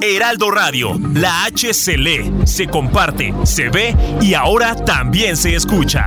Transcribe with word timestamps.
Heraldo 0.00 0.50
Radio, 0.50 0.98
la 1.14 1.44
H 1.44 1.74
se 1.74 1.96
lee, 1.96 2.32
se 2.44 2.66
comparte, 2.66 3.34
se 3.44 3.68
ve 3.68 3.94
y 4.20 4.34
ahora 4.34 4.74
también 4.74 5.36
se 5.36 5.54
escucha. 5.54 6.06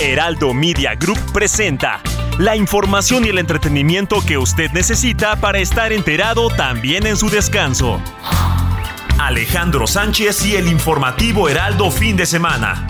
Heraldo 0.00 0.54
Media 0.54 0.94
Group 0.94 1.18
presenta 1.32 2.00
la 2.38 2.56
información 2.56 3.24
y 3.24 3.28
el 3.28 3.38
entretenimiento 3.38 4.24
que 4.24 4.38
usted 4.38 4.70
necesita 4.72 5.36
para 5.36 5.58
estar 5.58 5.92
enterado 5.92 6.48
también 6.48 7.06
en 7.06 7.16
su 7.16 7.28
descanso. 7.28 8.00
Alejandro 9.18 9.86
Sánchez 9.86 10.46
y 10.46 10.56
el 10.56 10.68
informativo 10.68 11.48
Heraldo 11.48 11.90
fin 11.90 12.16
de 12.16 12.24
semana. 12.24 12.89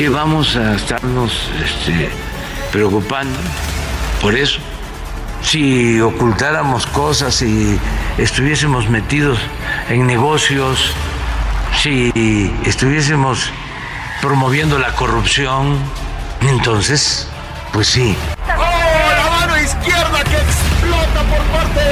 Que 0.00 0.08
vamos 0.08 0.56
a 0.56 0.76
estarnos 0.76 1.30
este, 1.62 2.08
preocupando 2.72 3.38
por 4.22 4.34
eso. 4.34 4.58
Si 5.42 6.00
ocultáramos 6.00 6.86
cosas 6.86 7.42
y 7.42 7.78
estuviésemos 8.16 8.88
metidos 8.88 9.38
en 9.90 10.06
negocios, 10.06 10.94
si 11.82 12.10
estuviésemos 12.64 13.50
promoviendo 14.22 14.78
la 14.78 14.94
corrupción, 14.94 15.76
entonces, 16.48 17.28
pues 17.70 17.88
sí, 17.88 18.16
¡Oh, 18.56 19.12
la 19.22 19.30
mano 19.38 19.58
izquierda 19.58 20.24
que 20.24 20.36
explota 20.36 21.20
por 21.28 21.42
parte 21.52 21.84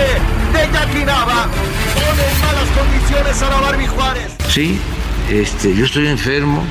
de 0.54 0.72
Jackie 0.72 1.04
Nava! 1.04 1.46
Pone 1.92 2.22
en 2.26 2.40
malas 2.40 2.68
condiciones 2.74 3.42
a 3.42 3.50
la 3.50 3.60
Barbie 3.60 3.86
Juárez. 3.86 4.32
sí, 4.48 4.80
este, 5.28 5.76
yo 5.76 5.84
estoy 5.84 6.08
enfermo, 6.08 6.64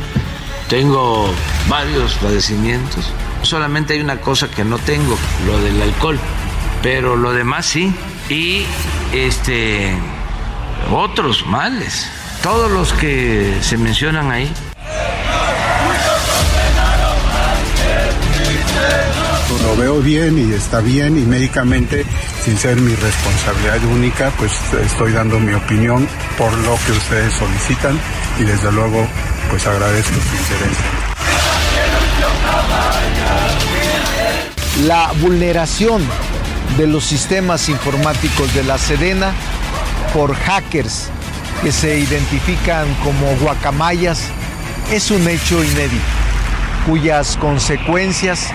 tengo 0.69 1.33
varios 1.67 2.15
padecimientos. 2.15 3.11
Solamente 3.41 3.93
hay 3.93 4.01
una 4.01 4.19
cosa 4.19 4.49
que 4.49 4.63
no 4.63 4.77
tengo, 4.79 5.17
lo 5.45 5.59
del 5.59 5.81
alcohol, 5.81 6.19
pero 6.81 7.16
lo 7.16 7.33
demás 7.33 7.66
sí. 7.66 7.94
Y 8.29 8.66
este 9.13 9.94
otros 10.91 11.45
males, 11.45 12.09
todos 12.44 12.72
los 12.72 12.94
que 12.94 13.57
se 13.61 13.77
mencionan 13.77 14.31
ahí. 14.31 14.51
Lo 19.63 19.75
veo 19.75 20.00
bien 20.00 20.38
y 20.38 20.53
está 20.53 20.79
bien 20.79 21.17
y 21.17 21.25
médicamente, 21.25 22.06
sin 22.44 22.57
ser 22.57 22.77
mi 22.77 22.95
responsabilidad 22.95 23.83
única, 23.83 24.31
pues 24.38 24.53
estoy 24.81 25.11
dando 25.11 25.39
mi 25.39 25.53
opinión 25.53 26.07
por 26.38 26.53
lo 26.59 26.77
que 26.85 26.94
ustedes 26.94 27.33
solicitan 27.33 28.00
y 28.39 28.44
desde 28.44 28.72
luego 28.72 29.06
pues 29.50 29.66
agradezco 29.68 30.13
su 30.13 30.35
interés. 30.35 30.78
la 34.85 35.12
vulneración 35.22 36.03
de 36.78 36.85
los 36.88 37.03
sistemas 37.03 37.68
informáticos 37.69 38.53
de 38.53 38.63
la 38.63 38.78
Sedena 38.78 39.34
por 40.13 40.36
hackers 40.36 41.09
que 41.63 41.72
se 41.72 41.97
identifican 41.97 42.86
como 43.03 43.36
guacamayas 43.38 44.22
es 44.91 45.09
un 45.09 45.28
hecho 45.28 45.63
inédito, 45.63 46.03
cuyas 46.86 47.38
consecuencias 47.38 48.52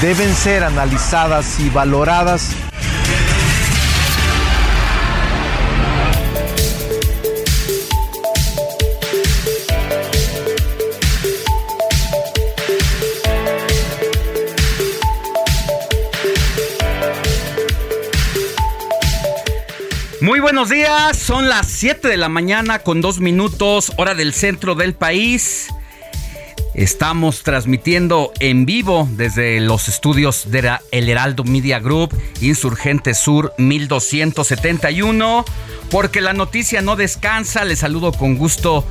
deben 0.00 0.34
ser 0.34 0.64
analizadas 0.64 1.60
y 1.60 1.68
valoradas 1.68 2.52
Muy 20.22 20.38
buenos 20.38 20.68
días, 20.68 21.16
son 21.16 21.48
las 21.48 21.66
7 21.66 22.06
de 22.06 22.18
la 22.18 22.28
mañana 22.28 22.80
con 22.80 23.00
dos 23.00 23.20
minutos, 23.20 23.90
hora 23.96 24.14
del 24.14 24.34
centro 24.34 24.74
del 24.74 24.92
país. 24.92 25.68
Estamos 26.74 27.42
transmitiendo 27.42 28.30
en 28.38 28.66
vivo 28.66 29.08
desde 29.12 29.60
los 29.60 29.88
estudios 29.88 30.50
de 30.50 30.76
El 30.92 31.08
Heraldo 31.08 31.42
Media 31.44 31.78
Group, 31.78 32.14
Insurgente 32.42 33.14
Sur 33.14 33.54
1271, 33.56 35.46
porque 35.90 36.20
la 36.20 36.34
noticia 36.34 36.82
no 36.82 36.96
descansa. 36.96 37.64
Les 37.64 37.78
saludo 37.78 38.12
con 38.12 38.36
gusto 38.36 38.84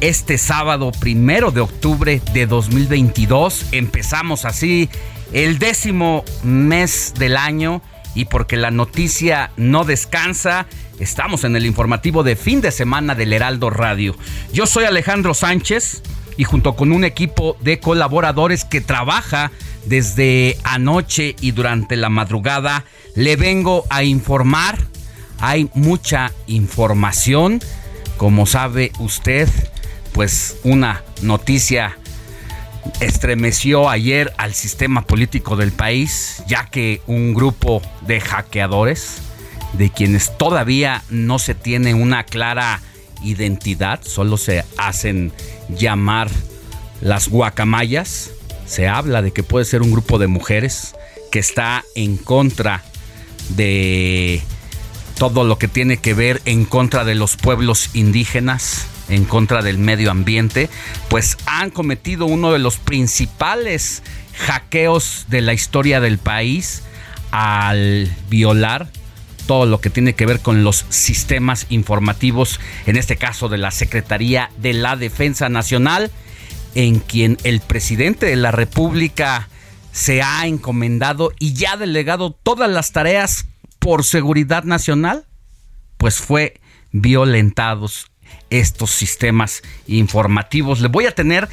este 0.00 0.38
sábado 0.38 0.92
primero 0.92 1.50
de 1.50 1.60
octubre 1.60 2.22
de 2.32 2.46
2022. 2.46 3.66
Empezamos 3.72 4.44
así 4.44 4.88
el 5.32 5.58
décimo 5.58 6.24
mes 6.44 7.14
del 7.18 7.36
año 7.36 7.82
y 8.18 8.24
porque 8.24 8.56
la 8.56 8.72
noticia 8.72 9.52
no 9.56 9.84
descansa, 9.84 10.66
estamos 10.98 11.44
en 11.44 11.54
el 11.54 11.64
informativo 11.64 12.24
de 12.24 12.34
fin 12.34 12.60
de 12.60 12.72
semana 12.72 13.14
del 13.14 13.32
Heraldo 13.32 13.70
Radio. 13.70 14.16
Yo 14.52 14.66
soy 14.66 14.86
Alejandro 14.86 15.34
Sánchez 15.34 16.02
y 16.36 16.42
junto 16.42 16.74
con 16.74 16.90
un 16.90 17.04
equipo 17.04 17.56
de 17.60 17.78
colaboradores 17.78 18.64
que 18.64 18.80
trabaja 18.80 19.52
desde 19.84 20.58
anoche 20.64 21.36
y 21.40 21.52
durante 21.52 21.94
la 21.94 22.08
madrugada, 22.08 22.84
le 23.14 23.36
vengo 23.36 23.86
a 23.88 24.02
informar. 24.02 24.80
Hay 25.38 25.70
mucha 25.74 26.32
información, 26.48 27.60
como 28.16 28.46
sabe 28.46 28.90
usted, 28.98 29.48
pues 30.12 30.56
una 30.64 31.04
noticia 31.22 31.96
estremeció 33.00 33.88
ayer 33.88 34.32
al 34.36 34.54
sistema 34.54 35.02
político 35.02 35.56
del 35.56 35.72
país, 35.72 36.42
ya 36.46 36.66
que 36.66 37.02
un 37.06 37.34
grupo 37.34 37.82
de 38.06 38.20
hackeadores, 38.20 39.18
de 39.72 39.90
quienes 39.90 40.36
todavía 40.36 41.02
no 41.10 41.38
se 41.38 41.54
tiene 41.54 41.94
una 41.94 42.24
clara 42.24 42.80
identidad, 43.22 44.00
solo 44.02 44.36
se 44.36 44.64
hacen 44.76 45.32
llamar 45.68 46.30
las 47.00 47.28
guacamayas, 47.28 48.30
se 48.66 48.88
habla 48.88 49.22
de 49.22 49.32
que 49.32 49.42
puede 49.42 49.64
ser 49.64 49.82
un 49.82 49.90
grupo 49.90 50.18
de 50.18 50.26
mujeres 50.26 50.94
que 51.30 51.38
está 51.38 51.84
en 51.94 52.16
contra 52.16 52.82
de 53.50 54.42
todo 55.18 55.44
lo 55.44 55.58
que 55.58 55.68
tiene 55.68 55.96
que 55.96 56.14
ver 56.14 56.40
en 56.44 56.64
contra 56.64 57.04
de 57.04 57.14
los 57.14 57.36
pueblos 57.36 57.90
indígenas, 57.94 58.86
en 59.08 59.24
contra 59.24 59.62
del 59.62 59.78
medio 59.78 60.10
ambiente, 60.10 60.68
pues 61.08 61.36
han 61.46 61.70
cometido 61.70 62.26
uno 62.26 62.52
de 62.52 62.58
los 62.58 62.76
principales 62.76 64.02
hackeos 64.38 65.26
de 65.28 65.40
la 65.40 65.52
historia 65.52 66.00
del 66.00 66.18
país 66.18 66.82
al 67.30 68.10
violar 68.28 68.88
todo 69.46 69.64
lo 69.64 69.80
que 69.80 69.88
tiene 69.88 70.14
que 70.14 70.26
ver 70.26 70.40
con 70.40 70.62
los 70.62 70.84
sistemas 70.90 71.66
informativos, 71.70 72.60
en 72.86 72.96
este 72.96 73.16
caso 73.16 73.48
de 73.48 73.56
la 73.56 73.70
Secretaría 73.70 74.50
de 74.58 74.74
la 74.74 74.94
Defensa 74.94 75.48
Nacional, 75.48 76.10
en 76.74 77.00
quien 77.00 77.38
el 77.44 77.60
presidente 77.60 78.26
de 78.26 78.36
la 78.36 78.50
República 78.50 79.48
se 79.90 80.20
ha 80.20 80.46
encomendado 80.46 81.32
y 81.38 81.54
ya 81.54 81.78
delegado 81.78 82.32
todas 82.32 82.70
las 82.70 82.92
tareas 82.92 83.46
por 83.78 84.04
seguridad 84.04 84.64
nacional, 84.64 85.24
pues 85.96 86.18
fue 86.18 86.60
violentados 86.92 88.10
estos 88.50 88.90
sistemas 88.90 89.62
informativos. 89.86 90.80
Le 90.80 90.88
voy 90.88 91.06
a 91.06 91.14
tener 91.14 91.48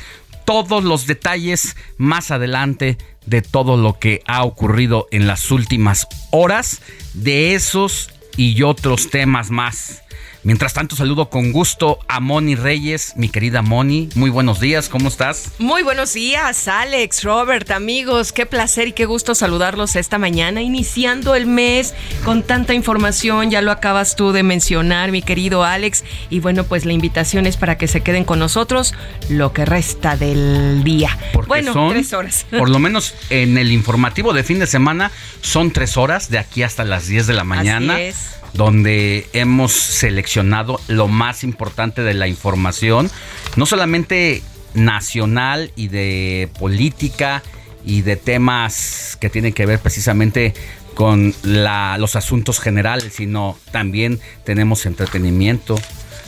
todos 0.45 0.83
los 0.83 1.07
detalles 1.07 1.75
más 1.97 2.31
adelante 2.31 2.97
de 3.25 3.41
todo 3.41 3.77
lo 3.77 3.99
que 3.99 4.21
ha 4.27 4.43
ocurrido 4.43 5.07
en 5.11 5.27
las 5.27 5.51
últimas 5.51 6.07
horas, 6.31 6.81
de 7.13 7.55
esos 7.55 8.11
y 8.37 8.61
otros 8.61 9.09
temas 9.09 9.49
más. 9.49 10.03
Mientras 10.45 10.75
tanto, 10.75 10.95
saludo 10.95 11.31
con 11.31 11.51
gusto 11.51 11.97
a 12.07 12.19
Moni 12.19 12.53
Reyes, 12.53 13.13
mi 13.15 13.29
querida 13.29 13.63
Moni. 13.63 14.09
Muy 14.13 14.29
buenos 14.29 14.59
días, 14.59 14.89
¿cómo 14.89 15.07
estás? 15.07 15.49
Muy 15.57 15.81
buenos 15.81 16.13
días, 16.13 16.67
Alex, 16.67 17.23
Robert, 17.23 17.71
amigos. 17.71 18.31
Qué 18.31 18.45
placer 18.45 18.89
y 18.89 18.91
qué 18.91 19.07
gusto 19.07 19.33
saludarlos 19.33 19.95
esta 19.95 20.19
mañana, 20.19 20.61
iniciando 20.61 21.33
el 21.33 21.47
mes 21.47 21.95
con 22.23 22.43
tanta 22.43 22.75
información. 22.75 23.49
Ya 23.49 23.63
lo 23.63 23.71
acabas 23.71 24.15
tú 24.15 24.33
de 24.33 24.43
mencionar, 24.43 25.11
mi 25.11 25.23
querido 25.23 25.63
Alex. 25.63 26.03
Y 26.29 26.41
bueno, 26.41 26.63
pues 26.63 26.85
la 26.85 26.93
invitación 26.93 27.47
es 27.47 27.57
para 27.57 27.79
que 27.79 27.87
se 27.87 28.01
queden 28.01 28.23
con 28.23 28.37
nosotros 28.37 28.93
lo 29.29 29.51
que 29.51 29.65
resta 29.65 30.15
del 30.15 30.83
día. 30.83 31.17
bueno, 31.47 31.73
son, 31.73 31.89
tres 31.89 32.13
horas. 32.13 32.45
Por 32.55 32.69
lo 32.69 32.77
menos 32.77 33.15
en 33.31 33.57
el 33.57 33.71
informativo 33.71 34.31
de 34.31 34.43
fin 34.43 34.59
de 34.59 34.67
semana 34.67 35.09
son 35.41 35.71
tres 35.71 35.97
horas, 35.97 36.29
de 36.29 36.37
aquí 36.37 36.61
hasta 36.61 36.83
las 36.83 37.07
10 37.07 37.25
de 37.25 37.33
la 37.33 37.43
mañana. 37.43 37.95
Así 37.95 38.03
es 38.03 38.35
donde 38.55 39.27
hemos 39.33 39.73
seleccionado 39.73 40.79
lo 40.87 41.07
más 41.07 41.43
importante 41.43 42.03
de 42.03 42.13
la 42.13 42.27
información, 42.27 43.11
no 43.55 43.65
solamente 43.65 44.41
nacional 44.73 45.71
y 45.75 45.89
de 45.89 46.49
política 46.59 47.43
y 47.85 48.01
de 48.01 48.15
temas 48.15 49.17
que 49.19 49.29
tienen 49.29 49.53
que 49.53 49.65
ver 49.65 49.79
precisamente 49.79 50.53
con 50.93 51.33
los 51.43 52.15
asuntos 52.15 52.59
generales, 52.59 53.13
sino 53.15 53.57
también 53.71 54.19
tenemos 54.45 54.85
entretenimiento, 54.85 55.75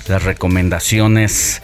las 0.09 0.23
recomendaciones 0.23 1.61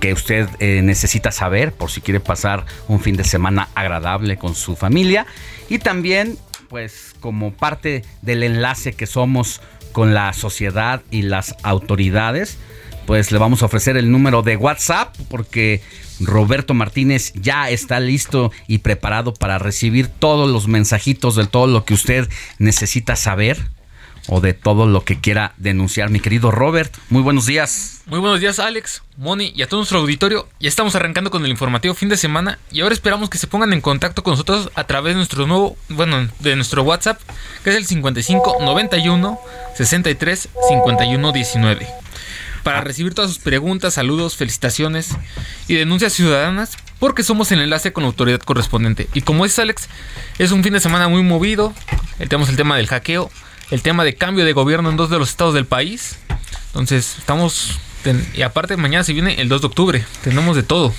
que 0.00 0.12
usted 0.12 0.48
eh, 0.58 0.82
necesita 0.82 1.30
saber 1.30 1.72
por 1.72 1.90
si 1.90 2.00
quiere 2.00 2.20
pasar 2.20 2.66
un 2.88 3.00
fin 3.00 3.16
de 3.16 3.24
semana 3.24 3.68
agradable 3.74 4.36
con 4.36 4.54
su 4.54 4.76
familia. 4.76 5.26
Y 5.68 5.78
también 5.78 6.36
pues 6.72 7.14
como 7.20 7.52
parte 7.52 8.02
del 8.22 8.42
enlace 8.42 8.94
que 8.94 9.06
somos 9.06 9.60
con 9.92 10.14
la 10.14 10.32
sociedad 10.32 11.02
y 11.10 11.22
las 11.22 11.54
autoridades, 11.62 12.58
pues 13.06 13.30
le 13.32 13.38
vamos 13.38 13.62
a 13.62 13.66
ofrecer 13.66 13.96
el 13.96 14.10
número 14.10 14.42
de 14.42 14.56
WhatsApp 14.56 15.14
porque 15.28 15.82
Roberto 16.20 16.74
Martínez 16.74 17.32
ya 17.34 17.68
está 17.70 18.00
listo 18.00 18.52
y 18.66 18.78
preparado 18.78 19.34
para 19.34 19.58
recibir 19.58 20.08
todos 20.08 20.50
los 20.50 20.68
mensajitos 20.68 21.36
de 21.36 21.46
todo 21.46 21.66
lo 21.66 21.84
que 21.84 21.94
usted 21.94 22.28
necesita 22.58 23.16
saber 23.16 23.58
o 24.28 24.40
de 24.40 24.54
todo 24.54 24.86
lo 24.86 25.04
que 25.04 25.20
quiera 25.20 25.54
denunciar. 25.56 26.10
Mi 26.10 26.20
querido 26.20 26.50
Robert, 26.50 26.94
muy 27.10 27.22
buenos 27.22 27.46
días. 27.46 28.02
Muy 28.06 28.18
buenos 28.18 28.40
días 28.40 28.58
Alex, 28.58 29.02
Moni 29.16 29.52
y 29.54 29.62
a 29.62 29.68
todo 29.68 29.80
nuestro 29.80 29.98
auditorio. 30.00 30.48
Ya 30.60 30.68
estamos 30.68 30.94
arrancando 30.94 31.30
con 31.30 31.44
el 31.44 31.50
informativo 31.50 31.94
fin 31.94 32.08
de 32.08 32.16
semana 32.16 32.58
y 32.70 32.80
ahora 32.80 32.94
esperamos 32.94 33.30
que 33.30 33.38
se 33.38 33.46
pongan 33.46 33.72
en 33.72 33.80
contacto 33.80 34.22
con 34.22 34.32
nosotros 34.32 34.70
a 34.74 34.84
través 34.84 35.14
de 35.14 35.18
nuestro 35.18 35.46
nuevo, 35.46 35.76
bueno, 35.88 36.28
de 36.40 36.56
nuestro 36.56 36.82
WhatsApp, 36.82 37.20
que 37.64 37.70
es 37.70 37.76
el 37.76 37.86
55 37.86 38.58
91 38.60 39.38
63 39.76 40.48
51 40.68 41.32
19. 41.32 42.02
Para 42.62 42.80
recibir 42.80 43.12
todas 43.12 43.30
sus 43.30 43.40
preguntas, 43.40 43.94
saludos, 43.94 44.36
felicitaciones 44.36 45.10
y 45.66 45.74
denuncias 45.74 46.12
ciudadanas, 46.12 46.76
porque 47.00 47.24
somos 47.24 47.50
el 47.50 47.60
enlace 47.60 47.92
con 47.92 48.04
la 48.04 48.08
autoridad 48.08 48.40
correspondiente. 48.40 49.08
Y 49.14 49.22
como 49.22 49.44
es 49.44 49.58
Alex, 49.58 49.88
es 50.38 50.52
un 50.52 50.62
fin 50.62 50.72
de 50.72 50.80
semana 50.80 51.08
muy 51.08 51.24
movido. 51.24 51.74
Tenemos 52.18 52.48
el 52.48 52.56
tema 52.56 52.76
del 52.76 52.86
hackeo, 52.86 53.30
el 53.72 53.80
tema 53.80 54.04
de 54.04 54.14
cambio 54.14 54.44
de 54.44 54.52
gobierno 54.52 54.90
en 54.90 54.98
dos 54.98 55.08
de 55.08 55.18
los 55.18 55.30
estados 55.30 55.54
del 55.54 55.64
país. 55.64 56.18
Entonces, 56.66 57.16
estamos... 57.16 57.80
y 58.34 58.42
aparte, 58.42 58.76
mañana 58.76 59.02
se 59.02 59.14
viene 59.14 59.40
el 59.40 59.48
2 59.48 59.62
de 59.62 59.66
octubre. 59.66 60.04
Tenemos 60.22 60.56
de 60.56 60.62
todo. 60.62 60.92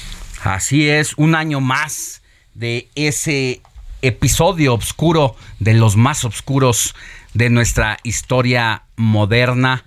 Así 0.44 0.90
es, 0.90 1.14
un 1.16 1.36
año 1.36 1.62
más 1.62 2.24
de 2.56 2.90
ese 2.96 3.62
episodio 4.02 4.74
oscuro, 4.74 5.36
de 5.60 5.76
los 5.76 5.98
más 5.98 6.26
oscuros 6.26 6.96
de 7.36 7.52
nuestra 7.52 8.00
historia 8.02 8.86
moderna. 8.96 9.86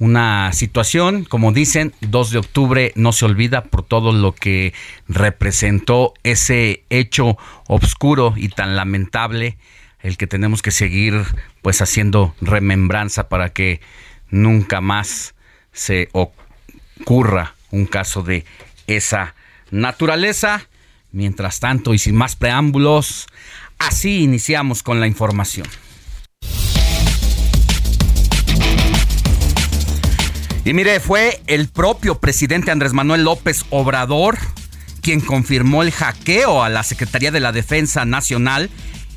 Una 0.00 0.52
situación, 0.52 1.24
como 1.24 1.52
dicen, 1.52 1.94
2 2.00 2.30
de 2.32 2.38
octubre 2.38 2.92
no 2.96 3.12
se 3.12 3.24
olvida 3.24 3.62
por 3.62 3.84
todo 3.84 4.10
lo 4.10 4.34
que 4.34 4.74
representó 5.06 6.12
ese 6.24 6.82
hecho 6.90 7.38
oscuro 7.68 8.34
y 8.36 8.48
tan 8.48 8.74
lamentable 8.74 9.58
el 10.06 10.16
que 10.16 10.28
tenemos 10.28 10.62
que 10.62 10.70
seguir 10.70 11.24
pues 11.62 11.82
haciendo 11.82 12.32
remembranza 12.40 13.28
para 13.28 13.52
que 13.52 13.80
nunca 14.30 14.80
más 14.80 15.34
se 15.72 16.08
ocurra 16.12 17.56
un 17.72 17.86
caso 17.86 18.22
de 18.22 18.44
esa 18.86 19.34
naturaleza. 19.72 20.68
Mientras 21.10 21.58
tanto 21.58 21.92
y 21.92 21.98
sin 21.98 22.14
más 22.14 22.36
preámbulos, 22.36 23.26
así 23.78 24.22
iniciamos 24.22 24.84
con 24.84 25.00
la 25.00 25.08
información. 25.08 25.66
Y 30.64 30.72
mire, 30.72 31.00
fue 31.00 31.40
el 31.48 31.68
propio 31.68 32.20
presidente 32.20 32.70
Andrés 32.70 32.92
Manuel 32.92 33.24
López 33.24 33.64
Obrador 33.70 34.38
quien 35.06 35.20
confirmó 35.20 35.84
el 35.84 35.92
hackeo 35.92 36.64
a 36.64 36.68
la 36.68 36.82
Secretaría 36.82 37.30
de 37.30 37.38
la 37.38 37.52
Defensa 37.52 38.04
Nacional 38.04 38.70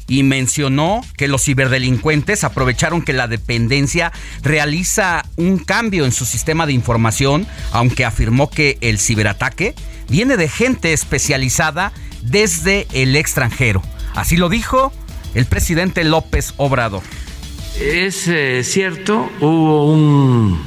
y 0.10 0.24
mencionó 0.24 1.02
que 1.16 1.30
los 1.30 1.44
ciberdelincuentes 1.44 2.44
aprovecharon 2.44 3.04
que 3.04 3.14
la 3.14 3.28
dependencia 3.28 4.12
realiza 4.42 5.24
un 5.38 5.60
cambio 5.60 6.04
en 6.04 6.12
su 6.12 6.26
sistema 6.26 6.66
de 6.66 6.74
información, 6.74 7.48
aunque 7.72 8.04
afirmó 8.04 8.50
que 8.50 8.78
el 8.82 9.00
ciberataque 9.00 9.76
viene 10.10 10.36
de 10.36 10.50
gente 10.50 10.92
especializada 10.92 11.94
desde 12.24 12.88
el 12.92 13.16
extranjero. 13.16 13.82
Así 14.16 14.36
lo 14.36 14.50
dijo 14.50 14.92
el 15.36 15.46
presidente 15.46 16.04
López 16.04 16.56
Obrador. 16.58 17.04
Es 17.80 18.28
eh, 18.28 18.64
cierto, 18.64 19.30
hubo 19.40 19.94
un 19.94 20.60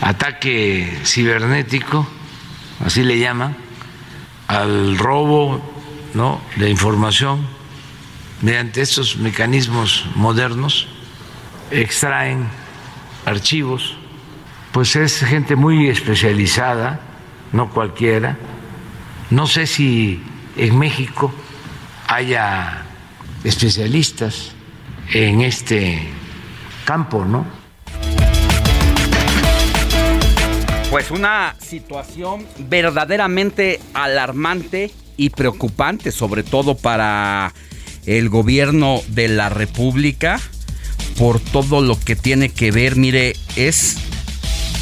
ataque 0.00 0.88
cibernético, 1.04 2.06
así 2.84 3.02
le 3.02 3.18
llaman, 3.18 3.56
al 4.46 4.96
robo 4.98 5.60
¿no? 6.14 6.40
de 6.56 6.70
información 6.70 7.61
mediante 8.42 8.82
estos 8.82 9.16
mecanismos 9.16 10.04
modernos, 10.16 10.88
extraen 11.70 12.48
archivos, 13.24 13.96
pues 14.72 14.96
es 14.96 15.20
gente 15.20 15.54
muy 15.54 15.88
especializada, 15.88 17.00
no 17.52 17.70
cualquiera. 17.70 18.36
No 19.30 19.46
sé 19.46 19.66
si 19.66 20.22
en 20.56 20.78
México 20.78 21.32
haya 22.08 22.82
especialistas 23.44 24.52
en 25.12 25.40
este 25.40 26.02
campo, 26.84 27.24
¿no? 27.24 27.46
Pues 30.90 31.10
una 31.10 31.54
situación 31.58 32.46
verdaderamente 32.58 33.80
alarmante 33.94 34.90
y 35.16 35.30
preocupante, 35.30 36.12
sobre 36.12 36.42
todo 36.42 36.76
para 36.76 37.54
el 38.06 38.28
gobierno 38.28 39.00
de 39.08 39.28
la 39.28 39.48
República 39.48 40.40
por 41.16 41.40
todo 41.40 41.80
lo 41.80 41.98
que 41.98 42.16
tiene 42.16 42.48
que 42.48 42.70
ver, 42.70 42.96
mire, 42.96 43.36
es 43.56 43.96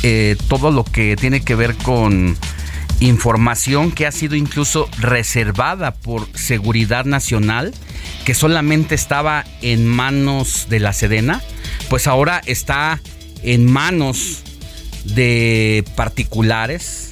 eh, 0.03 0.37
todo 0.49 0.71
lo 0.71 0.85
que 0.85 1.17
tiene 1.17 1.43
que 1.43 1.55
ver 1.55 1.75
con 1.77 2.37
información 3.01 3.93
que 3.93 4.07
ha 4.07 4.13
sido 4.13 4.37
incluso 4.37 4.89
reservada 4.99 5.93
por 5.93 6.29
seguridad 6.35 7.05
nacional, 7.05 7.75
que 8.25 8.35
solamente 8.35 8.95
estaba 8.95 9.45
en 9.63 9.87
manos 9.87 10.67
de 10.69 10.81
la 10.81 10.93
Sedena, 10.93 11.43
pues 11.89 12.07
ahora 12.07 12.41
está 12.47 13.01
en 13.43 13.71
manos 13.71 14.43
de 15.05 15.85
particulares 15.97 17.11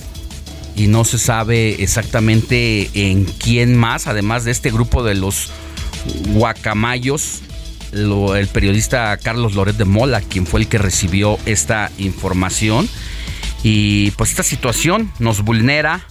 y 0.76 0.86
no 0.86 1.04
se 1.04 1.18
sabe 1.18 1.82
exactamente 1.82 2.90
en 2.94 3.24
quién 3.24 3.76
más, 3.76 4.06
además 4.06 4.44
de 4.44 4.52
este 4.52 4.70
grupo 4.70 5.02
de 5.02 5.14
los 5.14 5.50
guacamayos, 6.28 7.42
el 7.92 8.48
periodista 8.52 9.16
Carlos 9.16 9.54
Loret 9.54 9.76
de 9.76 9.84
Mola, 9.84 10.20
quien 10.20 10.46
fue 10.46 10.60
el 10.60 10.68
que 10.68 10.78
recibió 10.78 11.38
esta 11.46 11.90
información. 11.98 12.88
Y 13.62 14.12
pues 14.12 14.30
esta 14.30 14.42
situación 14.42 15.10
nos 15.18 15.42
vulnera 15.42 16.02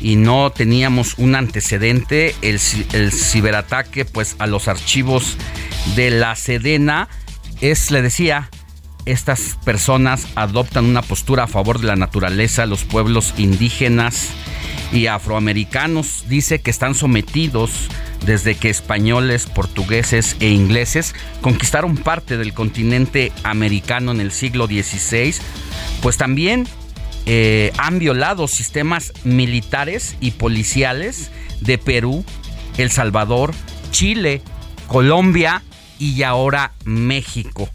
y 0.00 0.16
no 0.16 0.50
teníamos 0.50 1.14
un 1.18 1.34
antecedente, 1.34 2.34
el, 2.42 2.58
el 2.92 3.12
ciberataque 3.12 4.04
pues 4.04 4.36
a 4.38 4.46
los 4.46 4.66
archivos 4.66 5.36
de 5.94 6.10
la 6.10 6.36
Sedena 6.36 7.08
es, 7.60 7.90
le 7.90 8.00
decía, 8.00 8.48
estas 9.04 9.58
personas 9.64 10.26
adoptan 10.34 10.86
una 10.86 11.02
postura 11.02 11.44
a 11.44 11.48
favor 11.48 11.80
de 11.80 11.86
la 11.86 11.96
naturaleza, 11.96 12.66
los 12.66 12.84
pueblos 12.84 13.34
indígenas 13.36 14.28
y 14.92 15.06
afroamericanos, 15.06 16.24
dice 16.28 16.60
que 16.60 16.70
están 16.70 16.94
sometidos 16.94 17.88
desde 18.24 18.54
que 18.54 18.70
españoles, 18.70 19.46
portugueses 19.46 20.36
e 20.40 20.50
ingleses 20.50 21.14
conquistaron 21.40 21.96
parte 21.96 22.36
del 22.36 22.52
continente 22.52 23.32
americano 23.42 24.12
en 24.12 24.20
el 24.20 24.32
siglo 24.32 24.66
XVI, 24.66 25.34
pues 26.02 26.16
también 26.16 26.66
eh, 27.26 27.72
han 27.78 27.98
violado 27.98 28.48
sistemas 28.48 29.12
militares 29.24 30.16
y 30.20 30.32
policiales 30.32 31.30
de 31.60 31.78
Perú, 31.78 32.24
El 32.78 32.90
Salvador, 32.90 33.52
Chile, 33.90 34.42
Colombia 34.86 35.62
y 35.98 36.22
ahora 36.22 36.72
México. 36.84 37.68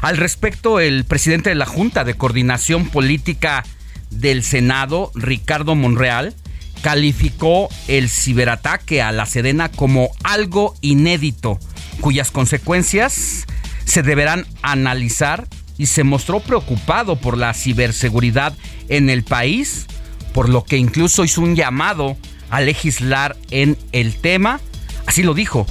Al 0.00 0.16
respecto, 0.16 0.80
el 0.80 1.04
presidente 1.04 1.50
de 1.50 1.56
la 1.56 1.66
Junta 1.66 2.04
de 2.04 2.14
Coordinación 2.14 2.88
Política 2.88 3.64
del 4.10 4.42
Senado, 4.42 5.10
Ricardo 5.14 5.74
Monreal, 5.74 6.34
calificó 6.82 7.68
el 7.86 8.08
ciberataque 8.08 9.02
a 9.02 9.12
la 9.12 9.26
Sedena 9.26 9.68
como 9.68 10.10
algo 10.24 10.74
inédito, 10.80 11.58
cuyas 12.00 12.30
consecuencias 12.30 13.46
se 13.84 14.02
deberán 14.02 14.46
analizar 14.62 15.46
y 15.76 15.86
se 15.86 16.04
mostró 16.04 16.40
preocupado 16.40 17.16
por 17.16 17.38
la 17.38 17.54
ciberseguridad 17.54 18.52
en 18.88 19.10
el 19.10 19.22
país, 19.22 19.86
por 20.32 20.48
lo 20.48 20.64
que 20.64 20.76
incluso 20.76 21.24
hizo 21.24 21.40
un 21.40 21.54
llamado 21.54 22.16
a 22.50 22.60
legislar 22.60 23.36
en 23.50 23.78
el 23.92 24.16
tema. 24.16 24.60
Así 25.06 25.22
lo 25.22 25.34
dijo 25.34 25.66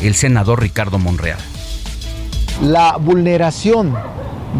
el 0.00 0.14
senador 0.14 0.60
Ricardo 0.60 0.98
Monreal. 0.98 1.38
La 2.60 2.96
vulneración 2.96 3.94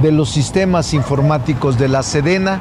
de 0.01 0.13
los 0.13 0.31
sistemas 0.31 0.95
informáticos 0.95 1.79
de 1.79 1.89
la 1.89 2.03
Sedena 2.03 2.61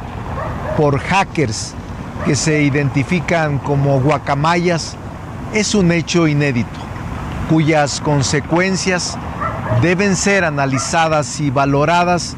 por 0.77 0.99
hackers 0.99 1.75
que 2.25 2.35
se 2.35 2.61
identifican 2.61 3.57
como 3.59 3.99
guacamayas 3.99 4.95
es 5.53 5.75
un 5.75 5.91
hecho 5.91 6.27
inédito, 6.27 6.79
cuyas 7.49 7.99
consecuencias 7.99 9.17
deben 9.81 10.15
ser 10.15 10.43
analizadas 10.45 11.39
y 11.39 11.49
valoradas 11.49 12.35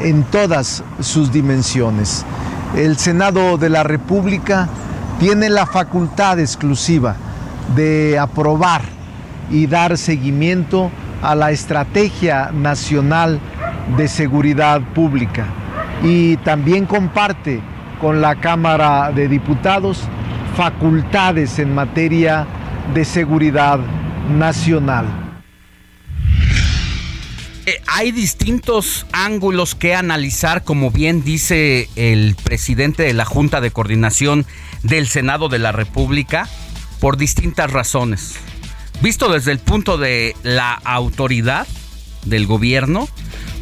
en 0.00 0.24
todas 0.24 0.84
sus 1.00 1.32
dimensiones. 1.32 2.24
El 2.76 2.98
Senado 2.98 3.58
de 3.58 3.68
la 3.68 3.82
República 3.82 4.68
tiene 5.18 5.50
la 5.50 5.66
facultad 5.66 6.38
exclusiva 6.38 7.16
de 7.74 8.18
aprobar 8.18 8.82
y 9.50 9.66
dar 9.66 9.96
seguimiento 9.98 10.90
a 11.22 11.34
la 11.34 11.50
Estrategia 11.52 12.50
Nacional 12.52 13.40
de 13.96 14.08
Seguridad 14.08 14.80
Pública 14.94 15.46
y 16.02 16.36
también 16.38 16.86
comparte 16.86 17.62
con 18.02 18.20
la 18.20 18.34
Cámara 18.40 19.12
de 19.12 19.28
Diputados 19.28 20.00
facultades 20.56 21.60
en 21.60 21.72
materia 21.72 22.48
de 22.92 23.04
seguridad 23.04 23.78
nacional. 24.28 25.06
Eh, 27.64 27.80
hay 27.86 28.10
distintos 28.10 29.06
ángulos 29.12 29.76
que 29.76 29.94
analizar, 29.94 30.64
como 30.64 30.90
bien 30.90 31.22
dice 31.22 31.88
el 31.94 32.34
presidente 32.42 33.04
de 33.04 33.14
la 33.14 33.24
Junta 33.24 33.60
de 33.60 33.70
Coordinación 33.70 34.46
del 34.82 35.06
Senado 35.06 35.48
de 35.48 35.60
la 35.60 35.70
República, 35.70 36.48
por 36.98 37.16
distintas 37.16 37.70
razones. 37.70 38.34
Visto 39.00 39.32
desde 39.32 39.52
el 39.52 39.60
punto 39.60 39.96
de 39.96 40.34
la 40.42 40.72
autoridad 40.72 41.68
del 42.24 42.46
gobierno, 42.46 43.08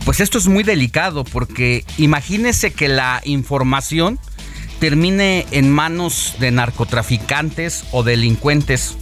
pues 0.07 0.21
esto 0.21 0.39
es 0.39 0.49
muy 0.49 0.65
delicado 0.65 1.25
porque 1.25 1.85
imagínese 1.99 2.73
que 2.73 2.89
la 2.89 3.21
información 3.25 4.19
termine 4.81 5.47
en 5.51 5.71
manos 5.71 6.35
de 6.41 6.51
narcotraficantes 6.51 7.85
o 7.93 8.03
delincuentes, 8.03 8.97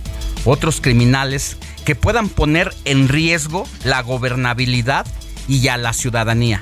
otros 0.45 0.81
criminales 0.81 1.57
que 1.85 1.95
puedan 1.95 2.29
poner 2.29 2.75
en 2.85 3.09
riesgo 3.09 3.67
la 3.85 4.03
gobernabilidad 4.03 5.07
y 5.49 5.69
a 5.69 5.77
la 5.77 5.93
ciudadanía. 5.93 6.61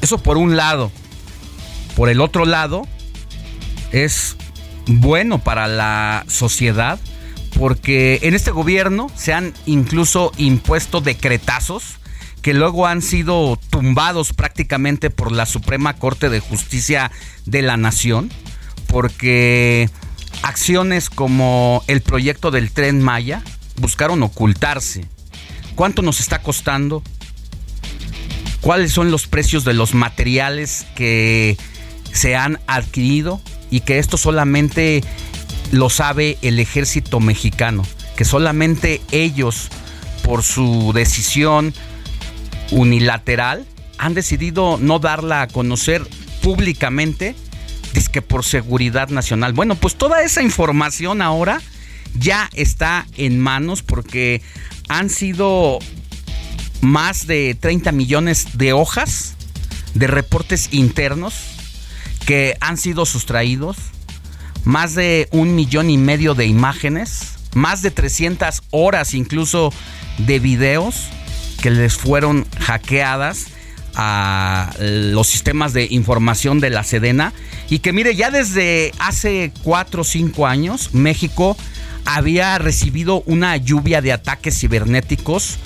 Eso 0.00 0.18
por 0.18 0.38
un 0.38 0.56
lado. 0.56 0.90
Por 1.94 2.08
el 2.08 2.20
otro 2.20 2.44
lado, 2.44 2.86
es 3.92 4.36
bueno 4.86 5.38
para 5.38 5.68
la 5.68 6.24
sociedad 6.26 6.98
porque 7.58 8.20
en 8.22 8.34
este 8.34 8.50
gobierno 8.50 9.10
se 9.14 9.32
han 9.32 9.54
incluso 9.64 10.32
impuesto 10.36 11.00
decretazos 11.00 11.98
que 12.46 12.54
luego 12.54 12.86
han 12.86 13.02
sido 13.02 13.58
tumbados 13.70 14.32
prácticamente 14.32 15.10
por 15.10 15.32
la 15.32 15.46
Suprema 15.46 15.94
Corte 15.94 16.30
de 16.30 16.38
Justicia 16.38 17.10
de 17.44 17.60
la 17.60 17.76
Nación, 17.76 18.30
porque 18.86 19.90
acciones 20.42 21.10
como 21.10 21.82
el 21.88 22.02
proyecto 22.02 22.52
del 22.52 22.70
tren 22.70 23.02
Maya 23.02 23.42
buscaron 23.80 24.22
ocultarse. 24.22 25.06
¿Cuánto 25.74 26.02
nos 26.02 26.20
está 26.20 26.40
costando? 26.40 27.02
¿Cuáles 28.60 28.92
son 28.92 29.10
los 29.10 29.26
precios 29.26 29.64
de 29.64 29.74
los 29.74 29.92
materiales 29.92 30.86
que 30.94 31.56
se 32.12 32.36
han 32.36 32.60
adquirido 32.68 33.40
y 33.72 33.80
que 33.80 33.98
esto 33.98 34.16
solamente 34.16 35.02
lo 35.72 35.90
sabe 35.90 36.38
el 36.42 36.60
ejército 36.60 37.18
mexicano? 37.18 37.82
Que 38.16 38.24
solamente 38.24 39.00
ellos, 39.10 39.68
por 40.22 40.44
su 40.44 40.92
decisión, 40.94 41.74
unilateral, 42.70 43.66
han 43.98 44.14
decidido 44.14 44.78
no 44.80 44.98
darla 44.98 45.42
a 45.42 45.48
conocer 45.48 46.06
públicamente, 46.42 47.34
es 47.94 48.08
que 48.08 48.22
por 48.22 48.44
seguridad 48.44 49.08
nacional. 49.08 49.52
Bueno, 49.52 49.74
pues 49.74 49.96
toda 49.96 50.22
esa 50.22 50.42
información 50.42 51.22
ahora 51.22 51.60
ya 52.18 52.50
está 52.54 53.06
en 53.16 53.40
manos 53.40 53.82
porque 53.82 54.42
han 54.88 55.10
sido 55.10 55.78
más 56.80 57.26
de 57.26 57.56
30 57.58 57.92
millones 57.92 58.58
de 58.58 58.72
hojas 58.72 59.34
de 59.94 60.06
reportes 60.06 60.68
internos 60.72 61.34
que 62.26 62.56
han 62.60 62.76
sido 62.76 63.06
sustraídos, 63.06 63.76
más 64.64 64.94
de 64.94 65.28
un 65.30 65.54
millón 65.54 65.90
y 65.90 65.96
medio 65.96 66.34
de 66.34 66.46
imágenes, 66.46 67.34
más 67.54 67.82
de 67.82 67.90
300 67.90 68.62
horas 68.70 69.14
incluso 69.14 69.72
de 70.18 70.38
videos 70.38 71.08
que 71.66 71.72
les 71.72 71.96
fueron 71.96 72.46
hackeadas 72.60 73.48
a 73.96 74.72
los 74.78 75.26
sistemas 75.26 75.72
de 75.72 75.88
información 75.90 76.60
de 76.60 76.70
la 76.70 76.84
Sedena. 76.84 77.32
Y 77.68 77.80
que 77.80 77.92
mire, 77.92 78.14
ya 78.14 78.30
desde 78.30 78.92
hace 79.00 79.52
cuatro 79.64 80.02
o 80.02 80.04
cinco 80.04 80.46
años 80.46 80.94
México 80.94 81.56
había 82.04 82.56
recibido 82.58 83.24
una 83.26 83.56
lluvia 83.56 84.00
de 84.00 84.12
ataques 84.12 84.56
cibernéticos, 84.60 85.58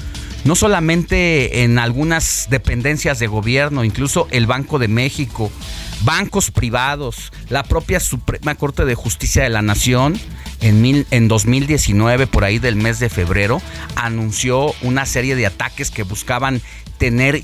no 0.45 0.55
solamente 0.55 1.65
en 1.65 1.79
algunas 1.79 2.47
dependencias 2.49 3.19
de 3.19 3.27
gobierno, 3.27 3.85
incluso 3.85 4.27
el 4.31 4.47
Banco 4.47 4.79
de 4.79 4.89
México, 4.89 5.53
bancos 6.01 6.51
privados, 6.51 7.31
la 7.51 7.63
propia 7.63 8.01
Suprema 8.01 8.55
Corte 8.55 8.87
de 8.87 8.95
Justicia 8.95 9.43
de 9.43 9.51
la 9.51 9.61
Nación, 9.61 10.19
en, 10.61 10.83
mil, 10.83 11.07
en 11.11 11.29
2019, 11.29 12.27
por 12.27 12.45
ahí 12.45 12.59
del 12.59 12.77
mes 12.77 12.99
de 12.99 13.09
febrero, 13.09 13.61
anunció 13.97 14.75
una 14.83 15.07
serie 15.07 15.37
de 15.37 15.47
ataques 15.47 15.91
que 15.91 16.03
buscaban 16.03 16.61
tener 16.99 17.43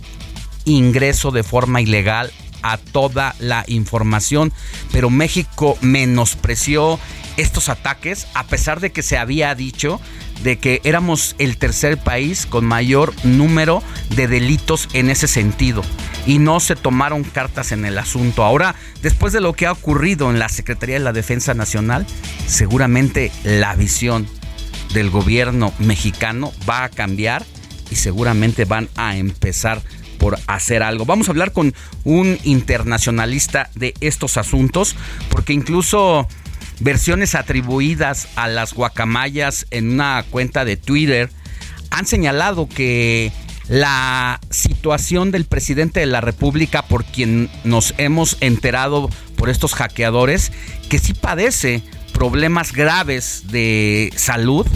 ingreso 0.64 1.30
de 1.30 1.42
forma 1.42 1.80
ilegal 1.80 2.32
a 2.62 2.78
toda 2.78 3.34
la 3.38 3.64
información, 3.68 4.52
pero 4.92 5.10
México 5.10 5.78
menospreció 5.80 6.98
estos 7.36 7.68
ataques 7.68 8.26
a 8.34 8.44
pesar 8.44 8.80
de 8.80 8.90
que 8.90 9.02
se 9.02 9.18
había 9.18 9.54
dicho 9.54 10.00
de 10.42 10.58
que 10.58 10.80
éramos 10.84 11.34
el 11.38 11.56
tercer 11.56 11.98
país 11.98 12.46
con 12.46 12.64
mayor 12.64 13.14
número 13.24 13.82
de 14.14 14.28
delitos 14.28 14.88
en 14.92 15.10
ese 15.10 15.28
sentido 15.28 15.82
y 16.26 16.38
no 16.38 16.60
se 16.60 16.76
tomaron 16.76 17.24
cartas 17.24 17.72
en 17.72 17.84
el 17.84 17.98
asunto. 17.98 18.44
Ahora, 18.44 18.74
después 19.02 19.32
de 19.32 19.40
lo 19.40 19.52
que 19.52 19.66
ha 19.66 19.72
ocurrido 19.72 20.30
en 20.30 20.38
la 20.38 20.48
Secretaría 20.48 20.96
de 20.96 21.04
la 21.04 21.12
Defensa 21.12 21.54
Nacional, 21.54 22.06
seguramente 22.46 23.32
la 23.44 23.74
visión 23.74 24.26
del 24.92 25.10
gobierno 25.10 25.72
mexicano 25.78 26.52
va 26.68 26.84
a 26.84 26.88
cambiar 26.88 27.44
y 27.90 27.96
seguramente 27.96 28.64
van 28.64 28.88
a 28.96 29.16
empezar 29.16 29.82
por 30.18 30.38
hacer 30.46 30.82
algo. 30.82 31.04
Vamos 31.04 31.28
a 31.28 31.32
hablar 31.32 31.52
con 31.52 31.74
un 32.04 32.38
internacionalista 32.42 33.70
de 33.74 33.94
estos 34.00 34.36
asuntos 34.36 34.96
porque 35.28 35.52
incluso 35.52 36.26
versiones 36.80 37.34
atribuidas 37.34 38.28
a 38.36 38.48
las 38.48 38.74
guacamayas 38.74 39.66
en 39.70 39.92
una 39.92 40.24
cuenta 40.30 40.64
de 40.64 40.76
Twitter 40.76 41.30
han 41.90 42.06
señalado 42.06 42.68
que 42.68 43.32
la 43.68 44.40
situación 44.50 45.30
del 45.30 45.44
presidente 45.44 46.00
de 46.00 46.06
la 46.06 46.20
República, 46.20 46.82
por 46.82 47.04
quien 47.04 47.50
nos 47.64 47.94
hemos 47.98 48.36
enterado 48.40 49.10
por 49.36 49.50
estos 49.50 49.74
hackeadores, 49.74 50.52
que 50.88 50.98
sí 50.98 51.14
padece 51.14 51.82
problemas 52.12 52.72
graves 52.72 53.44
de 53.48 54.12
salud, 54.16 54.66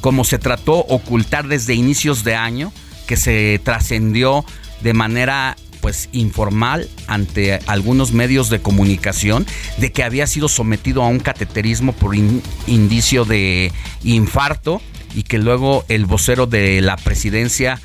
como 0.00 0.24
se 0.24 0.38
trató 0.38 0.78
ocultar 0.78 1.48
desde 1.48 1.74
inicios 1.74 2.24
de 2.24 2.34
año, 2.34 2.72
que 3.06 3.16
se 3.16 3.60
trascendió 3.62 4.44
de 4.80 4.94
manera 4.94 5.56
pues 5.80 6.08
informal 6.12 6.88
ante 7.06 7.58
algunos 7.66 8.12
medios 8.12 8.50
de 8.50 8.60
comunicación 8.60 9.46
de 9.78 9.92
que 9.92 10.04
había 10.04 10.26
sido 10.26 10.48
sometido 10.48 11.02
a 11.02 11.08
un 11.08 11.20
cateterismo 11.20 11.92
por 11.92 12.14
indicio 12.14 13.24
de 13.24 13.72
infarto 14.02 14.80
y 15.14 15.24
que 15.24 15.38
luego 15.38 15.84
el 15.88 16.06
vocero 16.06 16.46
de 16.46 16.80
la 16.80 16.96
presidencia 16.96 17.80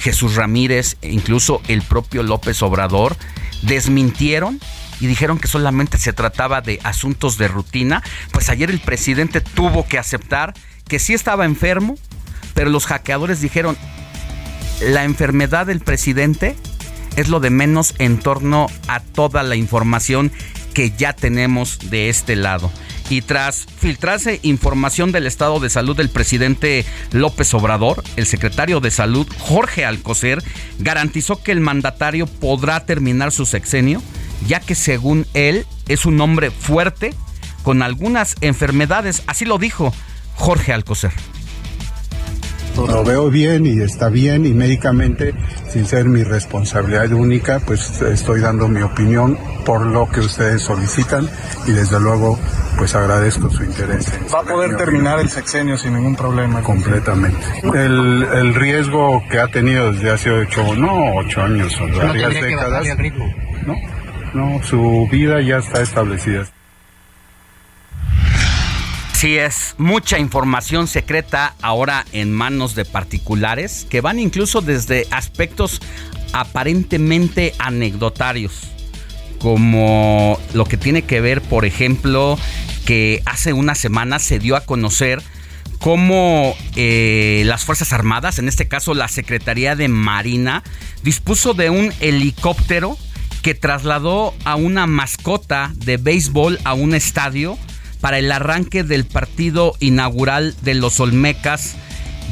Jesús 0.00 0.34
Ramírez 0.34 0.96
e 1.02 1.12
incluso 1.12 1.60
el 1.68 1.82
propio 1.82 2.22
López 2.22 2.62
Obrador 2.62 3.16
desmintieron 3.62 4.60
y 5.00 5.06
dijeron 5.06 5.38
que 5.38 5.48
solamente 5.48 5.98
se 5.98 6.12
trataba 6.12 6.60
de 6.60 6.78
asuntos 6.82 7.38
de 7.38 7.48
rutina, 7.48 8.02
pues 8.32 8.48
ayer 8.50 8.70
el 8.70 8.80
presidente 8.80 9.40
tuvo 9.40 9.86
que 9.86 9.98
aceptar 9.98 10.54
que 10.88 10.98
sí 10.98 11.14
estaba 11.14 11.46
enfermo, 11.46 11.96
pero 12.54 12.70
los 12.70 12.86
hackeadores 12.86 13.40
dijeron, 13.40 13.76
la 14.80 15.04
enfermedad 15.04 15.66
del 15.66 15.80
presidente 15.80 16.56
es 17.16 17.28
lo 17.28 17.40
de 17.40 17.50
menos 17.50 17.94
en 17.98 18.18
torno 18.18 18.66
a 18.88 19.00
toda 19.00 19.42
la 19.42 19.56
información 19.56 20.30
que 20.74 20.90
ya 20.90 21.12
tenemos 21.12 21.90
de 21.90 22.08
este 22.08 22.36
lado. 22.36 22.70
Y 23.08 23.22
tras 23.22 23.66
filtrarse 23.78 24.38
información 24.42 25.10
del 25.10 25.26
estado 25.26 25.58
de 25.58 25.68
salud 25.68 25.96
del 25.96 26.10
presidente 26.10 26.84
López 27.10 27.52
Obrador, 27.54 28.04
el 28.16 28.26
secretario 28.26 28.80
de 28.80 28.92
salud 28.92 29.26
Jorge 29.38 29.84
Alcocer 29.84 30.42
garantizó 30.78 31.42
que 31.42 31.50
el 31.50 31.60
mandatario 31.60 32.26
podrá 32.26 32.86
terminar 32.86 33.32
su 33.32 33.46
sexenio, 33.46 34.00
ya 34.46 34.60
que 34.60 34.76
según 34.76 35.26
él 35.34 35.66
es 35.88 36.06
un 36.06 36.20
hombre 36.20 36.52
fuerte 36.52 37.12
con 37.64 37.82
algunas 37.82 38.36
enfermedades, 38.42 39.24
así 39.26 39.44
lo 39.44 39.58
dijo 39.58 39.92
Jorge 40.36 40.72
Alcocer 40.72 41.12
lo 42.76 43.04
veo 43.04 43.30
bien 43.30 43.66
y 43.66 43.80
está 43.80 44.08
bien 44.08 44.46
y 44.46 44.52
médicamente, 44.52 45.34
sin 45.68 45.86
ser 45.86 46.06
mi 46.06 46.22
responsabilidad 46.22 47.12
única, 47.12 47.60
pues 47.60 48.00
estoy 48.02 48.40
dando 48.40 48.68
mi 48.68 48.82
opinión 48.82 49.38
por 49.64 49.84
lo 49.86 50.08
que 50.08 50.20
ustedes 50.20 50.62
solicitan 50.62 51.28
y 51.66 51.72
desde 51.72 52.00
luego 52.00 52.38
pues 52.78 52.94
agradezco 52.94 53.50
su 53.50 53.62
interés. 53.62 54.10
Va 54.34 54.40
a 54.40 54.42
poder 54.42 54.76
terminar 54.76 55.20
el 55.20 55.28
sexenio 55.28 55.76
sin 55.76 55.94
ningún 55.94 56.16
problema. 56.16 56.62
Completamente. 56.62 57.38
El, 57.62 58.22
el 58.32 58.54
riesgo 58.54 59.22
que 59.30 59.38
ha 59.38 59.48
tenido 59.48 59.92
desde 59.92 60.10
hace 60.10 60.30
ocho, 60.30 60.74
no 60.76 61.16
ocho 61.16 61.42
años 61.42 61.76
o 61.80 61.98
varias 61.98 62.32
décadas. 62.32 62.86
No, 63.66 63.74
no, 64.32 64.62
su 64.62 65.08
vida 65.10 65.42
ya 65.42 65.58
está 65.58 65.82
establecida. 65.82 66.46
Sí, 69.20 69.36
es. 69.36 69.74
Mucha 69.76 70.18
información 70.18 70.86
secreta 70.86 71.54
ahora 71.60 72.06
en 72.12 72.32
manos 72.32 72.74
de 72.74 72.86
particulares 72.86 73.86
que 73.90 74.00
van 74.00 74.18
incluso 74.18 74.62
desde 74.62 75.06
aspectos 75.10 75.82
aparentemente 76.32 77.52
anecdotarios, 77.58 78.62
como 79.38 80.40
lo 80.54 80.64
que 80.64 80.78
tiene 80.78 81.02
que 81.02 81.20
ver, 81.20 81.42
por 81.42 81.66
ejemplo, 81.66 82.38
que 82.86 83.22
hace 83.26 83.52
una 83.52 83.74
semana 83.74 84.20
se 84.20 84.38
dio 84.38 84.56
a 84.56 84.64
conocer 84.64 85.22
cómo 85.80 86.56
eh, 86.76 87.42
las 87.44 87.66
Fuerzas 87.66 87.92
Armadas, 87.92 88.38
en 88.38 88.48
este 88.48 88.68
caso 88.68 88.94
la 88.94 89.08
Secretaría 89.08 89.76
de 89.76 89.88
Marina, 89.88 90.62
dispuso 91.02 91.52
de 91.52 91.68
un 91.68 91.92
helicóptero 92.00 92.96
que 93.42 93.54
trasladó 93.54 94.32
a 94.46 94.56
una 94.56 94.86
mascota 94.86 95.72
de 95.74 95.98
béisbol 95.98 96.58
a 96.64 96.72
un 96.72 96.94
estadio 96.94 97.58
para 98.00 98.18
el 98.18 98.30
arranque 98.32 98.82
del 98.82 99.04
partido 99.04 99.74
inaugural 99.80 100.54
de 100.62 100.74
los 100.74 101.00
Olmecas 101.00 101.74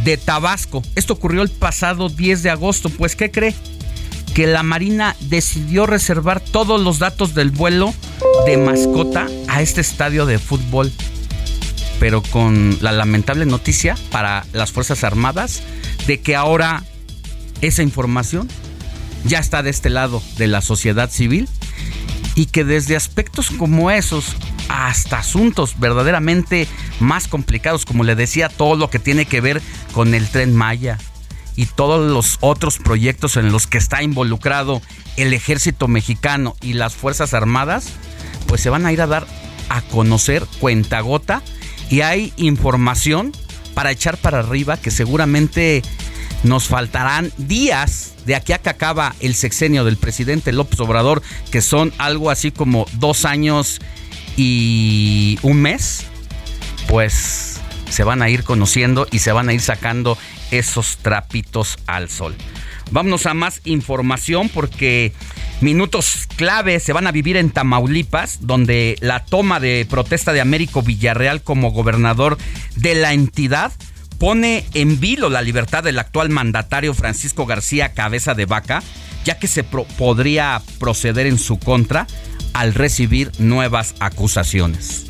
de 0.04 0.16
Tabasco. 0.16 0.82
Esto 0.94 1.14
ocurrió 1.14 1.42
el 1.42 1.50
pasado 1.50 2.08
10 2.08 2.42
de 2.42 2.50
agosto, 2.50 2.90
pues 2.90 3.16
¿qué 3.16 3.30
cree? 3.30 3.54
Que 4.34 4.46
la 4.46 4.62
Marina 4.62 5.16
decidió 5.20 5.86
reservar 5.86 6.40
todos 6.40 6.80
los 6.80 6.98
datos 6.98 7.34
del 7.34 7.50
vuelo 7.50 7.92
de 8.46 8.56
mascota 8.56 9.26
a 9.48 9.62
este 9.62 9.80
estadio 9.80 10.26
de 10.26 10.38
fútbol. 10.38 10.92
Pero 11.98 12.22
con 12.22 12.78
la 12.80 12.92
lamentable 12.92 13.44
noticia 13.44 13.96
para 14.10 14.46
las 14.52 14.70
Fuerzas 14.70 15.02
Armadas 15.02 15.62
de 16.06 16.20
que 16.20 16.36
ahora 16.36 16.84
esa 17.60 17.82
información 17.82 18.48
ya 19.24 19.40
está 19.40 19.64
de 19.64 19.70
este 19.70 19.90
lado 19.90 20.22
de 20.36 20.46
la 20.46 20.60
sociedad 20.60 21.10
civil 21.10 21.48
y 22.38 22.46
que 22.46 22.62
desde 22.62 22.94
aspectos 22.94 23.50
como 23.50 23.90
esos 23.90 24.36
hasta 24.68 25.18
asuntos 25.18 25.80
verdaderamente 25.80 26.68
más 27.00 27.26
complicados, 27.26 27.84
como 27.84 28.04
le 28.04 28.14
decía, 28.14 28.48
todo 28.48 28.76
lo 28.76 28.90
que 28.90 29.00
tiene 29.00 29.26
que 29.26 29.40
ver 29.40 29.60
con 29.92 30.14
el 30.14 30.28
tren 30.28 30.54
Maya 30.54 30.98
y 31.56 31.66
todos 31.66 32.08
los 32.08 32.38
otros 32.38 32.78
proyectos 32.78 33.36
en 33.36 33.50
los 33.50 33.66
que 33.66 33.78
está 33.78 34.04
involucrado 34.04 34.80
el 35.16 35.34
ejército 35.34 35.88
mexicano 35.88 36.54
y 36.60 36.74
las 36.74 36.94
Fuerzas 36.94 37.34
Armadas, 37.34 37.88
pues 38.46 38.60
se 38.60 38.70
van 38.70 38.86
a 38.86 38.92
ir 38.92 39.02
a 39.02 39.08
dar 39.08 39.26
a 39.68 39.82
conocer 39.82 40.46
cuenta 40.60 41.00
gota 41.00 41.42
y 41.90 42.02
hay 42.02 42.32
información 42.36 43.32
para 43.74 43.90
echar 43.90 44.16
para 44.16 44.38
arriba 44.38 44.76
que 44.76 44.92
seguramente 44.92 45.82
nos 46.44 46.68
faltarán 46.68 47.32
días 47.36 48.14
de 48.26 48.34
aquí 48.34 48.52
a 48.52 48.58
que 48.58 48.70
acaba 48.70 49.14
el 49.20 49.34
sexenio 49.34 49.84
del 49.84 49.96
presidente 49.96 50.52
López 50.52 50.80
Obrador, 50.80 51.22
que 51.50 51.62
son 51.62 51.92
algo 51.98 52.30
así 52.30 52.50
como 52.50 52.86
dos 52.94 53.24
años 53.24 53.80
y 54.36 55.38
un 55.42 55.60
mes, 55.60 56.04
pues 56.88 57.60
se 57.90 58.04
van 58.04 58.22
a 58.22 58.28
ir 58.28 58.44
conociendo 58.44 59.06
y 59.10 59.20
se 59.20 59.32
van 59.32 59.48
a 59.48 59.54
ir 59.54 59.60
sacando 59.60 60.18
esos 60.50 60.98
trapitos 60.98 61.78
al 61.86 62.08
sol. 62.08 62.34
Vámonos 62.90 63.26
a 63.26 63.34
más 63.34 63.60
información 63.64 64.48
porque 64.48 65.12
minutos 65.60 66.26
clave 66.36 66.80
se 66.80 66.92
van 66.92 67.06
a 67.06 67.12
vivir 67.12 67.36
en 67.36 67.50
Tamaulipas, 67.50 68.46
donde 68.46 68.96
la 69.00 69.24
toma 69.24 69.60
de 69.60 69.86
protesta 69.88 70.32
de 70.32 70.40
Américo 70.40 70.82
Villarreal 70.82 71.42
como 71.42 71.72
gobernador 71.72 72.38
de 72.76 72.94
la 72.94 73.12
entidad 73.12 73.72
pone 74.18 74.66
en 74.74 75.00
vilo 75.00 75.30
la 75.30 75.42
libertad 75.42 75.84
del 75.84 75.98
actual 75.98 76.28
mandatario 76.28 76.92
Francisco 76.92 77.46
García 77.46 77.94
Cabeza 77.94 78.34
de 78.34 78.46
Vaca, 78.46 78.82
ya 79.24 79.38
que 79.38 79.46
se 79.46 79.64
podría 79.64 80.60
proceder 80.78 81.26
en 81.26 81.38
su 81.38 81.58
contra 81.58 82.06
al 82.52 82.74
recibir 82.74 83.30
nuevas 83.38 83.94
acusaciones. 84.00 85.06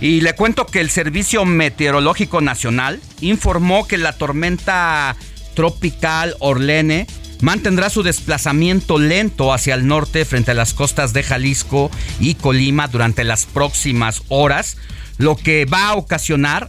Y 0.00 0.20
le 0.20 0.34
cuento 0.34 0.66
que 0.66 0.80
el 0.80 0.90
Servicio 0.90 1.44
Meteorológico 1.44 2.40
Nacional 2.40 3.00
informó 3.20 3.86
que 3.86 3.96
la 3.96 4.12
tormenta 4.12 5.16
tropical 5.54 6.36
Orlene 6.38 7.06
mantendrá 7.40 7.88
su 7.88 8.02
desplazamiento 8.02 8.98
lento 8.98 9.52
hacia 9.52 9.74
el 9.74 9.86
norte 9.86 10.24
frente 10.24 10.50
a 10.50 10.54
las 10.54 10.74
costas 10.74 11.12
de 11.12 11.22
Jalisco 11.22 11.90
y 12.20 12.34
Colima 12.34 12.88
durante 12.88 13.24
las 13.24 13.46
próximas 13.46 14.22
horas, 14.28 14.76
lo 15.18 15.36
que 15.36 15.64
va 15.64 15.88
a 15.88 15.94
ocasionar 15.94 16.68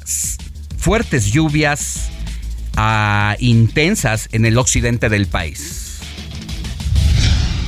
fuertes 0.78 1.32
lluvias 1.32 2.10
ah, 2.76 3.36
intensas 3.40 4.30
en 4.32 4.46
el 4.46 4.58
occidente 4.58 5.10
del 5.10 5.28
país. 5.28 6.00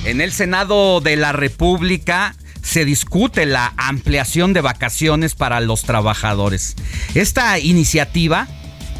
En 0.06 0.22
el 0.22 0.32
Senado 0.32 1.02
de 1.02 1.15
la 1.17 1.34
República 1.34 2.36
se 2.62 2.86
discute 2.86 3.45
la 3.45 3.74
ampliación 3.78 4.54
de 4.54 4.62
vacaciones 4.62 5.36
para 5.36 5.60
los 5.60 5.82
trabajadores. 5.84 6.76
Esta 7.15 7.60
iniciativa 7.60 8.48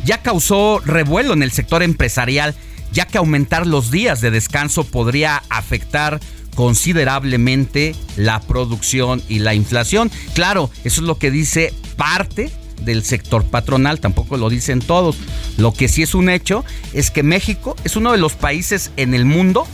ya 0.06 0.22
causó 0.22 0.82
revuelo 0.86 1.34
en 1.34 1.44
el 1.44 1.52
sector 1.52 1.84
empresarial, 1.84 2.56
ya 2.92 3.06
que 3.06 3.18
aumentar 3.18 3.68
los 3.68 3.92
días 3.92 4.22
de 4.22 4.32
descanso 4.32 4.84
podría 4.84 5.44
afectar 5.50 6.20
considerablemente 6.56 7.96
la 8.18 8.42
producción 8.42 9.22
y 9.30 9.40
la 9.40 9.54
inflación. 9.54 10.12
Claro, 10.34 10.70
eso 10.84 11.02
es 11.02 11.08
lo 11.08 11.18
que 11.18 11.32
dice 11.32 11.74
parte 11.96 12.52
del 12.82 13.04
sector 13.04 13.46
patronal, 13.46 14.00
tampoco 14.00 14.38
lo 14.38 14.50
dicen 14.50 14.80
todos. 14.80 15.18
Lo 15.58 15.74
que 15.74 15.88
sí 15.88 16.04
es 16.04 16.16
un 16.16 16.30
hecho 16.30 16.64
es 16.94 17.12
que 17.12 17.24
México 17.24 17.76
es 17.84 17.96
uno 17.96 18.12
de 18.12 18.18
los 18.18 18.34
países 18.34 18.92
en 18.98 19.14
el 19.14 19.26
mundo 19.26 19.68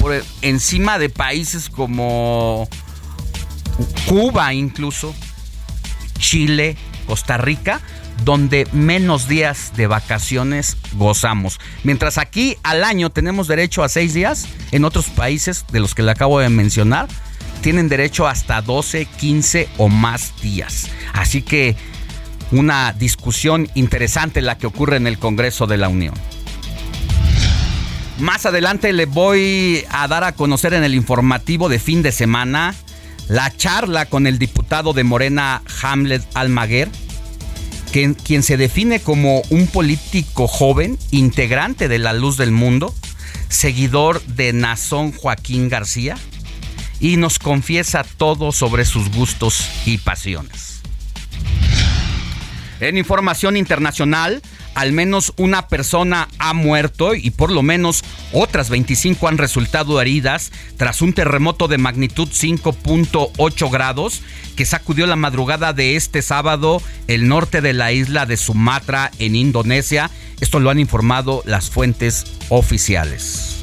por 0.00 0.22
encima 0.42 0.98
de 0.98 1.10
países 1.10 1.68
como 1.68 2.68
Cuba 4.06 4.52
incluso, 4.54 5.14
Chile, 6.18 6.76
Costa 7.06 7.36
Rica, 7.38 7.80
donde 8.24 8.66
menos 8.72 9.28
días 9.28 9.72
de 9.76 9.86
vacaciones 9.86 10.76
gozamos. 10.94 11.58
Mientras 11.82 12.18
aquí 12.18 12.56
al 12.62 12.84
año 12.84 13.10
tenemos 13.10 13.48
derecho 13.48 13.82
a 13.82 13.88
seis 13.88 14.14
días, 14.14 14.46
en 14.70 14.84
otros 14.84 15.06
países 15.06 15.64
de 15.72 15.80
los 15.80 15.94
que 15.94 16.02
le 16.02 16.12
acabo 16.12 16.38
de 16.40 16.48
mencionar, 16.48 17.08
tienen 17.62 17.88
derecho 17.88 18.26
hasta 18.26 18.60
12, 18.60 19.06
15 19.06 19.68
o 19.78 19.88
más 19.88 20.32
días. 20.42 20.88
Así 21.12 21.42
que 21.42 21.76
una 22.52 22.92
discusión 22.92 23.68
interesante 23.74 24.42
la 24.42 24.58
que 24.58 24.66
ocurre 24.66 24.96
en 24.96 25.06
el 25.06 25.18
Congreso 25.18 25.66
de 25.66 25.78
la 25.78 25.88
Unión. 25.88 26.14
Más 28.18 28.46
adelante 28.46 28.92
le 28.92 29.06
voy 29.06 29.84
a 29.90 30.06
dar 30.06 30.22
a 30.22 30.32
conocer 30.32 30.74
en 30.74 30.84
el 30.84 30.94
informativo 30.94 31.68
de 31.68 31.78
fin 31.78 32.02
de 32.02 32.12
semana 32.12 32.74
la 33.28 33.54
charla 33.56 34.06
con 34.06 34.26
el 34.26 34.38
diputado 34.38 34.92
de 34.92 35.02
Morena 35.02 35.62
Hamlet 35.82 36.22
Almaguer, 36.34 36.90
quien 37.90 38.42
se 38.42 38.56
define 38.56 39.00
como 39.00 39.42
un 39.50 39.66
político 39.66 40.46
joven, 40.46 40.98
integrante 41.10 41.88
de 41.88 41.98
la 41.98 42.12
luz 42.12 42.36
del 42.36 42.52
mundo, 42.52 42.94
seguidor 43.48 44.22
de 44.22 44.52
Nazón 44.52 45.12
Joaquín 45.12 45.68
García, 45.68 46.16
y 47.00 47.16
nos 47.16 47.38
confiesa 47.38 48.04
todo 48.16 48.52
sobre 48.52 48.84
sus 48.84 49.10
gustos 49.10 49.68
y 49.84 49.98
pasiones. 49.98 50.71
En 52.82 52.98
información 52.98 53.56
internacional, 53.56 54.42
al 54.74 54.90
menos 54.90 55.34
una 55.36 55.68
persona 55.68 56.28
ha 56.40 56.52
muerto 56.52 57.14
y 57.14 57.30
por 57.30 57.52
lo 57.52 57.62
menos 57.62 58.02
Otras 58.32 58.70
25 58.70 59.28
han 59.28 59.38
resultado 59.38 60.00
heridas 60.00 60.50
tras 60.78 61.00
un 61.00 61.12
terremoto 61.12 61.68
de 61.68 61.78
magnitud 61.78 62.28
5.8 62.28 63.70
grados 63.70 64.22
que 64.56 64.64
sacudió 64.64 65.06
la 65.06 65.14
madrugada 65.14 65.72
de 65.72 65.94
este 65.94 66.22
sábado 66.22 66.82
el 67.06 67.28
norte 67.28 67.60
de 67.60 67.72
la 67.72 67.92
isla 67.92 68.26
de 68.26 68.36
Sumatra 68.36 69.12
en 69.20 69.36
Indonesia. 69.36 70.10
Esto 70.40 70.58
lo 70.58 70.70
han 70.70 70.80
informado 70.80 71.44
las 71.46 71.70
fuentes 71.70 72.24
oficiales. 72.48 73.62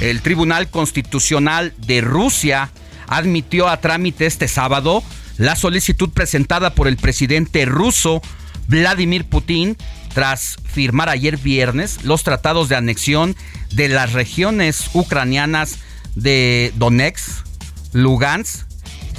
El 0.00 0.22
Tribunal 0.22 0.70
Constitucional 0.70 1.72
de 1.86 2.00
Rusia 2.00 2.72
admitió 3.06 3.68
a 3.68 3.76
trámite 3.76 4.26
este 4.26 4.48
sábado 4.48 5.04
la 5.42 5.56
solicitud 5.56 6.10
presentada 6.10 6.72
por 6.72 6.86
el 6.86 6.96
presidente 6.96 7.64
ruso 7.64 8.22
Vladimir 8.68 9.24
Putin 9.24 9.76
tras 10.14 10.56
firmar 10.64 11.08
ayer 11.08 11.36
viernes 11.36 12.04
los 12.04 12.22
tratados 12.22 12.68
de 12.68 12.76
anexión 12.76 13.34
de 13.72 13.88
las 13.88 14.12
regiones 14.12 14.90
ucranianas 14.92 15.80
de 16.14 16.72
Donetsk, 16.76 17.44
Lugansk, 17.92 18.66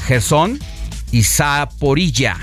Gerson 0.07 0.59
y 1.11 1.23
Zaporilla. 1.23 2.39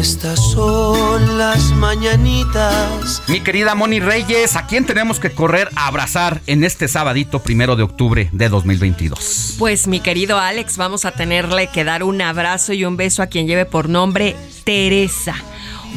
Estas 0.00 0.40
son 0.52 1.36
las 1.36 1.72
mañanitas. 1.72 3.22
Mi 3.28 3.40
querida 3.40 3.74
Moni 3.74 4.00
Reyes, 4.00 4.56
¿a 4.56 4.66
quién 4.66 4.86
tenemos 4.86 5.20
que 5.20 5.30
correr 5.30 5.68
a 5.76 5.88
abrazar 5.88 6.40
en 6.46 6.64
este 6.64 6.88
sabadito 6.88 7.42
primero 7.42 7.76
de 7.76 7.82
octubre 7.82 8.30
de 8.32 8.48
2022? 8.48 9.56
Pues 9.58 9.88
mi 9.88 10.00
querido 10.00 10.38
Alex, 10.38 10.78
vamos 10.78 11.04
a 11.04 11.10
tenerle 11.10 11.66
que 11.66 11.84
dar 11.84 12.02
un 12.02 12.22
abrazo 12.22 12.72
y 12.72 12.86
un 12.86 12.96
beso 12.96 13.22
a 13.22 13.26
quien 13.26 13.46
lleve 13.46 13.66
por 13.66 13.90
nombre 13.90 14.36
Teresa. 14.64 15.34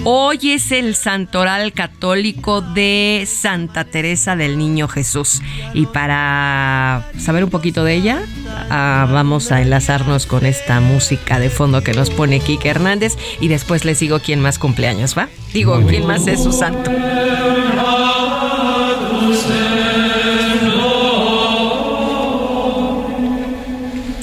Hoy 0.04 0.52
es 0.52 0.72
el 0.72 0.96
santoral 0.96 1.72
católico 1.72 2.62
de 2.62 3.26
Santa 3.28 3.86
Teresa 3.86 4.36
del 4.36 4.58
Niño 4.58 4.88
Jesús. 4.88 5.42
Y 5.74 5.86
para 5.86 7.10
saber 7.18 7.44
un 7.44 7.50
poquito 7.50 7.84
de 7.84 7.94
ella, 7.96 8.26
ah, 8.70 9.08
vamos 9.12 9.52
a 9.52 9.62
enlazarnos 9.62 10.26
con 10.26 10.46
esta 10.46 10.80
música 10.82 11.40
de 11.40 11.50
fondo 11.50 11.84
que 11.84 11.94
nos 11.94 12.10
pone 12.10 12.40
Kike 12.40 12.70
Hernández 12.70 13.18
y 13.40 13.48
después 13.48 13.86
les 13.86 14.00
digo 14.00 14.20
quién 14.20 14.42
más 14.42 14.60
cumpleaños, 14.60 15.18
¿va? 15.18 15.30
Digo, 15.54 15.82
quién 15.88 16.06
más 16.06 16.28
es 16.28 16.44
su 16.44 16.52
santo. 16.52 16.92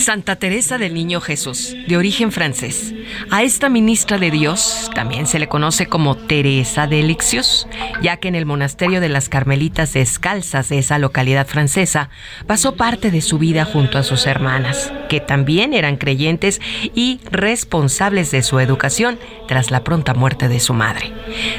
Santa 0.00 0.36
Teresa 0.36 0.78
del 0.78 0.94
Niño 0.94 1.20
Jesús, 1.20 1.76
de 1.86 1.96
origen 1.98 2.32
francés. 2.32 2.94
A 3.30 3.42
esta 3.42 3.68
ministra 3.68 4.16
de 4.18 4.30
Dios 4.30 4.90
también 4.94 5.26
se 5.26 5.38
le 5.38 5.48
conoce 5.48 5.86
como 5.86 6.16
Teresa 6.16 6.86
de 6.86 7.02
Lixious, 7.02 7.68
ya 8.02 8.16
que 8.16 8.28
en 8.28 8.34
el 8.34 8.46
monasterio 8.46 9.00
de 9.00 9.10
las 9.10 9.28
Carmelitas 9.28 9.92
Descalzas 9.92 10.70
de 10.70 10.78
esa 10.78 10.98
localidad 10.98 11.46
francesa 11.46 12.08
pasó 12.46 12.76
parte 12.76 13.10
de 13.10 13.20
su 13.20 13.38
vida 13.38 13.66
junto 13.66 13.98
a 13.98 14.02
sus 14.02 14.26
hermanas, 14.26 14.90
que 15.10 15.20
también 15.20 15.74
eran 15.74 15.98
creyentes 15.98 16.60
y 16.94 17.20
responsables 17.30 18.30
de 18.30 18.42
su 18.42 18.58
educación 18.58 19.18
tras 19.48 19.70
la 19.70 19.84
pronta 19.84 20.14
muerte 20.14 20.48
de 20.48 20.60
su 20.60 20.72
madre. 20.72 21.12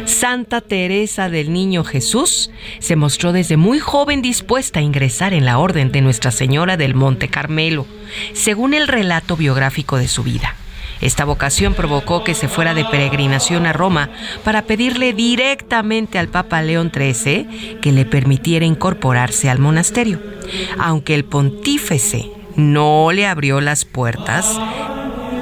Santa 0.06 0.62
Teresa 0.62 1.30
del 1.30 1.54
Niño 1.54 1.84
Jesús 1.84 2.50
se 2.80 2.96
mostró 2.96 3.34
desde 3.34 3.58
muy 3.58 3.80
joven 3.80 4.24
dispuesta 4.24 4.80
a 4.80 4.84
ingresar 4.84 5.34
en 5.34 5.46
la 5.46 5.60
orden 5.60 5.92
de 5.92 6.02
Nuestra 6.02 6.32
Señora 6.32 6.76
del 6.76 6.96
Monte 6.96 7.28
Carmelo 7.28 7.86
según 8.34 8.74
el 8.74 8.88
relato 8.88 9.36
biográfico 9.36 9.98
de 9.98 10.08
su 10.08 10.24
vida. 10.24 10.56
Esta 11.02 11.26
vocación 11.26 11.74
provocó 11.74 12.24
que 12.24 12.36
se 12.36 12.48
fuera 12.48 12.76
de 12.76 12.86
peregrinación 12.86 13.66
a 13.66 13.74
Roma 13.74 14.12
para 14.44 14.62
pedirle 14.64 15.14
directamente 15.14 16.20
al 16.20 16.28
Papa 16.28 16.62
León 16.62 16.92
XIII 16.94 17.80
que 17.82 17.92
le 17.92 18.06
permitiera 18.06 18.66
incorporarse 18.66 19.50
al 19.50 19.58
monasterio. 19.58 20.22
Aunque 20.78 21.16
el 21.16 21.26
pontífice 21.26 22.30
no 22.56 23.12
le 23.12 23.26
abrió 23.26 23.62
las 23.62 23.84
puertas, 23.84 24.60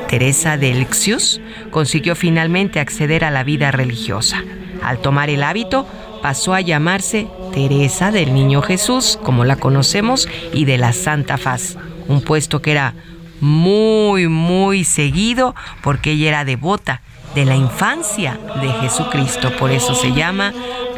Teresa 0.08 0.58
de 0.58 0.74
Lixius 0.74 1.42
consiguió 1.72 2.16
finalmente 2.16 2.80
acceder 2.80 3.26
a 3.26 3.32
la 3.32 3.44
vida 3.44 3.72
religiosa. 3.72 4.44
Al 4.82 5.00
tomar 5.00 5.30
el 5.30 5.44
hábito, 5.44 5.86
pasó 6.22 6.54
a 6.54 6.62
llamarse 6.62 7.28
Teresa 7.54 8.12
del 8.12 8.34
Niño 8.34 8.62
Jesús, 8.62 9.20
como 9.22 9.46
la 9.46 9.58
conocemos, 9.58 10.28
y 10.54 10.66
de 10.66 10.78
la 10.78 10.94
Santa 10.94 11.38
Faz, 11.38 11.78
un 12.10 12.22
puesto 12.22 12.62
que 12.62 12.72
era 12.72 12.94
muy, 13.40 14.28
muy 14.28 14.84
seguido 14.84 15.56
porque 15.82 16.12
ella 16.12 16.28
era 16.28 16.46
devota 16.46 17.02
de 17.36 17.46
la 17.46 17.56
infancia 17.56 18.38
de 18.62 18.70
Jesucristo. 18.82 19.56
Por 19.58 19.72
eso 19.72 19.96
se 19.96 20.12
llama 20.12 20.54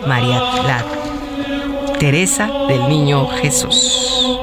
María 0.08 0.40
la 0.64 0.84
Teresa 2.00 2.50
del 2.68 2.90
Niño 2.90 3.28
Jesús. 3.28 4.40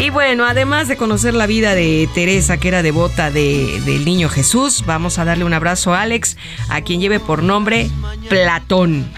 Y 0.00 0.10
bueno, 0.10 0.44
además 0.44 0.88
de 0.88 0.96
conocer 0.96 1.34
la 1.34 1.46
vida 1.46 1.74
de 1.74 2.08
Teresa, 2.14 2.58
que 2.58 2.68
era 2.68 2.82
devota 2.82 3.30
de, 3.30 3.80
del 3.84 4.04
Niño 4.04 4.28
Jesús, 4.28 4.84
vamos 4.86 5.18
a 5.18 5.24
darle 5.24 5.44
un 5.44 5.54
abrazo 5.54 5.94
a 5.94 6.02
Alex, 6.02 6.36
a 6.68 6.82
quien 6.82 7.00
lleve 7.00 7.20
por 7.20 7.42
nombre 7.42 7.88
Platón 8.28 9.10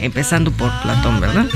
empezando 0.00 0.50
por 0.50 0.70
Platón, 0.82 1.20
¿verdad? 1.20 1.46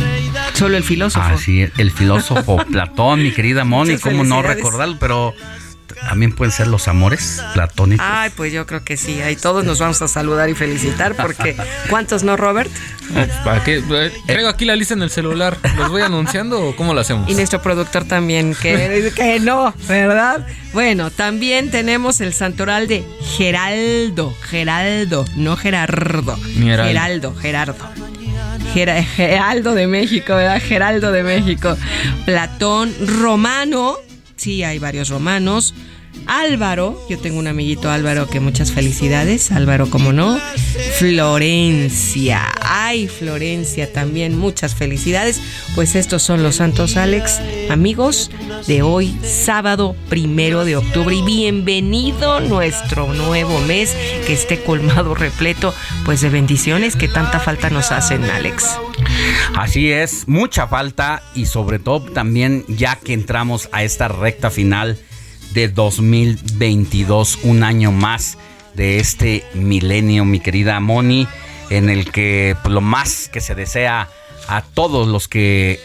Solo 0.54 0.76
el 0.76 0.84
filósofo. 0.84 1.26
Ah, 1.26 1.36
sí, 1.36 1.66
el 1.78 1.90
filósofo 1.90 2.56
Platón, 2.70 3.22
mi 3.22 3.32
querida 3.32 3.64
Moni, 3.64 3.96
cómo 3.98 4.24
no 4.24 4.42
recordarlo, 4.42 4.96
pero 4.98 5.34
también 6.08 6.32
pueden 6.32 6.52
ser 6.52 6.66
los 6.66 6.88
amores 6.88 7.42
platónicos. 7.54 8.06
Ay, 8.08 8.30
pues 8.36 8.52
yo 8.52 8.66
creo 8.66 8.84
que 8.84 8.96
sí. 8.96 9.20
Ahí 9.22 9.36
todos 9.36 9.64
nos 9.64 9.78
vamos 9.78 10.00
a 10.02 10.08
saludar 10.08 10.48
y 10.48 10.54
felicitar 10.54 11.14
porque 11.14 11.56
¿cuántos 11.90 12.22
no, 12.22 12.36
Robert? 12.36 12.70
¿Para 13.44 13.62
qué? 13.62 13.82
Eh, 13.88 14.12
traigo 14.26 14.48
aquí 14.48 14.64
la 14.64 14.76
lista 14.76 14.94
en 14.94 15.02
el 15.02 15.10
celular. 15.10 15.58
¿Los 15.76 15.90
voy 15.90 16.02
anunciando 16.02 16.60
o 16.60 16.76
cómo 16.76 16.94
lo 16.94 17.00
hacemos? 17.00 17.28
Y 17.30 17.34
nuestro 17.34 17.60
productor 17.60 18.04
también, 18.04 18.54
que, 18.54 19.12
que 19.16 19.40
no, 19.40 19.74
¿verdad? 19.88 20.46
Bueno, 20.72 21.10
también 21.10 21.70
tenemos 21.70 22.20
el 22.20 22.32
santoral 22.32 22.88
de 22.88 23.04
Geraldo. 23.36 24.34
Geraldo, 24.42 25.24
no 25.36 25.56
Gerardo. 25.56 26.36
Geraldo, 26.36 27.34
Gerardo. 27.34 27.74
Geraldo 28.72 29.74
de 29.74 29.86
México, 29.86 30.34
¿verdad? 30.34 30.60
Geraldo 30.60 31.12
de 31.12 31.22
México. 31.22 31.76
Platón, 32.24 32.92
Romano, 33.06 33.96
sí, 34.36 34.62
hay 34.62 34.78
varios 34.78 35.08
romanos. 35.08 35.74
Álvaro, 36.26 36.98
yo 37.10 37.18
tengo 37.18 37.38
un 37.38 37.46
amiguito 37.46 37.90
Álvaro 37.90 38.28
que 38.28 38.40
muchas 38.40 38.72
felicidades, 38.72 39.50
Álvaro 39.50 39.90
como 39.90 40.12
no. 40.12 40.38
Florencia, 40.98 42.52
ay 42.62 43.08
Florencia 43.08 43.92
también, 43.92 44.38
muchas 44.38 44.74
felicidades. 44.74 45.40
Pues 45.74 45.94
estos 45.94 46.22
son 46.22 46.42
los 46.42 46.56
santos 46.56 46.96
Alex, 46.96 47.40
amigos 47.68 48.30
de 48.66 48.82
hoy, 48.82 49.14
sábado 49.22 49.96
primero 50.08 50.64
de 50.64 50.76
octubre. 50.76 51.14
Y 51.14 51.22
bienvenido 51.22 52.40
nuestro 52.40 53.12
nuevo 53.12 53.60
mes, 53.60 53.94
que 54.26 54.32
esté 54.32 54.62
colmado, 54.62 55.14
repleto, 55.14 55.74
pues 56.04 56.20
de 56.20 56.30
bendiciones 56.30 56.96
que 56.96 57.08
tanta 57.08 57.40
falta 57.40 57.70
nos 57.70 57.92
hacen, 57.92 58.24
Alex. 58.24 58.78
Así 59.56 59.90
es, 59.90 60.26
mucha 60.28 60.66
falta 60.66 61.22
y 61.34 61.46
sobre 61.46 61.78
todo 61.78 62.12
también 62.12 62.64
ya 62.68 62.96
que 62.96 63.12
entramos 63.12 63.68
a 63.72 63.82
esta 63.82 64.08
recta 64.08 64.50
final 64.50 64.98
de 65.52 65.68
2022, 65.68 67.40
un 67.44 67.62
año 67.62 67.92
más 67.92 68.36
de 68.74 68.98
este 68.98 69.44
milenio, 69.54 70.24
mi 70.24 70.40
querida 70.40 70.80
Moni, 70.80 71.28
en 71.70 71.88
el 71.88 72.10
que 72.10 72.56
pues, 72.62 72.74
lo 72.74 72.80
más 72.80 73.28
que 73.28 73.40
se 73.40 73.54
desea 73.54 74.08
a 74.48 74.62
todos 74.62 75.06
los 75.06 75.28
que 75.28 75.80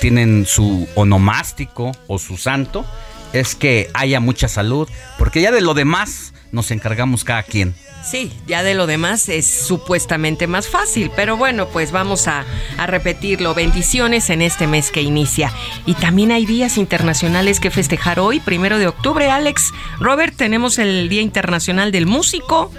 tienen 0.00 0.46
su 0.46 0.88
onomástico 0.94 1.92
o 2.06 2.18
su 2.18 2.36
santo 2.36 2.84
es 3.32 3.54
que 3.54 3.90
haya 3.94 4.20
mucha 4.20 4.48
salud, 4.48 4.88
porque 5.18 5.40
ya 5.40 5.50
de 5.50 5.60
lo 5.60 5.74
demás 5.74 6.34
nos 6.52 6.70
encargamos 6.70 7.24
cada 7.24 7.42
quien. 7.42 7.74
Sí, 8.04 8.30
ya 8.46 8.62
de 8.62 8.74
lo 8.74 8.86
demás 8.86 9.28
es 9.30 9.46
supuestamente 9.46 10.46
más 10.46 10.68
fácil, 10.68 11.10
pero 11.16 11.38
bueno, 11.38 11.68
pues 11.68 11.90
vamos 11.90 12.28
a, 12.28 12.44
repetirlo. 12.86 13.54
Bendiciones 13.54 14.28
en 14.30 14.42
este 14.42 14.66
mes 14.66 14.90
que 14.90 15.00
inicia. 15.00 15.50
Y 15.86 15.94
también 15.94 16.30
hay 16.30 16.44
días 16.44 16.76
internacionales 16.76 17.60
que 17.60 17.70
festejar 17.70 18.20
hoy, 18.20 18.40
primero 18.40 18.78
de 18.78 18.86
octubre, 18.86 19.30
Alex. 19.30 19.72
Robert, 20.00 20.36
tenemos 20.36 20.78
el 20.78 21.08
Día 21.08 21.22
Internacional 21.22 21.92
del 21.92 22.06
Músico. 22.06 22.70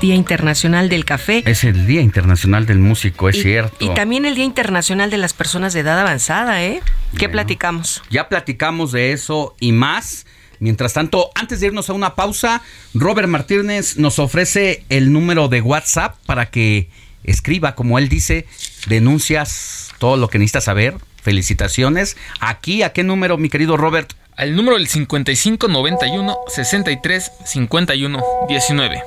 Día 0.00 0.14
Internacional 0.14 0.88
del 0.88 1.04
Café. 1.04 1.42
Es 1.44 1.64
el 1.64 1.86
Día 1.86 2.00
Internacional 2.00 2.66
del 2.66 2.78
Músico, 2.78 3.28
es 3.28 3.42
cierto. 3.42 3.76
Y 3.84 3.92
también 3.94 4.24
el 4.24 4.36
Día 4.36 4.44
Internacional 4.44 5.10
de 5.10 5.18
las 5.18 5.34
Personas 5.34 5.72
de 5.72 5.80
Edad 5.80 5.98
Avanzada, 5.98 6.62
¿eh? 6.62 6.80
¿Qué 7.18 7.28
platicamos? 7.28 8.02
Ya 8.10 8.28
platicamos 8.28 8.92
de 8.92 9.12
eso 9.12 9.56
y 9.58 9.72
más. 9.72 10.25
Mientras 10.58 10.92
tanto, 10.92 11.30
antes 11.34 11.60
de 11.60 11.68
irnos 11.68 11.90
a 11.90 11.92
una 11.92 12.14
pausa, 12.14 12.62
Robert 12.94 13.28
Martínez 13.28 13.96
nos 13.96 14.18
ofrece 14.18 14.84
el 14.88 15.12
número 15.12 15.48
de 15.48 15.60
WhatsApp 15.60 16.16
para 16.26 16.46
que 16.46 16.88
escriba, 17.24 17.74
como 17.74 17.98
él 17.98 18.08
dice, 18.08 18.46
denuncias, 18.86 19.90
todo 19.98 20.16
lo 20.16 20.28
que 20.28 20.38
necesita 20.38 20.60
saber. 20.60 20.94
Felicitaciones. 21.22 22.16
Aquí, 22.40 22.82
¿a 22.82 22.92
qué 22.92 23.02
número, 23.02 23.36
mi 23.36 23.48
querido 23.48 23.76
Robert? 23.76 24.12
Al 24.36 24.54
número 24.54 24.76
del 24.76 24.86
55 24.86 25.66
91 25.66 26.36
63 26.48 27.32
51 27.44 28.22
19. 28.48 29.02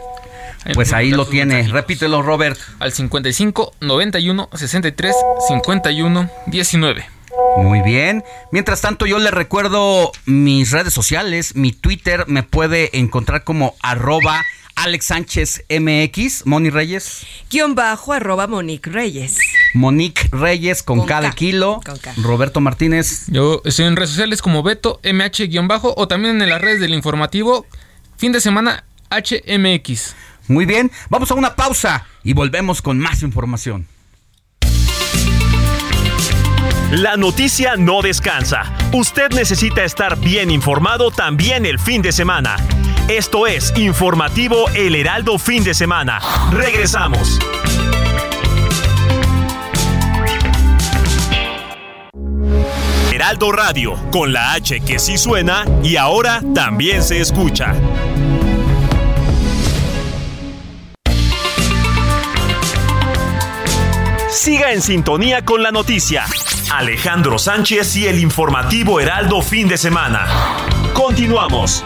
Pues 0.73 0.91
ahí 0.93 1.11
lo 1.11 1.25
tiene. 1.25 1.67
Repítelo, 1.67 2.21
Robert. 2.21 2.59
Al 2.79 2.91
55 2.91 3.73
91 3.79 4.49
63 4.53 5.15
51 5.47 6.29
19. 6.47 7.18
Muy 7.57 7.81
bien. 7.81 8.23
Mientras 8.51 8.81
tanto, 8.81 9.05
yo 9.05 9.19
le 9.19 9.31
recuerdo 9.31 10.11
mis 10.25 10.71
redes 10.71 10.93
sociales. 10.93 11.55
Mi 11.55 11.71
Twitter 11.71 12.25
me 12.27 12.43
puede 12.43 12.97
encontrar 12.97 13.43
como 13.43 13.75
arroba 13.81 14.43
Alex 14.75 15.05
Sánchez 15.05 15.65
MX, 15.69 16.45
Moni 16.45 16.69
Reyes. 16.69 17.25
Guión 17.51 17.75
bajo 17.75 18.13
arroba 18.13 18.47
Monique 18.47 18.89
Reyes. 18.89 19.37
Monique 19.73 20.27
Reyes 20.31 20.81
con, 20.83 20.99
Con 20.99 21.07
cada 21.07 21.29
K, 21.29 21.35
kilo. 21.35 21.81
con 21.85 21.97
K. 21.97 22.13
Roberto 22.17 22.61
Martínez. 22.61 23.25
Yo 23.27 23.61
estoy 23.65 23.85
en 23.85 23.95
redes 23.95 24.11
sociales 24.11 24.41
como 24.41 24.63
Beto 24.63 24.99
MH-bajo 25.03 25.93
o 25.97 26.07
también 26.07 26.41
en 26.41 26.49
las 26.49 26.61
redes 26.61 26.79
del 26.79 26.93
informativo 26.93 27.65
fin 28.17 28.31
de 28.31 28.41
semana 28.41 28.83
HMX. 29.11 30.15
Muy 30.47 30.65
bien. 30.65 30.91
Vamos 31.09 31.29
a 31.29 31.35
una 31.35 31.55
pausa 31.55 32.05
y 32.23 32.33
volvemos 32.33 32.81
con 32.81 32.97
más 32.99 33.21
información. 33.21 33.85
La 36.91 37.17
noticia 37.17 37.75
no 37.75 38.01
descansa. 38.01 38.63
Usted 38.93 39.29
necesita 39.33 39.83
estar 39.83 40.17
bien 40.17 40.49
informado 40.49 41.11
también 41.11 41.67
el 41.67 41.77
fin 41.77 42.01
de 42.01 42.11
semana. 42.11 42.55
Esto 43.07 43.45
es 43.45 43.71
Informativo 43.77 44.67
El 44.73 44.95
Heraldo 44.95 45.37
Fin 45.37 45.63
de 45.63 45.75
Semana. 45.75 46.19
Regresamos. 46.51 47.37
Heraldo 53.13 53.51
Radio, 53.51 53.93
con 54.11 54.33
la 54.33 54.53
H 54.53 54.79
que 54.79 54.97
sí 54.97 55.19
suena 55.19 55.65
y 55.83 55.95
ahora 55.95 56.41
también 56.55 57.03
se 57.03 57.21
escucha. 57.21 57.75
Siga 64.31 64.73
en 64.73 64.81
sintonía 64.81 65.43
con 65.43 65.63
la 65.63 65.71
noticia. 65.71 66.25
Alejandro 66.71 67.39
Sánchez 67.39 67.95
y 67.95 68.07
el 68.07 68.19
informativo 68.19 68.99
Heraldo 68.99 69.41
Fin 69.41 69.67
de 69.67 69.77
Semana. 69.77 70.27
Continuamos. 70.93 71.83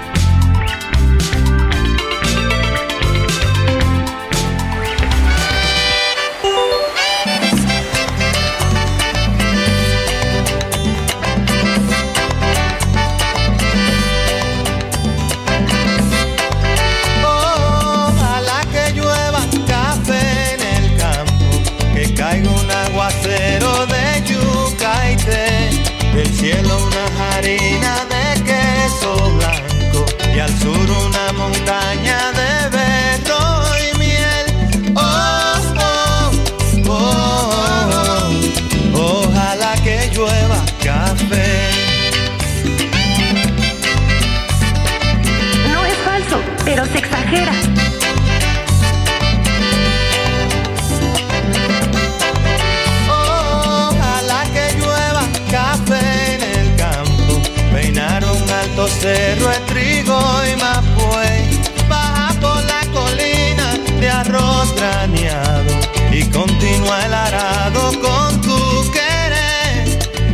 Y 66.12 66.24
continúa 66.30 67.06
el 67.06 67.14
arado 67.14 67.92
con 68.00 68.42
tu. 68.42 68.54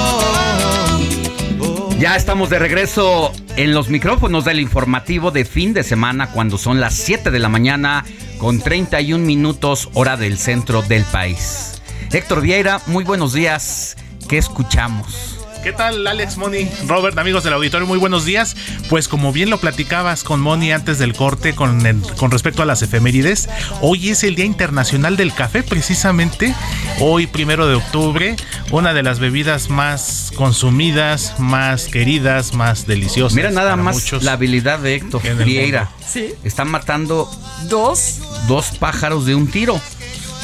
oh, 1.60 1.96
Ya 1.98 2.16
estamos 2.16 2.50
de 2.50 2.58
regreso 2.58 3.32
en 3.56 3.72
los 3.72 3.88
micrófonos 3.88 4.44
del 4.44 4.60
informativo 4.60 5.30
de 5.30 5.44
fin 5.44 5.72
de 5.72 5.82
semana 5.82 6.30
cuando 6.30 6.58
son 6.58 6.80
las 6.80 6.94
7 6.94 7.30
de 7.30 7.38
la 7.38 7.48
mañana 7.48 8.04
con 8.38 8.60
31 8.60 9.24
minutos 9.24 9.88
hora 9.94 10.16
del 10.16 10.38
centro 10.38 10.82
del 10.82 11.04
país. 11.04 11.82
Héctor 12.12 12.42
Vieira, 12.42 12.80
muy 12.86 13.04
buenos 13.04 13.32
días. 13.32 13.96
¿Qué 14.28 14.38
escuchamos? 14.38 15.35
¿Qué 15.66 15.72
tal, 15.72 16.06
Alex, 16.06 16.36
Moni, 16.36 16.68
Robert, 16.86 17.18
amigos 17.18 17.42
del 17.42 17.52
auditorio? 17.52 17.88
Muy 17.88 17.98
buenos 17.98 18.24
días. 18.24 18.54
Pues 18.88 19.08
como 19.08 19.32
bien 19.32 19.50
lo 19.50 19.58
platicabas 19.58 20.22
con 20.22 20.40
Moni 20.40 20.70
antes 20.70 21.00
del 21.00 21.12
corte 21.12 21.56
con, 21.56 21.84
el- 21.84 22.00
con 22.16 22.30
respecto 22.30 22.62
a 22.62 22.64
las 22.64 22.82
efemérides, 22.82 23.48
hoy 23.80 24.10
es 24.10 24.22
el 24.22 24.36
Día 24.36 24.44
Internacional 24.44 25.16
del 25.16 25.34
Café, 25.34 25.64
precisamente. 25.64 26.54
Hoy, 27.00 27.26
primero 27.26 27.66
de 27.66 27.74
octubre, 27.74 28.36
una 28.70 28.94
de 28.94 29.02
las 29.02 29.18
bebidas 29.18 29.68
más 29.68 30.30
consumidas, 30.36 31.34
más 31.40 31.86
queridas, 31.86 32.54
más 32.54 32.86
deliciosas. 32.86 33.34
Mira 33.34 33.50
nada 33.50 33.70
para 33.70 33.82
más 33.82 33.96
muchos. 33.96 34.22
la 34.22 34.34
habilidad 34.34 34.78
de 34.78 34.94
Héctor 34.94 35.20
Vieira. 35.44 35.90
Sí. 36.08 36.32
Está 36.44 36.64
matando 36.64 37.28
Dos. 37.64 38.20
dos 38.46 38.66
pájaros 38.78 39.26
de 39.26 39.34
un 39.34 39.48
tiro. 39.50 39.80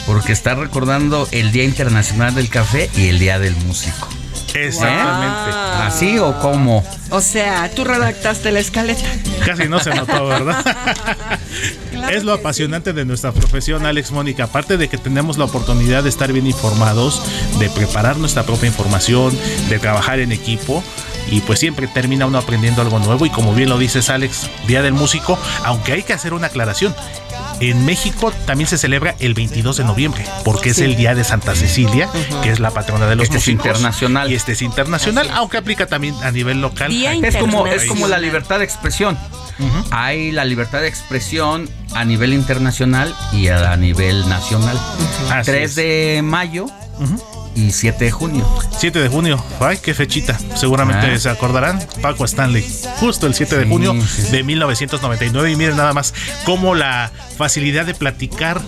Porque 0.04 0.32
está 0.32 0.56
recordando 0.56 1.28
el 1.30 1.52
Día 1.52 1.62
Internacional 1.62 2.35
del 2.35 2.48
Café 2.48 2.90
y 2.96 3.06
el 3.06 3.20
Día 3.20 3.38
del 3.38 3.54
Músico. 3.54 4.08
Exactamente. 4.54 5.50
¿Así 5.82 6.18
o 6.18 6.38
cómo? 6.40 6.84
O 7.10 7.20
sea, 7.20 7.70
tú 7.74 7.84
redactaste 7.84 8.50
la 8.52 8.60
escaleta. 8.60 9.08
Casi 9.44 9.68
no 9.68 9.80
se 9.80 9.94
notó, 9.94 10.26
¿verdad? 10.26 10.64
es 12.10 12.24
lo 12.24 12.32
apasionante 12.32 12.92
de 12.92 13.04
nuestra 13.04 13.32
profesión, 13.32 13.86
Alex 13.86 14.12
Mónica. 14.12 14.44
Aparte 14.44 14.76
de 14.76 14.88
que 14.88 14.98
tenemos 14.98 15.38
la 15.38 15.44
oportunidad 15.44 16.02
de 16.02 16.08
estar 16.08 16.32
bien 16.32 16.46
informados, 16.46 17.22
de 17.58 17.70
preparar 17.70 18.16
nuestra 18.16 18.44
propia 18.44 18.68
información, 18.68 19.36
de 19.68 19.78
trabajar 19.78 20.20
en 20.20 20.32
equipo. 20.32 20.82
Y 21.30 21.40
pues 21.40 21.60
siempre 21.60 21.86
termina 21.86 22.26
uno 22.26 22.38
aprendiendo 22.38 22.82
algo 22.82 22.98
nuevo. 22.98 23.24
Y 23.26 23.30
como 23.30 23.54
bien 23.54 23.68
lo 23.68 23.78
dices, 23.78 24.10
Alex, 24.10 24.50
Día 24.66 24.82
del 24.82 24.92
Músico, 24.92 25.38
aunque 25.64 25.92
hay 25.92 26.02
que 26.02 26.12
hacer 26.12 26.34
una 26.34 26.48
aclaración. 26.48 26.94
En 27.60 27.84
México 27.84 28.32
también 28.46 28.68
se 28.68 28.76
celebra 28.78 29.14
el 29.20 29.34
22 29.34 29.76
de 29.76 29.84
noviembre, 29.84 30.24
porque 30.44 30.70
es 30.70 30.76
Sí. 30.76 30.84
el 30.84 30.96
día 30.96 31.14
de 31.14 31.22
Santa 31.24 31.54
Cecilia, 31.54 32.08
que 32.42 32.50
es 32.50 32.58
la 32.60 32.70
patrona 32.70 33.06
de 33.06 33.14
los 33.16 33.24
Este 33.24 33.36
es 33.38 33.42
músicos. 33.42 33.66
internacional. 33.66 34.30
Y 34.30 34.34
este 34.34 34.52
es 34.52 34.62
internacional, 34.62 35.28
aunque 35.34 35.58
aplica 35.58 35.86
también 35.86 36.14
a 36.22 36.30
nivel 36.30 36.60
local. 36.60 36.90
Día 36.90 37.12
Es 37.14 37.36
como, 37.36 37.66
es 37.66 37.84
como 37.84 38.08
la 38.08 38.18
libertad 38.18 38.58
de 38.58 38.64
expresión. 38.64 39.16
Hay 39.90 40.32
la 40.32 40.44
libertad 40.44 40.80
de 40.80 40.88
expresión 40.88 41.68
a 41.94 42.04
nivel 42.04 42.32
internacional 42.32 43.14
y 43.32 43.48
a 43.48 43.76
nivel 43.76 44.28
nacional. 44.28 44.76
Así 45.30 45.50
3 45.52 45.70
es. 45.70 45.74
de 45.76 46.20
mayo 46.24 46.66
y 47.54 47.70
7 47.72 48.04
de 48.06 48.10
junio. 48.10 48.46
7 48.78 48.98
de 49.00 49.08
junio, 49.08 49.44
ay, 49.60 49.78
qué 49.82 49.94
fechita. 49.94 50.38
Seguramente 50.56 51.12
Ah. 51.12 51.18
se 51.18 51.28
acordarán. 51.30 51.80
Paco 52.00 52.24
Stanley, 52.24 52.64
justo 52.98 53.26
el 53.26 53.34
7 53.34 53.56
de 53.58 53.64
Sí, 53.64 53.68
junio 53.70 53.94
sí, 54.00 54.22
sí. 54.22 54.32
de 54.32 54.42
1999. 54.42 55.50
Y 55.52 55.56
miren 55.56 55.76
nada 55.76 55.92
más 55.92 56.14
cómo 56.44 56.74
la 56.74 57.10
facilidad 57.36 57.84
de 57.86 57.94
platicar 57.94 58.60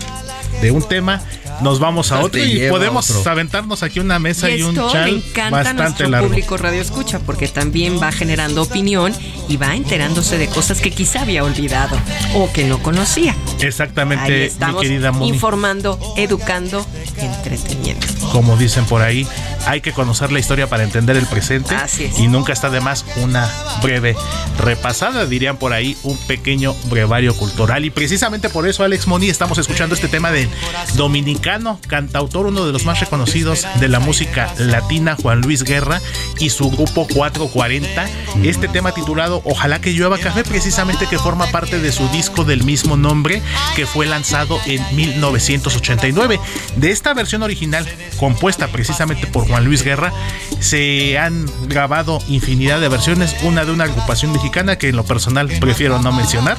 de 0.61 0.71
un 0.71 0.83
tema. 0.87 1.21
Nos 1.63 1.79
vamos 1.79 2.13
a 2.13 2.21
otro 2.21 2.43
y 2.43 2.69
podemos 2.69 3.11
otro. 3.11 3.31
aventarnos 3.31 3.83
aquí 3.83 4.01
una 4.01 4.19
mesa 4.19 4.51
y, 4.51 4.61
y 4.61 4.63
un 4.63 4.71
esto 4.71 4.87
le 4.87 4.93
chal 4.93 5.09
encanta 5.09 5.51
bastante 5.51 5.83
nuestro 5.83 6.09
largo. 6.09 6.29
público 6.29 6.57
radio 6.57 6.81
escucha 6.83 7.19
porque 7.21 7.49
también 7.49 8.01
va 8.03 8.13
generando 8.13 8.63
opinión 8.63 9.13
y 9.49 9.57
va 9.57 9.75
enterándose 9.75 10.37
de 10.39 10.49
cosas 10.49 10.81
que 10.81 10.91
quizá 10.91 11.23
había 11.23 11.45
olvidado 11.45 11.97
o 12.35 12.51
que 12.53 12.65
no 12.65 12.83
conocía. 12.83 13.33
Ahí 13.33 13.67
Exactamente, 13.69 14.31
mi 14.39 14.45
estamos 14.45 14.83
querida 14.83 15.13
Moni. 15.13 15.29
informando, 15.29 15.99
educando, 16.17 16.85
entreteniendo. 17.17 18.07
Como 18.33 18.57
dicen 18.57 18.85
por 18.87 19.03
ahí, 19.03 19.27
hay 19.67 19.81
que 19.81 19.93
conocer 19.93 20.33
la 20.33 20.39
historia 20.39 20.69
para 20.69 20.85
entender 20.85 21.17
el 21.17 21.27
presente. 21.27 21.75
Así 21.75 22.05
es. 22.05 22.19
Y 22.19 22.29
nunca 22.29 22.53
está 22.53 22.71
de 22.71 22.81
más 22.81 23.05
una 23.17 23.51
breve 23.83 24.17
repasada, 24.59 25.27
dirían 25.27 25.57
por 25.57 25.73
ahí, 25.73 25.97
un 26.03 26.17
pequeño 26.17 26.75
brevario 26.85 27.35
cultural. 27.35 27.85
Y 27.85 27.91
precisamente 27.91 28.49
por 28.49 28.67
eso, 28.67 28.85
Alex 28.85 29.07
Moni, 29.07 29.29
estamos 29.29 29.59
escuchando 29.59 29.95
este 29.95 30.09
tema 30.09 30.31
de 30.31 30.49
dominicano, 30.95 31.81
cantautor, 31.87 32.47
uno 32.47 32.67
de 32.67 32.73
los 32.73 32.85
más 32.85 33.01
reconocidos 33.01 33.67
de 33.81 33.89
la 33.89 34.01
música 34.01 34.53
latina, 34.59 35.17
Juan 35.21 35.41
Luis 35.41 35.63
Guerra, 35.63 36.01
y 36.39 36.51
su 36.51 36.71
grupo 36.71 37.07
440. 37.07 38.07
Este 38.43 38.69
tema 38.69 38.93
titulado 38.93 39.43
Ojalá 39.45 39.81
que 39.81 39.93
llueva 39.93 40.19
café, 40.19 40.45
precisamente 40.45 41.07
que 41.07 41.19
forma 41.19 41.47
parte 41.47 41.79
de 41.79 41.93
su 41.93 42.09
disco 42.09 42.45
del 42.45 42.65
mismo 42.65 42.97
nombre, 42.97 43.43
que 43.77 43.87
fue 43.87 44.07
lanzado 44.07 44.59
en 44.67 44.83
1989. 44.95 46.41
De 46.77 46.91
esta 46.91 47.15
versión 47.15 47.43
original, 47.43 47.87
compuesta 48.19 48.69
precisamente 48.69 49.27
por 49.27 49.47
Juan 49.47 49.54
Juan 49.55 49.65
Luis 49.67 49.85
Guerra. 49.85 50.13
Se 50.59 51.17
han 51.17 51.47
grabado 51.69 52.21
infinidad 52.27 52.81
de 52.81 52.89
versiones, 52.89 53.37
una 53.45 53.65
de 53.65 53.71
una 53.71 53.85
agrupación 53.85 54.33
mexicana 54.33 54.75
que 54.79 54.89
en 54.89 54.97
lo 54.97 55.05
personal 55.05 55.47
prefiero 55.61 56.01
no 56.03 56.11
mencionar, 56.11 56.59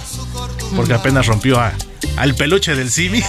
porque 0.78 0.94
apenas 0.94 1.26
rompió 1.28 1.60
a, 1.60 1.74
al 2.16 2.36
peluche 2.36 2.74
del 2.74 2.90
Simi. 2.90 3.22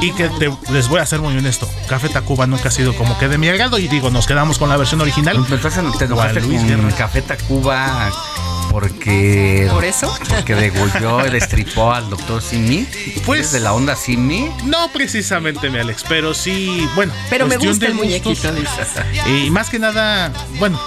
y 0.00 0.12
que 0.12 0.28
te- 0.38 0.52
les 0.72 0.86
voy 0.86 1.00
a 1.00 1.06
ser 1.06 1.18
muy 1.18 1.36
honesto, 1.36 1.68
Café 1.88 2.08
Tacuba 2.10 2.46
nunca 2.46 2.68
ha 2.68 2.72
sido 2.72 2.94
como 2.94 3.18
que 3.18 3.26
de 3.26 3.38
mi 3.38 3.48
agrado 3.48 3.76
y 3.80 3.88
digo, 3.88 4.08
nos 4.08 4.28
quedamos 4.28 4.58
con 4.58 4.68
la 4.68 4.76
versión 4.76 5.00
original. 5.00 5.34
Entonces 5.36 5.74
te 5.98 6.06
Juan 6.06 6.34
Luis 6.46 6.60
con 6.60 6.68
Guerra. 6.68 6.96
Café 6.96 7.22
Tacuba 7.22 8.12
porque... 8.74 9.68
¿Por 9.70 9.84
eso? 9.84 10.12
Porque 10.28 10.56
degolló 10.56 11.24
y 11.24 11.30
destripó 11.30 11.92
al 11.92 12.10
doctor 12.10 12.42
Simi. 12.42 12.84
Pues- 13.24 13.52
de 13.52 13.60
la 13.60 13.72
onda 13.72 13.94
Simi. 13.94 14.48
No 14.64 14.90
precisamente, 14.92 15.70
mi 15.70 15.78
Alex, 15.78 16.04
pero 16.08 16.34
sí, 16.34 16.88
bueno. 16.96 17.12
Pero 17.30 17.46
me 17.46 17.56
gusta 17.56 17.86
el 17.86 17.94
muñequito. 17.94 18.52
Y 19.28 19.48
más 19.50 19.70
que 19.70 19.78
nada, 19.78 20.32
bueno, 20.58 20.80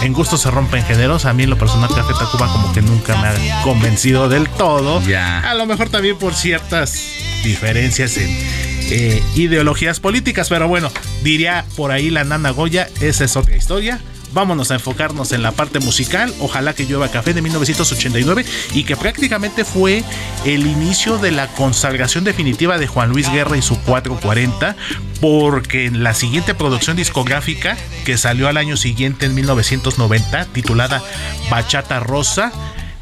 en 0.00 0.14
gusto 0.14 0.38
se 0.38 0.50
rompen 0.50 0.82
géneros. 0.84 1.26
A 1.26 1.34
mí 1.34 1.42
en 1.42 1.50
lo 1.50 1.58
personal 1.58 1.90
Café 1.94 2.14
Tacuba 2.18 2.50
como 2.50 2.72
que 2.72 2.80
nunca 2.80 3.14
me 3.20 3.28
ha 3.28 3.62
convencido 3.62 4.30
del 4.30 4.48
todo. 4.48 5.02
Ya. 5.02 5.40
A 5.40 5.54
lo 5.54 5.66
mejor 5.66 5.90
también 5.90 6.16
por 6.16 6.34
ciertas 6.34 6.98
diferencias 7.44 8.16
en 8.16 8.30
eh, 8.30 9.22
ideologías 9.34 10.00
políticas, 10.00 10.48
pero 10.48 10.68
bueno, 10.68 10.90
diría 11.22 11.66
por 11.76 11.92
ahí 11.92 12.08
la 12.08 12.24
nana 12.24 12.48
Goya, 12.48 12.88
esa 13.02 13.24
es 13.24 13.36
otra 13.36 13.56
historia. 13.56 14.00
Vámonos 14.36 14.70
a 14.70 14.74
enfocarnos 14.74 15.32
en 15.32 15.42
la 15.42 15.52
parte 15.52 15.80
musical. 15.80 16.30
Ojalá 16.40 16.74
que 16.74 16.84
llueva 16.84 17.08
café 17.08 17.32
de 17.32 17.40
1989 17.40 18.44
y 18.74 18.84
que 18.84 18.94
prácticamente 18.94 19.64
fue 19.64 20.04
el 20.44 20.66
inicio 20.66 21.16
de 21.16 21.30
la 21.30 21.48
consagración 21.48 22.22
definitiva 22.22 22.76
de 22.76 22.86
Juan 22.86 23.08
Luis 23.08 23.32
Guerra 23.32 23.56
y 23.56 23.62
su 23.62 23.80
440, 23.80 24.76
porque 25.22 25.86
en 25.86 26.02
la 26.02 26.12
siguiente 26.12 26.52
producción 26.52 26.98
discográfica 26.98 27.78
que 28.04 28.18
salió 28.18 28.46
al 28.46 28.58
año 28.58 28.76
siguiente 28.76 29.24
en 29.24 29.34
1990, 29.34 30.44
titulada 30.52 31.02
Bachata 31.48 31.98
Rosa, 32.00 32.52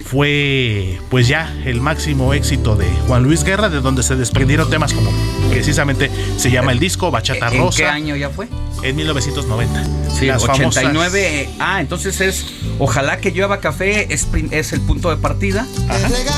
fue 0.04 1.00
pues 1.10 1.26
ya 1.26 1.52
el 1.64 1.80
máximo 1.80 2.32
éxito 2.32 2.76
de 2.76 2.88
Juan 3.08 3.24
Luis 3.24 3.42
Guerra, 3.42 3.70
de 3.70 3.80
donde 3.80 4.04
se 4.04 4.14
desprendieron 4.14 4.70
temas 4.70 4.92
como 4.92 5.10
precisamente 5.54 6.10
se 6.36 6.50
llama 6.50 6.72
el 6.72 6.78
disco 6.78 7.10
Bachata 7.10 7.48
¿En 7.48 7.58
Rosa 7.58 7.78
qué 7.78 7.86
año 7.86 8.16
ya 8.16 8.28
fue? 8.30 8.48
en 8.82 8.96
1990. 8.96 9.84
Sí, 10.18 10.26
Las 10.26 10.42
89. 10.42 11.48
Ah, 11.58 11.80
entonces 11.80 12.20
es 12.20 12.46
Ojalá 12.80 13.18
que 13.18 13.30
llueva 13.30 13.60
café 13.60 14.12
es, 14.12 14.26
es 14.50 14.72
el 14.72 14.80
punto 14.80 15.08
de 15.10 15.16
partida. 15.16 15.64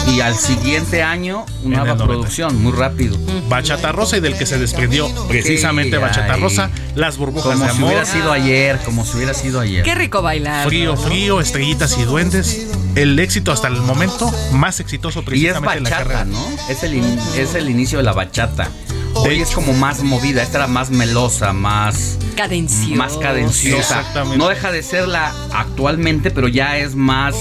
Y 0.07 0.21
al 0.21 0.35
siguiente 0.37 1.03
año 1.03 1.47
una 1.63 1.79
En 1.79 1.85
nueva 1.85 1.95
90. 1.95 2.05
producción, 2.07 2.63
muy 2.63 2.73
rápido. 2.73 3.17
Bachata 3.49 3.91
Rosa 3.91 4.19
y 4.19 4.21
del 4.21 4.37
que 4.37 4.45
se 4.45 4.59
desprendió 4.59 5.09
precisamente 5.29 5.97
Sí, 5.97 6.03
Bachata 6.03 6.35
ay. 6.35 6.41
Rosa, 6.41 6.71
las 6.95 7.17
burbujas 7.17 7.53
Como 7.55 7.65
de 7.65 7.71
si 7.71 7.77
amor. 7.79 7.89
hubiera 7.91 8.05
sido 8.05 8.33
ayer, 8.33 8.79
como 8.85 9.07
si 9.07 9.17
hubiera 9.17 9.33
sido 9.33 9.61
ayer. 9.61 9.83
Qué 9.83 9.95
rico 9.95 10.21
bailar. 10.21 10.67
Frío, 10.67 10.95
frío, 10.97 11.41
estrellitas 11.41 11.97
y 11.99 12.03
duendes. 12.03 12.67
El 12.97 13.19
éxito 13.19 13.51
hasta 13.51 13.69
el 13.69 13.81
momento 13.81 14.31
más 14.53 14.79
exitoso 14.81 15.21
Y 15.21 15.23
es 15.23 15.27
precisamente 15.27 15.79
en 15.79 15.85
la 15.85 15.91
carrera. 15.91 16.25
¿no? 16.27 16.47
Es 16.69 16.83
el, 16.83 16.95
in- 16.97 17.19
es 17.39 17.55
el 17.55 17.71
inicio 17.71 17.97
de 17.99 18.05
la 18.05 18.13
bachata. 18.13 18.69
Hoy 19.27 19.41
es 19.41 19.51
como 19.51 19.73
más 19.73 20.03
movida, 20.05 20.43
esta 20.43 20.59
era 20.59 20.67
más 20.69 20.91
melosa, 20.91 21.53
más, 21.53 22.17
Cadenciosa. 22.37 22.95
más 22.97 23.17
cadenciosa. 23.17 23.79
Exactamente. 23.99 24.39
No 24.39 24.49
deja 24.49 24.71
de 24.71 24.83
ser 24.85 25.09
la 25.09 25.35
actualmente, 25.53 26.31
pero 26.31 26.47
ya 26.47 26.79
es 26.79 26.95
más, 26.95 27.35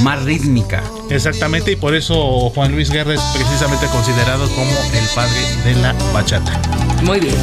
más 0.00 0.22
rítmica. 0.24 0.82
Exactamente, 1.10 1.72
y 1.72 1.76
por 1.76 1.94
eso 1.94 2.50
Juan 2.50 2.72
Luis 2.72 2.90
Guerra 2.90 3.14
es 3.14 3.20
precisamente 3.34 3.86
considerado 3.86 4.48
como 4.50 4.70
el 4.94 5.06
padre 5.14 5.40
de 5.64 5.74
la 5.76 5.92
bachata. 6.12 6.60
Muy 7.04 7.20
bien. 7.20 7.36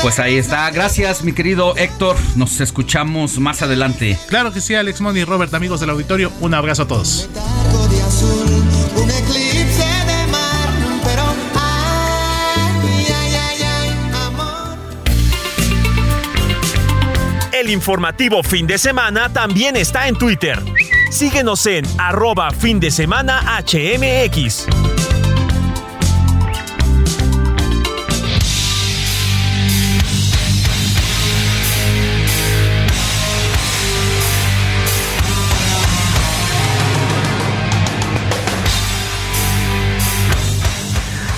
Pues 0.00 0.18
ahí 0.18 0.36
está. 0.36 0.70
Gracias, 0.70 1.22
mi 1.22 1.32
querido 1.32 1.76
Héctor. 1.76 2.16
Nos 2.36 2.60
escuchamos 2.60 3.38
más 3.38 3.60
adelante. 3.62 4.18
Claro 4.28 4.52
que 4.52 4.60
sí, 4.60 4.74
Alex 4.74 5.00
Money 5.00 5.22
y 5.22 5.24
Robert, 5.24 5.52
amigos 5.54 5.80
del 5.80 5.90
auditorio, 5.90 6.32
un 6.40 6.54
abrazo 6.54 6.82
a 6.82 6.88
todos. 6.88 7.28
El 17.62 17.70
informativo 17.70 18.42
fin 18.42 18.66
de 18.66 18.76
semana 18.76 19.32
también 19.32 19.76
está 19.76 20.08
en 20.08 20.16
Twitter. 20.16 20.58
Síguenos 21.12 21.64
en 21.66 21.84
arroba 21.96 22.50
fin 22.50 22.80
de 22.80 22.90
semana 22.90 23.40
HMX. 23.64 24.66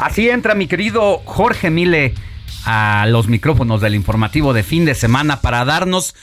Así 0.00 0.30
entra 0.30 0.54
mi 0.54 0.66
querido 0.68 1.20
Jorge 1.26 1.68
Mile 1.68 2.14
a 2.64 3.06
los 3.08 3.28
micrófonos 3.28 3.80
del 3.80 3.94
informativo 3.94 4.52
de 4.52 4.62
fin 4.62 4.84
de 4.84 4.94
semana 4.94 5.40
para 5.40 5.64
darnos 5.64 6.14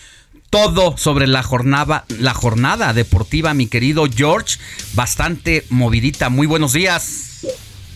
todo 0.49 0.97
sobre 0.97 1.27
la 1.27 1.43
jornada, 1.43 2.03
la 2.19 2.33
jornada 2.33 2.93
deportiva, 2.93 3.53
mi 3.53 3.67
querido 3.67 4.05
George. 4.13 4.59
Bastante 4.93 5.65
movidita. 5.69 6.29
Muy 6.29 6.45
buenos 6.45 6.73
días. 6.73 7.45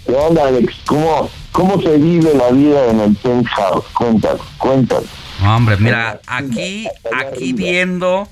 ¿Qué 0.05 0.13
onda, 0.13 0.47
Alex? 0.47 0.73
¿Cómo, 0.85 1.29
¿Cómo 1.51 1.81
se 1.81 1.97
vive 1.97 2.33
la 2.33 2.51
vida 2.51 2.91
en 2.91 2.99
el 3.01 3.15
penthouse? 3.15 3.85
Cuéntanos, 3.93 4.41
cuéntanos. 4.57 5.09
Hombre, 5.43 5.77
mira, 5.77 6.21
aquí, 6.27 6.87
aquí 7.13 7.53
viendo, 7.53 8.29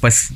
pues, 0.00 0.30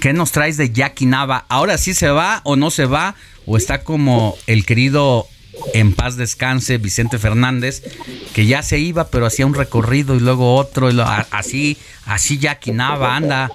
¿qué 0.00 0.12
nos 0.12 0.32
traes 0.32 0.56
de 0.56 0.70
Jackie 0.70 1.06
Nava? 1.06 1.46
¿Ahora 1.48 1.78
sí 1.78 1.94
se 1.94 2.10
va 2.10 2.40
o 2.44 2.56
no 2.56 2.70
se 2.70 2.86
va? 2.86 3.14
¿O 3.46 3.56
está 3.56 3.84
como 3.84 4.36
el 4.46 4.66
querido 4.66 5.28
en 5.72 5.94
paz 5.94 6.16
descanse 6.16 6.78
Vicente 6.78 7.18
Fernández, 7.18 7.82
que 8.34 8.46
ya 8.46 8.62
se 8.62 8.78
iba, 8.78 9.08
pero 9.08 9.26
hacía 9.26 9.46
un 9.46 9.54
recorrido 9.54 10.14
y 10.14 10.20
luego 10.20 10.54
otro, 10.56 10.90
y 10.90 10.94
lo- 10.94 11.04
a- 11.04 11.26
así, 11.30 11.76
así 12.06 12.38
Jackie 12.38 12.72
Nava 12.72 13.16
anda. 13.16 13.50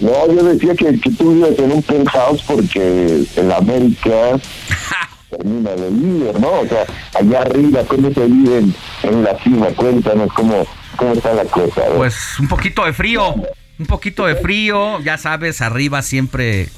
No, 0.00 0.10
yo 0.32 0.42
decía 0.44 0.74
que, 0.74 0.98
que 1.00 1.10
tú 1.12 1.32
vives 1.34 1.58
en 1.58 1.72
un 1.72 1.82
penthouse 1.82 2.42
porque 2.42 3.24
en 3.36 3.50
América 3.52 4.38
termina 5.30 5.70
de 5.70 5.90
líder, 5.90 6.38
¿no? 6.40 6.50
O 6.60 6.68
sea, 6.68 6.84
allá 7.14 7.40
arriba, 7.42 7.82
¿cómo 7.88 8.12
se 8.12 8.26
vive 8.26 8.58
en, 9.02 9.24
la 9.24 9.42
cima? 9.42 9.68
Cuéntanos 9.68 10.30
cómo, 10.34 10.66
cómo 10.96 11.12
está 11.14 11.32
la 11.32 11.44
cosa. 11.46 11.82
Pues 11.96 12.14
un 12.38 12.46
poquito 12.48 12.84
de 12.84 12.92
frío, 12.92 13.34
un 13.78 13.86
poquito 13.86 14.26
de 14.26 14.36
frío, 14.36 15.00
ya 15.00 15.16
sabes, 15.16 15.62
arriba 15.62 16.02
siempre 16.02 16.68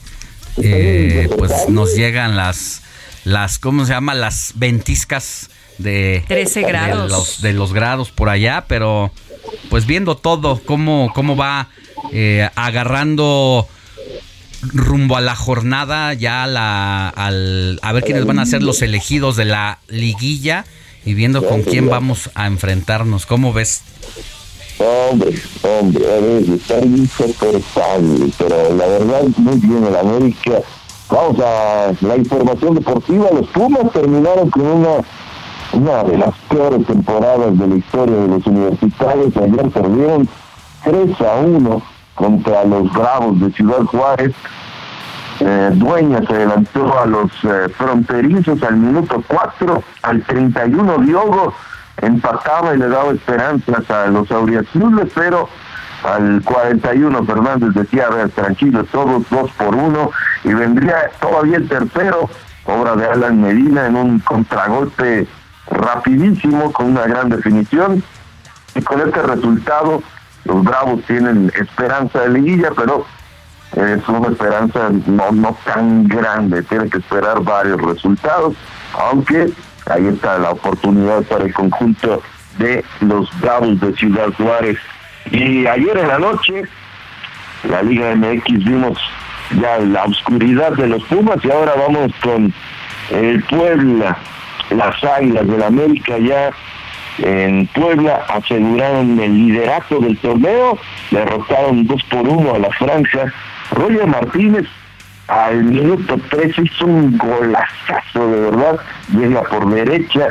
eh, 0.62 1.28
pues 1.36 1.68
nos 1.68 1.94
llegan 1.96 2.36
las, 2.36 2.82
las, 3.24 3.58
¿cómo 3.58 3.84
se 3.84 3.92
llama? 3.92 4.14
Las 4.14 4.52
ventiscas 4.56 5.50
de 5.78 6.24
13 6.28 6.60
de 6.60 6.66
grados. 6.66 7.10
los, 7.10 7.42
de 7.42 7.52
los 7.52 7.72
grados 7.72 8.10
por 8.10 8.28
allá, 8.28 8.64
pero 8.68 9.12
pues 9.70 9.86
viendo 9.86 10.16
todo, 10.16 10.60
cómo, 10.64 11.12
cómo 11.14 11.36
va 11.36 11.68
eh, 12.12 12.48
agarrando 12.54 13.68
rumbo 14.62 15.16
a 15.16 15.20
la 15.20 15.36
jornada, 15.36 16.14
ya 16.14 16.44
a 16.44 16.46
la, 16.46 17.08
al, 17.08 17.78
a 17.82 17.92
ver 17.92 18.04
quiénes 18.04 18.26
van 18.26 18.38
a 18.38 18.46
ser 18.46 18.62
los 18.62 18.82
elegidos 18.82 19.36
de 19.36 19.44
la 19.44 19.78
liguilla 19.88 20.64
y 21.04 21.14
viendo 21.14 21.46
con 21.46 21.62
quién 21.62 21.88
vamos 21.88 22.30
a 22.34 22.46
enfrentarnos. 22.46 23.24
¿Cómo 23.26 23.52
ves? 23.52 23.82
Hombre, 24.78 25.34
hombre, 25.62 26.04
a 26.06 26.20
ver, 26.20 26.42
está 26.50 26.78
insoportable, 26.80 28.32
pero 28.38 28.76
la 28.76 28.86
verdad, 28.86 29.22
muy 29.36 29.56
bien 29.58 29.84
el 29.84 29.96
América. 29.96 30.60
Vamos 31.10 31.40
a 31.40 31.92
la 32.00 32.16
información 32.16 32.74
deportiva. 32.74 33.28
Los 33.32 33.46
Pumas 33.48 33.90
terminaron 33.92 34.50
con 34.50 34.66
una, 34.66 34.96
una 35.72 36.04
de 36.04 36.18
las 36.18 36.34
peores 36.50 36.86
temporadas 36.86 37.58
de 37.58 37.66
la 37.66 37.76
historia 37.76 38.16
de 38.16 38.28
los 38.28 38.46
universitarios. 38.46 39.36
Ayer 39.36 39.70
perdieron 39.70 40.28
3 40.84 41.20
a 41.22 41.36
1 41.36 41.82
contra 42.14 42.64
los 42.64 42.92
Bravos 42.92 43.40
de 43.40 43.50
Ciudad 43.52 43.84
Juárez. 43.84 44.34
Eh, 45.40 45.70
Dueña 45.74 46.20
se 46.26 46.34
adelantó 46.34 46.98
a 46.98 47.06
los 47.06 47.30
eh, 47.44 47.68
fronterizos 47.76 48.62
al 48.62 48.76
minuto 48.76 49.22
4, 49.28 49.82
al 50.02 50.22
31 50.24 50.98
Diogo 50.98 51.54
empataba 52.02 52.74
y 52.74 52.78
le 52.78 52.88
daba 52.88 53.12
esperanzas 53.12 53.88
a 53.90 54.06
los 54.06 54.30
auriazules, 54.30 55.08
pero 55.14 55.48
al 56.04 56.42
41 56.44 57.24
Fernández 57.24 57.74
decía, 57.74 58.06
a 58.06 58.14
ver, 58.14 58.30
tranquilos, 58.30 58.86
todos 58.90 59.28
dos 59.30 59.50
por 59.52 59.74
uno, 59.74 60.10
y 60.44 60.52
vendría 60.52 61.10
todavía 61.20 61.56
el 61.56 61.68
tercero, 61.68 62.28
obra 62.64 62.96
de 62.96 63.06
Alan 63.06 63.40
Medina 63.40 63.86
en 63.86 63.96
un 63.96 64.18
contragolpe 64.20 65.26
rapidísimo, 65.70 66.72
con 66.72 66.86
una 66.92 67.06
gran 67.06 67.28
definición, 67.28 68.02
y 68.74 68.82
con 68.82 69.00
este 69.00 69.22
resultado 69.22 70.02
los 70.44 70.64
Bravos 70.64 71.02
tienen 71.06 71.52
esperanza 71.54 72.20
de 72.20 72.30
liguilla, 72.30 72.70
pero 72.76 73.04
es 73.76 74.08
una 74.08 74.28
esperanza 74.28 74.90
no, 75.06 75.30
no 75.32 75.56
tan 75.64 76.08
grande, 76.08 76.62
tiene 76.62 76.88
que 76.88 76.98
esperar 76.98 77.42
varios 77.42 77.80
resultados, 77.82 78.54
aunque 78.94 79.52
ahí 79.86 80.06
está 80.06 80.38
la 80.38 80.50
oportunidad 80.52 81.22
para 81.24 81.44
el 81.44 81.52
conjunto 81.52 82.22
de 82.58 82.84
los 83.00 83.28
Bravos 83.40 83.80
de 83.80 83.94
Ciudad 83.94 84.28
Juárez. 84.36 84.78
Y 85.30 85.66
ayer 85.66 85.96
en 85.96 86.08
la 86.08 86.18
noche, 86.18 86.62
la 87.68 87.82
Liga 87.82 88.14
MX 88.14 88.64
vimos 88.64 88.98
ya 89.60 89.78
la 89.78 90.04
oscuridad 90.04 90.72
de 90.72 90.88
los 90.88 91.02
Pumas 91.04 91.38
y 91.44 91.50
ahora 91.50 91.74
vamos 91.76 92.12
con 92.22 92.52
el 93.10 93.42
Puebla, 93.44 94.16
las 94.70 95.04
Águilas 95.04 95.46
del 95.46 95.62
América 95.62 96.18
ya 96.18 96.50
en 97.18 97.66
Puebla 97.68 98.24
aseguraron 98.28 99.18
el 99.18 99.34
liderato 99.34 99.98
del 99.98 100.16
torneo, 100.18 100.78
derrotaron 101.10 101.86
dos 101.86 102.02
por 102.04 102.28
uno 102.28 102.54
a 102.54 102.58
la 102.58 102.70
Francia. 102.70 103.32
Roger 103.72 104.06
Martínez 104.06 104.66
al 105.26 105.64
minuto 105.64 106.16
13 106.30 106.62
hizo 106.62 106.86
un 106.86 107.18
golazazo 107.18 108.30
de 108.30 108.40
verdad, 108.50 108.80
llega 109.12 109.42
por 109.42 109.68
derecha, 109.70 110.28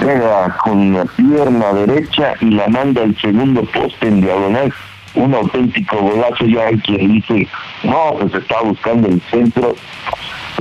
pega 0.00 0.56
con 0.64 0.92
la 0.92 1.04
pierna 1.04 1.72
derecha 1.72 2.34
y 2.40 2.50
la 2.50 2.68
manda 2.68 3.02
el 3.02 3.18
segundo 3.20 3.62
poste 3.64 4.08
en 4.08 4.20
diagonal. 4.20 4.72
Un 5.14 5.34
auténtico 5.34 5.96
golazo, 5.96 6.44
ya 6.44 6.66
hay 6.66 6.78
quien 6.78 7.14
dice, 7.14 7.48
no, 7.82 8.14
pues 8.18 8.34
está 8.34 8.60
buscando 8.62 9.08
el 9.08 9.20
centro. 9.30 9.74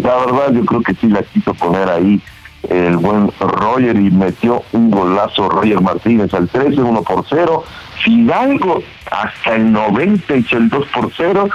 La 0.02 0.16
verdad 0.18 0.54
yo 0.54 0.66
creo 0.66 0.82
que 0.82 0.94
sí 0.96 1.08
la 1.08 1.22
quiso 1.24 1.54
poner 1.54 1.90
ahí 1.90 2.22
el 2.70 2.98
buen 2.98 3.32
Roger 3.40 3.96
y 3.96 4.12
metió 4.12 4.64
un 4.72 4.92
golazo 4.92 5.50
Roger 5.50 5.82
Martínez 5.82 6.34
al 6.34 6.50
13, 6.50 6.82
1 6.82 7.04
por 7.04 7.26
0. 7.30 7.64
Fidalgo 8.04 8.84
hasta 9.12 9.56
el 9.56 9.72
90 9.72 10.36
hizo 10.36 10.58
el 10.58 10.70
2 10.70 10.88
por 10.88 11.12
0 11.16 11.50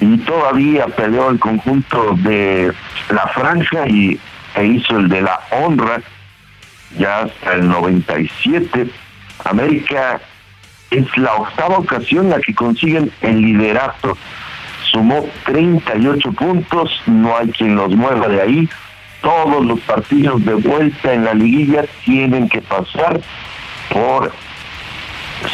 y 0.00 0.16
todavía 0.18 0.86
peleó 0.86 1.30
el 1.30 1.38
conjunto 1.38 2.14
de 2.18 2.72
la 3.10 3.26
Francia 3.28 3.86
y 3.86 4.18
e 4.54 4.64
hizo 4.64 4.98
el 4.98 5.08
de 5.08 5.22
la 5.22 5.40
honra 5.50 6.00
ya 6.98 7.20
hasta 7.20 7.54
el 7.54 7.68
97. 7.68 8.88
América 9.44 10.20
es 10.90 11.16
la 11.16 11.34
octava 11.34 11.78
ocasión 11.78 12.26
en 12.26 12.30
la 12.30 12.40
que 12.40 12.54
consiguen 12.54 13.10
el 13.22 13.40
liderato. 13.40 14.16
Sumó 14.90 15.26
38 15.46 16.32
puntos, 16.32 17.02
no 17.06 17.36
hay 17.36 17.48
quien 17.48 17.76
los 17.76 17.94
mueva 17.94 18.28
de 18.28 18.42
ahí. 18.42 18.68
Todos 19.22 19.64
los 19.64 19.80
partidos 19.80 20.44
de 20.44 20.54
vuelta 20.54 21.14
en 21.14 21.24
la 21.24 21.34
liguilla 21.34 21.84
tienen 22.04 22.48
que 22.48 22.60
pasar 22.60 23.20
por 23.90 24.32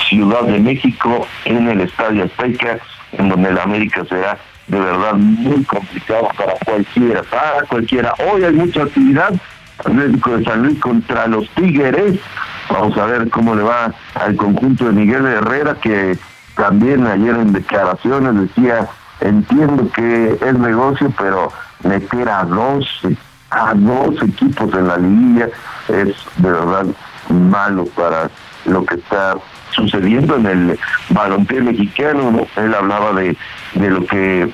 Ciudad 0.09 0.43
de 0.43 0.59
México 0.59 1.27
en 1.45 1.69
el 1.69 1.83
Estadio 1.83 2.25
Azteca, 2.25 2.79
en 3.13 3.29
donde 3.29 3.51
el 3.51 3.59
América 3.59 4.05
será 4.09 4.39
de 4.67 4.79
verdad 4.79 5.15
muy 5.15 5.65
complicado 5.65 6.29
para 6.37 6.55
cualquiera, 6.65 7.23
para 7.23 7.63
cualquiera. 7.63 8.15
Hoy 8.31 8.45
hay 8.45 8.53
mucha 8.53 8.83
actividad, 8.83 9.33
Atlético 9.79 10.37
de 10.37 10.45
San 10.45 10.63
Luis 10.63 10.79
contra 10.81 11.27
los 11.27 11.49
Tigres. 11.51 12.19
Vamos 12.71 12.97
a 12.99 13.07
ver 13.07 13.31
cómo 13.31 13.55
le 13.55 13.63
va 13.63 13.93
al 14.15 14.37
conjunto 14.37 14.87
de 14.87 14.93
Miguel 14.93 15.27
Herrera, 15.27 15.75
que 15.77 16.19
también 16.57 17.07
ayer 17.07 17.35
en 17.35 17.53
declaraciones 17.53 18.49
decía, 18.49 18.89
entiendo 19.21 19.91
que 19.93 20.39
es 20.41 20.59
negocio, 20.59 21.13
pero 21.17 21.53
meter 21.85 22.29
a 22.29 22.45
12, 22.45 23.17
a 23.51 23.73
dos 23.75 24.23
equipos 24.23 24.73
en 24.75 24.89
la 24.89 24.97
liguilla 24.99 25.49
es 25.89 26.15
de 26.37 26.51
verdad 26.51 26.87
malo 27.31 27.87
para 27.97 28.31
lo 28.67 28.85
que 28.85 28.97
está 28.97 29.37
sucediendo 29.71 30.37
en 30.37 30.47
el 30.47 30.79
balompié 31.11 31.61
mexicano. 31.61 32.47
Él 32.57 32.75
hablaba 32.75 33.13
de, 33.13 33.37
de 33.75 33.91
lo 33.91 34.05
que 34.07 34.53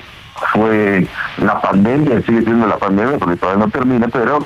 fue 0.53 1.07
la 1.37 1.61
pandemia, 1.61 2.21
sigue 2.21 2.43
siendo 2.43 2.67
la 2.67 2.77
pandemia 2.77 3.17
porque 3.17 3.37
todavía 3.37 3.65
no 3.65 3.71
termina, 3.71 4.07
pero 4.07 4.45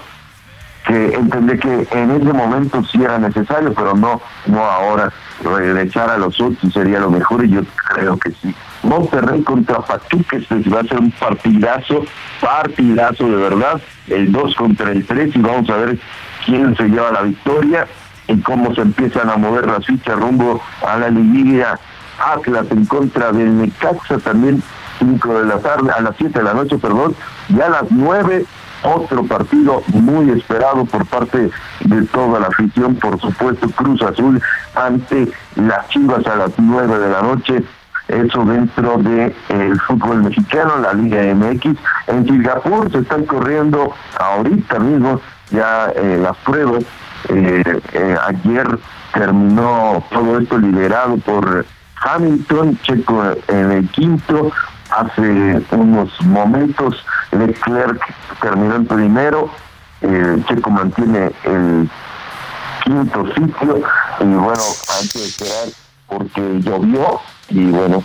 que 0.89 1.13
entendé 1.13 1.59
que 1.59 1.87
en 1.91 2.11
ese 2.11 2.33
momento 2.33 2.83
sí 2.83 3.01
era 3.03 3.19
necesario, 3.19 3.73
pero 3.73 3.93
no, 3.93 4.19
no 4.47 4.63
ahora. 4.63 5.13
Regresar 5.43 6.09
a 6.09 6.17
los 6.17 6.41
otros 6.41 6.73
sería 6.73 6.99
lo 6.99 7.11
mejor 7.11 7.45
y 7.45 7.51
yo 7.51 7.61
creo 7.93 8.17
que 8.17 8.31
sí. 8.31 8.53
Monterrey 8.83 9.41
contra 9.43 9.79
Pachuca, 9.79 10.35
este 10.35 10.69
va 10.69 10.81
a 10.81 10.83
ser 10.83 10.99
un 10.99 11.11
partidazo, 11.11 12.03
partidazo 12.41 13.25
de 13.25 13.35
verdad, 13.35 13.81
el 14.07 14.31
2 14.31 14.55
contra 14.55 14.91
el 14.91 15.05
3 15.05 15.35
y 15.35 15.39
vamos 15.39 15.69
a 15.69 15.77
ver 15.77 15.99
quién 16.45 16.75
se 16.75 16.89
lleva 16.89 17.11
la 17.11 17.21
victoria 17.21 17.87
y 18.27 18.37
cómo 18.41 18.73
se 18.73 18.81
empiezan 18.81 19.29
a 19.29 19.37
mover 19.37 19.67
las 19.67 19.85
fichas 19.85 20.19
rumbo 20.19 20.61
a 20.85 20.97
la 20.97 21.09
liguilla 21.09 21.79
Atlas 22.19 22.65
en 22.71 22.85
contra 22.85 23.31
del 23.31 23.59
Necaxa 23.59 24.17
también 24.17 24.61
5 24.99 25.39
de 25.39 25.45
la 25.45 25.59
tarde, 25.59 25.91
a 25.95 26.01
las 26.01 26.15
7 26.17 26.37
de 26.37 26.43
la 26.43 26.53
noche, 26.53 26.77
perdón, 26.77 27.15
ya 27.49 27.67
a 27.67 27.69
las 27.69 27.91
9 27.91 28.45
otro 28.83 29.23
partido 29.23 29.81
muy 29.87 30.29
esperado 30.31 30.85
por 30.85 31.05
parte 31.05 31.49
de 31.81 32.01
toda 32.07 32.39
la 32.39 32.47
afición, 32.47 32.95
por 32.95 33.19
supuesto 33.19 33.69
Cruz 33.71 34.01
Azul 34.01 34.41
ante 34.75 35.31
las 35.55 35.87
Chivas 35.89 36.25
a 36.27 36.35
las 36.35 36.51
9 36.57 36.99
de 36.99 37.09
la 37.09 37.21
noche, 37.21 37.63
eso 38.07 38.43
dentro 38.43 38.97
del 38.97 39.35
el 39.49 39.79
fútbol 39.81 40.23
mexicano, 40.23 40.77
la 40.79 40.93
Liga 40.93 41.21
MX. 41.35 41.77
En 42.07 42.25
Singapur 42.25 42.91
se 42.91 42.99
están 42.99 43.25
corriendo 43.25 43.93
ahorita 44.17 44.79
mismo 44.79 45.21
ya 45.51 45.91
eh, 45.95 46.19
las 46.21 46.35
pruebas. 46.37 46.83
Eh, 47.29 47.63
eh, 47.93 48.17
ayer 48.27 48.79
terminó 49.13 50.03
todo 50.09 50.39
esto 50.39 50.57
liderado 50.57 51.17
por 51.17 51.65
Hamilton, 52.01 52.79
Checo 52.81 53.23
en 53.47 53.71
el 53.71 53.89
quinto, 53.89 54.51
hace 54.91 55.61
unos 55.71 56.09
momentos 56.21 57.05
Leclerc 57.31 58.01
terminó 58.41 58.75
en 58.75 58.85
primero, 58.85 59.49
eh, 60.01 60.41
Checo 60.47 60.69
mantiene 60.69 61.31
el 61.43 61.89
quinto 62.83 63.25
sitio 63.33 63.81
y 64.19 64.25
bueno, 64.25 64.63
hay 64.89 65.07
que 65.09 65.23
esperar 65.23 65.67
porque 66.07 66.59
llovió 66.61 67.19
y 67.49 67.65
bueno, 67.71 68.03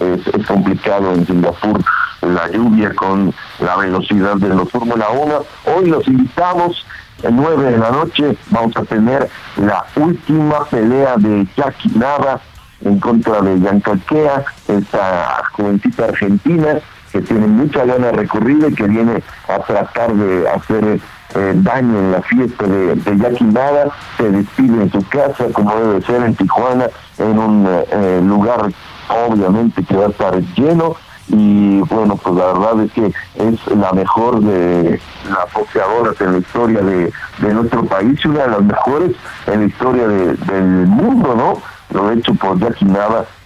es, 0.00 0.46
complicado 0.46 1.12
en 1.12 1.26
Singapur 1.26 1.80
la 2.22 2.50
lluvia 2.50 2.94
con 2.94 3.32
la 3.60 3.76
velocidad 3.76 4.36
de 4.36 4.48
los 4.48 4.70
Fórmula 4.70 5.08
1. 5.10 5.44
Hoy 5.76 5.86
los 5.86 6.06
invitamos, 6.08 6.84
el 7.22 7.36
9 7.36 7.70
de 7.70 7.78
la 7.78 7.90
noche 7.90 8.36
vamos 8.50 8.76
a 8.76 8.82
tener 8.82 9.28
la 9.56 9.84
última 9.96 10.64
pelea 10.64 11.16
de 11.16 11.46
Jackie 11.56 11.90
Nava 11.94 12.40
en 12.82 12.98
contra 12.98 13.40
de 13.40 13.60
Yancalquea, 13.60 14.44
esta 14.68 15.42
jovencita 15.52 16.04
argentina 16.04 16.78
que 17.12 17.20
tiene 17.20 17.46
mucha 17.46 17.84
gana 17.84 18.10
recorrida 18.10 18.68
y 18.68 18.74
que 18.74 18.88
viene 18.88 19.22
a 19.48 19.58
tratar 19.60 20.12
de 20.14 20.48
hacer 20.48 21.00
eh, 21.36 21.52
daño 21.56 21.98
en 21.98 22.12
la 22.12 22.22
fiesta 22.22 22.66
de, 22.66 22.96
de 22.96 23.40
Nava, 23.40 23.94
se 24.16 24.30
despide 24.30 24.82
en 24.82 24.90
su 24.90 25.00
casa 25.08 25.44
como 25.52 25.74
debe 25.76 26.02
ser 26.02 26.22
en 26.22 26.34
Tijuana, 26.34 26.86
en 27.18 27.38
un 27.38 27.66
eh, 27.68 28.20
lugar 28.24 28.68
obviamente 29.08 29.84
que 29.84 29.96
va 29.96 30.06
a 30.06 30.10
estar 30.10 30.40
lleno 30.56 30.96
y 31.28 31.78
bueno 31.80 32.16
pues 32.16 32.34
la 32.34 32.46
verdad 32.46 32.84
es 32.84 32.92
que 32.92 33.06
es 33.06 33.76
la 33.76 33.92
mejor 33.92 34.40
de 34.40 35.00
las 35.28 35.52
boxeadoras 35.52 36.20
en 36.20 36.32
la 36.32 36.38
historia 36.38 36.80
de, 36.80 37.12
nuestro 37.54 37.84
país 37.84 38.18
y 38.24 38.28
una 38.28 38.42
de 38.42 38.50
las 38.50 38.62
mejores 38.62 39.12
en 39.46 39.60
la 39.60 39.66
historia 39.66 40.06
de, 40.08 40.34
del 40.34 40.86
mundo 40.86 41.34
no 41.34 41.73
lo 41.94 42.10
hecho 42.10 42.34
por 42.34 42.58
Jackie 42.58 42.86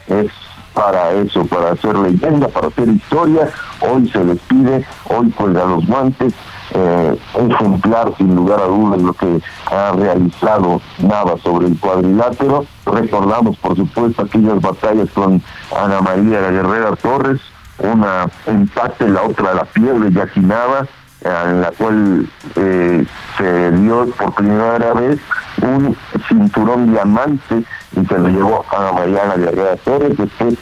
es 0.08 0.32
para 0.74 1.10
eso, 1.12 1.44
para 1.46 1.72
hacer 1.72 1.96
leyenda, 1.96 2.48
para 2.48 2.68
hacer 2.68 2.88
historia. 2.88 3.50
Hoy 3.80 4.08
se 4.10 4.24
despide, 4.24 4.86
hoy 5.04 5.30
cuelga 5.30 5.64
los 5.66 5.86
guantes. 5.86 6.32
Eh, 6.70 7.18
ejemplar, 7.34 8.12
sin 8.18 8.34
lugar 8.34 8.60
a 8.60 8.66
dudas, 8.66 9.00
lo 9.00 9.14
que 9.14 9.40
ha 9.70 9.92
realizado 9.92 10.80
Nava 10.98 11.38
sobre 11.38 11.68
el 11.68 11.78
cuadrilátero. 11.78 12.64
Recordamos, 12.84 13.56
por 13.56 13.74
supuesto, 13.76 14.22
aquellas 14.22 14.60
batallas 14.60 15.08
con 15.14 15.42
Ana 15.76 16.00
María 16.02 16.50
Guerrera 16.50 16.94
Torres, 16.96 17.40
una 17.78 18.28
empate, 18.46 19.08
la 19.08 19.22
otra 19.22 19.54
la 19.54 19.64
pierde 19.64 20.12
Jackie 20.12 20.40
Nava 20.40 20.86
en 21.22 21.60
la 21.62 21.70
cual 21.72 22.28
eh, 22.54 23.04
se 23.36 23.72
dio 23.72 24.06
por 24.10 24.34
primera 24.34 24.92
vez 24.94 25.18
un 25.62 25.96
cinturón 26.28 26.92
diamante 26.92 27.64
y 27.96 28.06
se 28.06 28.18
lo 28.18 28.28
llevó 28.28 28.64
a 28.70 28.92
Mariana 28.92 29.36
Guerrera 29.36 29.76
Torres, 29.76 30.16
después 30.16 30.54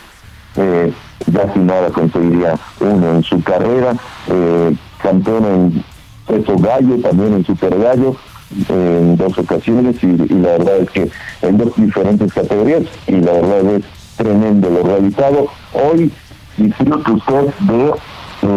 eh, 0.56 0.92
ya 1.26 1.52
sin 1.52 1.66
nada 1.66 1.90
conseguiría 1.90 2.54
uno 2.80 3.16
en 3.16 3.22
su 3.22 3.42
carrera, 3.42 3.94
eh, 4.28 4.74
campeón 5.02 5.44
en 5.44 5.84
peso 6.26 6.56
gallo, 6.56 6.98
también 7.02 7.34
en 7.34 7.44
super 7.44 7.78
gallo, 7.78 8.16
en 8.68 9.16
dos 9.16 9.36
ocasiones 9.38 9.96
y, 10.02 10.16
la 10.16 10.50
verdad 10.50 10.78
es 10.78 10.90
que 10.90 11.10
en 11.42 11.58
dos 11.58 11.74
diferentes 11.76 12.32
categorías 12.32 12.82
y 13.06 13.16
la 13.16 13.32
verdad 13.32 13.76
es 13.76 13.84
tremendo 14.16 14.70
lo 14.70 14.82
realizado. 14.82 15.46
Hoy 15.72 16.12
disfruta 16.56 17.10
usted 17.10 17.54
de 17.60 17.92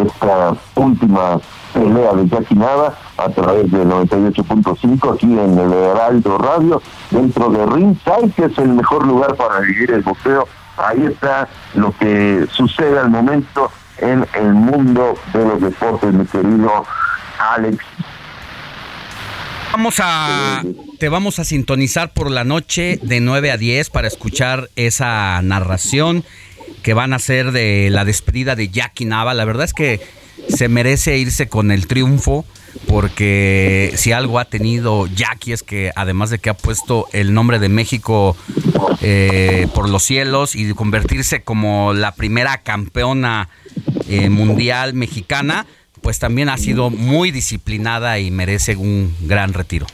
esta 0.04 0.56
última 0.76 1.40
pelea 1.74 2.14
de 2.14 2.28
Jackie 2.28 2.56
Nava 2.56 2.98
a 3.18 3.30
través 3.30 3.72
del 3.72 3.88
98.5 3.88 5.14
aquí 5.14 5.26
en 5.26 5.58
el 5.58 5.74
Heraldo 5.74 6.38
Radio, 6.38 6.82
dentro 7.12 7.50
de 7.50 7.66
Ringside, 7.66 8.32
que 8.36 8.46
es 8.46 8.58
el 8.58 8.70
mejor 8.70 9.06
lugar 9.06 9.36
para 9.36 9.60
vivir 9.62 9.92
el 9.92 10.02
boxeo. 10.02 10.48
Ahí 10.78 11.06
está 11.06 11.48
lo 11.74 11.92
que 11.98 12.48
sucede 12.52 13.00
al 13.00 13.10
momento 13.10 13.70
en 13.98 14.26
el 14.34 14.54
mundo 14.54 15.16
de 15.34 15.46
los 15.46 15.62
deportes, 15.62 16.14
mi 16.14 16.26
querido 16.26 16.86
Alex. 17.54 17.78
Vamos 19.72 19.96
a, 20.00 20.64
te 20.98 21.10
vamos 21.10 21.40
a 21.40 21.44
sintonizar 21.44 22.12
por 22.14 22.32
la 22.32 22.44
noche 22.44 23.00
de 23.04 23.20
9 23.20 23.52
a 23.52 23.58
10 23.58 23.90
para 23.92 24.08
escuchar 24.08 24.70
esa 24.76 25.42
narración 25.44 26.24
que 26.82 26.94
van 26.94 27.14
a 27.14 27.18
hacer 27.18 27.52
de 27.52 27.90
la 27.92 28.04
despedida 28.04 28.56
de 28.56 28.70
Jackie 28.70 29.06
Nava. 29.06 29.34
La 29.34 29.46
verdad 29.46 29.66
es 29.66 29.74
que 29.74 30.02
se 30.48 30.70
merece 30.70 31.18
irse 31.18 31.48
con 31.50 31.72
el 31.72 31.88
triunfo 31.88 32.46
porque 32.88 33.94
si 33.96 34.12
algo 34.12 34.40
ha 34.40 34.46
tenido 34.46 35.08
Jackie 35.08 35.54
es 35.54 35.64
que 35.64 35.92
además 35.96 36.30
de 36.30 36.40
que 36.40 36.50
ha 36.50 36.54
puesto 36.54 37.08
el 37.14 37.34
nombre 37.34 37.60
de 37.60 37.70
México 37.70 38.36
eh, 39.02 39.68
por 39.74 39.90
los 39.90 40.04
cielos 40.04 40.56
y 40.56 40.74
convertirse 40.74 41.42
como 41.42 41.94
la 41.94 42.14
primera 42.14 42.60
campeona 42.60 43.50
eh, 44.08 44.30
mundial 44.30 44.94
mexicana, 44.94 45.66
pues 46.02 46.20
también 46.20 46.50
ha 46.50 46.58
sido 46.58 46.90
muy 46.90 47.32
disciplinada 47.32 48.20
y 48.20 48.32
merece 48.32 48.76
un 48.76 49.16
gran 49.22 49.54
retiro. 49.54 49.86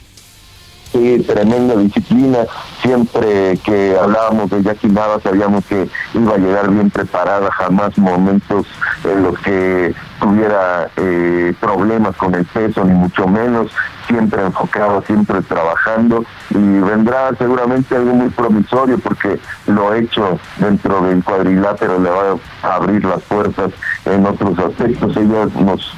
Sí, 0.96 1.22
tremenda 1.26 1.76
disciplina. 1.76 2.38
Siempre 2.80 3.58
que 3.58 3.98
hablábamos 4.00 4.48
de 4.48 4.62
Jackie 4.62 4.88
Nava 4.88 5.20
sabíamos 5.20 5.62
que 5.66 5.90
iba 6.14 6.34
a 6.34 6.38
llegar 6.38 6.70
bien 6.70 6.88
preparada, 6.88 7.50
jamás 7.52 7.98
momentos 7.98 8.66
en 9.04 9.22
los 9.22 9.38
que 9.40 9.94
tuviera 10.18 10.88
eh, 10.96 11.52
problemas 11.60 12.16
con 12.16 12.34
el 12.34 12.46
peso, 12.46 12.82
ni 12.82 12.94
mucho 12.94 13.28
menos, 13.28 13.70
siempre 14.08 14.42
enfocado, 14.42 15.02
siempre 15.02 15.42
trabajando 15.42 16.24
y 16.48 16.56
vendrá 16.56 17.30
seguramente 17.36 17.94
algo 17.94 18.14
muy 18.14 18.30
promisorio 18.30 18.98
porque 18.98 19.38
lo 19.66 19.92
hecho 19.92 20.38
dentro 20.56 21.02
del 21.02 21.22
cuadrilátero 21.22 21.98
le 21.98 22.08
va 22.08 22.38
a 22.62 22.74
abrir 22.76 23.04
las 23.04 23.20
puertas 23.24 23.70
en 24.06 24.24
otros 24.24 24.58
aspectos. 24.58 25.14
Ella 25.14 25.46
nos 25.60 25.94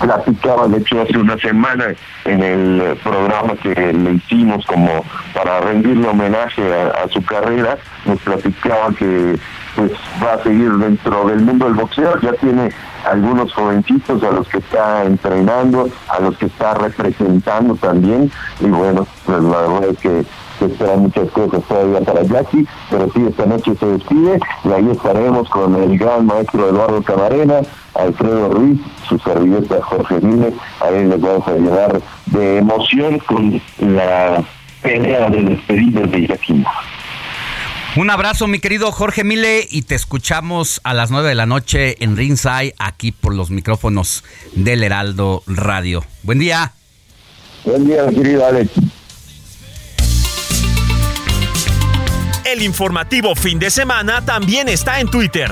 platicaba, 0.00 0.68
de 0.68 0.78
hecho, 0.78 1.02
hace 1.02 1.18
una 1.18 1.36
semana 1.38 1.94
en 2.24 2.42
el 2.42 2.96
programa 3.02 3.54
que 3.56 3.74
le 3.92 4.12
hicimos 4.12 4.64
como 4.66 5.04
para 5.34 5.60
rendirle 5.60 6.08
homenaje 6.08 6.62
a, 6.72 7.08
su 7.08 7.22
carrera, 7.24 7.78
nos 8.04 8.20
platicaba 8.20 8.90
que 8.98 9.38
pues 9.76 9.92
va 10.22 10.34
a 10.34 10.42
seguir 10.42 10.70
dentro 10.72 11.26
del 11.26 11.40
mundo 11.40 11.66
del 11.66 11.74
boxeo, 11.74 12.20
ya 12.20 12.32
tiene 12.34 12.70
algunos 13.10 13.52
jovencitos 13.52 14.22
a 14.22 14.30
los 14.30 14.48
que 14.48 14.58
está 14.58 15.04
entrenando, 15.04 15.88
a 16.08 16.20
los 16.20 16.38
que 16.38 16.46
está 16.46 16.74
representando 16.74 17.74
también, 17.74 18.30
y 18.60 18.66
bueno, 18.66 19.06
pues 19.26 19.42
la 19.42 19.60
verdad 19.62 19.84
es 19.90 19.98
que 19.98 20.24
se 20.58 20.66
esperan 20.66 21.00
muchas 21.00 21.30
cosas 21.30 21.62
todavía 21.64 22.00
para 22.00 22.22
Jackie, 22.22 22.66
pero 22.90 23.10
sí, 23.12 23.24
esta 23.28 23.46
noche 23.46 23.72
se 23.78 23.86
despide 23.86 24.40
y 24.64 24.72
ahí 24.72 24.88
estaremos 24.90 25.48
con 25.48 25.74
el 25.82 25.98
gran 25.98 26.26
maestro 26.26 26.68
Eduardo 26.68 27.02
Camarena, 27.02 27.60
Alfredo 27.94 28.48
Ruiz, 28.50 28.80
su 29.08 29.18
servilleta 29.18 29.82
Jorge 29.82 30.20
Mille, 30.20 30.52
ahí 30.80 31.04
les 31.06 31.20
vamos 31.20 31.46
a 31.46 31.52
llenar 31.52 32.00
de 32.26 32.58
emoción 32.58 33.18
con 33.20 33.60
la 33.78 34.44
pelea 34.82 35.30
de 35.30 35.42
despedida 35.42 36.00
de 36.02 36.26
Jackie. 36.26 36.64
Un 37.96 38.10
abrazo, 38.10 38.48
mi 38.48 38.58
querido 38.58 38.90
Jorge 38.90 39.22
Mile, 39.22 39.68
y 39.70 39.82
te 39.82 39.94
escuchamos 39.94 40.80
a 40.82 40.94
las 40.94 41.12
9 41.12 41.28
de 41.28 41.34
la 41.36 41.46
noche 41.46 42.02
en 42.02 42.16
Ringside, 42.16 42.74
aquí 42.78 43.12
por 43.12 43.32
los 43.34 43.50
micrófonos 43.50 44.24
del 44.56 44.82
Heraldo 44.82 45.44
Radio. 45.46 46.04
Buen 46.24 46.40
día. 46.40 46.72
Buen 47.64 47.86
día, 47.86 48.02
mi 48.06 48.16
querido 48.16 48.44
Alex. 48.44 48.72
El 52.44 52.62
informativo 52.62 53.34
fin 53.34 53.58
de 53.58 53.70
semana 53.70 54.22
también 54.22 54.68
está 54.68 55.00
en 55.00 55.08
Twitter. 55.08 55.50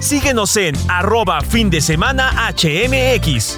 Síguenos 0.00 0.56
en 0.56 0.74
arroba 0.88 1.40
fin 1.40 1.70
de 1.70 1.80
semana 1.80 2.32
HMX. 2.50 3.56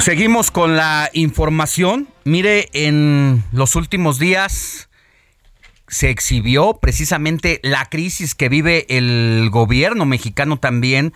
Seguimos 0.00 0.50
con 0.50 0.76
la 0.76 1.08
información. 1.14 2.08
Mire, 2.24 2.68
en 2.74 3.42
los 3.52 3.74
últimos 3.74 4.18
días 4.18 4.90
se 5.92 6.08
exhibió 6.08 6.78
precisamente 6.80 7.60
la 7.62 7.84
crisis 7.86 8.34
que 8.34 8.48
vive 8.48 8.86
el 8.88 9.48
gobierno 9.50 10.06
mexicano 10.06 10.58
también 10.58 11.12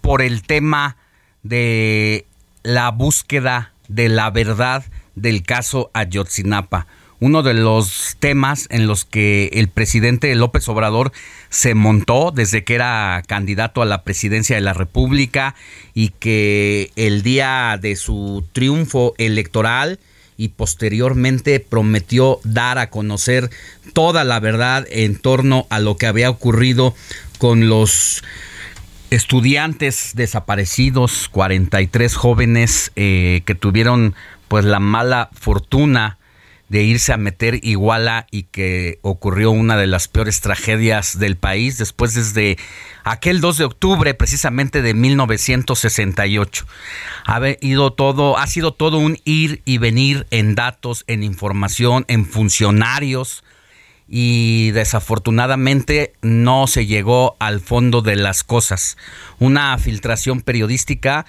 por 0.00 0.22
el 0.22 0.42
tema 0.42 0.96
de 1.42 2.26
la 2.62 2.90
búsqueda 2.90 3.72
de 3.88 4.08
la 4.08 4.30
verdad 4.30 4.84
del 5.14 5.42
caso 5.42 5.90
Ayotzinapa. 5.94 6.86
Uno 7.20 7.42
de 7.42 7.54
los 7.54 8.16
temas 8.20 8.68
en 8.70 8.86
los 8.86 9.04
que 9.04 9.50
el 9.54 9.68
presidente 9.68 10.32
López 10.36 10.68
Obrador 10.68 11.10
se 11.50 11.74
montó 11.74 12.30
desde 12.30 12.62
que 12.62 12.76
era 12.76 13.22
candidato 13.26 13.82
a 13.82 13.86
la 13.86 14.04
presidencia 14.04 14.54
de 14.54 14.62
la 14.62 14.72
República 14.72 15.56
y 15.94 16.10
que 16.10 16.92
el 16.94 17.22
día 17.22 17.76
de 17.80 17.96
su 17.96 18.44
triunfo 18.52 19.14
electoral 19.18 19.98
y 20.36 20.48
posteriormente 20.50 21.58
prometió 21.58 22.38
dar 22.44 22.78
a 22.78 22.88
conocer 22.88 23.50
toda 23.92 24.22
la 24.22 24.38
verdad 24.38 24.86
en 24.88 25.16
torno 25.16 25.66
a 25.70 25.80
lo 25.80 25.96
que 25.96 26.06
había 26.06 26.30
ocurrido 26.30 26.94
con 27.38 27.68
los 27.68 28.22
estudiantes 29.10 30.12
desaparecidos, 30.14 31.28
43 31.28 32.14
jóvenes 32.14 32.92
eh, 32.96 33.42
que 33.46 33.54
tuvieron 33.54 34.14
pues 34.48 34.64
la 34.64 34.80
mala 34.80 35.30
fortuna 35.32 36.18
de 36.68 36.82
irse 36.82 37.12
a 37.12 37.16
meter 37.16 37.58
Iguala 37.62 38.26
y 38.30 38.44
que 38.44 38.98
ocurrió 39.02 39.50
una 39.50 39.76
de 39.76 39.86
las 39.86 40.08
peores 40.08 40.40
tragedias 40.40 41.18
del 41.18 41.36
país 41.36 41.78
después 41.78 42.14
desde 42.14 42.58
aquel 43.04 43.40
2 43.40 43.58
de 43.58 43.64
octubre 43.64 44.14
precisamente 44.14 44.82
de 44.82 44.92
1968. 44.92 46.66
Ha 47.26 47.40
ido 47.60 47.92
todo, 47.92 48.36
ha 48.36 48.46
sido 48.46 48.72
todo 48.72 48.98
un 48.98 49.18
ir 49.24 49.62
y 49.64 49.78
venir 49.78 50.26
en 50.30 50.54
datos, 50.54 51.04
en 51.06 51.22
información, 51.22 52.04
en 52.08 52.26
funcionarios, 52.26 53.44
y 54.08 54.70
desafortunadamente 54.70 56.14
no 56.22 56.66
se 56.66 56.86
llegó 56.86 57.36
al 57.38 57.60
fondo 57.60 58.00
de 58.00 58.16
las 58.16 58.42
cosas. 58.42 58.96
Una 59.38 59.76
filtración 59.78 60.40
periodística 60.40 61.26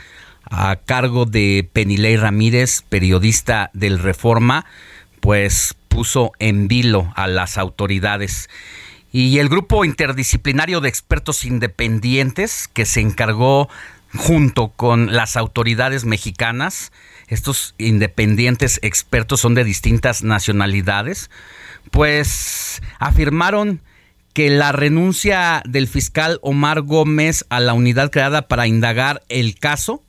a 0.49 0.77
cargo 0.77 1.25
de 1.25 1.69
Penilei 1.71 2.15
Ramírez, 2.15 2.83
periodista 2.87 3.69
del 3.73 3.99
Reforma, 3.99 4.65
pues 5.19 5.75
puso 5.89 6.31
en 6.39 6.67
vilo 6.67 7.11
a 7.15 7.27
las 7.27 7.57
autoridades. 7.57 8.49
Y 9.11 9.39
el 9.39 9.49
grupo 9.49 9.83
interdisciplinario 9.85 10.81
de 10.81 10.89
expertos 10.89 11.43
independientes 11.43 12.69
que 12.71 12.85
se 12.85 13.01
encargó 13.01 13.67
junto 14.15 14.69
con 14.69 15.13
las 15.13 15.37
autoridades 15.37 16.05
mexicanas, 16.05 16.91
estos 17.27 17.75
independientes 17.77 18.79
expertos 18.81 19.39
son 19.39 19.53
de 19.53 19.63
distintas 19.63 20.23
nacionalidades, 20.23 21.29
pues 21.91 22.81
afirmaron 22.99 23.81
que 24.33 24.49
la 24.49 24.71
renuncia 24.71 25.61
del 25.65 25.87
fiscal 25.87 26.39
Omar 26.41 26.81
Gómez 26.81 27.45
a 27.49 27.59
la 27.59 27.73
unidad 27.73 28.11
creada 28.11 28.47
para 28.47 28.67
indagar 28.67 29.23
el 29.29 29.55
caso 29.55 30.03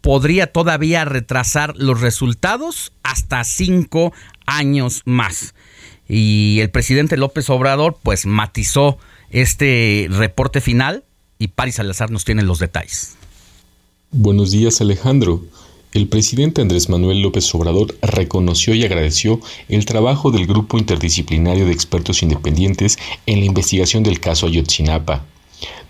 podría 0.00 0.46
todavía 0.46 1.04
retrasar 1.04 1.74
los 1.76 2.00
resultados 2.00 2.92
hasta 3.02 3.44
cinco 3.44 4.12
años 4.46 5.02
más. 5.04 5.54
Y 6.08 6.58
el 6.60 6.70
presidente 6.70 7.16
López 7.16 7.50
Obrador 7.50 7.98
pues 8.02 8.26
matizó 8.26 8.98
este 9.30 10.08
reporte 10.10 10.60
final 10.60 11.04
y 11.38 11.48
Paris 11.48 11.76
Salazar 11.76 12.10
nos 12.10 12.24
tiene 12.24 12.42
los 12.42 12.58
detalles. 12.58 13.16
Buenos 14.12 14.50
días 14.50 14.80
Alejandro. 14.80 15.40
El 15.92 16.08
presidente 16.08 16.60
Andrés 16.60 16.88
Manuel 16.88 17.22
López 17.22 17.54
Obrador 17.54 17.96
reconoció 18.02 18.74
y 18.74 18.84
agradeció 18.84 19.38
el 19.68 19.84
trabajo 19.84 20.32
del 20.32 20.48
grupo 20.48 20.78
interdisciplinario 20.78 21.64
de 21.64 21.70
expertos 21.70 22.24
independientes 22.24 22.98
en 23.26 23.38
la 23.38 23.46
investigación 23.46 24.02
del 24.02 24.18
caso 24.18 24.46
Ayotzinapa. 24.46 25.24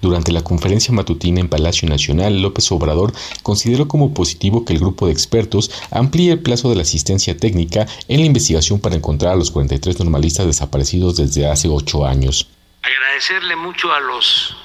Durante 0.02 0.32
la 0.32 0.44
conferencia 0.44 0.92
matutina 0.92 1.40
en 1.40 1.48
Palacio 1.48 1.88
Nacional, 1.88 2.42
López 2.42 2.70
Obrador 2.72 3.14
consideró 3.42 3.88
como 3.88 4.12
positivo 4.12 4.66
que 4.66 4.74
el 4.74 4.80
grupo 4.80 5.06
de 5.06 5.12
expertos 5.12 5.70
amplíe 5.90 6.32
el 6.32 6.40
plazo 6.40 6.68
de 6.68 6.76
la 6.76 6.82
asistencia 6.82 7.34
técnica 7.38 7.86
en 8.06 8.20
la 8.20 8.26
investigación 8.26 8.80
para 8.80 8.96
encontrar 8.96 9.32
a 9.32 9.36
los 9.36 9.50
43 9.50 9.98
normalistas 9.98 10.44
desaparecidos 10.44 11.16
desde 11.16 11.46
hace 11.46 11.68
ocho 11.68 12.04
años. 12.04 12.46
Agradecerle 12.82 13.56
mucho 13.56 13.90
a 13.90 14.00
los 14.00 14.56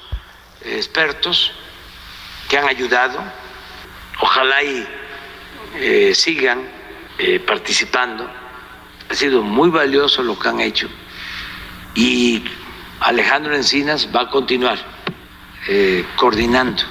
expertos 0.62 1.52
que 2.50 2.58
han 2.58 2.68
ayudado. 2.68 3.45
Ojalá 4.20 4.62
y 4.62 4.86
eh, 5.78 6.14
sigan 6.14 6.60
eh, 7.18 7.40
participando. 7.40 8.28
Ha 9.10 9.14
sido 9.14 9.42
muy 9.42 9.70
valioso 9.70 10.22
lo 10.22 10.38
que 10.38 10.48
han 10.48 10.60
hecho. 10.60 10.88
Y 11.94 12.44
Alejandro 13.00 13.54
Encinas 13.54 14.08
va 14.14 14.22
a 14.22 14.30
continuar 14.30 14.78
eh, 15.68 16.04
coordinando 16.16 16.82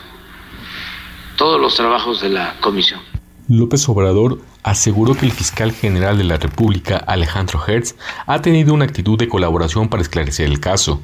todos 1.37 1.59
los 1.59 1.75
trabajos 1.75 2.21
de 2.21 2.29
la 2.29 2.55
comisión. 2.61 3.01
López 3.47 3.87
Obrador 3.89 4.41
aseguró 4.63 5.13
que 5.13 5.25
el 5.25 5.31
fiscal 5.31 5.71
general 5.71 6.17
de 6.17 6.23
la 6.23 6.37
República, 6.37 6.97
Alejandro 6.97 7.61
Hertz, 7.65 7.95
ha 8.25 8.41
tenido 8.41 8.73
una 8.73 8.85
actitud 8.85 9.19
de 9.19 9.27
colaboración 9.27 9.89
para 9.89 10.01
esclarecer 10.01 10.47
el 10.47 10.59
caso. 10.59 11.01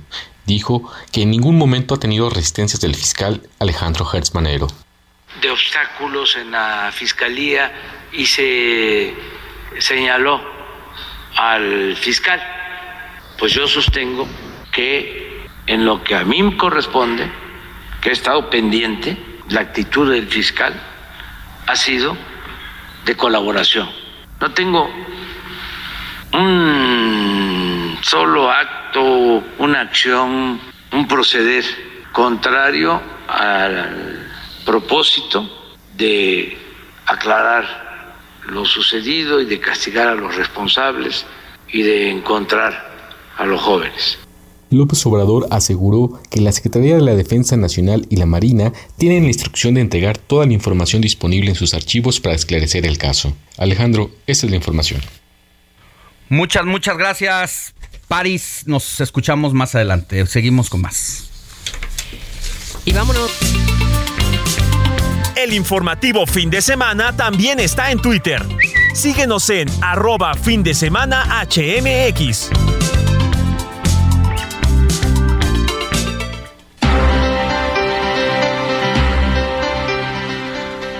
dijo 0.47 0.91
que 1.11 1.21
en 1.21 1.29
ningún 1.29 1.57
momento 1.57 1.93
ha 1.93 1.99
tenido 1.99 2.29
resistencias 2.29 2.81
del 2.81 2.95
fiscal 2.95 3.43
Alejandro 3.59 4.07
Hertz 4.11 4.33
Manero. 4.33 4.67
De 5.39 5.49
obstáculos 5.49 6.35
en 6.35 6.51
la 6.51 6.91
fiscalía 6.91 7.71
y 8.11 8.25
se 8.25 9.15
señaló 9.79 10.41
al 11.35 11.95
fiscal. 11.95 12.41
Pues 13.37 13.53
yo 13.53 13.67
sostengo 13.67 14.27
que 14.71 15.47
en 15.67 15.85
lo 15.85 16.03
que 16.03 16.15
a 16.15 16.23
mí 16.23 16.43
me 16.43 16.57
corresponde, 16.57 17.31
que 18.01 18.09
he 18.09 18.11
estado 18.11 18.49
pendiente, 18.49 19.17
la 19.49 19.61
actitud 19.61 20.11
del 20.11 20.27
fiscal 20.27 20.73
ha 21.67 21.75
sido 21.75 22.17
de 23.05 23.15
colaboración. 23.15 23.89
No 24.39 24.51
tengo 24.51 24.89
un 26.33 27.97
solo 28.01 28.51
acto, 28.51 29.01
una 29.57 29.81
acción, 29.81 30.59
un 30.91 31.07
proceder 31.07 31.63
contrario 32.11 33.01
al 33.27 34.20
propósito 34.65 35.49
de 35.97 36.57
aclarar 37.05 37.91
lo 38.47 38.65
sucedido 38.65 39.41
y 39.41 39.45
de 39.45 39.59
castigar 39.59 40.07
a 40.07 40.15
los 40.15 40.35
responsables 40.35 41.25
y 41.71 41.83
de 41.83 42.09
encontrar 42.09 42.91
a 43.37 43.45
los 43.45 43.61
jóvenes. 43.61 44.17
López 44.71 45.05
Obrador 45.05 45.47
aseguró 45.51 46.21
que 46.29 46.39
la 46.39 46.53
Secretaría 46.53 46.95
de 46.95 47.01
la 47.01 47.13
Defensa 47.13 47.57
Nacional 47.57 48.07
y 48.09 48.15
la 48.15 48.25
Marina 48.25 48.71
tienen 48.97 49.23
la 49.23 49.29
instrucción 49.29 49.73
de 49.73 49.81
entregar 49.81 50.17
toda 50.17 50.45
la 50.45 50.53
información 50.53 51.01
disponible 51.01 51.49
en 51.49 51.55
sus 51.55 51.73
archivos 51.73 52.21
para 52.21 52.35
esclarecer 52.35 52.85
el 52.85 52.97
caso. 52.97 53.33
Alejandro, 53.57 54.11
esa 54.27 54.45
es 54.45 54.49
la 54.49 54.55
información. 54.55 55.01
Muchas, 56.29 56.65
muchas 56.65 56.97
gracias, 56.97 57.73
Paris. 58.07 58.63
Nos 58.65 59.01
escuchamos 59.01 59.53
más 59.53 59.75
adelante. 59.75 60.25
Seguimos 60.25 60.69
con 60.69 60.81
más. 60.81 61.29
Y 62.85 62.93
vámonos. 62.93 63.31
El 65.35 65.53
informativo 65.53 66.25
fin 66.25 66.49
de 66.49 66.61
semana 66.61 67.15
también 67.15 67.59
está 67.59 67.91
en 67.91 67.99
Twitter. 67.99 68.41
Síguenos 68.93 69.49
en 69.49 69.69
arroba 69.81 70.33
fin 70.35 70.61
de 70.61 70.73
semana 70.73 71.25
HMX. 71.45 72.49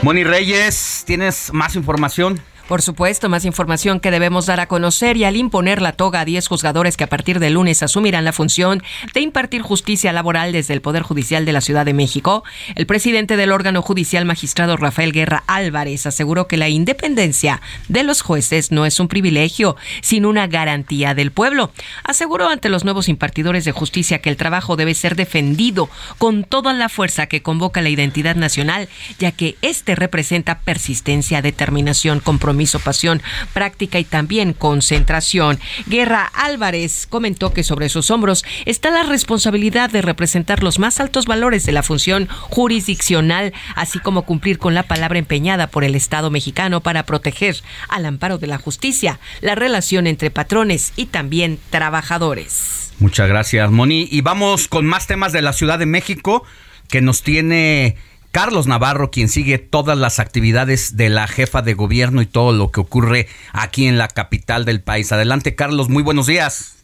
Moni 0.02 0.24
Reyes, 0.24 1.04
¿tienes 1.06 1.54
más 1.54 1.76
información? 1.76 2.42
Por 2.72 2.82
supuesto, 2.82 3.28
más 3.28 3.44
información 3.44 4.00
que 4.00 4.12
debemos 4.12 4.46
dar 4.46 4.62
a 4.62 4.68
conocer 4.70 5.18
y 5.18 5.26
al 5.26 5.36
imponer 5.36 5.82
la 5.82 5.92
toga 5.92 6.22
a 6.22 6.26
10 6.26 6.48
juzgadores 6.48 6.96
que 6.96 7.04
a 7.04 7.10
partir 7.10 7.40
de 7.40 7.50
lunes 7.50 7.84
asumirán 7.84 8.24
la 8.24 8.32
función 8.32 8.82
de 9.14 9.20
impartir 9.20 9.62
justicia 9.62 10.14
laboral 10.14 10.54
desde 10.54 10.74
el 10.74 10.80
Poder 10.80 11.04
Judicial 11.04 11.44
de 11.44 11.52
la 11.52 11.60
Ciudad 11.60 11.86
de 11.86 11.94
México, 11.94 12.46
el 12.76 12.86
presidente 12.86 13.36
del 13.36 13.52
órgano 13.52 13.82
judicial 13.82 14.24
magistrado 14.24 14.78
Rafael 14.78 15.12
Guerra 15.12 15.44
Álvarez 15.48 16.06
aseguró 16.06 16.48
que 16.48 16.56
la 16.56 16.70
independencia 16.70 17.60
de 17.90 18.04
los 18.04 18.22
jueces 18.22 18.72
no 18.72 18.86
es 18.86 19.02
un 19.02 19.10
privilegio, 19.10 19.76
sino 20.02 20.30
una 20.30 20.48
garantía 20.48 21.14
del 21.14 21.32
pueblo. 21.32 21.74
Aseguró 22.06 22.48
ante 22.48 22.70
los 22.70 22.86
nuevos 22.86 23.10
impartidores 23.10 23.66
de 23.66 23.74
justicia 23.74 24.20
que 24.20 24.30
el 24.30 24.38
trabajo 24.38 24.78
debe 24.78 24.94
ser 24.94 25.18
defendido 25.18 25.90
con 26.18 26.46
toda 26.46 26.72
la 26.72 26.88
fuerza 26.88 27.26
que 27.26 27.42
convoca 27.42 27.82
la 27.82 27.90
identidad 27.90 28.38
nacional, 28.38 28.88
ya 29.20 29.34
que 29.34 29.58
este 29.62 29.94
representa 29.96 30.60
persistencia, 30.60 31.42
determinación, 31.42 32.22
compromiso 32.22 32.61
pasión, 32.80 33.22
práctica 33.54 34.00
y 34.00 34.04
también 34.04 34.54
concentración. 34.54 35.60
Guerra 35.88 36.32
Álvarez 36.34 37.08
comentó 37.10 37.54
que 37.54 37.64
sobre 37.64 37.90
sus 37.90 38.12
hombros 38.12 38.44
está 38.66 38.92
la 38.92 39.04
responsabilidad 39.04 39.90
de 39.90 40.02
representar 40.02 40.64
los 40.64 40.80
más 40.80 41.00
altos 41.00 41.26
valores 41.26 41.66
de 41.66 41.72
la 41.72 41.84
función 41.84 42.28
jurisdiccional, 42.28 43.54
así 43.76 44.00
como 44.00 44.24
cumplir 44.24 44.58
con 44.58 44.74
la 44.74 44.84
palabra 44.84 45.20
empeñada 45.20 45.68
por 45.68 45.84
el 45.84 45.96
Estado 45.96 46.30
mexicano 46.30 46.82
para 46.82 47.06
proteger 47.06 47.58
al 47.90 48.06
amparo 48.06 48.38
de 48.38 48.48
la 48.48 48.58
justicia, 48.58 49.20
la 49.42 49.56
relación 49.56 50.08
entre 50.08 50.32
patrones 50.32 50.94
y 50.96 51.06
también 51.06 51.60
trabajadores. 51.70 52.92
Muchas 53.00 53.28
gracias, 53.28 53.72
Moni. 53.72 54.08
Y 54.12 54.22
vamos 54.22 54.68
con 54.68 54.86
más 54.86 55.08
temas 55.08 55.34
de 55.34 55.42
la 55.42 55.54
Ciudad 55.54 55.80
de 55.80 55.88
México 55.88 56.44
que 56.88 57.02
nos 57.02 57.24
tiene 57.24 57.96
Carlos 58.32 58.66
Navarro, 58.66 59.12
quien 59.12 59.28
sigue 59.28 59.58
todas 59.58 59.98
las 59.98 60.20
actividades 60.20 60.96
de 60.96 61.10
la 61.10 61.28
jefa 61.28 61.62
de 61.62 61.74
gobierno 61.74 62.22
y 62.22 62.26
todo 62.26 62.54
lo 62.54 62.72
que 62.72 62.80
ocurre 62.80 63.28
aquí 63.52 63.88
en 63.88 63.98
la 63.98 64.08
capital 64.08 64.64
del 64.64 64.82
país. 64.82 65.12
Adelante, 65.12 65.56
Carlos, 65.56 65.90
muy 65.90 66.02
buenos 66.02 66.28
días. 66.28 66.78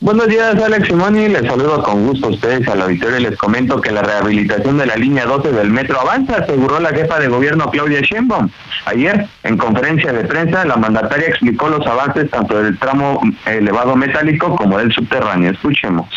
Buenos 0.00 0.28
días, 0.28 0.54
Alex 0.62 0.86
Simoni. 0.86 1.28
Les 1.28 1.44
saludo 1.44 1.82
con 1.82 2.06
gusto 2.06 2.28
a 2.28 2.30
ustedes 2.30 2.68
al 2.68 2.82
auditorio 2.82 3.18
y 3.18 3.22
les 3.22 3.36
comento 3.36 3.80
que 3.80 3.90
la 3.90 4.02
rehabilitación 4.02 4.78
de 4.78 4.86
la 4.86 4.94
línea 4.94 5.24
12 5.24 5.50
del 5.50 5.70
metro 5.70 6.00
avanza, 6.00 6.36
aseguró 6.36 6.78
la 6.78 6.90
jefa 6.90 7.18
de 7.18 7.26
gobierno 7.28 7.68
Claudia 7.70 8.00
Sheinbaum. 8.02 8.48
Ayer, 8.84 9.26
en 9.42 9.56
conferencia 9.56 10.12
de 10.12 10.24
prensa, 10.24 10.64
la 10.66 10.76
mandataria 10.76 11.28
explicó 11.28 11.68
los 11.68 11.84
avances 11.84 12.30
tanto 12.30 12.62
del 12.62 12.78
tramo 12.78 13.20
elevado 13.46 13.96
metálico 13.96 14.54
como 14.54 14.78
del 14.78 14.92
subterráneo. 14.92 15.50
Escuchemos. 15.50 16.08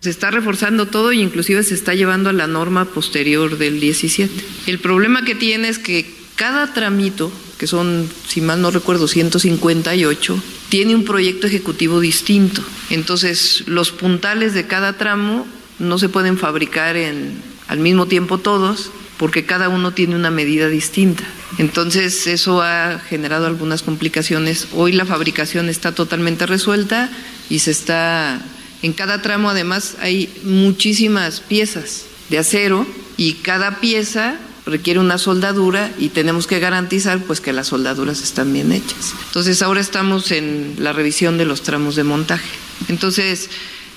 Se 0.00 0.10
está 0.10 0.30
reforzando 0.30 0.86
todo 0.86 1.12
y 1.12 1.20
inclusive 1.20 1.64
se 1.64 1.74
está 1.74 1.92
llevando 1.92 2.30
a 2.30 2.32
la 2.32 2.46
norma 2.46 2.84
posterior 2.84 3.58
del 3.58 3.80
17. 3.80 4.32
El 4.68 4.78
problema 4.78 5.24
que 5.24 5.34
tiene 5.34 5.68
es 5.68 5.80
que 5.80 6.06
cada 6.36 6.72
tramito, 6.72 7.32
que 7.58 7.66
son, 7.66 8.08
si 8.28 8.40
mal 8.40 8.62
no 8.62 8.70
recuerdo, 8.70 9.08
158, 9.08 10.40
tiene 10.68 10.94
un 10.94 11.04
proyecto 11.04 11.48
ejecutivo 11.48 11.98
distinto. 11.98 12.62
Entonces, 12.90 13.64
los 13.66 13.90
puntales 13.90 14.54
de 14.54 14.68
cada 14.68 14.92
tramo 14.92 15.48
no 15.80 15.98
se 15.98 16.08
pueden 16.08 16.38
fabricar 16.38 16.96
en, 16.96 17.42
al 17.66 17.80
mismo 17.80 18.06
tiempo 18.06 18.38
todos, 18.38 18.92
porque 19.16 19.46
cada 19.46 19.68
uno 19.68 19.90
tiene 19.94 20.14
una 20.14 20.30
medida 20.30 20.68
distinta. 20.68 21.24
Entonces, 21.58 22.28
eso 22.28 22.62
ha 22.62 23.00
generado 23.00 23.46
algunas 23.46 23.82
complicaciones. 23.82 24.68
Hoy 24.74 24.92
la 24.92 25.06
fabricación 25.06 25.68
está 25.68 25.92
totalmente 25.92 26.46
resuelta 26.46 27.10
y 27.50 27.58
se 27.58 27.72
está 27.72 28.40
en 28.82 28.92
cada 28.92 29.22
tramo 29.22 29.50
además 29.50 29.96
hay 30.00 30.32
muchísimas 30.44 31.40
piezas 31.40 32.06
de 32.28 32.38
acero 32.38 32.86
y 33.16 33.34
cada 33.34 33.80
pieza 33.80 34.36
requiere 34.66 35.00
una 35.00 35.18
soldadura 35.18 35.90
y 35.98 36.10
tenemos 36.10 36.46
que 36.46 36.60
garantizar 36.60 37.18
pues 37.20 37.40
que 37.40 37.52
las 37.52 37.68
soldaduras 37.68 38.22
están 38.22 38.52
bien 38.52 38.70
hechas. 38.70 39.14
Entonces 39.28 39.62
ahora 39.62 39.80
estamos 39.80 40.30
en 40.30 40.76
la 40.78 40.92
revisión 40.92 41.38
de 41.38 41.46
los 41.46 41.62
tramos 41.62 41.96
de 41.96 42.04
montaje. 42.04 42.48
Entonces 42.88 43.50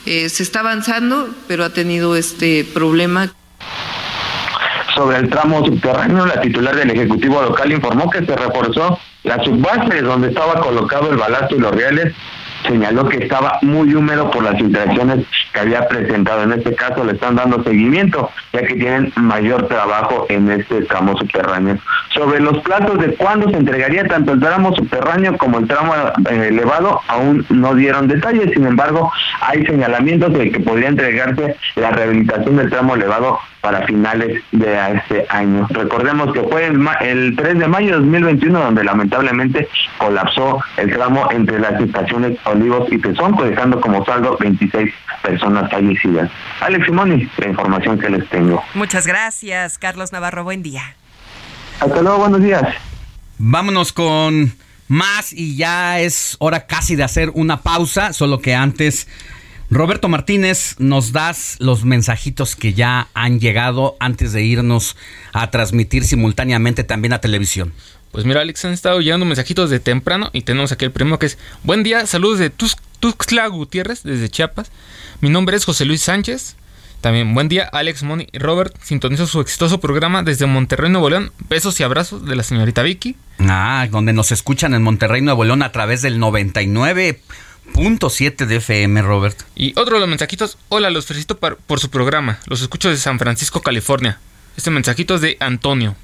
eh, 0.05 0.29
se 0.29 0.43
está 0.43 0.61
avanzando, 0.61 1.29
pero 1.47 1.63
ha 1.63 1.69
tenido 1.71 2.15
este 2.15 2.63
problema. 2.63 3.32
Sobre 4.95 5.17
el 5.17 5.29
tramo 5.29 5.65
subterráneo, 5.65 6.25
la 6.25 6.41
titular 6.41 6.75
del 6.75 6.89
Ejecutivo 6.91 7.41
local 7.41 7.71
informó 7.71 8.09
que 8.09 8.25
se 8.25 8.36
reforzó 8.36 8.99
la 9.23 9.43
subbase 9.43 10.01
donde 10.01 10.29
estaba 10.29 10.59
colocado 10.59 11.11
el 11.11 11.17
balasto 11.17 11.55
y 11.55 11.59
los 11.59 11.71
reales 11.71 12.13
señaló 12.68 13.07
que 13.07 13.18
estaba 13.18 13.59
muy 13.62 13.93
húmedo 13.93 14.30
por 14.32 14.43
las 14.43 14.59
interacciones 14.59 15.26
que 15.53 15.59
había 15.59 15.88
presentado. 15.88 16.43
En 16.43 16.53
este 16.53 16.76
caso 16.76 17.03
le 17.03 17.14
están 17.14 17.36
dando 17.36 17.64
seguimiento, 17.64 18.30
ya 18.53 18.62
que 18.62 18.76
tienen 18.76 19.12
mayor 19.16 19.68
trabajo 19.68 20.26
en 20.30 20.49
este 20.51 20.82
tramo 20.84 21.18
subterráneo. 21.18 21.78
Sobre 22.14 22.39
los 22.39 22.59
plazos 22.59 22.99
de 22.99 23.14
cuándo 23.16 23.49
se 23.49 23.57
entregaría 23.57 24.07
tanto 24.07 24.34
el 24.34 24.39
tramo 24.39 24.76
subterráneo 24.76 25.38
como 25.38 25.59
el 25.59 25.68
tramo 25.68 25.93
eh, 26.30 26.47
elevado, 26.49 27.01
aún 27.07 27.45
no 27.49 27.76
dieron 27.76 28.07
detalles, 28.07 28.51
sin 28.53 28.66
embargo, 28.66 29.12
hay 29.41 29.66
señalamientos 29.66 30.34
de 30.34 30.51
que 30.51 30.59
podría 30.59 30.89
entregarse 30.89 31.55
la 31.76 31.91
rehabilitación 31.91 32.57
del 32.57 32.70
tramo 32.70 32.95
elevado 32.95 33.39
para 33.62 33.86
finales 33.86 34.43
de 34.51 34.95
este 34.95 35.26
año. 35.30 35.68
Recordemos 35.70 36.34
que 36.34 36.41
fue 36.41 36.66
el, 36.66 36.86
el 37.01 37.36
3 37.36 37.59
de 37.59 37.68
mayo 37.68 37.88
de 37.88 37.97
2021 37.97 38.59
donde 38.59 38.84
lamentablemente 38.84 39.70
colapsó 39.97 40.62
el 40.78 40.91
tramo 40.91 41.32
entre 41.32 41.59
las 41.59 41.80
estaciones 41.80 42.38
Olivos 42.45 42.91
y 42.91 42.97
Tezonco, 42.97 43.43
dejando 43.43 43.80
como 43.80 44.03
saldo 44.05 44.38
26 44.39 44.91
personas 45.22 45.70
fallecidas. 45.72 46.30
Alex 46.59 46.86
Simoni, 46.86 47.30
la 47.38 47.47
información 47.47 47.99
que 47.99 48.09
les 48.09 48.28
tengo. 48.30 48.64
Muchas 48.74 49.05
gracias, 49.05 49.78
Carlos 49.78 50.12
Navarro. 50.12 50.43
Buen 50.43 50.64
día. 50.64 50.95
Hasta 51.80 52.01
luego, 52.01 52.18
buenos 52.20 52.41
días. 52.41 52.64
Vámonos 53.38 53.93
con 53.93 54.53
más 54.88 55.34
y 55.34 55.55
ya 55.55 55.99
es 55.99 56.36
hora 56.39 56.68
casi 56.68 56.95
de 56.95 57.03
hacer 57.03 57.32
una 57.34 57.62
pausa, 57.62 58.14
solo 58.14 58.39
que 58.39 58.53
antes 58.53 59.07
Roberto 59.72 60.09
Martínez, 60.09 60.76
nos 60.80 61.13
das 61.13 61.55
los 61.59 61.86
mensajitos 61.86 62.57
que 62.57 62.74
ya 62.74 63.07
han 63.13 63.39
llegado 63.39 63.95
antes 64.01 64.34
de 64.34 64.43
irnos 64.43 64.97
a 65.32 65.49
transmitir 65.49 66.03
simultáneamente 66.03 66.84
también 66.84 67.13
a 67.13 67.22
televisión. 67.22 67.72
Pues 68.11 68.26
mira, 68.26 68.41
Alex, 68.41 68.65
han 68.65 68.74
estado 68.74 68.99
llegando 68.99 69.26
mensajitos 69.26 69.69
de 69.69 69.80
temprano 69.80 70.30
y 70.34 70.41
tenemos 70.41 70.74
aquí 70.74 70.84
el 70.84 70.91
primero 70.91 71.19
que 71.19 71.28
es 71.28 71.38
Buen 71.63 71.84
día, 71.84 72.05
saludos 72.05 72.39
de 72.39 72.49
Tuxtla 72.49 73.47
Gutiérrez, 73.47 74.03
desde 74.03 74.28
Chiapas. 74.28 74.69
Mi 75.22 75.30
nombre 75.30 75.55
es 75.55 75.63
José 75.63 75.86
Luis 75.86 76.01
Sánchez. 76.01 76.57
También 76.99 77.34
buen 77.34 77.47
día, 77.47 77.63
Alex, 77.72 78.03
Moni 78.03 78.28
y 78.30 78.39
Robert. 78.39 78.76
Sintonizo 78.84 79.26
su 79.26 79.39
exitoso 79.39 79.80
programa 79.80 80.22
desde 80.22 80.47
Monterrey, 80.47 80.91
Nuevo 80.91 81.09
León. 81.09 81.32
Besos 81.49 81.80
y 81.80 81.84
abrazos 81.84 82.26
de 82.26 82.36
la 82.36 82.43
señorita 82.43 82.84
Vicky. 82.84 83.15
Ah, 83.39 83.88
donde 83.89 84.11
nos 84.11 84.34
escuchan 84.34 84.74
en 84.74 84.84
Monterrey, 84.84 85.22
Nuevo 85.22 85.45
León 85.45 85.63
a 85.63 85.72
través 85.72 86.01
del 86.01 86.19
99 86.19 87.22
99.7 87.74 88.45
de 88.45 88.55
FM, 88.57 89.01
Robert. 89.01 89.41
Y 89.55 89.72
otro 89.80 89.95
de 89.95 89.99
los 90.01 90.09
mensajitos, 90.09 90.57
hola, 90.69 90.89
los 90.89 91.05
felicito 91.05 91.38
par- 91.38 91.57
por 91.57 91.80
su 91.80 91.89
programa. 91.89 92.39
Los 92.47 92.61
escucho 92.61 92.89
de 92.89 92.97
San 92.97 93.19
Francisco, 93.19 93.61
California. 93.61 94.19
Este 94.57 94.69
mensajito 94.72 95.15
es 95.15 95.22
de 95.22 95.38
Antonio. 95.39 95.95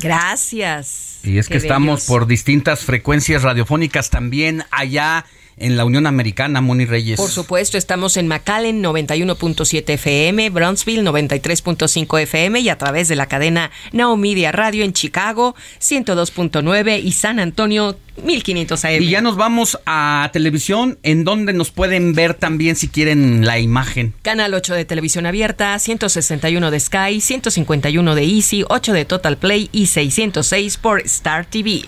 Gracias. 0.00 1.20
Y 1.22 1.38
es 1.38 1.48
que 1.48 1.56
estamos 1.56 2.04
por 2.06 2.26
distintas 2.26 2.80
frecuencias 2.80 3.42
radiofónicas 3.42 4.10
también 4.10 4.64
allá 4.70 5.24
en 5.56 5.76
la 5.76 5.84
Unión 5.84 6.06
Americana, 6.06 6.60
Moni 6.60 6.84
Reyes. 6.84 7.16
Por 7.16 7.30
supuesto, 7.30 7.78
estamos 7.78 8.16
en 8.16 8.28
McAllen 8.28 8.82
91.7 8.82 9.90
FM, 9.90 10.50
Brownsville 10.50 11.02
93.5 11.02 12.20
FM 12.20 12.60
y 12.60 12.68
a 12.68 12.78
través 12.78 13.08
de 13.08 13.16
la 13.16 13.26
cadena 13.26 13.70
Now 13.92 14.16
Media 14.16 14.52
Radio 14.52 14.84
en 14.84 14.92
Chicago 14.92 15.54
102.9 15.80 17.02
y 17.02 17.12
San 17.12 17.38
Antonio 17.38 17.96
1500 18.22 18.84
AM. 18.84 19.02
Y 19.02 19.10
ya 19.10 19.20
nos 19.20 19.36
vamos 19.36 19.78
a 19.86 20.30
televisión, 20.32 20.98
en 21.02 21.24
donde 21.24 21.52
nos 21.52 21.70
pueden 21.70 22.14
ver 22.14 22.34
también 22.34 22.76
si 22.76 22.88
quieren 22.88 23.44
la 23.44 23.58
imagen. 23.58 24.14
Canal 24.22 24.54
8 24.54 24.74
de 24.74 24.84
televisión 24.84 25.26
abierta, 25.26 25.78
161 25.78 26.70
de 26.70 26.80
Sky, 26.80 27.20
151 27.20 28.14
de 28.14 28.22
Easy, 28.22 28.64
8 28.68 28.92
de 28.92 29.04
Total 29.04 29.36
Play 29.36 29.68
y 29.72 29.86
606 29.86 30.76
por 30.76 31.00
Star 31.02 31.46
TV. 31.46 31.82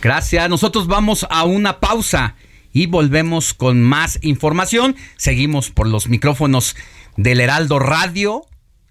Gracias. 0.00 0.48
Nosotros 0.48 0.86
vamos 0.86 1.26
a 1.30 1.44
una 1.44 1.78
pausa 1.78 2.34
y 2.72 2.86
volvemos 2.86 3.54
con 3.54 3.82
más 3.82 4.18
información. 4.22 4.96
Seguimos 5.16 5.70
por 5.70 5.86
los 5.86 6.08
micrófonos 6.08 6.76
del 7.16 7.40
Heraldo 7.40 7.78
Radio 7.78 8.46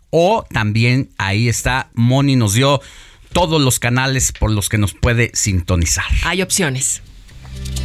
o 0.10 0.46
también 0.52 1.10
ahí 1.18 1.48
está 1.50 1.90
Moni 1.94 2.36
nos 2.36 2.54
dio 2.54 2.82
todos 3.34 3.62
los 3.62 3.80
canales 3.80 4.32
por 4.32 4.52
los 4.52 4.70
que 4.70 4.78
nos 4.78 4.94
puede 4.94 5.32
sintonizar. 5.34 6.06
Hay 6.26 6.42
opciones. 6.42 7.02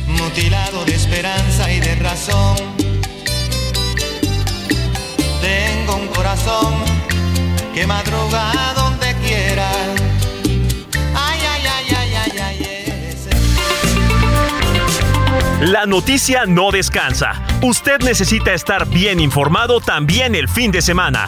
mutilado 0.08 0.84
de 0.84 0.94
esperanza 0.94 1.72
y 1.72 1.80
de 1.80 1.94
razón. 1.96 2.56
Tengo 5.40 5.96
un 5.96 6.08
corazón 6.08 6.74
que 7.74 7.86
madruga 7.86 8.75
La 15.60 15.86
noticia 15.86 16.44
no 16.44 16.70
descansa. 16.70 17.42
Usted 17.62 18.00
necesita 18.00 18.52
estar 18.52 18.86
bien 18.86 19.20
informado 19.20 19.80
también 19.80 20.34
el 20.34 20.48
fin 20.48 20.70
de 20.70 20.82
semana. 20.82 21.24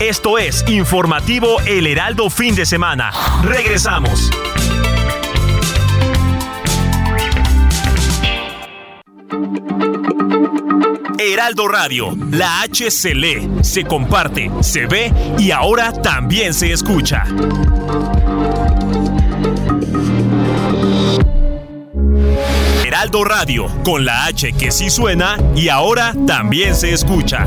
Esto 0.00 0.36
es 0.36 0.64
Informativo 0.68 1.60
El 1.60 1.86
Heraldo 1.86 2.28
Fin 2.28 2.56
de 2.56 2.66
Semana. 2.66 3.12
Regresamos. 3.44 4.30
Heraldo 11.20 11.68
Radio, 11.68 12.16
la 12.32 12.62
H 12.62 12.90
se 12.90 13.14
lee, 13.14 13.48
se 13.62 13.84
comparte, 13.84 14.50
se 14.60 14.86
ve 14.86 15.12
y 15.38 15.52
ahora 15.52 15.92
también 15.92 16.52
se 16.52 16.72
escucha. 16.72 17.24
Heraldo 22.88 23.22
Radio, 23.22 23.66
con 23.84 24.06
la 24.06 24.24
H 24.24 24.54
que 24.54 24.70
sí 24.70 24.88
suena 24.88 25.36
y 25.54 25.68
ahora 25.68 26.14
también 26.26 26.74
se 26.74 26.94
escucha. 26.94 27.44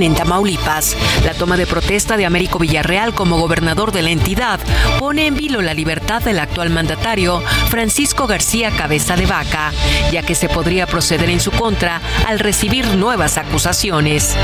En 0.00 0.16
Tamaulipas, 0.16 0.96
la 1.24 1.34
toma 1.34 1.56
de 1.56 1.68
protesta 1.68 2.16
de 2.16 2.26
Américo 2.26 2.58
Villarreal 2.58 3.14
como 3.14 3.38
gobernador 3.38 3.92
de 3.92 4.02
la 4.02 4.10
entidad 4.10 4.58
pone 4.98 5.28
en 5.28 5.36
vilo 5.36 5.62
la 5.62 5.72
libertad 5.72 6.20
del 6.20 6.40
actual 6.40 6.70
mandatario 6.70 7.44
Francisco 7.68 8.26
García 8.26 8.72
Cabeza 8.72 9.14
de 9.14 9.26
Vaca, 9.26 9.70
ya 10.10 10.24
que 10.24 10.34
se 10.34 10.48
podría 10.48 10.88
proceder 10.88 11.30
en 11.30 11.38
su 11.38 11.52
contra 11.52 12.02
al 12.26 12.40
recibir 12.40 12.88
nuevas 12.96 13.38
acusaciones. 13.38 14.36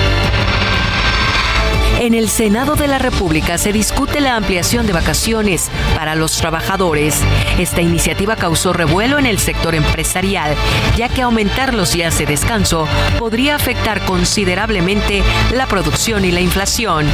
En 2.01 2.15
el 2.15 2.31
Senado 2.31 2.77
de 2.77 2.89
la 2.89 2.99
República 2.99 3.59
se 3.59 3.75
discute 3.75 4.23
la 4.23 4.35
ampliación 4.35 4.87
de 4.87 4.95
vacaciones 4.95 5.71
para 5.95 6.15
los 6.15 6.39
trabajadores. 6.39 7.21
Esta 7.59 7.83
iniciativa 7.83 8.37
causó 8.37 8.73
revuelo 8.73 9.19
en 9.19 9.27
el 9.27 9.39
sector 9.39 9.75
empresarial, 9.75 10.55
ya 10.97 11.11
que 11.11 11.21
aumentar 11.21 11.75
los 11.75 11.93
días 11.93 12.19
de 12.19 12.25
descanso 12.25 12.89
podría 13.19 13.55
afectar 13.55 14.03
considerablemente 14.07 15.23
la 15.53 15.67
producción 15.67 16.25
y 16.25 16.33
la 16.33 16.41
inflación. 16.41 17.07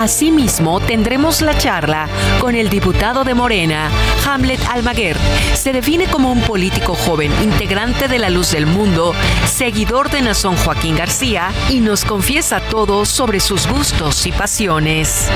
Asimismo, 0.00 0.80
tendremos 0.80 1.42
la 1.42 1.58
charla 1.58 2.08
con 2.40 2.54
el 2.54 2.70
diputado 2.70 3.22
de 3.22 3.34
Morena, 3.34 3.90
Hamlet 4.26 4.58
Almaguer. 4.70 5.14
Se 5.52 5.74
define 5.74 6.06
como 6.06 6.32
un 6.32 6.40
político 6.40 6.94
joven, 6.94 7.30
integrante 7.42 8.08
de 8.08 8.18
la 8.18 8.30
Luz 8.30 8.52
del 8.52 8.64
Mundo, 8.64 9.12
seguidor 9.44 10.08
de 10.08 10.22
Nazón 10.22 10.56
Joaquín 10.56 10.96
García 10.96 11.50
y 11.68 11.80
nos 11.80 12.06
confiesa 12.06 12.60
todo 12.60 13.04
sobre 13.04 13.40
sus 13.40 13.68
gustos 13.68 14.24
y 14.24 14.32
pasiones. 14.32 15.28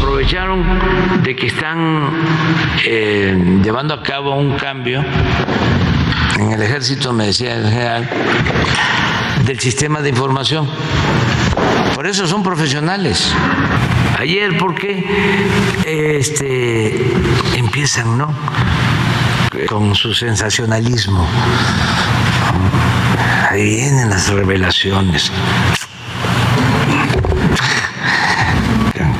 aprovecharon 0.00 1.22
de 1.22 1.36
que 1.36 1.46
están 1.46 2.10
eh, 2.84 3.60
llevando 3.62 3.94
a 3.94 4.02
cabo 4.02 4.34
un 4.34 4.56
cambio 4.56 5.04
en 6.40 6.50
el 6.50 6.60
ejército, 6.60 7.12
me 7.12 7.26
decía 7.26 7.54
el 7.54 7.68
general, 7.68 8.10
del 9.44 9.60
sistema 9.60 10.00
de 10.00 10.08
información. 10.08 10.68
Por 11.96 12.06
eso 12.06 12.26
son 12.26 12.42
profesionales. 12.42 13.32
Ayer, 14.18 14.58
¿por 14.58 14.74
qué 14.74 15.02
este, 15.86 16.94
empiezan, 17.56 18.18
no? 18.18 18.34
Con 19.66 19.94
su 19.94 20.12
sensacionalismo. 20.12 21.26
Ahí 23.48 23.76
vienen 23.76 24.10
las 24.10 24.28
revelaciones. 24.28 25.32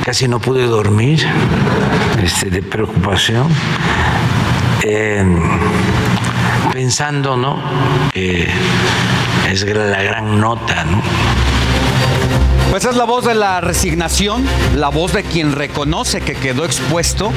Casi 0.05 0.27
no 0.27 0.39
pude 0.39 0.67
dormir 0.67 1.27
este, 2.21 2.51
de 2.51 2.61
preocupación, 2.61 3.47
eh, 4.83 5.25
pensando, 6.73 7.35
¿no? 7.35 7.59
Que 8.13 8.47
es 9.49 9.65
la 9.65 10.03
gran 10.03 10.39
nota, 10.39 10.83
¿no? 10.83 11.01
Pues 12.69 12.83
es 12.83 12.95
la 12.97 13.05
voz 13.05 13.25
de 13.25 13.33
la 13.33 13.61
resignación, 13.61 14.45
la 14.75 14.89
voz 14.89 15.13
de 15.13 15.23
quien 15.23 15.53
reconoce 15.53 16.21
que 16.21 16.33
quedó 16.33 16.65
expuesto 16.65 17.31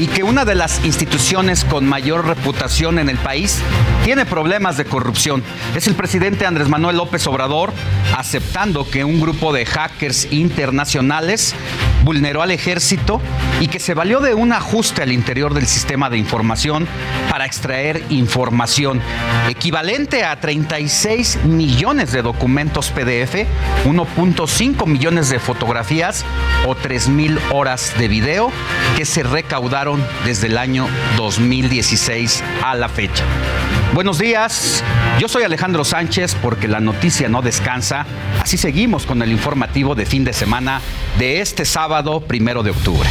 y 0.00 0.06
que 0.06 0.22
una 0.22 0.44
de 0.44 0.54
las 0.54 0.84
instituciones 0.84 1.64
con 1.64 1.86
mayor 1.86 2.24
reputación 2.24 2.98
en 3.00 3.08
el 3.08 3.18
país 3.18 3.60
tiene 4.04 4.24
problemas 4.24 4.76
de 4.76 4.84
corrupción. 4.84 5.42
Es 5.74 5.88
el 5.88 5.96
presidente 5.96 6.46
Andrés 6.46 6.68
Manuel 6.68 6.96
López 6.98 7.26
Obrador 7.26 7.72
aceptando 8.16 8.88
que 8.88 9.04
un 9.04 9.20
grupo 9.20 9.52
de 9.52 9.66
hackers 9.66 10.28
internacionales 10.30 11.54
vulneró 12.06 12.40
al 12.40 12.52
ejército 12.52 13.20
y 13.60 13.66
que 13.66 13.80
se 13.80 13.92
valió 13.92 14.20
de 14.20 14.32
un 14.32 14.52
ajuste 14.52 15.02
al 15.02 15.10
interior 15.10 15.52
del 15.52 15.66
sistema 15.66 16.08
de 16.08 16.16
información 16.16 16.86
para 17.28 17.44
extraer 17.44 18.04
información 18.10 19.02
equivalente 19.48 20.22
a 20.24 20.40
36 20.40 21.40
millones 21.44 22.12
de 22.12 22.22
documentos 22.22 22.90
PDF, 22.90 23.44
1.5 23.84 24.86
millones 24.86 25.30
de 25.30 25.40
fotografías 25.40 26.24
o 26.64 26.76
3 26.76 27.08
mil 27.08 27.40
horas 27.50 27.92
de 27.98 28.06
video 28.06 28.52
que 28.96 29.04
se 29.04 29.24
recaudaron 29.24 30.00
desde 30.24 30.46
el 30.46 30.58
año 30.58 30.86
2016 31.16 32.44
a 32.62 32.76
la 32.76 32.88
fecha. 32.88 33.24
Buenos 33.94 34.18
días, 34.18 34.84
yo 35.18 35.28
soy 35.28 35.44
Alejandro 35.44 35.84
Sánchez 35.84 36.36
porque 36.42 36.68
la 36.68 36.80
noticia 36.80 37.28
no 37.28 37.40
descansa. 37.40 38.04
Así 38.40 38.58
seguimos 38.58 39.06
con 39.06 39.22
el 39.22 39.32
informativo 39.32 39.94
de 39.94 40.04
fin 40.04 40.24
de 40.24 40.32
semana 40.32 40.80
de 41.18 41.40
este 41.40 41.64
sábado 41.64 42.20
primero 42.20 42.62
de 42.62 42.70
octubre. 42.70 43.08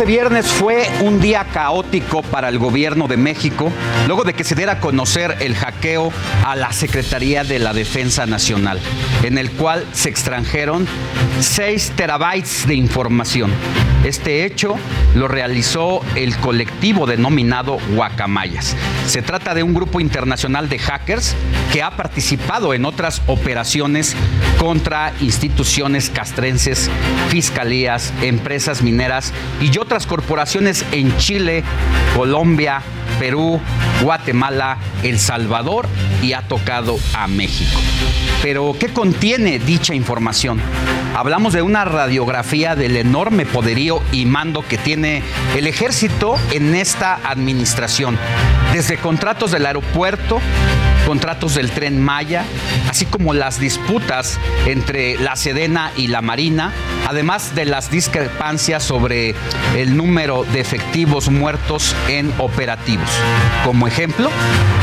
Este 0.00 0.12
viernes 0.12 0.46
fue 0.46 0.88
un 1.02 1.20
día 1.20 1.44
caótico 1.52 2.22
para 2.22 2.48
el 2.48 2.58
gobierno 2.58 3.06
de 3.06 3.18
México, 3.18 3.70
luego 4.06 4.24
de 4.24 4.32
que 4.32 4.44
se 4.44 4.54
diera 4.54 4.72
a 4.72 4.80
conocer 4.80 5.36
el 5.40 5.54
hackeo 5.54 6.10
a 6.42 6.56
la 6.56 6.72
Secretaría 6.72 7.44
de 7.44 7.58
la 7.58 7.74
Defensa 7.74 8.24
Nacional, 8.24 8.80
en 9.22 9.36
el 9.36 9.50
cual 9.50 9.84
se 9.92 10.08
extranjeron 10.08 10.88
6 11.40 11.92
terabytes 11.96 12.66
de 12.66 12.76
información. 12.76 13.52
Este 14.02 14.46
hecho 14.46 14.76
lo 15.14 15.28
realizó 15.28 16.00
el 16.14 16.34
colectivo 16.38 17.06
denominado 17.06 17.76
Guacamayas. 17.94 18.74
Se 19.06 19.20
trata 19.20 19.52
de 19.52 19.62
un 19.62 19.74
grupo 19.74 20.00
internacional 20.00 20.70
de 20.70 20.78
hackers 20.78 21.36
que 21.70 21.82
ha 21.82 21.90
participado 21.90 22.72
en 22.72 22.86
otras 22.86 23.20
operaciones 23.26 24.16
contra 24.58 25.12
instituciones 25.20 26.08
castrenses, 26.08 26.90
fiscalías, 27.28 28.12
empresas 28.22 28.80
mineras 28.80 29.34
y 29.60 29.76
otras 29.78 29.99
corporaciones 30.06 30.84
en 30.92 31.16
Chile, 31.18 31.64
Colombia, 32.16 32.82
Perú, 33.18 33.60
Guatemala, 34.02 34.78
El 35.02 35.18
Salvador 35.18 35.86
y 36.22 36.32
ha 36.32 36.42
tocado 36.42 36.98
a 37.14 37.26
México. 37.26 37.78
Pero, 38.42 38.74
¿qué 38.78 38.88
contiene 38.88 39.58
dicha 39.58 39.94
información? 39.94 40.60
Hablamos 41.14 41.52
de 41.52 41.62
una 41.62 41.84
radiografía 41.84 42.76
del 42.76 42.96
enorme 42.96 43.44
poderío 43.44 44.02
y 44.12 44.24
mando 44.26 44.66
que 44.66 44.78
tiene 44.78 45.22
el 45.56 45.66
ejército 45.66 46.36
en 46.50 46.74
esta 46.74 47.20
administración. 47.24 48.16
Desde 48.72 48.96
contratos 48.96 49.50
del 49.50 49.66
aeropuerto, 49.66 50.40
contratos 51.10 51.56
del 51.56 51.72
tren 51.72 52.00
Maya, 52.00 52.44
así 52.88 53.04
como 53.04 53.34
las 53.34 53.58
disputas 53.58 54.38
entre 54.66 55.18
la 55.18 55.34
Sedena 55.34 55.90
y 55.96 56.06
la 56.06 56.22
Marina, 56.22 56.72
además 57.08 57.56
de 57.56 57.64
las 57.64 57.90
discrepancias 57.90 58.84
sobre 58.84 59.34
el 59.76 59.96
número 59.96 60.44
de 60.52 60.60
efectivos 60.60 61.28
muertos 61.28 61.96
en 62.06 62.32
operativos. 62.38 63.10
Como 63.64 63.88
ejemplo, 63.88 64.30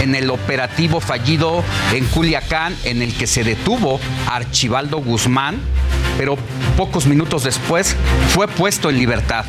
en 0.01 0.15
el 0.15 0.29
operativo 0.29 0.99
fallido 0.99 1.63
en 1.93 2.03
Culiacán, 2.07 2.75
en 2.83 3.01
el 3.01 3.13
que 3.13 3.25
se 3.25 3.45
detuvo 3.45 3.97
Archibaldo 4.29 4.97
Guzmán, 4.97 5.61
pero 6.17 6.37
pocos 6.75 7.05
minutos 7.05 7.45
después 7.45 7.95
fue 8.33 8.49
puesto 8.49 8.89
en 8.89 8.97
libertad. 8.97 9.45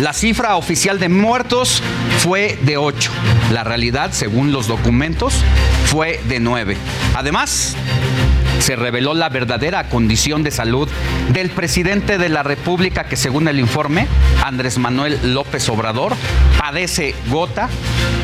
La 0.00 0.12
cifra 0.12 0.54
oficial 0.54 1.00
de 1.00 1.08
muertos 1.08 1.82
fue 2.18 2.56
de 2.62 2.76
8. 2.76 3.10
La 3.52 3.64
realidad, 3.64 4.12
según 4.12 4.52
los 4.52 4.68
documentos, 4.68 5.34
fue 5.86 6.20
de 6.28 6.38
9. 6.38 6.76
Además, 7.16 7.74
se 8.60 8.76
reveló 8.76 9.14
la 9.14 9.28
verdadera 9.28 9.88
condición 9.88 10.44
de 10.44 10.52
salud 10.52 10.88
del 11.32 11.50
presidente 11.50 12.16
de 12.16 12.28
la 12.28 12.44
República 12.44 13.04
que 13.04 13.16
según 13.16 13.48
el 13.48 13.58
informe, 13.58 14.06
Andrés 14.44 14.78
Manuel 14.78 15.18
López 15.34 15.68
Obrador, 15.68 16.14
padece 16.58 17.16
gota, 17.28 17.68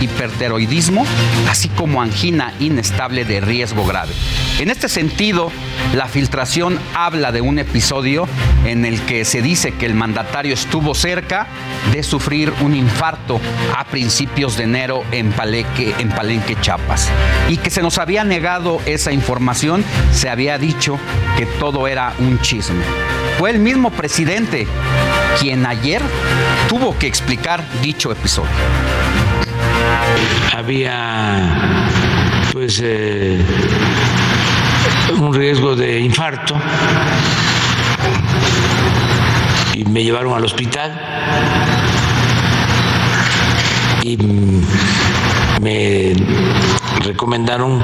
hiperteroidismo, 0.01 1.05
así 1.51 1.69
como 1.71 2.03
angina 2.03 2.55
inestable 2.61 3.25
de 3.25 3.41
riesgo 3.41 3.85
grave. 3.85 4.13
En 4.61 4.71
este 4.71 4.89
sentido, 4.89 5.51
la 5.95 6.07
filtración 6.07 6.79
habla 6.95 7.33
de 7.33 7.41
un 7.41 7.59
episodio 7.59 8.29
en 8.65 8.85
el 8.85 9.01
que 9.03 9.25
se 9.25 9.43
dice 9.43 9.73
que 9.73 9.85
el 9.85 9.95
mandatario 9.95 10.55
estuvo 10.55 10.95
cerca 10.95 11.49
de 11.93 12.05
sufrir 12.05 12.53
un 12.61 12.77
infarto 12.77 13.41
a 13.77 13.85
principios 13.85 14.57
de 14.57 14.65
enero 14.65 15.03
en 15.11 15.33
Palenque, 15.33 15.95
en 15.99 16.09
Palenque, 16.09 16.57
Chiapas, 16.61 17.11
y 17.49 17.57
que 17.57 17.71
se 17.71 17.83
nos 17.83 17.99
había 17.99 18.23
negado 18.23 18.81
esa 18.87 19.13
información, 19.13 19.85
se 20.13 20.31
había 20.31 20.57
dicho 20.57 20.99
que 21.37 21.47
todo 21.47 21.89
era 21.89 22.15
un 22.21 22.41
chisme. 22.41 22.85
Fue 23.39 23.51
el 23.51 23.59
mismo 23.59 23.91
presidente 23.91 24.69
quien 25.41 25.67
ayer 25.67 26.01
tuvo 26.69 26.97
que 26.97 27.09
explicar 27.09 27.65
dicho 27.83 28.13
episodio. 28.13 28.51
Había 30.57 31.91
pues 32.53 32.81
eh, 32.81 33.45
un 35.19 35.33
riesgo 35.35 35.77
de 35.77 36.01
infarto 36.01 36.55
y 39.75 39.85
me 39.85 40.03
llevaron 40.03 40.35
al 40.35 40.45
hospital 40.45 41.01
y 44.03 44.17
me 45.61 46.15
recomendaron 47.05 47.83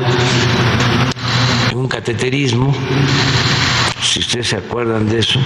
un 1.75 1.89
cateterismo 1.89 2.75
si 4.03 4.21
ustedes 4.21 4.49
se 4.49 4.57
acuerdan 4.57 5.09
de 5.09 5.21
eso, 5.21 5.39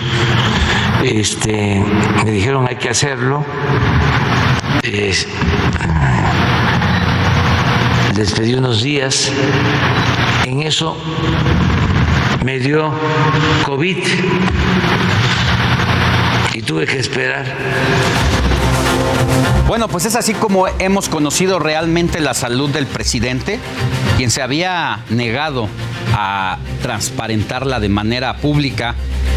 este, 1.02 1.84
me 2.24 2.30
dijeron 2.30 2.66
hay 2.66 2.76
que 2.76 2.88
hacerlo. 2.88 3.44
les 8.16 8.32
pedí 8.32 8.54
unos 8.54 8.82
días. 8.82 9.32
En 10.46 10.62
eso 10.62 10.96
me 12.44 12.58
dio 12.58 12.92
COVID 13.64 13.96
y 16.52 16.60
tuve 16.60 16.84
que 16.86 16.98
esperar. 16.98 17.46
Bueno, 19.66 19.88
pues 19.88 20.04
es 20.04 20.14
así 20.14 20.34
como 20.34 20.68
hemos 20.78 21.08
conocido 21.08 21.58
realmente 21.58 22.20
la 22.20 22.34
salud 22.34 22.68
del 22.68 22.86
presidente, 22.86 23.58
quien 24.18 24.30
se 24.30 24.42
había 24.42 25.00
negado 25.08 25.68
a 26.12 26.58
transparentarla 26.82 27.80
de 27.80 27.88
manera 27.88 28.36
pública. 28.36 28.94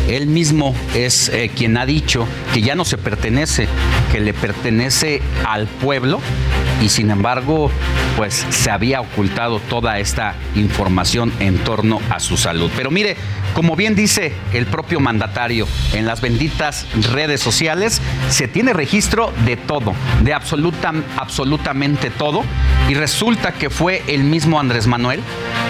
Él 0.07 0.27
mismo 0.27 0.73
es 0.95 1.29
eh, 1.29 1.51
quien 1.55 1.77
ha 1.77 1.85
dicho 1.85 2.27
que 2.53 2.61
ya 2.61 2.75
no 2.75 2.85
se 2.85 2.97
pertenece, 2.97 3.67
que 4.11 4.19
le 4.19 4.33
pertenece 4.33 5.21
al 5.45 5.67
pueblo 5.67 6.21
y 6.81 6.89
sin 6.89 7.09
embargo, 7.09 7.71
pues 8.15 8.45
se 8.49 8.69
había 8.69 9.01
ocultado 9.01 9.59
toda 9.59 9.99
esta 9.99 10.35
información 10.55 11.33
en 11.39 11.57
torno 11.57 11.99
a 12.09 12.19
su 12.19 12.37
salud. 12.37 12.71
Pero 12.75 12.91
mire, 12.91 13.17
como 13.53 13.75
bien 13.75 13.95
dice 13.95 14.33
el 14.53 14.67
propio 14.67 14.99
mandatario, 14.99 15.67
en 15.93 16.05
las 16.05 16.21
benditas 16.21 16.85
redes 17.11 17.41
sociales 17.41 18.01
se 18.29 18.47
tiene 18.47 18.73
registro 18.73 19.33
de 19.45 19.57
todo, 19.57 19.93
de 20.21 20.33
absoluta, 20.33 20.93
absolutamente 21.17 22.11
todo, 22.11 22.43
y 22.87 22.93
resulta 22.93 23.53
que 23.53 23.69
fue 23.69 24.03
el 24.07 24.23
mismo 24.23 24.59
Andrés 24.59 24.87
Manuel 24.87 25.21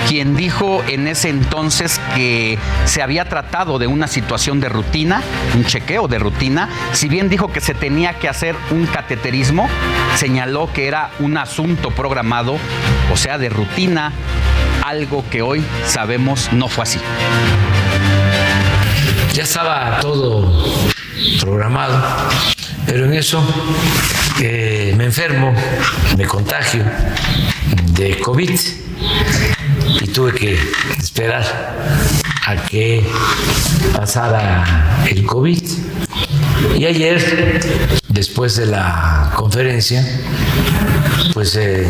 quien 0.08 0.38
dijo 0.38 0.84
en 0.88 1.08
ese 1.08 1.28
entonces 1.28 2.00
que 2.16 2.58
se 2.86 3.02
había 3.02 3.28
tratado 3.28 3.78
de 3.78 3.88
una 3.88 4.08
situación 4.08 4.27
de 4.28 4.70
rutina, 4.70 5.24
un 5.56 5.66
chequeo 5.66 6.08
de 6.08 6.20
rutina, 6.20 6.70
si 6.92 7.08
bien 7.08 7.30
dijo 7.30 7.52
que 7.52 7.62
se 7.62 7.74
tenía 7.74 8.20
que 8.20 8.28
hacer 8.28 8.56
un 8.72 8.86
cateterismo, 8.86 9.70
señaló 10.16 10.70
que 10.74 10.88
era 10.88 11.12
un 11.20 11.38
asunto 11.38 11.92
programado, 11.92 12.58
o 13.12 13.18
sea, 13.18 13.38
de 13.38 13.50
rutina, 13.50 14.12
algo 14.84 15.24
que 15.32 15.42
hoy 15.42 15.64
sabemos 15.86 16.52
no 16.52 16.68
fue 16.68 16.84
así. 16.84 17.00
Ya 19.34 19.44
estaba 19.44 20.00
todo 20.02 20.66
programado, 21.40 22.30
pero 22.86 23.06
en 23.06 23.14
eso 23.14 23.42
eh, 24.42 24.94
me 24.98 25.06
enfermo, 25.06 25.54
me 26.18 26.26
contagio 26.26 26.84
de 27.94 28.20
COVID 28.20 28.60
y 30.02 30.08
tuve 30.10 30.34
que 30.34 30.60
esperar 31.00 31.44
a 32.48 32.56
que 32.56 33.04
pasara 33.94 34.64
el 35.10 35.26
COVID. 35.26 35.62
Y 36.78 36.86
ayer, 36.86 37.60
después 38.08 38.56
de 38.56 38.68
la 38.68 39.34
conferencia, 39.36 40.02
pues 41.34 41.58
eh, 41.58 41.86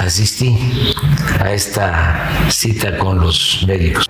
asistí 0.00 0.58
a 1.38 1.52
esta 1.52 2.30
cita 2.48 2.96
con 2.96 3.20
los 3.20 3.62
médicos. 3.66 4.06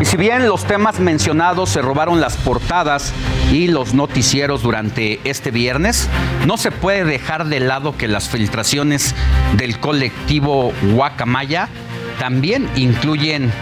Y 0.00 0.06
si 0.06 0.16
bien 0.16 0.48
los 0.48 0.64
temas 0.64 0.98
mencionados 0.98 1.68
se 1.68 1.82
robaron 1.82 2.22
las 2.22 2.38
portadas 2.38 3.12
y 3.52 3.68
los 3.68 3.92
noticieros 3.92 4.62
durante 4.62 5.20
este 5.24 5.50
viernes, 5.50 6.08
no 6.46 6.56
se 6.56 6.70
puede 6.70 7.04
dejar 7.04 7.48
de 7.48 7.60
lado 7.60 7.98
que 7.98 8.08
las 8.08 8.30
filtraciones 8.30 9.14
del 9.58 9.78
colectivo 9.78 10.72
Guacamaya 10.94 11.68
también 12.18 12.68
incluyen 12.76 13.52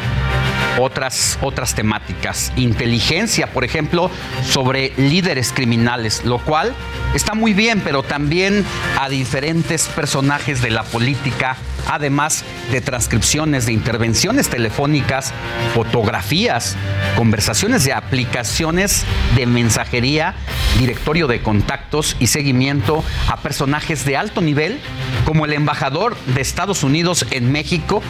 otras, 0.79 1.39
otras 1.43 1.74
temáticas. 1.74 2.53
Inteligencia, 2.57 3.49
por 3.49 3.64
ejemplo, 3.64 4.11
sobre 4.49 4.93
líderes 4.97 5.53
criminales, 5.53 6.24
lo 6.24 6.39
cual 6.39 6.74
está 7.14 7.35
muy 7.35 7.55
bien, 7.55 7.81
pero 7.81 8.03
también 8.03 8.64
a 8.99 9.09
diferentes 9.09 9.89
personajes 9.89 10.62
de 10.62 10.70
la 10.70 10.85
política, 10.85 11.57
además 11.89 12.45
de 12.70 12.81
transcripciones 12.81 13.66
de 13.66 13.72
intervenciones 13.72 14.49
telefónicas, 14.49 15.33
fotografías, 15.74 16.76
conversaciones 17.16 17.85
de 17.85 17.93
aplicaciones 17.93 19.05
de 19.37 19.47
mensajería, 19.47 20.35
directorio 20.79 21.26
de 21.26 21.43
contactos 21.43 22.16
y 22.20 22.29
seguimiento 22.29 23.05
a 23.29 23.39
personajes 23.39 24.05
de 24.05 24.16
alto 24.16 24.41
nivel, 24.41 24.81
como 25.24 25.45
el 25.45 25.53
embajador 25.53 26.16
de 26.35 26.41
Estados 26.41 26.83
Unidos 26.83 27.26
en 27.31 27.51
México, 27.51 28.03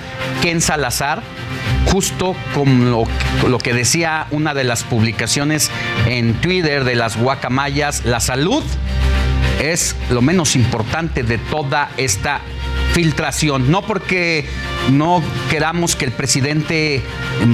Ken 0.43 0.61
Salazar, 0.61 1.23
justo 1.93 2.35
como 2.55 2.85
lo, 2.85 3.05
lo 3.49 3.59
que 3.59 3.73
decía 3.73 4.27
una 4.31 4.55
de 4.55 4.65
las 4.65 4.85
publicaciones 4.85 5.71
en 6.07 6.35
Twitter 6.35 6.85
de 6.85 6.95
las 6.95 7.17
guacamayas, 7.17 8.05
la 8.05 8.21
salud 8.21 8.63
es 9.61 9.97
lo 10.11 10.23
menos 10.23 10.57
importante 10.57 11.23
de 11.23 11.39
toda 11.39 11.91
esta 11.97 12.41
filtración. 12.93 13.71
No 13.71 13.83
porque 13.83 14.45
no 14.91 15.23
queramos 15.51 15.97
que 15.97 16.05
el 16.05 16.13
presidente 16.13 17.03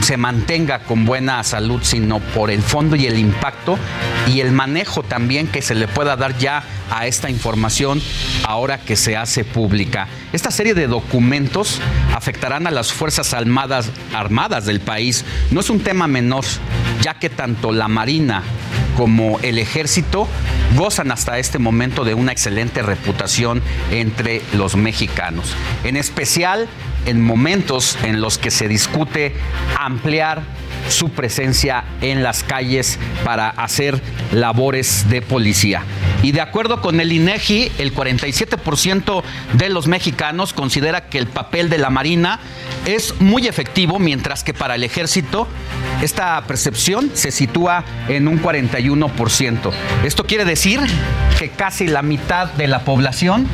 se 0.03 0.17
mantenga 0.17 0.81
con 0.81 1.05
buena 1.05 1.43
salud, 1.45 1.81
sino 1.83 2.21
por 2.21 2.51
el 2.51 2.63
fondo 2.63 2.97
y 2.97 3.07
el 3.07 3.19
impacto 3.19 3.79
y 4.33 4.41
el 4.41 4.53
manejo 4.53 5.03
también 5.03 5.47
que 5.47 5.63
se 5.63 5.75
le 5.75 5.89
pueda 5.89 6.17
dar 6.17 6.39
ya 6.39 6.65
a 6.91 7.07
esta 7.07 7.31
información 7.31 8.01
ahora 8.45 8.79
que 8.79 8.97
se 8.97 9.17
hace 9.17 9.45
pública. 9.45 10.09
Esta 10.33 10.51
serie 10.51 10.75
de 10.75 10.87
documentos 10.87 11.81
afectarán 12.15 12.67
a 12.67 12.71
las 12.71 12.93
Fuerzas 12.93 13.35
Armadas, 13.35 13.91
armadas 14.15 14.65
del 14.67 14.81
país. 14.81 15.25
No 15.51 15.61
es 15.61 15.71
un 15.71 15.81
tema 15.81 16.07
menor, 16.07 16.45
ya 17.03 17.15
que 17.15 17.31
tanto 17.31 17.73
la 17.73 17.89
Marina 17.89 18.43
como 18.97 19.39
el 19.41 19.59
ejército 19.59 20.29
gozan 20.77 21.11
hasta 21.11 21.39
este 21.39 21.59
momento 21.59 22.05
de 22.05 22.15
una 22.15 22.33
excelente 22.33 22.83
reputación 22.83 23.63
entre 23.91 24.43
los 24.53 24.77
mexicanos. 24.77 25.55
En 25.85 25.97
especial 25.97 26.69
en 27.07 27.21
momentos 27.21 27.99
en 28.03 28.21
los 28.21 28.39
que 28.39 28.51
se 28.51 28.69
discute 28.69 29.35
ampliar 29.79 30.43
su 30.95 31.11
presencia 31.11 31.85
en 32.01 32.23
las 32.23 32.43
calles 32.45 32.99
para 33.25 33.49
hacer 33.51 34.01
labores 34.33 35.09
de 35.11 35.23
policía. 35.23 35.83
Y 36.23 36.33
de 36.33 36.41
acuerdo 36.41 36.81
con 36.81 37.01
el 37.01 37.13
INEGI, 37.13 37.71
el 37.79 37.95
47% 37.95 39.23
de 39.55 39.69
los 39.69 39.89
mexicanos 39.89 40.53
considera 40.53 41.09
que 41.09 41.19
el 41.19 41.27
papel 41.27 41.69
de 41.69 41.79
la 41.79 41.91
Marina 41.91 42.41
es 42.87 43.21
muy 43.21 43.47
efectivo, 43.47 43.99
mientras 43.99 44.45
que 44.45 44.55
para 44.55 44.77
el 44.77 44.85
ejército 44.85 45.49
esta 46.03 46.43
percepción 46.47 47.11
se 47.15 47.31
sitúa 47.31 47.85
en 48.09 48.29
un 48.29 48.41
41%. 48.43 49.73
Esto 50.05 50.25
quiere 50.25 50.45
decir 50.45 50.81
que 51.39 51.51
casi 51.51 51.89
la 51.89 52.03
mitad 52.03 52.53
de 52.53 52.69
la 52.69 52.85
población 52.85 53.47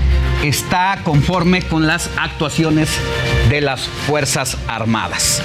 está 0.43 0.99
conforme 1.05 1.62
con 1.62 1.86
las 1.86 2.11
actuaciones 2.16 2.88
de 3.49 3.61
las 3.61 3.82
Fuerzas 3.82 4.57
Armadas. 4.68 5.43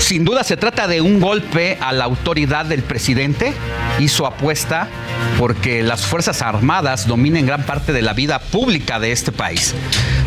Sin 0.00 0.24
duda 0.24 0.42
se 0.42 0.56
trata 0.56 0.88
de 0.88 1.00
un 1.00 1.20
golpe 1.20 1.78
a 1.80 1.92
la 1.92 2.04
autoridad 2.04 2.64
del 2.64 2.82
presidente 2.82 3.52
y 4.00 4.08
su 4.08 4.26
apuesta 4.26 4.88
porque 5.38 5.82
las 5.82 6.04
Fuerzas 6.04 6.42
Armadas 6.42 7.06
dominen 7.06 7.46
gran 7.46 7.64
parte 7.64 7.92
de 7.92 8.02
la 8.02 8.12
vida 8.12 8.40
pública 8.40 8.98
de 8.98 9.12
este 9.12 9.30
país. 9.30 9.74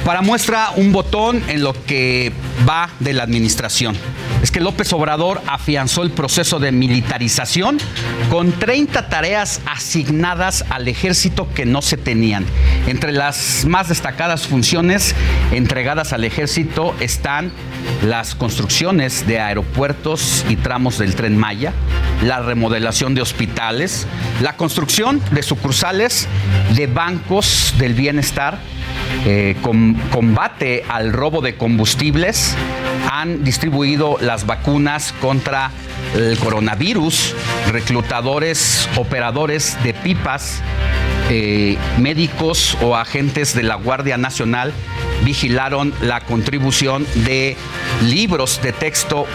Para 0.05 0.21
muestra 0.21 0.71
un 0.76 0.91
botón 0.91 1.43
en 1.47 1.63
lo 1.63 1.74
que 1.86 2.32
va 2.67 2.89
de 2.99 3.13
la 3.13 3.24
administración. 3.24 3.97
Es 4.41 4.51
que 4.51 4.59
López 4.59 4.91
Obrador 4.93 5.41
afianzó 5.47 6.03
el 6.03 6.11
proceso 6.11 6.59
de 6.59 6.71
militarización 6.71 7.78
con 8.30 8.51
30 8.51 9.09
tareas 9.09 9.61
asignadas 9.65 10.65
al 10.69 10.88
ejército 10.88 11.47
que 11.53 11.65
no 11.65 11.82
se 11.82 11.97
tenían. 11.97 12.45
Entre 12.88 13.11
las 13.11 13.65
más 13.65 13.89
destacadas 13.89 14.47
funciones 14.47 15.15
entregadas 15.51 16.13
al 16.13 16.24
ejército 16.26 16.95
están 16.99 17.51
las 18.04 18.36
construcciones 18.36 19.26
de 19.28 19.40
aeropuertos 19.40 20.46
y 20.50 20.56
tramos 20.56 20.98
del 20.98 21.16
tren 21.16 21.38
Maya, 21.38 21.74
la 22.24 22.40
remodelación 22.40 23.16
de 23.16 23.22
hospitales, 23.22 24.08
la 24.42 24.56
construcción 24.58 25.22
de 25.32 25.44
sucursales 25.44 26.28
de 26.76 26.88
bancos 26.88 27.74
del 27.78 27.94
bienestar, 27.94 28.60
eh, 29.26 29.56
combate 30.12 30.84
al 30.90 31.14
robo 31.14 31.42
de 31.42 31.56
combustibles, 31.56 32.56
han 33.12 33.44
distribuido 33.44 34.18
las 34.22 34.46
vacunas 34.46 35.14
contra 35.22 35.72
el 36.16 36.38
coronavirus, 36.38 37.36
reclutadores, 37.72 38.88
operadores 38.98 39.78
de 39.84 39.94
pipas, 39.94 40.62
eh, 41.30 41.78
médicos 42.00 42.78
o 42.82 42.96
agentes 42.96 43.56
de 43.56 43.64
la 43.64 43.76
Guardia 43.76 44.18
Nacional 44.18 44.74
vigilaron 45.24 45.93
la 46.01 46.22
contribución 46.22 47.05
de 47.16 47.55
libros 48.01 48.61
de 48.61 48.74
texto 48.74 49.28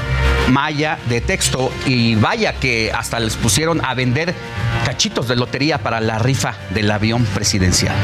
maya, 0.49 0.99
de 1.09 1.21
texto, 1.21 1.71
y 1.87 2.15
vaya 2.15 2.55
que 2.55 2.91
hasta 2.93 3.21
les 3.21 3.37
pusieron 3.37 3.85
a 3.85 3.95
vender 3.95 4.35
cachitos 4.85 5.29
de 5.29 5.37
lotería 5.37 5.79
para 5.79 6.01
la 6.01 6.19
rifa 6.19 6.55
del 6.71 6.91
avión 6.91 7.25
presidencial. 7.27 7.95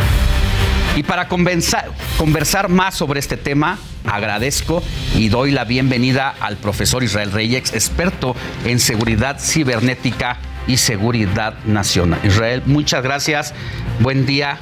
Y 0.97 1.03
para 1.03 1.27
conversar 1.27 2.69
más 2.69 2.95
sobre 2.95 3.19
este 3.19 3.37
tema, 3.37 3.79
agradezco 4.07 4.83
y 5.17 5.29
doy 5.29 5.51
la 5.51 5.65
bienvenida 5.65 6.35
al 6.39 6.57
profesor 6.57 7.03
Israel 7.03 7.33
Reyes, 7.33 7.73
experto 7.75 8.37
en 8.65 8.79
seguridad 8.79 9.41
cibernética 9.41 10.37
y 10.69 10.77
seguridad 10.77 11.55
nacional. 11.65 12.21
Israel, 12.23 12.63
muchas 12.67 13.03
gracias. 13.03 13.55
Buen 14.01 14.25
día. 14.25 14.59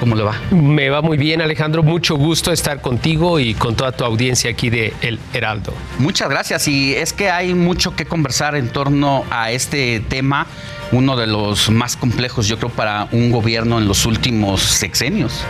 ¿Cómo 0.00 0.14
le 0.14 0.22
va? 0.22 0.34
Me 0.50 0.90
va 0.90 1.00
muy 1.00 1.16
bien, 1.16 1.40
Alejandro. 1.40 1.82
Mucho 1.82 2.16
gusto 2.16 2.52
estar 2.52 2.82
contigo 2.82 3.40
y 3.40 3.54
con 3.54 3.74
toda 3.74 3.92
tu 3.92 4.04
audiencia 4.04 4.50
aquí 4.50 4.68
de 4.68 4.92
El 5.00 5.18
Heraldo. 5.32 5.72
Muchas 5.98 6.28
gracias. 6.28 6.68
Y 6.68 6.94
es 6.94 7.14
que 7.14 7.30
hay 7.30 7.54
mucho 7.54 7.96
que 7.96 8.04
conversar 8.04 8.56
en 8.56 8.68
torno 8.68 9.24
a 9.30 9.52
este 9.52 10.00
tema, 10.00 10.46
uno 10.92 11.16
de 11.16 11.26
los 11.26 11.70
más 11.70 11.96
complejos, 11.96 12.46
yo 12.46 12.58
creo, 12.58 12.70
para 12.70 13.08
un 13.12 13.32
gobierno 13.32 13.78
en 13.78 13.88
los 13.88 14.04
últimos 14.04 14.60
sexenios. 14.60 15.44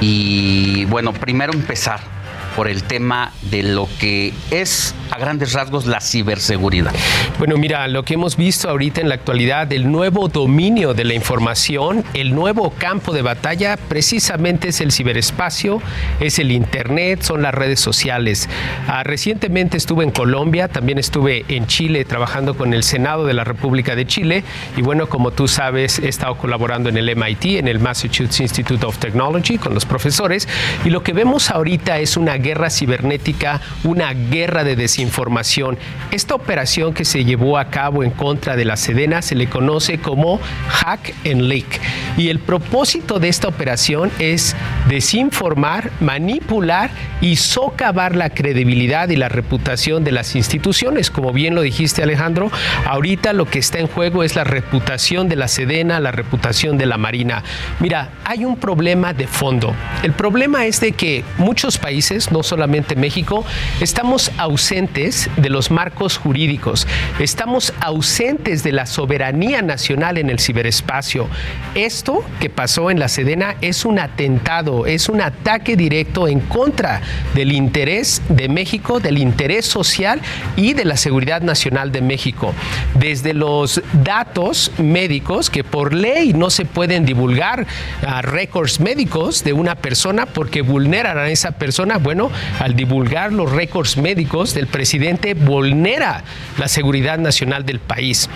Y 0.00 0.84
bueno, 0.84 1.12
primero 1.12 1.52
empezar 1.52 2.19
por 2.60 2.68
el 2.68 2.82
tema 2.82 3.32
de 3.50 3.62
lo 3.62 3.88
que 3.98 4.34
es 4.50 4.94
a 5.10 5.18
grandes 5.18 5.54
rasgos 5.54 5.86
la 5.86 5.98
ciberseguridad? 6.02 6.92
Bueno, 7.38 7.56
mira, 7.56 7.88
lo 7.88 8.04
que 8.04 8.12
hemos 8.12 8.36
visto 8.36 8.68
ahorita 8.68 9.00
en 9.00 9.08
la 9.08 9.14
actualidad, 9.14 9.72
el 9.72 9.90
nuevo 9.90 10.28
dominio 10.28 10.92
de 10.92 11.04
la 11.04 11.14
información, 11.14 12.04
el 12.12 12.34
nuevo 12.34 12.74
campo 12.76 13.14
de 13.14 13.22
batalla 13.22 13.78
precisamente 13.78 14.68
es 14.68 14.82
el 14.82 14.92
ciberespacio, 14.92 15.80
es 16.20 16.38
el 16.38 16.52
Internet, 16.52 17.22
son 17.22 17.40
las 17.40 17.54
redes 17.54 17.80
sociales. 17.80 18.46
Ah, 18.86 19.04
recientemente 19.04 19.78
estuve 19.78 20.04
en 20.04 20.10
Colombia, 20.10 20.68
también 20.68 20.98
estuve 20.98 21.46
en 21.48 21.66
Chile 21.66 22.04
trabajando 22.04 22.58
con 22.58 22.74
el 22.74 22.82
Senado 22.82 23.24
de 23.24 23.32
la 23.32 23.44
República 23.44 23.96
de 23.96 24.06
Chile 24.06 24.44
y 24.76 24.82
bueno, 24.82 25.08
como 25.08 25.30
tú 25.30 25.48
sabes, 25.48 25.98
he 25.98 26.08
estado 26.08 26.36
colaborando 26.36 26.90
en 26.90 26.98
el 26.98 27.16
MIT, 27.16 27.58
en 27.58 27.68
el 27.68 27.80
Massachusetts 27.80 28.38
Institute 28.40 28.84
of 28.84 28.98
Technology 28.98 29.56
con 29.56 29.72
los 29.72 29.86
profesores 29.86 30.46
y 30.84 30.90
lo 30.90 31.02
que 31.02 31.14
vemos 31.14 31.50
ahorita 31.50 32.00
es 32.00 32.18
una 32.18 32.34
guerra 32.34 32.49
cibernética, 32.70 33.60
una 33.84 34.12
guerra 34.12 34.64
de 34.64 34.76
desinformación. 34.76 35.78
Esta 36.10 36.34
operación 36.34 36.94
que 36.94 37.04
se 37.04 37.24
llevó 37.24 37.58
a 37.58 37.70
cabo 37.70 38.02
en 38.02 38.10
contra 38.10 38.56
de 38.56 38.64
la 38.64 38.76
Sedena 38.76 39.22
se 39.22 39.34
le 39.34 39.48
conoce 39.48 39.98
como 39.98 40.40
Hack 40.68 41.14
and 41.24 41.42
Leak. 41.42 41.80
Y 42.16 42.28
el 42.28 42.38
propósito 42.40 43.18
de 43.18 43.28
esta 43.28 43.48
operación 43.48 44.10
es 44.18 44.56
desinformar, 44.88 45.90
manipular 46.00 46.90
y 47.20 47.36
socavar 47.36 48.16
la 48.16 48.30
credibilidad 48.30 49.08
y 49.08 49.16
la 49.16 49.28
reputación 49.28 50.04
de 50.04 50.12
las 50.12 50.34
instituciones. 50.34 51.10
Como 51.10 51.32
bien 51.32 51.54
lo 51.54 51.62
dijiste 51.62 52.02
Alejandro, 52.02 52.50
ahorita 52.86 53.32
lo 53.32 53.46
que 53.46 53.58
está 53.58 53.78
en 53.78 53.86
juego 53.86 54.24
es 54.24 54.36
la 54.36 54.44
reputación 54.44 55.28
de 55.28 55.36
la 55.36 55.48
Sedena, 55.48 56.00
la 56.00 56.12
reputación 56.12 56.78
de 56.78 56.86
la 56.86 56.98
Marina. 56.98 57.42
Mira, 57.78 58.10
hay 58.24 58.44
un 58.44 58.56
problema 58.56 59.12
de 59.12 59.26
fondo. 59.26 59.74
El 60.02 60.12
problema 60.12 60.66
es 60.66 60.80
de 60.80 60.92
que 60.92 61.24
muchos 61.38 61.78
países, 61.78 62.32
no 62.32 62.39
solamente 62.42 62.96
México, 62.96 63.44
estamos 63.80 64.30
ausentes 64.38 65.28
de 65.36 65.50
los 65.50 65.70
marcos 65.70 66.18
jurídicos, 66.18 66.86
estamos 67.18 67.72
ausentes 67.80 68.62
de 68.62 68.72
la 68.72 68.86
soberanía 68.86 69.62
nacional 69.62 70.18
en 70.18 70.30
el 70.30 70.38
ciberespacio. 70.38 71.28
Esto 71.74 72.24
que 72.40 72.50
pasó 72.50 72.90
en 72.90 72.98
la 72.98 73.08
Sedena 73.08 73.56
es 73.60 73.84
un 73.84 73.98
atentado, 73.98 74.86
es 74.86 75.08
un 75.08 75.20
ataque 75.20 75.76
directo 75.76 76.28
en 76.28 76.40
contra 76.40 77.00
del 77.34 77.52
interés 77.52 78.22
de 78.28 78.48
México, 78.48 79.00
del 79.00 79.18
interés 79.18 79.66
social 79.66 80.20
y 80.56 80.74
de 80.74 80.84
la 80.84 80.96
seguridad 80.96 81.42
nacional 81.42 81.92
de 81.92 82.00
México. 82.00 82.54
Desde 82.94 83.34
los 83.34 83.82
datos 84.04 84.72
médicos 84.78 85.50
que 85.50 85.64
por 85.64 85.94
ley 85.94 86.32
no 86.32 86.50
se 86.50 86.64
pueden 86.64 87.04
divulgar 87.04 87.66
a 88.06 88.22
récords 88.22 88.80
médicos 88.80 89.44
de 89.44 89.52
una 89.52 89.76
persona 89.76 90.26
porque 90.26 90.62
vulneran 90.62 91.16
a 91.18 91.30
esa 91.30 91.52
persona, 91.52 91.98
bueno, 91.98 92.19
al 92.58 92.74
divulgar 92.74 93.32
los 93.32 93.50
récords 93.50 93.96
médicos 93.96 94.52
del 94.54 94.66
presidente 94.66 95.34
vulnera 95.34 96.24
la 96.58 96.68
seguridad 96.68 97.18
nacional 97.18 97.64
del 97.64 97.78
país. 97.78 98.28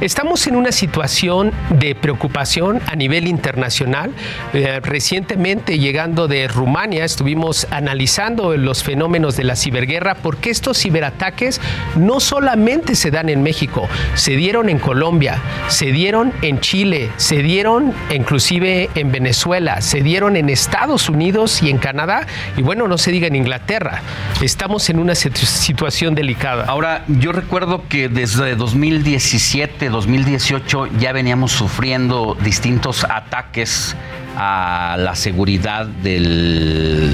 Estamos 0.00 0.46
en 0.46 0.54
una 0.54 0.70
situación 0.70 1.50
de 1.70 1.96
preocupación 1.96 2.80
a 2.86 2.94
nivel 2.94 3.26
internacional. 3.26 4.12
Eh, 4.54 4.78
recientemente, 4.80 5.80
llegando 5.80 6.28
de 6.28 6.46
Rumania, 6.46 7.04
estuvimos 7.04 7.66
analizando 7.72 8.56
los 8.56 8.84
fenómenos 8.84 9.36
de 9.36 9.42
la 9.42 9.56
ciberguerra 9.56 10.14
porque 10.14 10.50
estos 10.50 10.78
ciberataques 10.78 11.60
no 11.96 12.20
solamente 12.20 12.94
se 12.94 13.10
dan 13.10 13.28
en 13.28 13.42
México, 13.42 13.88
se 14.14 14.36
dieron 14.36 14.68
en 14.68 14.78
Colombia, 14.78 15.42
se 15.66 15.86
dieron 15.86 16.32
en 16.42 16.60
Chile, 16.60 17.10
se 17.16 17.42
dieron 17.42 17.92
inclusive 18.14 18.90
en 18.94 19.10
Venezuela, 19.10 19.80
se 19.80 20.00
dieron 20.00 20.36
en 20.36 20.48
Estados 20.48 21.08
Unidos 21.08 21.60
y 21.60 21.70
en 21.70 21.78
Canadá, 21.78 22.24
y 22.56 22.62
bueno, 22.62 22.86
no 22.86 22.98
se 22.98 23.10
diga 23.10 23.26
en 23.26 23.34
Inglaterra. 23.34 24.02
Estamos 24.40 24.88
en 24.90 25.00
una 25.00 25.16
situación 25.16 26.14
delicada. 26.14 26.66
Ahora, 26.66 27.04
yo 27.08 27.32
recuerdo 27.32 27.82
que 27.88 28.08
desde 28.08 28.54
2017, 28.54 29.87
2018 29.90 30.86
ya 30.98 31.12
veníamos 31.12 31.52
sufriendo 31.52 32.36
distintos 32.42 33.04
ataques 33.04 33.96
a 34.36 34.96
la 34.98 35.16
seguridad 35.16 35.86
de 35.86 36.20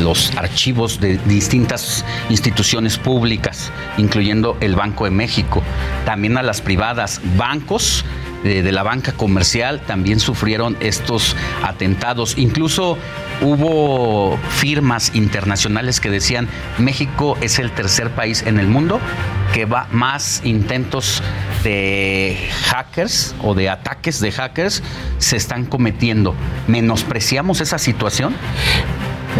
los 0.03 0.37
archivos 0.37 1.01
de 1.01 1.18
distintas 1.27 2.05
instituciones 2.29 2.99
públicas, 2.99 3.72
incluyendo 3.97 4.57
el 4.61 4.77
Banco 4.77 5.05
de 5.05 5.11
México, 5.11 5.62
también 6.05 6.37
a 6.37 6.43
las 6.43 6.61
privadas, 6.61 7.20
bancos 7.37 8.05
de, 8.45 8.72
la 8.72 8.82
banca 8.82 9.12
comercial 9.12 9.80
también 9.80 10.20
sufrieron 10.20 10.76
estos 10.80 11.34
atentados. 11.62 12.36
Incluso 12.36 12.99
hubo 13.40 14.38
firmas 14.51 15.14
internacionales 15.14 15.99
que 15.99 16.11
decían 16.11 16.49
México 16.78 17.36
es 17.40 17.59
el 17.59 17.72
tercer 17.72 18.11
país 18.11 18.45
en 18.47 18.59
el 18.59 18.68
mundo 18.68 19.01
que 19.53 19.64
va 19.64 19.88
más 19.90 20.42
intentos 20.45 21.22
de 21.62 22.36
hackers 22.66 23.34
o 23.42 23.55
de 23.55 23.70
ataques 23.70 24.20
de 24.20 24.30
hackers 24.30 24.82
se 25.18 25.36
están 25.36 25.64
cometiendo. 25.64 26.34
¿Menospreciamos 26.66 27.61
esa 27.61 27.78
situación? 27.78 28.34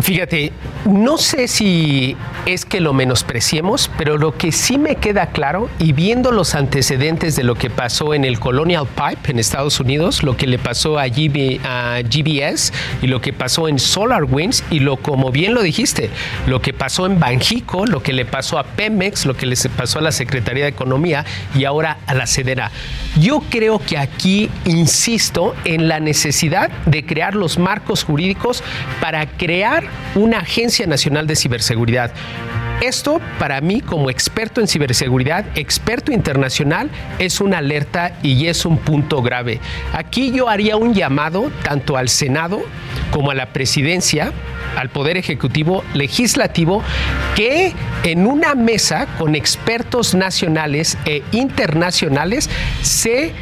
Fíjate, 0.03 0.53
no 0.87 1.19
sé 1.19 1.47
si 1.47 2.17
es 2.47 2.65
que 2.65 2.81
lo 2.81 2.93
menospreciemos, 2.93 3.91
pero 3.97 4.19
lo 4.19 4.37
que 4.37 4.51
sí 4.51 4.77
me 4.77 4.97
queda 4.97 5.27
claro, 5.27 5.71
y 5.79 5.93
viendo 5.93 6.33
los 6.33 6.57
antecedentes 6.57 7.37
de 7.37 7.45
lo 7.45 7.55
que 7.55 7.71
pasó 7.71 8.13
en 8.13 8.25
el 8.25 8.41
Colonial 8.41 8.87
Pipe 8.89 9.31
en 9.31 9.39
Estados 9.39 9.79
Unidos, 9.79 10.23
lo 10.25 10.37
que 10.37 10.47
le 10.47 10.59
pasó 10.59 10.99
a, 10.99 11.07
GBS 11.07 12.73
y 13.03 13.07
lo 13.07 13.21
que 13.21 13.33
pasó 13.33 13.69
en 13.69 13.79
SolarWinds, 13.79 14.65
y 14.71 14.81
lo 14.81 14.97
como 14.97 15.31
bien 15.31 15.55
lo 15.55 15.63
dijiste, 15.63 16.11
lo 16.47 16.61
que 16.61 16.73
pasó 16.73 17.07
en 17.07 17.21
Banjico, 17.21 17.87
lo 17.87 18.03
que 18.03 18.13
le 18.13 18.25
pasó 18.25 18.59
a 18.59 18.65
Pemex, 18.65 19.27
lo 19.27 19.37
que 19.37 19.47
le 19.47 19.57
pasó 19.77 20.01
a 20.01 20.03
la 20.03 20.13
Secretaría 20.13 20.65
de 20.65 20.71
Economía 20.71 21.25
y 21.55 21.65
ahora 21.65 21.99
a 22.07 22.15
la 22.15 22.27
Cedera. 22.27 22.73
Yo 23.21 23.43
creo 23.49 23.79
que 23.79 23.97
aquí 23.97 24.51
insisto 24.65 25.55
en 25.65 25.87
la 25.87 26.01
necesidad 26.01 26.71
de 26.87 27.07
crear 27.07 27.37
los 27.37 27.59
marcos 27.59 28.03
jurídicos 28.03 28.63
para 29.01 29.27
crear 29.27 29.84
una 30.15 30.39
Agencia 30.39 30.87
Nacional 30.87 31.27
de 31.27 31.37
Ciberseguridad. 31.37 32.13
Esto, 32.81 33.21
para 33.39 33.61
mí, 33.61 33.81
como 33.81 34.11
experto 34.11 34.61
en 34.61 34.69
ciberseguridad, 34.69 35.45
experto 35.55 36.13
internacional, 36.13 36.91
es 37.19 37.41
una 37.41 37.59
alerta 37.59 38.19
y 38.23 38.47
es 38.47 38.67
un 38.67 38.79
punto 38.79 39.23
grave. 39.23 39.61
Aquí 39.93 40.33
yo 40.33 40.49
haría 40.49 40.77
un 40.77 40.93
llamado 40.93 41.51
tanto 41.63 41.97
al 41.97 42.09
Senado 42.09 42.63
como 43.11 43.31
a 43.31 43.35
la 43.35 43.53
presidencia, 43.53 44.33
al 44.77 44.91
Poder 44.91 45.17
Ejecutivo, 45.17 45.85
Legislativo, 45.95 46.83
que 47.35 47.73
en 48.03 48.27
una 48.27 48.55
mesa 48.55 49.07
con 49.19 49.35
expertos 49.35 50.15
nacionales 50.15 50.99
e 51.05 51.23
internacionales 51.33 52.51
se 52.83 53.33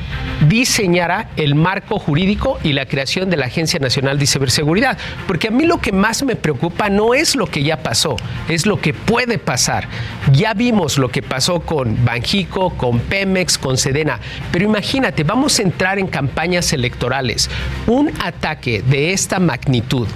diseñara 0.48 1.30
el 1.36 1.54
marco 1.54 1.98
jurídico 1.98 2.58
y 2.62 2.72
la 2.72 2.86
creación 2.86 3.30
de 3.30 3.36
la 3.36 3.46
Agencia 3.46 3.78
Nacional 3.78 4.18
de 4.18 4.26
Ciberseguridad. 4.26 4.98
Porque 5.26 5.48
a 5.48 5.50
mí 5.50 5.64
lo 5.66 5.80
que 5.80 5.92
más 5.92 6.22
me 6.22 6.36
preocupa 6.36 6.88
no 6.88 7.14
es 7.14 7.36
lo 7.36 7.46
que 7.46 7.62
ya 7.62 7.82
pasó, 7.82 8.16
es 8.48 8.66
lo 8.66 8.80
que 8.80 8.92
puede 8.94 9.38
pasar. 9.38 9.88
Ya 10.32 10.54
vimos 10.54 10.98
lo 10.98 11.08
que 11.08 11.22
pasó 11.22 11.60
con 11.60 12.04
Banjico, 12.04 12.70
con 12.70 12.98
Pemex, 13.00 13.58
con 13.58 13.76
Sedena. 13.78 14.18
Pero 14.50 14.64
imagínate, 14.64 15.24
vamos 15.24 15.58
a 15.58 15.62
entrar 15.62 15.98
en 15.98 16.06
campañas 16.06 16.72
electorales. 16.72 17.50
Un 17.86 18.10
ataque 18.20 18.82
de 18.82 19.12
esta 19.12 19.38
magnitud 19.38 20.08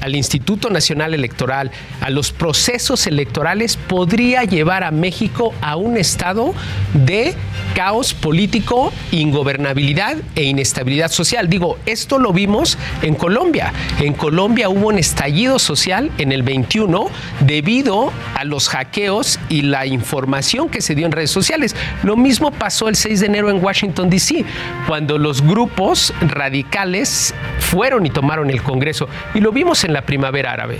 al 0.00 0.14
Instituto 0.26 0.70
Nacional 0.70 1.14
Electoral, 1.14 1.70
a 2.00 2.10
los 2.10 2.32
procesos 2.32 3.06
electorales, 3.06 3.76
podría 3.76 4.42
llevar 4.42 4.82
a 4.82 4.90
México 4.90 5.54
a 5.60 5.76
un 5.76 5.96
estado 5.96 6.52
de 6.94 7.34
caos 7.74 8.12
político, 8.12 8.92
ingobernabilidad 9.12 10.16
e 10.34 10.42
inestabilidad 10.42 11.10
social. 11.10 11.48
Digo, 11.48 11.78
esto 11.86 12.18
lo 12.18 12.32
vimos 12.32 12.76
en 13.02 13.14
Colombia. 13.14 13.72
En 14.00 14.14
Colombia 14.14 14.68
hubo 14.68 14.88
un 14.88 14.98
estallido 14.98 15.60
social 15.60 16.10
en 16.18 16.32
el 16.32 16.42
21 16.42 17.06
debido 17.40 18.12
a 18.34 18.44
los 18.44 18.68
hackeos 18.68 19.38
y 19.48 19.62
la 19.62 19.86
información 19.86 20.68
que 20.68 20.80
se 20.80 20.94
dio 20.94 21.06
en 21.06 21.12
redes 21.12 21.30
sociales. 21.30 21.76
Lo 22.02 22.16
mismo 22.16 22.50
pasó 22.50 22.88
el 22.88 22.96
6 22.96 23.20
de 23.20 23.26
enero 23.26 23.50
en 23.50 23.62
Washington, 23.62 24.10
D.C., 24.10 24.44
cuando 24.88 25.18
los 25.18 25.42
grupos 25.42 26.12
radicales 26.20 27.34
fueron 27.60 28.06
y 28.06 28.10
tomaron 28.10 28.50
el 28.50 28.62
Congreso. 28.62 29.08
Y 29.34 29.40
lo 29.40 29.52
vimos 29.52 29.84
en 29.84 29.92
la 29.92 30.02
primavera 30.16 30.52
árabe. 30.52 30.78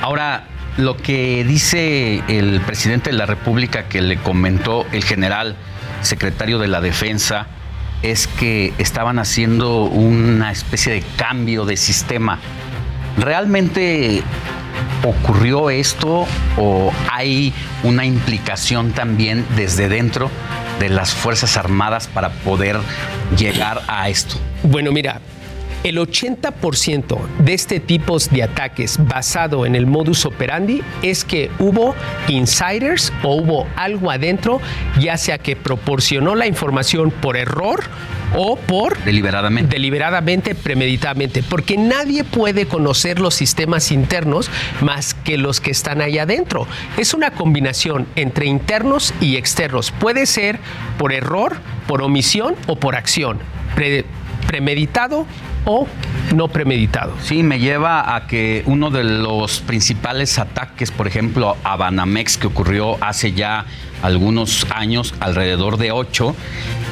Ahora, 0.00 0.44
lo 0.78 0.96
que 0.96 1.44
dice 1.44 2.22
el 2.26 2.62
presidente 2.62 3.10
de 3.10 3.16
la 3.18 3.26
República 3.26 3.82
que 3.82 4.00
le 4.00 4.16
comentó 4.16 4.86
el 4.92 5.04
general 5.04 5.56
secretario 6.00 6.58
de 6.58 6.66
la 6.66 6.80
Defensa 6.80 7.48
es 8.02 8.28
que 8.28 8.72
estaban 8.78 9.18
haciendo 9.18 9.84
una 9.84 10.52
especie 10.52 10.94
de 10.94 11.02
cambio 11.18 11.66
de 11.66 11.76
sistema. 11.76 12.38
¿Realmente 13.18 14.22
ocurrió 15.04 15.68
esto 15.68 16.26
o 16.56 16.92
hay 17.12 17.52
una 17.82 18.06
implicación 18.06 18.92
también 18.92 19.44
desde 19.54 19.90
dentro 19.90 20.30
de 20.78 20.88
las 20.88 21.12
Fuerzas 21.12 21.58
Armadas 21.58 22.08
para 22.08 22.30
poder 22.30 22.78
llegar 23.36 23.82
a 23.86 24.08
esto? 24.08 24.36
Bueno, 24.62 24.92
mira, 24.92 25.20
el 25.82 25.98
80% 25.98 27.18
de 27.38 27.54
este 27.54 27.80
tipo 27.80 28.18
de 28.18 28.42
ataques 28.42 28.98
basado 29.06 29.64
en 29.64 29.74
el 29.74 29.86
modus 29.86 30.26
operandi 30.26 30.82
es 31.02 31.24
que 31.24 31.50
hubo 31.58 31.94
insiders 32.28 33.12
o 33.22 33.36
hubo 33.36 33.66
algo 33.76 34.10
adentro, 34.10 34.60
ya 34.98 35.16
sea 35.16 35.38
que 35.38 35.56
proporcionó 35.56 36.34
la 36.34 36.46
información 36.46 37.10
por 37.10 37.36
error 37.36 37.84
o 38.36 38.56
por 38.56 39.02
deliberadamente. 39.04 39.74
deliberadamente, 39.74 40.54
premeditadamente, 40.54 41.42
porque 41.42 41.76
nadie 41.76 42.24
puede 42.24 42.66
conocer 42.66 43.18
los 43.18 43.34
sistemas 43.34 43.90
internos 43.90 44.50
más 44.80 45.14
que 45.14 45.38
los 45.38 45.60
que 45.60 45.70
están 45.70 46.00
ahí 46.00 46.18
adentro. 46.18 46.66
Es 46.96 47.14
una 47.14 47.30
combinación 47.32 48.06
entre 48.16 48.46
internos 48.46 49.14
y 49.20 49.36
externos. 49.36 49.92
Puede 49.92 50.26
ser 50.26 50.58
por 50.98 51.12
error, 51.12 51.56
por 51.86 52.02
omisión 52.02 52.54
o 52.66 52.76
por 52.76 52.96
acción. 52.96 53.38
premeditado 54.46 55.26
o 55.64 55.86
no 56.34 56.48
premeditado. 56.48 57.14
Sí, 57.22 57.42
me 57.42 57.58
lleva 57.58 58.14
a 58.14 58.26
que 58.26 58.62
uno 58.66 58.90
de 58.90 59.04
los 59.04 59.60
principales 59.60 60.38
ataques, 60.38 60.90
por 60.90 61.06
ejemplo, 61.06 61.56
a 61.64 61.76
Banamex 61.76 62.36
que 62.38 62.46
ocurrió 62.46 63.02
hace 63.02 63.32
ya 63.32 63.66
algunos 64.02 64.66
años, 64.70 65.14
alrededor 65.20 65.76
de 65.76 65.92
ocho, 65.92 66.34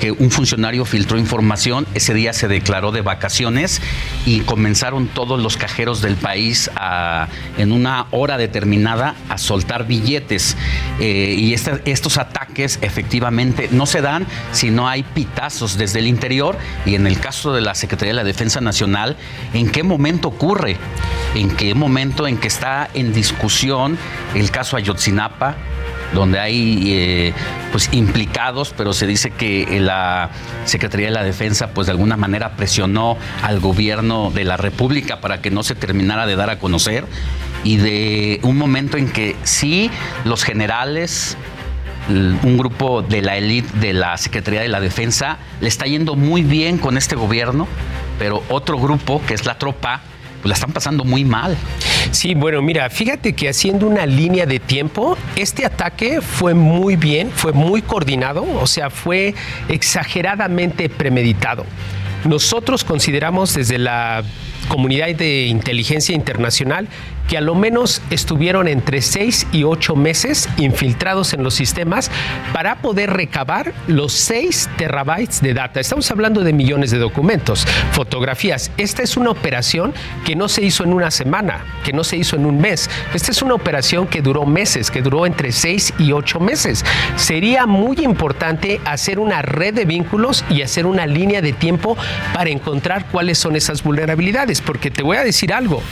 que 0.01 0.13
un 0.13 0.31
funcionario 0.31 0.85
filtró 0.85 1.19
información, 1.19 1.87
ese 1.95 2.15
día 2.15 2.33
se 2.33 2.49
declaró 2.49 2.93
de 2.93 3.01
vacaciones 3.01 3.81
y 4.27 4.41
comenzaron 4.41 5.09
todos 5.09 5.41
los 5.41 5.57
cajeros 5.57 6.01
del 6.01 6.17
país 6.17 6.71
a, 6.77 7.29
en 7.57 7.73
una 7.73 8.07
hora 8.11 8.39
determinada 8.39 9.15
a 9.29 9.39
soltar 9.39 9.87
billetes. 9.87 10.57
Eh, 11.01 11.35
y 11.39 11.55
estos 11.55 12.19
ataques 12.19 12.79
efectivamente 12.83 13.69
no 13.71 13.87
se 13.87 14.01
dan 14.01 14.27
si 14.53 14.71
no 14.71 14.89
hay 14.89 15.03
pitazos 15.03 15.77
desde 15.77 16.01
el 16.01 16.07
interior 16.07 16.57
y 16.87 16.95
en 16.95 17.07
el 17.07 17.21
caso 17.21 17.53
de 17.53 17.61
la 17.61 17.75
Secretaría 17.75 18.13
de 18.13 18.17
la 18.17 18.25
Defensa 18.25 18.61
Nacional, 18.61 19.17
¿en 19.55 19.71
qué 19.71 19.83
momento 19.83 20.29
ocurre? 20.29 20.77
¿En 21.35 21.51
qué 21.51 21.75
momento 21.75 22.27
en 22.27 22.39
que 22.39 22.49
está 22.49 22.89
en 22.95 23.13
discusión 23.13 23.99
el 24.35 24.51
caso 24.51 24.77
Ayotzinapa? 24.77 25.57
Donde 26.15 26.39
hay 26.39 26.83
eh, 26.87 27.33
pues 27.73 27.89
implicados, 27.93 28.75
pero 28.77 28.93
se 28.93 29.07
dice 29.07 29.31
que 29.31 29.79
la 29.81 30.31
Secretaría 30.65 31.09
de 31.09 31.13
la 31.13 31.25
Defensa 31.25 31.71
pues 31.75 31.87
de 31.87 31.93
alguna 31.93 32.17
manera 32.17 32.57
presionó 32.57 33.17
al 33.43 33.61
gobierno 33.61 34.31
de 34.31 34.45
la 34.45 34.57
República 34.57 35.21
para 35.21 35.41
que 35.41 35.51
no 35.51 35.63
se 35.63 35.75
terminara 35.75 36.27
de 36.27 36.37
dar 36.37 36.51
a 36.51 36.59
conocer 36.59 37.05
y 37.65 37.77
de 37.77 38.41
un 38.43 38.57
momento 38.57 38.97
en 38.97 39.09
que 39.11 39.37
sí 39.43 39.91
los 40.25 40.45
generales 40.45 41.37
un 42.09 42.57
grupo 42.57 43.03
de 43.03 43.23
la 43.23 43.37
élite 43.37 43.69
de 43.79 43.93
la 43.93 44.17
Secretaría 44.17 44.63
de 44.63 44.69
la 44.69 44.81
Defensa 44.81 45.39
le 45.61 45.69
está 45.69 45.87
yendo 45.87 46.15
muy 46.15 46.43
bien 46.43 46.79
con 46.79 46.97
este 46.97 47.17
gobierno, 47.17 47.69
pero 48.19 48.43
otro 48.49 48.79
grupo, 48.79 49.21
que 49.27 49.35
es 49.35 49.45
la 49.45 49.59
tropa, 49.59 50.01
pues 50.41 50.49
la 50.49 50.55
están 50.55 50.73
pasando 50.73 51.05
muy 51.05 51.25
mal. 51.25 51.57
Sí, 52.11 52.35
bueno, 52.35 52.63
mira, 52.63 52.89
fíjate 52.89 53.35
que 53.35 53.49
haciendo 53.49 53.87
una 53.87 54.07
línea 54.07 54.47
de 54.47 54.59
tiempo, 54.59 55.17
este 55.37 55.67
ataque 55.67 56.21
fue 56.21 56.55
muy 56.55 56.97
bien, 56.97 57.31
fue 57.31 57.53
muy 57.53 57.83
coordinado, 57.83 58.45
o 58.61 58.67
sea, 58.67 58.91
fue 58.91 59.35
exageradamente 59.69 60.89
premeditado. 60.89 61.67
Nosotros 62.25 62.83
consideramos 62.83 63.55
desde 63.55 63.79
la 63.79 64.25
comunidad 64.69 65.09
de 65.15 65.47
inteligencia 65.47 66.15
internacional 66.15 66.89
que 67.29 67.37
a 67.37 67.41
lo 67.43 67.55
menos 67.55 68.03
estuvieron 68.11 68.67
entre 68.67 69.03
6 69.03 69.49
y 69.53 69.63
8 69.65 69.95
meses 69.95 70.49
infiltrados 70.57 71.35
en 71.35 71.45
los 71.45 71.55
sistemas 71.55 72.11
para 72.53 72.77
poder 72.77 73.11
recabar 73.11 73.75
los 73.87 74.15
6 74.15 74.71
terabytes 74.77 75.43
de 75.43 75.55
data. 75.55 75.79
Estamos 75.79 76.11
hablando 76.11 76.43
de 76.43 76.55
millones 76.55 76.91
de 76.91 76.99
documentos, 76.99 77.67
fotografías. 77.93 78.71
Esta 78.79 79.03
es 79.03 79.17
una 79.17 79.31
operación 79.31 79.93
que 80.25 80.35
no 80.35 80.49
se 80.49 80.63
hizo 80.63 80.85
en 80.85 80.95
una 80.95 81.11
semana, 81.11 81.65
que 81.85 81.93
no 81.93 82.03
se 82.03 82.17
hizo 82.17 82.37
en 82.37 82.47
un 82.47 82.59
mes. 82.59 82.89
Esta 83.13 83.31
es 83.31 83.43
una 83.43 83.55
operación 83.55 84.07
que 84.07 84.23
duró 84.23 84.47
meses, 84.47 84.91
que 84.91 85.03
duró 85.03 85.27
entre 85.27 85.53
6 85.53 85.95
y 85.99 86.13
8 86.13 86.41
meses. 86.41 86.85
Sería 87.17 87.67
muy 87.67 87.99
importante 87.99 88.81
hacer 88.87 89.19
una 89.19 89.43
red 89.43 89.75
de 89.75 89.85
vínculos 89.85 90.45
y 90.49 90.63
hacer 90.63 90.87
una 90.87 91.07
línea 91.07 91.43
de 91.43 91.53
tiempo 91.53 91.97
para 92.33 92.49
encontrar 92.49 93.07
cuáles 93.13 93.37
son 93.37 93.55
esas 93.55 93.83
vulnerabilidades, 93.83 94.63
porque 94.63 94.91
te 94.91 95.03
voy 95.03 95.19
a 95.19 95.25
decir 95.25 95.53
algo. 95.53 95.83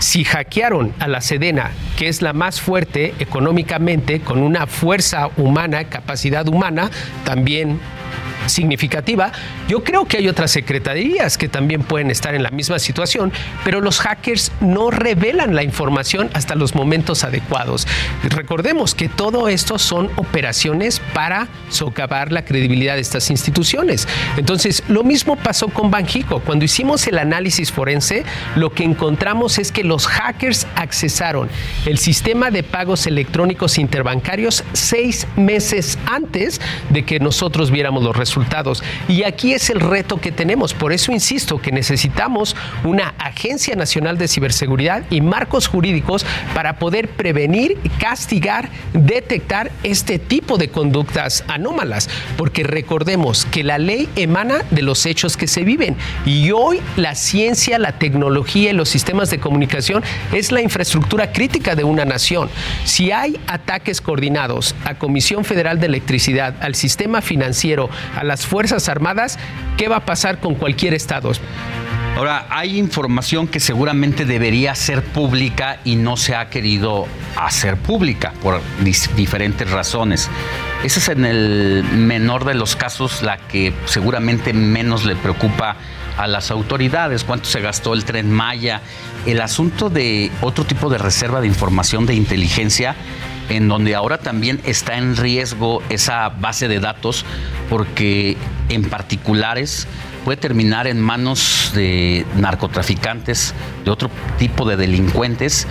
Si 0.00 0.24
hackearon 0.24 0.94
a 0.98 1.08
la 1.08 1.20
Sedena, 1.20 1.72
que 1.98 2.08
es 2.08 2.22
la 2.22 2.32
más 2.32 2.58
fuerte 2.58 3.14
económicamente, 3.18 4.20
con 4.20 4.42
una 4.42 4.66
fuerza 4.66 5.28
humana, 5.36 5.84
capacidad 5.84 6.48
humana, 6.48 6.90
también 7.24 7.78
significativa. 8.46 9.32
Yo 9.68 9.84
creo 9.84 10.06
que 10.06 10.16
hay 10.16 10.28
otras 10.28 10.50
secretarías 10.50 11.36
que 11.38 11.48
también 11.48 11.82
pueden 11.82 12.10
estar 12.10 12.34
en 12.34 12.42
la 12.42 12.50
misma 12.50 12.78
situación, 12.78 13.32
pero 13.64 13.80
los 13.80 14.00
hackers 14.00 14.52
no 14.60 14.90
revelan 14.90 15.54
la 15.54 15.62
información 15.62 16.30
hasta 16.32 16.54
los 16.54 16.74
momentos 16.74 17.24
adecuados. 17.24 17.86
Recordemos 18.24 18.94
que 18.94 19.08
todo 19.08 19.48
esto 19.48 19.78
son 19.78 20.10
operaciones 20.16 21.00
para 21.12 21.48
socavar 21.68 22.32
la 22.32 22.44
credibilidad 22.44 22.94
de 22.94 23.00
estas 23.00 23.30
instituciones. 23.30 24.08
Entonces, 24.36 24.82
lo 24.88 25.04
mismo 25.04 25.36
pasó 25.36 25.68
con 25.68 25.90
Banjico. 25.90 26.40
Cuando 26.40 26.64
hicimos 26.64 27.06
el 27.06 27.18
análisis 27.18 27.70
forense, 27.70 28.24
lo 28.56 28.72
que 28.72 28.84
encontramos 28.84 29.58
es 29.58 29.72
que 29.72 29.84
los 29.84 30.06
hackers 30.06 30.66
accesaron 30.74 31.48
el 31.86 31.98
sistema 31.98 32.50
de 32.50 32.62
pagos 32.62 33.06
electrónicos 33.06 33.78
interbancarios 33.78 34.64
seis 34.72 35.26
meses 35.36 35.98
antes 36.06 36.60
de 36.90 37.04
que 37.04 37.20
nosotros 37.20 37.70
viéramos 37.70 38.02
los 38.02 38.16
resultados 38.16 38.29
resultados. 38.30 38.82
Y 39.08 39.24
aquí 39.24 39.52
es 39.54 39.70
el 39.70 39.80
reto 39.80 40.20
que 40.20 40.30
tenemos. 40.30 40.72
Por 40.72 40.92
eso 40.92 41.10
insisto 41.10 41.60
que 41.60 41.72
necesitamos 41.72 42.54
una 42.84 43.14
Agencia 43.18 43.74
Nacional 43.74 44.18
de 44.18 44.28
Ciberseguridad 44.28 45.02
y 45.10 45.20
marcos 45.20 45.66
jurídicos 45.66 46.24
para 46.54 46.78
poder 46.78 47.08
prevenir, 47.08 47.76
castigar, 47.98 48.68
detectar 48.92 49.72
este 49.82 50.18
tipo 50.20 50.58
de 50.58 50.68
conductas 50.68 51.42
anómalas. 51.48 52.08
Porque 52.36 52.62
recordemos 52.62 53.46
que 53.46 53.64
la 53.64 53.78
ley 53.78 54.08
emana 54.14 54.62
de 54.70 54.82
los 54.82 55.06
hechos 55.06 55.36
que 55.36 55.48
se 55.48 55.64
viven. 55.64 55.96
Y 56.24 56.52
hoy 56.52 56.80
la 56.96 57.16
ciencia, 57.16 57.78
la 57.78 57.98
tecnología 57.98 58.70
y 58.70 58.74
los 58.74 58.88
sistemas 58.88 59.30
de 59.30 59.40
comunicación 59.40 60.04
es 60.32 60.52
la 60.52 60.60
infraestructura 60.60 61.32
crítica 61.32 61.74
de 61.74 61.82
una 61.82 62.04
nación. 62.04 62.48
Si 62.84 63.10
hay 63.10 63.40
ataques 63.48 64.00
coordinados 64.00 64.76
a 64.84 64.94
Comisión 64.94 65.44
Federal 65.44 65.80
de 65.80 65.86
Electricidad, 65.86 66.54
al 66.60 66.76
sistema 66.76 67.20
financiero, 67.22 67.90
a 68.20 68.24
las 68.24 68.44
Fuerzas 68.44 68.90
Armadas, 68.90 69.38
¿qué 69.78 69.88
va 69.88 69.96
a 69.96 70.04
pasar 70.04 70.40
con 70.40 70.54
cualquier 70.54 70.92
Estado? 70.92 71.32
Ahora, 72.16 72.46
hay 72.50 72.78
información 72.78 73.48
que 73.48 73.60
seguramente 73.60 74.26
debería 74.26 74.74
ser 74.74 75.02
pública 75.02 75.80
y 75.84 75.96
no 75.96 76.18
se 76.18 76.34
ha 76.34 76.50
querido 76.50 77.06
hacer 77.36 77.78
pública 77.78 78.34
por 78.42 78.60
diferentes 79.16 79.70
razones. 79.70 80.28
Esa 80.84 81.00
es 81.00 81.08
en 81.08 81.24
el 81.24 81.82
menor 81.94 82.44
de 82.44 82.52
los 82.52 82.76
casos 82.76 83.22
la 83.22 83.38
que 83.38 83.72
seguramente 83.86 84.52
menos 84.52 85.06
le 85.06 85.16
preocupa 85.16 85.76
a 86.18 86.26
las 86.26 86.50
autoridades, 86.50 87.24
cuánto 87.24 87.46
se 87.46 87.62
gastó 87.62 87.94
el 87.94 88.04
tren 88.04 88.30
Maya, 88.30 88.82
el 89.24 89.40
asunto 89.40 89.88
de 89.88 90.30
otro 90.42 90.64
tipo 90.64 90.90
de 90.90 90.98
reserva 90.98 91.40
de 91.40 91.46
información 91.46 92.04
de 92.04 92.12
inteligencia 92.12 92.96
en 93.50 93.68
donde 93.68 93.94
ahora 93.94 94.18
también 94.18 94.60
está 94.64 94.96
en 94.96 95.16
riesgo 95.16 95.82
esa 95.90 96.28
base 96.30 96.68
de 96.68 96.80
datos 96.80 97.26
porque 97.68 98.36
en 98.68 98.84
particulares 98.84 99.86
puede 100.24 100.36
terminar 100.36 100.86
en 100.86 101.00
manos 101.00 101.72
de 101.74 102.24
narcotraficantes, 102.36 103.54
de 103.84 103.90
otro 103.90 104.10
tipo 104.38 104.64
de 104.64 104.76
delincuentes 104.76 105.66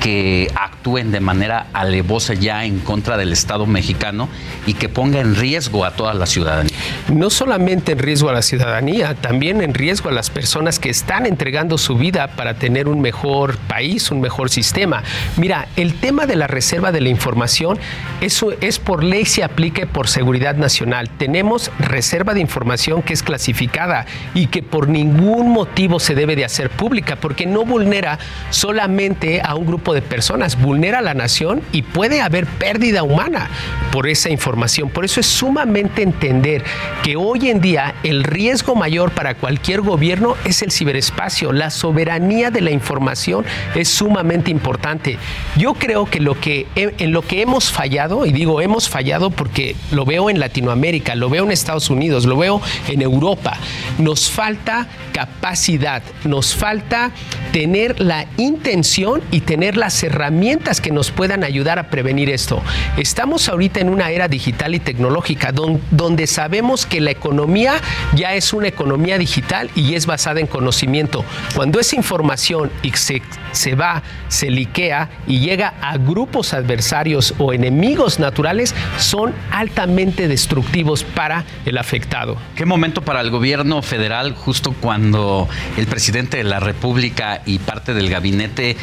que 0.00 0.50
actúen 0.54 1.10
de 1.10 1.20
manera 1.20 1.66
alevosa 1.72 2.34
ya 2.34 2.64
en 2.64 2.78
contra 2.80 3.16
del 3.16 3.32
Estado 3.32 3.66
mexicano 3.66 4.28
y 4.66 4.74
que 4.74 4.88
ponga 4.88 5.20
en 5.20 5.34
riesgo 5.34 5.84
a 5.84 5.92
toda 5.92 6.14
la 6.14 6.26
ciudadanía. 6.26 6.76
No 7.12 7.30
solamente 7.30 7.92
en 7.92 7.98
riesgo 7.98 8.28
a 8.28 8.32
la 8.32 8.42
ciudadanía, 8.42 9.14
también 9.14 9.62
en 9.62 9.74
riesgo 9.74 10.08
a 10.08 10.12
las 10.12 10.30
personas 10.30 10.78
que 10.78 10.90
están 10.90 11.26
entregando 11.26 11.78
su 11.78 11.96
vida 11.96 12.28
para 12.28 12.54
tener 12.54 12.88
un 12.88 13.00
mejor 13.00 13.56
país, 13.56 14.10
un 14.10 14.20
mejor 14.20 14.50
sistema. 14.50 15.02
Mira, 15.36 15.68
el 15.76 15.94
tema 15.94 16.26
de 16.26 16.36
la 16.36 16.46
reserva 16.46 16.92
de 16.92 17.00
la 17.00 17.08
información, 17.08 17.78
eso 18.20 18.52
es 18.60 18.78
por 18.78 19.04
ley 19.04 19.24
se 19.24 19.44
aplique 19.44 19.86
por 19.86 20.08
seguridad 20.08 20.56
nacional. 20.56 21.10
Tenemos 21.10 21.70
reserva 21.78 22.34
de 22.34 22.40
información 22.40 23.02
que 23.02 23.12
es 23.12 23.22
clasificada 23.22 24.06
y 24.34 24.46
que 24.46 24.62
por 24.62 24.88
ningún 24.88 25.50
motivo 25.50 26.00
se 26.00 26.14
debe 26.14 26.36
de 26.36 26.44
hacer 26.44 26.70
pública 26.70 27.16
porque 27.16 27.46
no 27.46 27.64
vulnera 27.64 28.18
solamente 28.50 29.40
a 29.42 29.54
un 29.54 29.66
grupo 29.66 29.87
de 29.94 30.02
personas, 30.02 30.60
vulnera 30.60 31.00
la 31.02 31.14
nación 31.14 31.62
y 31.72 31.82
puede 31.82 32.20
haber 32.20 32.46
pérdida 32.46 33.02
humana 33.02 33.48
por 33.92 34.08
esa 34.08 34.30
información. 34.30 34.90
Por 34.90 35.04
eso 35.04 35.20
es 35.20 35.26
sumamente 35.26 36.02
entender 36.02 36.64
que 37.02 37.16
hoy 37.16 37.50
en 37.50 37.60
día 37.60 37.94
el 38.02 38.24
riesgo 38.24 38.74
mayor 38.74 39.12
para 39.12 39.34
cualquier 39.34 39.80
gobierno 39.80 40.36
es 40.44 40.62
el 40.62 40.70
ciberespacio. 40.70 41.52
La 41.52 41.70
soberanía 41.70 42.50
de 42.50 42.60
la 42.60 42.70
información 42.70 43.44
es 43.74 43.88
sumamente 43.88 44.50
importante. 44.50 45.18
Yo 45.56 45.74
creo 45.74 46.06
que, 46.06 46.20
lo 46.20 46.38
que 46.40 46.66
en 46.76 47.12
lo 47.12 47.22
que 47.22 47.42
hemos 47.42 47.70
fallado, 47.70 48.26
y 48.26 48.32
digo 48.32 48.60
hemos 48.60 48.88
fallado 48.88 49.30
porque 49.30 49.76
lo 49.90 50.04
veo 50.04 50.30
en 50.30 50.40
Latinoamérica, 50.40 51.14
lo 51.14 51.30
veo 51.30 51.44
en 51.44 51.52
Estados 51.52 51.90
Unidos, 51.90 52.26
lo 52.26 52.36
veo 52.36 52.60
en 52.88 53.02
Europa, 53.02 53.56
nos 53.98 54.30
falta 54.30 54.86
capacidad, 55.12 56.02
nos 56.24 56.54
falta 56.54 57.10
tener 57.52 58.00
la 58.00 58.26
intención 58.36 59.22
y 59.30 59.40
tener 59.40 59.76
las 59.78 60.02
herramientas 60.02 60.80
que 60.80 60.90
nos 60.90 61.10
puedan 61.10 61.44
ayudar 61.44 61.78
a 61.78 61.90
prevenir 61.90 62.30
esto. 62.30 62.62
Estamos 62.96 63.48
ahorita 63.48 63.80
en 63.80 63.88
una 63.88 64.10
era 64.10 64.28
digital 64.28 64.74
y 64.74 64.80
tecnológica 64.80 65.52
donde 65.52 66.26
sabemos 66.26 66.86
que 66.86 67.00
la 67.00 67.10
economía 67.10 67.74
ya 68.14 68.34
es 68.34 68.52
una 68.52 68.68
economía 68.68 69.18
digital 69.18 69.70
y 69.74 69.94
es 69.94 70.06
basada 70.06 70.40
en 70.40 70.46
conocimiento. 70.46 71.24
Cuando 71.54 71.80
esa 71.80 71.96
información 71.96 72.70
se, 72.94 73.22
se 73.52 73.74
va, 73.74 74.02
se 74.28 74.50
liquea 74.50 75.08
y 75.26 75.40
llega 75.40 75.74
a 75.80 75.96
grupos 75.96 76.54
adversarios 76.54 77.34
o 77.38 77.52
enemigos 77.52 78.18
naturales, 78.18 78.74
son 78.98 79.34
altamente 79.50 80.28
destructivos 80.28 81.04
para 81.04 81.44
el 81.64 81.78
afectado. 81.78 82.36
¿Qué 82.56 82.66
momento 82.66 83.02
para 83.02 83.20
el 83.20 83.30
gobierno 83.30 83.82
federal 83.82 84.34
justo 84.34 84.74
cuando 84.80 85.48
el 85.76 85.86
presidente 85.86 86.38
de 86.38 86.44
la 86.44 86.60
República 86.60 87.42
y 87.46 87.58
parte 87.58 87.94
del 87.94 88.10
gabinete 88.10 88.76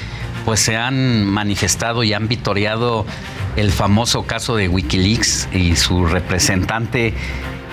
pues 0.46 0.60
se 0.60 0.78
han 0.78 1.26
manifestado 1.26 2.04
y 2.04 2.14
han 2.14 2.28
vitoreado 2.28 3.06
el 3.56 3.72
famoso 3.72 4.24
caso 4.24 4.56
de 4.56 4.68
Wikileaks 4.68 5.50
y 5.52 5.76
su 5.76 6.06
representante 6.06 7.14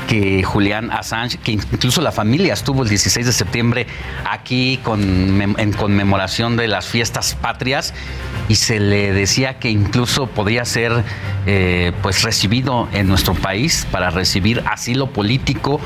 que 0.08 0.42
Julián 0.42 0.90
Assange, 0.90 1.38
que 1.38 1.52
incluso 1.52 2.00
la 2.02 2.12
familia 2.12 2.54
estuvo 2.54 2.82
el 2.82 2.88
16 2.88 3.26
de 3.26 3.32
septiembre 3.32 3.86
aquí 4.28 4.80
en 4.84 5.72
conmemoración 5.72 6.56
de 6.56 6.68
las 6.68 6.86
fiestas 6.86 7.34
patrias 7.34 7.94
y 8.48 8.56
se 8.56 8.81
le 8.81 9.12
decía 9.12 9.59
que 9.59 9.70
incluso 9.70 10.27
podía 10.27 10.64
ser 10.64 11.05
eh, 11.47 11.93
pues 12.02 12.23
recibido 12.23 12.89
en 12.93 13.09
nuestro 13.09 13.35
país 13.35 13.86
para 13.90 14.10
recibir 14.10 14.62
asilo 14.66 15.09
político 15.09 15.81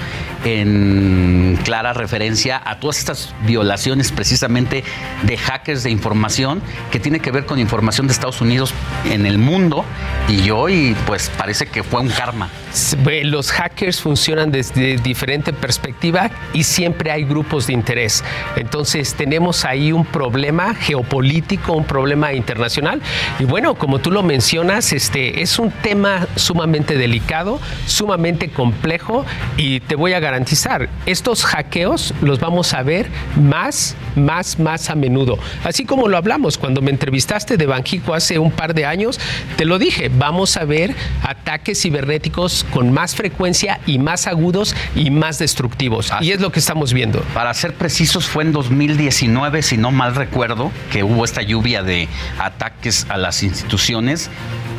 en 0.44 1.58
clara 1.64 1.92
referencia 1.92 2.60
a 2.64 2.78
todas 2.78 2.98
estas 2.98 3.34
violaciones 3.46 4.12
precisamente 4.12 4.84
de 5.22 5.36
hackers 5.36 5.82
de 5.82 5.90
información 5.90 6.62
que 6.90 7.00
tiene 7.00 7.20
que 7.20 7.30
ver 7.30 7.46
con 7.46 7.58
información 7.58 8.06
de 8.06 8.12
Estados 8.12 8.40
Unidos 8.40 8.74
en 9.10 9.26
el 9.26 9.38
mundo 9.38 9.84
y 10.28 10.50
hoy 10.50 10.96
pues 11.06 11.30
parece 11.36 11.66
que 11.66 11.82
fue 11.82 12.00
un 12.00 12.08
karma. 12.08 12.50
Los 13.24 13.52
hackers 13.52 14.00
funcionan 14.00 14.50
desde 14.50 14.98
diferente 14.98 15.52
perspectiva 15.52 16.30
y 16.52 16.64
siempre 16.64 17.10
hay 17.10 17.24
grupos 17.24 17.66
de 17.66 17.72
interés. 17.72 18.22
Entonces 18.56 19.14
tenemos 19.14 19.64
ahí 19.64 19.92
un 19.92 20.04
problema 20.04 20.74
geopolítico, 20.74 21.72
un 21.72 21.84
problema 21.84 22.32
internacional. 22.32 22.55
Y 23.38 23.44
bueno, 23.44 23.74
como 23.74 23.98
tú 23.98 24.10
lo 24.10 24.22
mencionas, 24.22 24.92
este 24.92 25.42
es 25.42 25.58
un 25.58 25.70
tema 25.70 26.26
sumamente 26.36 26.96
delicado, 26.96 27.60
sumamente 27.86 28.48
complejo 28.48 29.24
y 29.56 29.80
te 29.80 29.96
voy 29.96 30.12
a 30.12 30.20
garantizar, 30.20 30.88
estos 31.06 31.44
hackeos 31.44 32.14
los 32.20 32.40
vamos 32.40 32.74
a 32.74 32.82
ver 32.82 33.08
más, 33.36 33.96
más, 34.14 34.58
más 34.58 34.90
a 34.90 34.94
menudo. 34.94 35.38
Así 35.64 35.84
como 35.84 36.08
lo 36.08 36.16
hablamos 36.16 36.58
cuando 36.58 36.82
me 36.82 36.90
entrevistaste 36.90 37.56
de 37.56 37.66
Banjico 37.66 38.14
hace 38.14 38.38
un 38.38 38.50
par 38.50 38.74
de 38.74 38.86
años, 38.86 39.20
te 39.56 39.64
lo 39.64 39.78
dije, 39.78 40.10
vamos 40.12 40.56
a 40.56 40.64
ver 40.64 40.94
ataques 41.22 41.80
cibernéticos 41.82 42.64
con 42.70 42.92
más 42.92 43.14
frecuencia 43.14 43.80
y 43.86 43.98
más 43.98 44.26
agudos 44.26 44.74
y 44.94 45.10
más 45.10 45.38
destructivos. 45.38 46.12
y 46.20 46.32
es 46.32 46.40
lo 46.40 46.50
que 46.52 46.58
estamos 46.58 46.92
viendo. 46.92 47.20
Para 47.34 47.52
ser 47.54 47.74
precisos, 47.74 48.26
fue 48.26 48.44
en 48.44 48.52
2019, 48.52 49.62
si 49.62 49.76
no 49.76 49.90
mal 49.90 50.14
recuerdo, 50.14 50.72
que 50.90 51.02
hubo 51.02 51.24
esta 51.24 51.42
lluvia 51.42 51.82
de 51.82 52.08
ataques 52.38 53.06
a 53.08 53.16
las 53.16 53.42
instituciones 53.42 54.30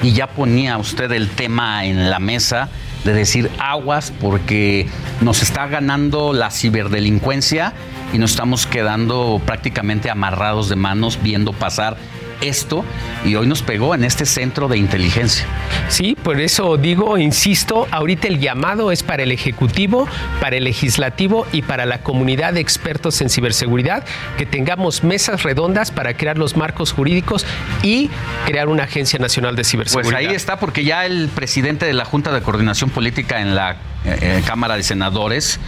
y 0.04 0.14
ya 0.14 0.28
ponía 0.28 0.78
usted 0.78 1.12
el 1.12 1.30
tema 1.30 1.86
en 1.86 2.10
la 2.10 2.20
mesa 2.20 2.70
de 3.04 3.14
decir 3.14 3.50
aguas 3.60 4.12
porque 4.20 4.88
nos 5.22 5.42
está 5.42 5.68
ganando 5.68 6.34
la 6.34 6.52
ciberdelincuencia 6.52 7.74
y 8.14 8.18
nos 8.18 8.32
estamos 8.32 8.68
quedando 8.68 9.42
prácticamente 9.46 10.10
amarrados 10.10 10.70
de 10.70 10.76
manos 10.76 11.20
viendo 11.22 11.54
pasar 11.54 11.98
esto 12.42 12.86
y 13.26 13.36
hoy 13.36 13.48
nos 13.48 13.62
pegó 13.62 13.96
en 13.96 14.04
este 14.04 14.26
centro 14.26 14.68
de 14.68 14.78
inteligencia. 14.78 15.46
Sí, 15.90 16.16
por 16.22 16.40
eso 16.40 16.78
digo, 16.78 17.18
insisto, 17.18 17.88
ahorita 17.92 18.28
el 18.28 18.40
llamado 18.40 18.92
es 18.92 19.04
para 19.04 19.24
el 19.24 19.32
Ejecutivo, 19.32 20.08
para 20.42 20.58
el 20.58 20.66
Legislativo 20.66 21.46
y 21.52 21.62
para 21.62 21.86
la 21.86 22.02
comunidad 22.02 22.54
de 22.54 22.60
expertos 22.60 23.22
en 23.22 23.30
ciberseguridad, 23.30 24.06
que 24.38 24.46
tengamos 24.46 25.04
mesas 25.04 25.44
redondas 25.44 25.92
para 25.92 26.16
crear 26.16 26.38
los 26.38 26.56
marcos 26.56 26.92
jurídicos 26.92 27.46
y 27.82 28.10
crear 28.46 28.68
una 28.68 28.84
Agencia 28.84 29.20
Nacional 29.20 29.56
de 29.56 29.64
Ciberseguridad. 29.64 30.12
Pues 30.12 30.28
ahí 30.28 30.36
está, 30.36 30.60
porque 30.60 30.84
ya 30.84 31.06
el 31.06 31.30
presidente 31.30 31.86
de 31.86 31.94
la 31.94 32.06
Junta 32.06 32.32
de 32.32 32.42
Coordinación 32.42 32.90
Política 32.90 33.42
en 33.42 33.56
la 33.56 33.78
eh, 34.06 34.42
Cámara 34.46 34.76
de 34.76 34.84
Senadores, 34.84 35.60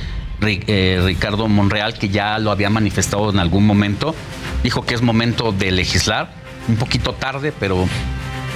eh, 0.41 1.01
Ricardo 1.03 1.47
Monreal, 1.47 1.95
que 1.95 2.09
ya 2.09 2.39
lo 2.39 2.51
había 2.51 2.69
manifestado 2.69 3.29
en 3.29 3.39
algún 3.39 3.65
momento, 3.65 4.15
dijo 4.63 4.85
que 4.85 4.95
es 4.95 5.01
momento 5.01 5.51
de 5.51 5.71
legislar 5.71 6.31
un 6.69 6.77
poquito 6.77 7.13
tarde, 7.13 7.51
pero 7.51 7.87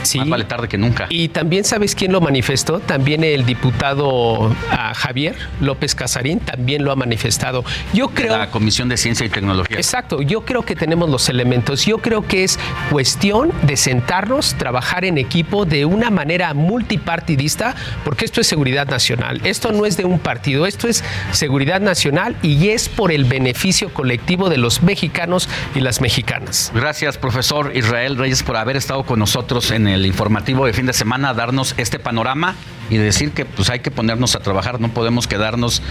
Sí. 0.04 0.20
Más 0.20 0.30
vale 0.30 0.46
tarde 0.46 0.68
que 0.68 0.78
nunca. 0.78 1.08
Y 1.10 1.30
también 1.30 1.64
sabes 1.64 1.96
quién 1.96 2.12
lo 2.12 2.22
manifestó, 2.22 2.80
también 2.80 3.24
el 3.24 3.46
diputado 3.46 4.54
ah, 4.72 4.94
Javier 4.96 5.36
López 5.62 5.96
Casarín 5.96 6.40
también 6.40 6.84
lo 6.84 6.92
ha 6.92 6.96
manifestado. 6.96 7.64
Yo 7.94 8.10
creo 8.10 8.38
la 8.38 8.52
Comisión 8.52 8.90
de 8.90 8.98
Ciencia 8.98 9.26
y 9.26 9.30
Tecnología. 9.30 9.78
Exacto, 9.78 10.22
yo 10.22 10.42
creo 10.46 10.64
que 10.64 10.76
tenemos 10.76 11.10
los 11.10 11.30
elementos. 11.30 11.86
Yo 11.86 12.00
creo 12.00 12.26
que 12.28 12.44
es 12.44 12.60
cuestión 12.90 13.52
de 13.64 13.78
sentarnos, 13.78 14.56
trabajar 14.56 15.06
en 15.06 15.18
equipo 15.18 15.66
de 15.66 15.86
una 15.86 16.10
manera 16.10 16.54
multipartidista, 16.54 17.76
porque 18.04 18.26
esto 18.26 18.42
es 18.42 18.48
seguridad 18.48 18.88
nacional. 18.88 19.42
Esto 19.44 19.72
no 19.72 19.86
es 19.86 19.98
de 19.98 20.06
un 20.06 20.20
partido, 20.20 20.66
esto 20.66 20.88
es 20.88 21.04
seguridad 21.32 21.82
nacional 21.82 22.36
y 22.42 22.70
es 22.70 22.90
por 22.90 23.12
el 23.12 23.26
beneficio 23.26 23.94
colectivo 23.94 24.50
de 24.50 24.58
los 24.58 24.84
mexicanos 24.84 25.50
y 25.76 25.80
las 25.80 26.02
mexicanas. 26.02 26.72
Gracias, 26.74 27.18
profesor 27.18 27.72
Israel 27.76 28.18
Reyes, 28.18 28.44
por 28.44 28.58
haber 28.58 28.78
estado 28.78 29.04
con 29.04 29.20
nosotros 29.20 29.72
en 29.72 29.88
el 29.88 29.93
el 29.94 30.06
informativo 30.06 30.65
de 30.65 30.74
fin 30.74 30.86
de 30.86 30.94
semana 30.94 31.34
darnos 31.34 31.74
este 31.78 31.99
panorama 31.99 32.56
y 32.90 32.98
decir 32.98 33.32
que 33.32 33.45
pues 33.45 33.70
hay 33.70 33.80
que 33.80 33.91
ponernos 33.91 34.36
a 34.36 34.40
trabajar, 34.40 34.80
no 34.80 34.90
podemos 34.90 35.28
quedarnos 35.28 35.82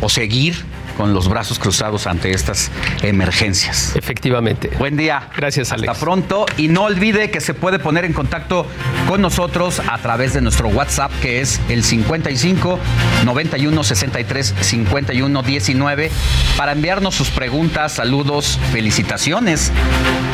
o 0.00 0.08
seguir 0.08 0.64
con 0.96 1.14
los 1.14 1.28
brazos 1.28 1.58
cruzados 1.58 2.06
ante 2.06 2.32
estas 2.32 2.70
emergencias. 3.02 3.94
Efectivamente. 3.96 4.70
Buen 4.78 4.96
día. 4.96 5.28
Gracias, 5.36 5.72
Alex. 5.72 5.88
Hasta 5.88 6.04
pronto 6.04 6.46
y 6.56 6.68
no 6.68 6.84
olvide 6.84 7.30
que 7.30 7.40
se 7.40 7.54
puede 7.54 7.78
poner 7.78 8.04
en 8.04 8.12
contacto 8.12 8.66
con 9.08 9.20
nosotros 9.20 9.80
a 9.80 9.98
través 9.98 10.32
de 10.32 10.40
nuestro 10.40 10.68
WhatsApp 10.68 11.12
que 11.20 11.40
es 11.40 11.60
el 11.68 11.84
55 11.84 12.78
91 13.24 13.84
63 13.84 14.54
51 14.60 15.42
19 15.42 16.10
para 16.56 16.72
enviarnos 16.72 17.14
sus 17.14 17.30
preguntas, 17.30 17.92
saludos, 17.92 18.58
felicitaciones 18.72 19.72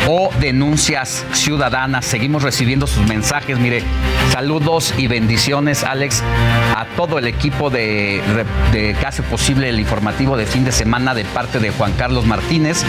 o 0.08 0.30
denuncias 0.40 1.24
ciudadanas. 1.32 2.04
Seguimos 2.04 2.42
recibiendo 2.42 2.86
sus 2.86 3.06
mensajes. 3.06 3.58
Mire, 3.58 3.82
saludos 4.32 4.94
y 4.96 5.06
bendiciones, 5.06 5.84
Alex, 5.84 6.22
a 6.78 6.84
todo 6.96 7.18
el 7.18 7.26
equipo 7.26 7.70
de, 7.70 8.22
de 8.72 8.94
que 8.94 9.06
hace 9.06 9.24
posible 9.24 9.68
el 9.68 9.80
informativo 9.80 10.36
de 10.36 10.46
fin 10.46 10.64
de 10.64 10.70
semana 10.70 11.12
de 11.12 11.24
parte 11.24 11.58
de 11.58 11.70
Juan 11.70 11.92
Carlos 11.94 12.24
Martínez 12.24 12.84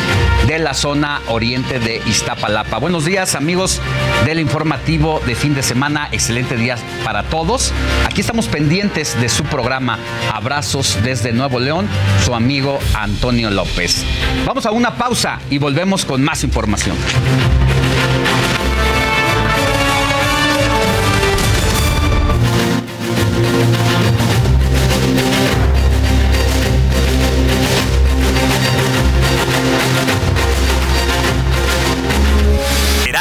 de 0.47 0.59
la 0.59 0.75
zona 0.75 1.21
oriente 1.27 1.79
de 1.79 1.99
Iztapalapa. 2.05 2.77
Buenos 2.77 3.05
días, 3.05 3.33
amigos 3.33 3.81
del 4.25 4.39
informativo 4.39 5.21
de 5.25 5.33
fin 5.33 5.55
de 5.55 5.63
semana. 5.63 6.07
Excelente 6.11 6.55
día 6.55 6.75
para 7.03 7.23
todos. 7.23 7.73
Aquí 8.05 8.21
estamos 8.21 8.47
pendientes 8.47 9.19
de 9.19 9.27
su 9.27 9.43
programa 9.43 9.97
Abrazos 10.31 10.99
desde 11.03 11.31
Nuevo 11.31 11.59
León, 11.59 11.87
su 12.23 12.35
amigo 12.35 12.77
Antonio 12.93 13.49
López. 13.49 14.05
Vamos 14.45 14.67
a 14.67 14.71
una 14.71 14.95
pausa 14.95 15.39
y 15.49 15.57
volvemos 15.57 16.05
con 16.05 16.23
más 16.23 16.43
información. 16.43 16.95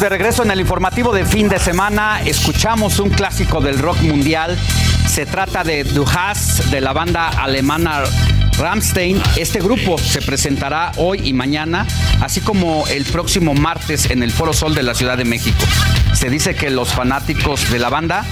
de 0.00 0.08
regreso 0.10 0.42
en 0.42 0.50
el 0.50 0.60
informativo 0.60 1.14
de 1.14 1.24
fin 1.24 1.48
de 1.48 1.58
semana. 1.58 2.20
Escuchamos 2.22 2.98
un 2.98 3.08
clásico 3.08 3.60
del 3.60 3.78
rock 3.78 4.00
mundial. 4.02 4.58
Se 5.08 5.24
trata 5.24 5.64
de 5.64 5.84
Du 5.84 6.04
Hast 6.04 6.64
de 6.66 6.80
la 6.80 6.92
banda 6.92 7.28
alemana 7.28 8.02
Ramstein. 8.58 9.22
Este 9.36 9.60
grupo 9.60 9.96
se 9.96 10.20
presentará 10.20 10.92
hoy 10.96 11.20
y 11.24 11.32
mañana, 11.32 11.86
así 12.20 12.40
como 12.40 12.86
el 12.88 13.04
próximo 13.04 13.54
martes 13.54 14.10
en 14.10 14.22
el 14.22 14.32
Foro 14.32 14.52
Sol 14.52 14.74
de 14.74 14.82
la 14.82 14.94
Ciudad 14.94 15.16
de 15.16 15.24
México. 15.24 15.64
Se 16.12 16.28
dice 16.28 16.54
que 16.54 16.68
los 16.68 16.92
fanáticos 16.92 17.70
de 17.70 17.78
la 17.78 17.88
banda 17.88 18.24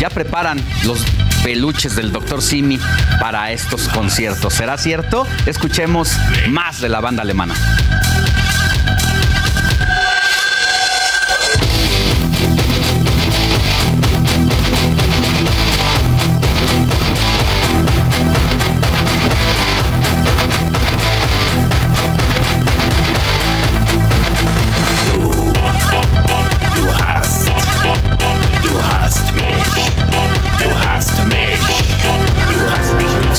ya 0.00 0.10
preparan 0.10 0.60
los 0.84 1.04
peluches 1.44 1.94
del 1.94 2.10
Dr. 2.10 2.42
Simi 2.42 2.80
para 3.20 3.52
estos 3.52 3.88
conciertos. 3.88 4.54
¿Será 4.54 4.76
cierto? 4.76 5.26
Escuchemos 5.46 6.16
más 6.48 6.80
de 6.80 6.88
la 6.88 7.00
banda 7.00 7.22
alemana. 7.22 7.54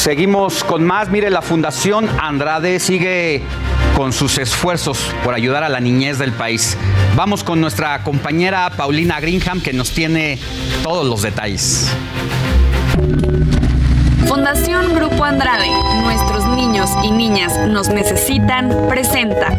Seguimos 0.04 0.66
con 0.66 0.84
más. 0.84 1.08
Mire, 1.08 1.30
la 1.30 1.42
Fundación 1.42 2.10
Andrade 2.20 2.82
sigue 2.82 3.42
con 3.96 4.12
sus 4.12 4.38
esfuerzos 4.38 5.00
por 5.24 5.34
ayudar 5.34 5.64
a 5.64 5.70
la 5.70 5.80
niñez 5.80 6.18
del 6.20 6.34
país. 6.34 6.78
Vamos 7.16 7.42
con 7.42 7.62
nuestra 7.62 8.04
compañera 8.04 8.70
Paulina 8.76 9.22
Greenham 9.22 9.62
que 9.62 9.72
nos 9.72 9.92
tiene 9.92 10.40
todos 10.84 11.08
los 11.08 11.22
detalles. 11.22 11.90
Fundación 14.28 14.94
Grupo 14.94 15.24
Andrade, 15.24 15.70
nuestros 16.02 16.48
niños 16.48 16.90
y 17.02 17.12
niñas 17.12 17.58
nos 17.70 17.88
necesitan, 17.88 18.88
presenta. 18.90 19.56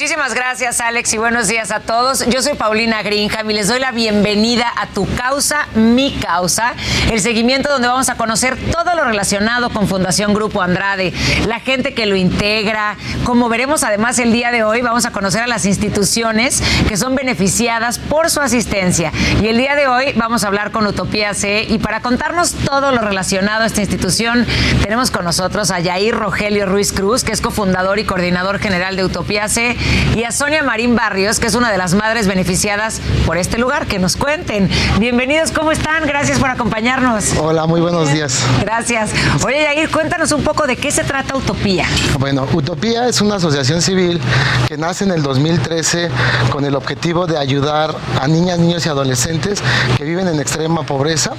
Muchísimas 0.00 0.32
gracias, 0.32 0.80
Alex, 0.80 1.12
y 1.14 1.18
buenos 1.18 1.48
días 1.48 1.72
a 1.72 1.80
todos. 1.80 2.24
Yo 2.26 2.40
soy 2.40 2.54
Paulina 2.54 3.02
Greenham 3.02 3.50
y 3.50 3.54
les 3.54 3.66
doy 3.66 3.80
la 3.80 3.90
bienvenida 3.90 4.72
a 4.76 4.86
Tu 4.86 5.12
Causa, 5.16 5.66
Mi 5.74 6.12
Causa, 6.12 6.74
el 7.10 7.20
seguimiento 7.20 7.68
donde 7.68 7.88
vamos 7.88 8.08
a 8.08 8.14
conocer 8.14 8.56
todo 8.70 8.94
lo 8.94 9.02
relacionado 9.02 9.70
con 9.70 9.88
Fundación 9.88 10.34
Grupo 10.34 10.62
Andrade, 10.62 11.12
la 11.48 11.58
gente 11.58 11.94
que 11.94 12.06
lo 12.06 12.14
integra. 12.14 12.96
Como 13.24 13.48
veremos 13.48 13.82
además 13.82 14.20
el 14.20 14.30
día 14.30 14.52
de 14.52 14.62
hoy, 14.62 14.82
vamos 14.82 15.04
a 15.04 15.10
conocer 15.10 15.42
a 15.42 15.48
las 15.48 15.66
instituciones 15.66 16.62
que 16.86 16.96
son 16.96 17.16
beneficiadas 17.16 17.98
por 17.98 18.30
su 18.30 18.40
asistencia. 18.40 19.10
Y 19.42 19.48
el 19.48 19.58
día 19.58 19.74
de 19.74 19.88
hoy 19.88 20.12
vamos 20.14 20.44
a 20.44 20.46
hablar 20.46 20.70
con 20.70 20.86
Utopía 20.86 21.34
C 21.34 21.66
y 21.68 21.78
para 21.78 22.02
contarnos 22.02 22.52
todo 22.52 22.92
lo 22.92 23.00
relacionado 23.00 23.64
a 23.64 23.66
esta 23.66 23.80
institución, 23.80 24.46
tenemos 24.80 25.10
con 25.10 25.24
nosotros 25.24 25.72
a 25.72 25.80
Yair 25.80 26.14
Rogelio 26.14 26.66
Ruiz 26.66 26.92
Cruz, 26.92 27.24
que 27.24 27.32
es 27.32 27.40
cofundador 27.40 27.98
y 27.98 28.04
coordinador 28.04 28.60
general 28.60 28.94
de 28.94 29.04
Utopía 29.04 29.48
C 29.48 29.76
y 30.16 30.24
a 30.24 30.32
Sonia 30.32 30.62
Marín 30.62 30.96
Barrios, 30.96 31.38
que 31.40 31.46
es 31.46 31.54
una 31.54 31.70
de 31.70 31.78
las 31.78 31.94
madres 31.94 32.26
beneficiadas 32.26 33.00
por 33.26 33.38
este 33.38 33.58
lugar. 33.58 33.86
Que 33.86 33.98
nos 33.98 34.16
cuenten. 34.16 34.68
Bienvenidos, 34.98 35.52
¿cómo 35.52 35.72
están? 35.72 36.06
Gracias 36.06 36.38
por 36.38 36.50
acompañarnos. 36.50 37.34
Hola, 37.38 37.66
muy 37.66 37.80
buenos 37.80 38.12
días. 38.12 38.44
Gracias. 38.60 39.10
Oye, 39.44 39.62
Yair, 39.62 39.90
cuéntanos 39.90 40.32
un 40.32 40.42
poco 40.42 40.66
de 40.66 40.76
qué 40.76 40.90
se 40.90 41.04
trata 41.04 41.36
Utopía. 41.36 41.86
Bueno, 42.18 42.46
Utopía 42.52 43.08
es 43.08 43.20
una 43.20 43.36
asociación 43.36 43.82
civil 43.82 44.20
que 44.66 44.76
nace 44.76 45.04
en 45.04 45.12
el 45.12 45.22
2013 45.22 46.10
con 46.50 46.64
el 46.64 46.74
objetivo 46.74 47.26
de 47.26 47.38
ayudar 47.38 47.94
a 48.20 48.26
niñas, 48.26 48.58
niños 48.58 48.86
y 48.86 48.88
adolescentes 48.88 49.62
que 49.96 50.04
viven 50.04 50.28
en 50.28 50.40
extrema 50.40 50.82
pobreza 50.82 51.32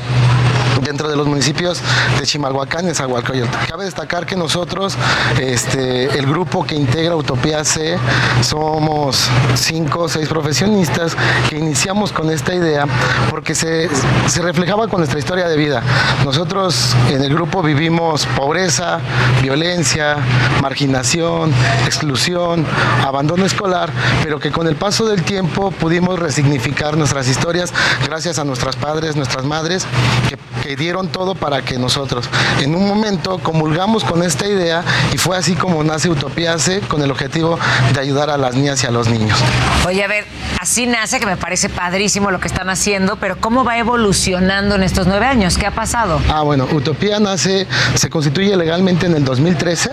dentro 0.90 1.08
de 1.08 1.16
los 1.16 1.28
municipios 1.28 1.80
de 2.20 2.26
Chimalhuacán 2.26 2.90
y 2.90 2.96
Zahualcoyotl. 2.96 3.56
Cabe 3.68 3.86
destacar 3.86 4.26
que 4.26 4.36
nosotros, 4.36 4.96
este, 5.40 6.06
el 6.18 6.26
grupo 6.26 6.66
que 6.66 6.76
integra 6.76 7.16
Utopía 7.16 7.64
C, 7.64 7.96
somos 8.42 9.30
cinco 9.54 10.02
o 10.02 10.10
seis 10.10 10.28
profesionistas 10.28 11.16
que 11.48 11.60
iniciamos 11.60 12.12
con 12.12 12.32
esta 12.32 12.56
idea 12.56 12.88
porque 13.30 13.54
se, 13.54 13.88
se 14.28 14.42
reflejaba 14.42 14.88
con 14.88 15.00
nuestra 15.02 15.20
historia 15.20 15.48
de 15.48 15.58
vida. 15.58 15.84
Nosotros 16.26 16.96
en 17.12 17.24
el 17.24 17.36
grupo 17.36 17.62
vivimos 17.62 18.26
pobreza, 18.36 19.00
violencia, 19.44 20.18
marginación, 20.60 21.54
exclusión, 21.86 22.66
abandono 23.06 23.46
escolar, 23.46 23.92
pero 24.24 24.40
que 24.40 24.52
con 24.52 24.68
el 24.68 24.76
paso 24.76 25.06
del 25.06 25.22
tiempo 25.22 25.70
pudimos 25.70 26.18
resignificar 26.18 26.98
nuestras 26.98 27.28
historias 27.28 27.72
gracias 28.08 28.40
a 28.40 28.44
nuestras 28.44 28.76
padres, 28.76 29.16
nuestras 29.16 29.46
madres, 29.46 29.86
que, 30.28 30.38
que 30.64 30.76
dieron 30.80 31.10
todo 31.10 31.36
para 31.36 31.62
que 31.62 31.78
nosotros 31.78 32.28
en 32.60 32.74
un 32.74 32.88
momento 32.88 33.38
comulgamos 33.40 34.04
con 34.04 34.24
esta 34.24 34.48
idea 34.48 34.84
y 35.14 35.18
fue 35.18 35.38
así 35.38 35.54
como 35.54 35.84
nace 35.84 36.10
Utopía 36.10 36.58
C 36.58 36.80
con 36.80 37.04
el 37.04 37.12
objetivo 37.12 37.60
de 37.94 38.00
ayudar 38.00 38.30
a 38.30 38.38
las 38.38 38.56
niñas 38.56 38.84
y 38.84 38.88
a 38.88 38.92
los 38.92 39.10
niños. 39.10 39.38
Oye, 39.86 40.04
a 40.04 40.08
ver, 40.08 40.26
así 40.60 40.88
nace, 40.88 41.20
que 41.20 41.26
me 41.26 41.38
parece 41.38 41.70
padrísimo 41.70 42.32
lo 42.32 42.40
que 42.40 42.48
están 42.48 42.70
haciendo, 42.70 43.18
pero 43.18 43.40
¿cómo 43.40 43.64
va 43.64 43.78
evolucionando 43.78 44.76
en 44.76 44.84
estos 44.84 45.06
nueve 45.06 45.26
años? 45.26 45.58
¿Qué 45.58 45.68
ha 45.68 45.72
pasado? 45.72 46.22
Ah, 46.30 46.42
bueno, 46.42 46.66
Utopía 46.72 47.20
nace, 47.20 47.68
se 47.96 48.10
constituye 48.10 48.56
legalmente 48.56 49.06
en 49.06 49.16
el 49.16 49.26
2013 49.26 49.92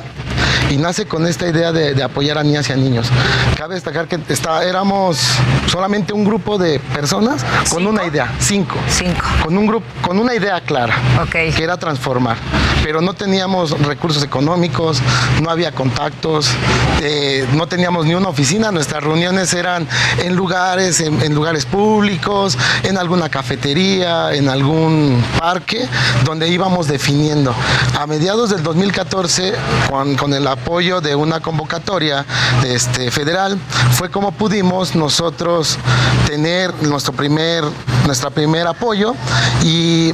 y 0.70 0.76
nace 0.76 1.06
con 1.06 1.26
esta 1.26 1.46
idea 1.48 1.72
de, 1.72 1.94
de 1.94 2.02
apoyar 2.02 2.38
a 2.38 2.42
niñas 2.42 2.68
y 2.68 2.72
a 2.72 2.76
niños. 2.76 3.08
Cabe 3.56 3.74
destacar 3.74 4.08
que 4.08 4.18
está, 4.28 4.64
éramos 4.64 5.18
solamente 5.66 6.12
un 6.12 6.24
grupo 6.24 6.58
de 6.58 6.78
personas 6.80 7.44
con 7.70 7.86
una 7.86 8.04
idea, 8.04 8.32
cinco. 8.38 8.76
Cinco. 8.88 9.24
Con 9.44 9.56
un 9.56 9.66
grupo, 9.66 9.86
con 10.02 10.18
una 10.18 10.34
idea 10.34 10.60
clara, 10.60 10.94
Ok. 11.22 11.54
que 11.54 11.62
era 11.62 11.76
transformar. 11.76 12.36
Pero 12.82 13.00
no 13.00 13.14
teníamos 13.14 13.78
recursos 13.80 14.22
económicos, 14.22 15.00
no 15.42 15.50
había 15.50 15.72
contactos, 15.72 16.50
eh, 17.02 17.46
no 17.54 17.66
teníamos 17.66 18.06
ni 18.06 18.14
una 18.14 18.28
oficina. 18.28 18.70
Nuestras 18.70 19.02
reuniones 19.02 19.52
eran 19.54 19.86
en 20.22 20.36
lugares, 20.36 21.00
en, 21.00 21.20
en 21.22 21.34
lugares 21.34 21.64
públicos, 21.66 22.56
en 22.84 22.96
alguna 22.96 23.28
cafetería, 23.28 24.32
en 24.34 24.48
algún 24.48 25.22
parque, 25.38 25.88
donde 26.24 26.48
íbamos 26.48 26.86
definiendo. 26.86 27.54
A 27.98 28.06
mediados 28.06 28.50
del 28.50 28.62
2014, 28.62 29.52
con, 29.90 30.16
con 30.16 30.25
el 30.34 30.46
apoyo 30.46 31.00
de 31.00 31.14
una 31.14 31.40
convocatoria 31.40 32.24
este, 32.64 33.10
federal, 33.10 33.58
fue 33.92 34.10
como 34.10 34.32
pudimos 34.32 34.94
nosotros 34.94 35.78
tener 36.26 36.72
nuestro 36.82 37.12
primer, 37.12 37.64
nuestra 38.06 38.30
primer 38.30 38.66
apoyo 38.66 39.14
y 39.62 40.12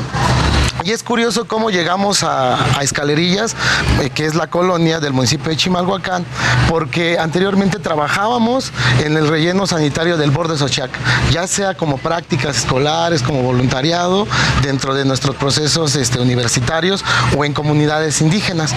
y 0.84 0.90
es 0.90 1.05
curioso 1.05 1.44
cómo 1.47 1.70
llegamos 1.70 2.24
a, 2.24 2.78
a 2.78 2.82
Escalerillas, 2.82 3.55
eh, 4.01 4.10
que 4.10 4.26
es 4.26 4.34
la 4.34 4.48
colonia 4.48 4.98
del 4.98 5.12
municipio 5.12 5.51
de 5.51 5.56
Chimalhuacán, 5.56 6.24
porque 6.68 7.18
anteriormente 7.20 7.78
trabajábamos 7.78 8.72
en 9.05 9.16
el 9.16 9.28
relleno 9.28 9.66
sanitario 9.68 10.16
del 10.16 10.32
borde 10.32 10.59
Sochac, 10.59 10.90
ya 11.30 11.47
sea 11.47 11.74
como 11.74 11.98
prácticas 11.98 12.56
escolares, 12.56 13.22
como 13.22 13.43
voluntariado, 13.43 14.26
dentro 14.62 14.94
de 14.94 15.05
nuestros 15.05 15.36
procesos 15.36 15.94
este, 15.94 16.18
universitarios 16.18 17.05
o 17.36 17.44
en 17.44 17.52
comunidades 17.52 18.20
indígenas. 18.20 18.74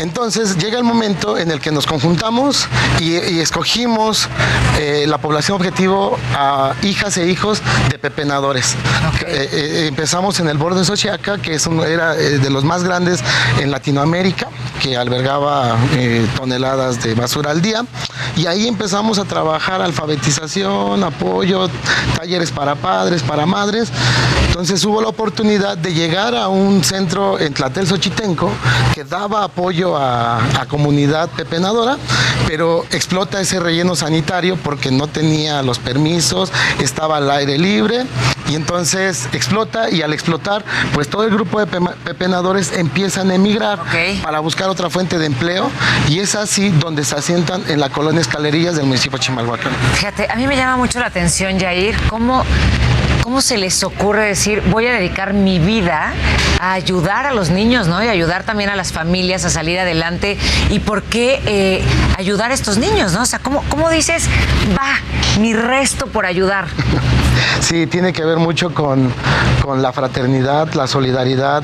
Entonces 0.00 0.56
llega 0.58 0.76
el 0.78 0.84
momento 0.84 1.38
en 1.38 1.50
el 1.50 1.60
que 1.60 1.70
nos 1.70 1.86
conjuntamos 1.86 2.66
y, 3.00 3.12
y 3.16 3.40
escogimos 3.40 4.28
eh, 4.78 5.04
la 5.08 5.18
población 5.18 5.56
objetivo 5.56 6.18
a 6.34 6.74
hijas 6.82 7.16
e 7.16 7.26
hijos 7.30 7.62
de 7.90 7.98
pepenadores. 7.98 8.74
Eh, 9.26 9.48
eh, 9.52 9.86
empezamos 9.88 10.40
en 10.40 10.48
el 10.48 10.58
borde 10.58 10.80
de 10.80 10.84
Xochiaca, 10.84 11.38
que 11.38 11.54
es 11.54 11.66
un- 11.66 11.80
era 11.84 12.14
de 12.14 12.50
los 12.50 12.64
más 12.64 12.82
grandes 12.82 13.20
en 13.60 13.70
Latinoamérica, 13.70 14.48
que 14.80 14.96
albergaba 14.96 15.76
toneladas 16.36 17.02
de 17.02 17.14
basura 17.14 17.50
al 17.52 17.62
día. 17.62 17.84
Y 18.36 18.46
ahí 18.46 18.66
empezamos 18.66 19.18
a 19.18 19.24
trabajar 19.24 19.80
alfabetización, 19.80 21.02
apoyo, 21.04 21.68
talleres 22.18 22.50
para 22.50 22.74
padres, 22.74 23.22
para 23.22 23.46
madres. 23.46 23.88
Entonces 24.48 24.84
hubo 24.84 25.00
la 25.00 25.08
oportunidad 25.08 25.76
de 25.78 25.92
llegar 25.94 26.34
a 26.34 26.48
un 26.48 26.82
centro 26.84 27.38
en 27.38 27.54
Tlatel 27.54 27.86
Xochitenco 27.86 28.50
que 28.94 29.04
daba 29.04 29.44
apoyo 29.44 29.83
a, 29.96 30.38
a 30.60 30.66
comunidad 30.66 31.28
pepenadora, 31.30 31.96
pero 32.46 32.84
explota 32.90 33.40
ese 33.40 33.60
relleno 33.60 33.96
sanitario 33.96 34.56
porque 34.56 34.90
no 34.90 35.06
tenía 35.06 35.62
los 35.62 35.78
permisos, 35.78 36.52
estaba 36.80 37.18
al 37.18 37.30
aire 37.30 37.58
libre 37.58 38.04
y 38.48 38.54
entonces 38.54 39.28
explota 39.32 39.90
y 39.90 40.02
al 40.02 40.12
explotar, 40.12 40.64
pues 40.92 41.08
todo 41.08 41.24
el 41.24 41.30
grupo 41.30 41.64
de 41.64 41.66
pepenadores 42.04 42.72
empiezan 42.72 43.30
a 43.30 43.34
emigrar 43.34 43.80
para 44.22 44.40
buscar 44.40 44.68
otra 44.68 44.90
fuente 44.90 45.18
de 45.18 45.26
empleo 45.26 45.70
y 46.08 46.20
es 46.20 46.34
así 46.34 46.70
donde 46.70 47.04
se 47.04 47.16
asientan 47.16 47.62
en 47.68 47.80
la 47.80 47.90
colonia 47.90 48.20
Escalerillas 48.20 48.76
del 48.76 48.86
municipio 48.86 49.18
de 49.18 49.24
Chimalhuacán. 49.24 49.72
Fíjate, 49.94 50.28
a 50.30 50.36
mí 50.36 50.46
me 50.46 50.56
llama 50.56 50.76
mucho 50.76 51.00
la 51.00 51.06
atención, 51.06 51.58
Jair, 51.58 51.96
cómo, 52.08 52.44
cómo 53.24 53.40
se 53.40 53.56
les 53.56 53.82
ocurre 53.82 54.26
decir, 54.26 54.62
voy 54.70 54.86
a 54.86 54.92
dedicar 54.92 55.32
mi 55.32 55.58
vida 55.58 56.12
a 56.60 56.74
ayudar 56.74 57.24
a 57.24 57.32
los 57.32 57.48
niños, 57.48 57.88
¿no? 57.88 58.04
Y 58.04 58.08
ayudar 58.08 58.44
también 58.44 58.68
a 58.68 58.76
las 58.76 58.92
familias 58.92 59.46
a 59.46 59.50
salir 59.50 59.78
adelante. 59.78 60.36
¿Y 60.68 60.80
por 60.80 61.02
qué 61.04 61.40
eh, 61.46 61.82
ayudar 62.18 62.50
a 62.50 62.54
estos 62.54 62.76
niños, 62.76 63.14
¿no? 63.14 63.22
O 63.22 63.26
sea, 63.26 63.38
¿cómo, 63.38 63.64
cómo 63.70 63.88
dices, 63.88 64.28
va, 64.78 65.00
mi 65.40 65.54
resto 65.54 66.06
por 66.06 66.26
ayudar? 66.26 66.66
Sí, 67.60 67.86
tiene 67.86 68.12
que 68.12 68.24
ver 68.24 68.38
mucho 68.38 68.72
con, 68.72 69.12
con 69.62 69.82
la 69.82 69.92
fraternidad, 69.92 70.72
la 70.74 70.86
solidaridad 70.86 71.62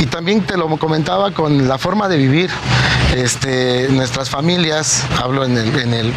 y 0.00 0.06
también 0.06 0.42
te 0.42 0.56
lo 0.56 0.68
comentaba 0.76 1.32
con 1.32 1.68
la 1.68 1.78
forma 1.78 2.08
de 2.08 2.16
vivir. 2.16 2.50
Este, 3.14 3.86
nuestras 3.90 4.28
familias, 4.28 5.04
hablo 5.22 5.44
en 5.44 5.56
el, 5.56 6.12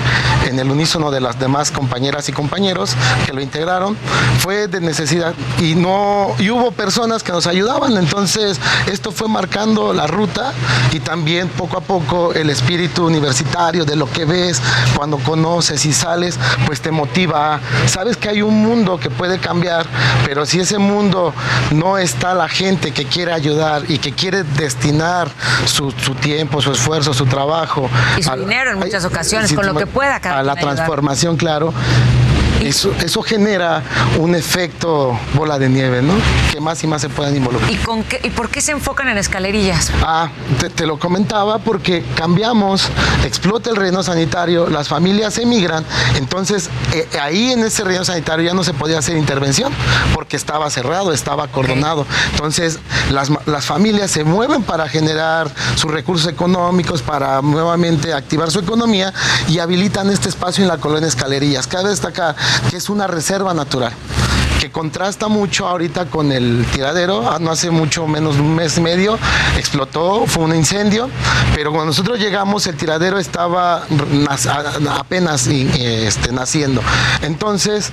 en, 0.48 0.60
el, 0.60 0.72
unísono 0.72 1.11
de 1.11 1.22
las 1.22 1.40
demás 1.40 1.69
compañeras 1.69 2.28
y 2.28 2.32
compañeros 2.32 2.95
que 3.26 3.34
lo 3.34 3.41
integraron, 3.41 3.95
fue 4.40 4.68
de 4.68 4.82
necesidad 4.82 5.36
y, 5.60 5.76
no, 5.76 6.34
y 6.40 6.49
hubo 6.49 6.72
personas 6.72 7.22
que 7.22 7.32
nos 7.32 7.45
ayudaban, 7.45 7.95
entonces 7.98 8.60
esto 8.88 9.11
fue 9.11 9.28
marcando 9.28 9.94
la 9.94 10.07
ruta 10.07 10.53
y 10.91 10.99
también 10.99 11.49
poco 11.49 11.78
a 11.78 11.82
poco 11.82 12.34
el 12.34 12.49
espíritu 12.49 13.06
universitario 13.06 13.86
de 13.86 13.95
lo 13.95 14.11
que 14.11 14.26
ves 14.26 14.60
cuando 14.95 15.18
conoces 15.18 15.86
y 15.86 15.94
sales, 15.94 16.40
pues 16.65 16.82
te 16.82 16.90
motiva. 16.90 17.60
Sabes 17.86 18.18
que 18.18 18.30
hay 18.30 18.41
un 18.41 18.64
mundo 18.64 18.86
que 18.97 19.09
puede 19.09 19.39
cambiar, 19.39 19.85
pero 20.26 20.45
si 20.45 20.61
ese 20.61 20.77
mundo 20.77 21.34
no 21.72 21.97
está 21.97 22.34
la 22.34 22.47
gente 22.47 22.91
que 22.91 23.05
quiere 23.05 23.34
ayudar 23.34 23.84
y 23.89 23.97
que 23.97 24.14
quiere 24.14 24.43
destinar 24.43 25.27
su, 25.65 25.91
su 25.91 26.15
tiempo, 26.15 26.61
su 26.61 26.72
esfuerzo, 26.72 27.14
su 27.14 27.26
trabajo. 27.26 27.89
Y 28.18 28.23
su 28.23 28.31
a- 28.31 28.38
dinero 28.38 28.72
en 28.72 28.80
muchas 28.80 29.03
ocasiones, 29.03 29.51
con 29.53 29.65
lo 29.65 29.76
que 29.76 29.85
pueda 29.88 30.15
A 30.15 30.43
la 30.43 30.53
ayudar. 30.53 30.76
transformación, 30.76 31.35
claro. 31.35 31.73
Eso, 32.61 32.93
eso 33.03 33.21
genera 33.21 33.84
un 34.19 34.35
efecto 34.35 35.17
bola 35.35 35.59
de 35.59 35.69
nieve, 35.69 36.01
¿no? 36.01 36.13
Que 36.51 36.59
más 36.59 36.84
y 36.84 36.88
más 36.88 37.01
se 37.01 37.09
puedan 37.09 37.35
involucrar. 37.35 37.71
¿Y, 37.71 37.75
con 37.77 38.03
qué, 38.03 38.19
¿Y 38.23 38.29
por 38.29 38.49
qué 38.49 38.61
se 38.61 38.71
enfocan 38.71 39.07
en 39.09 39.17
escalerillas? 39.17 39.91
Ah, 40.03 40.29
te, 40.59 40.69
te 40.69 40.85
lo 40.85 40.99
comentaba 40.99 41.59
porque 41.59 42.03
cambiamos, 42.15 42.89
explota 43.25 43.69
el 43.69 43.75
relleno 43.75 44.03
sanitario, 44.03 44.69
las 44.69 44.88
familias 44.88 45.38
emigran, 45.38 45.85
entonces 46.15 46.69
eh, 46.93 47.07
ahí 47.21 47.51
en 47.51 47.63
ese 47.63 47.84
relleno 47.84 48.05
sanitario 48.05 48.45
ya 48.45 48.53
no 48.53 48.63
se 48.63 48.73
podía 48.73 48.99
hacer 48.99 49.17
intervención 49.17 49.71
porque 50.13 50.35
estaba 50.35 50.69
cerrado, 50.69 51.13
estaba 51.13 51.43
acordonado. 51.43 52.05
Entonces 52.31 52.79
las, 53.11 53.31
las 53.45 53.65
familias 53.65 54.11
se 54.11 54.23
mueven 54.23 54.63
para 54.63 54.88
generar 54.89 55.51
sus 55.75 55.91
recursos 55.91 56.31
económicos, 56.31 57.01
para 57.01 57.41
nuevamente 57.41 58.13
activar 58.13 58.51
su 58.51 58.59
economía 58.59 59.13
y 59.47 59.59
habilitan 59.59 60.09
este 60.09 60.29
espacio 60.29 60.63
en 60.63 60.69
la 60.69 60.77
colonia 60.77 61.07
Escalerillas. 61.07 61.67
Cabe 61.67 61.89
destacar 61.89 62.35
que 62.69 62.78
es 62.78 62.90
una 62.90 63.07
reserva 63.07 63.53
natural 63.53 63.94
que 64.60 64.72
contrasta 64.72 65.28
mucho 65.28 65.68
ahorita 65.68 66.06
con 66.06 66.32
el 66.32 66.65
tiradero. 66.74 67.30
Ah, 67.30 67.38
No 67.40 67.52
hace 67.52 67.69
mucho 67.69 68.07
menos 68.07 68.36
de 68.36 68.41
un 68.41 68.56
mes 68.56 68.78
y 68.78 68.82
medio 68.82 69.18
explotó, 69.57 70.26
fue 70.26 70.44
un 70.44 70.56
incendio, 70.56 71.10
pero 71.56 71.72
cuando 71.72 71.88
nosotros 71.88 72.19
llegamos 72.19 72.68
el 72.68 72.76
tiradero 72.76 73.19
estaba 73.19 73.84
apenas 74.91 75.48
y, 75.48 75.69
este, 75.76 76.32
naciendo. 76.32 76.82
Entonces 77.22 77.91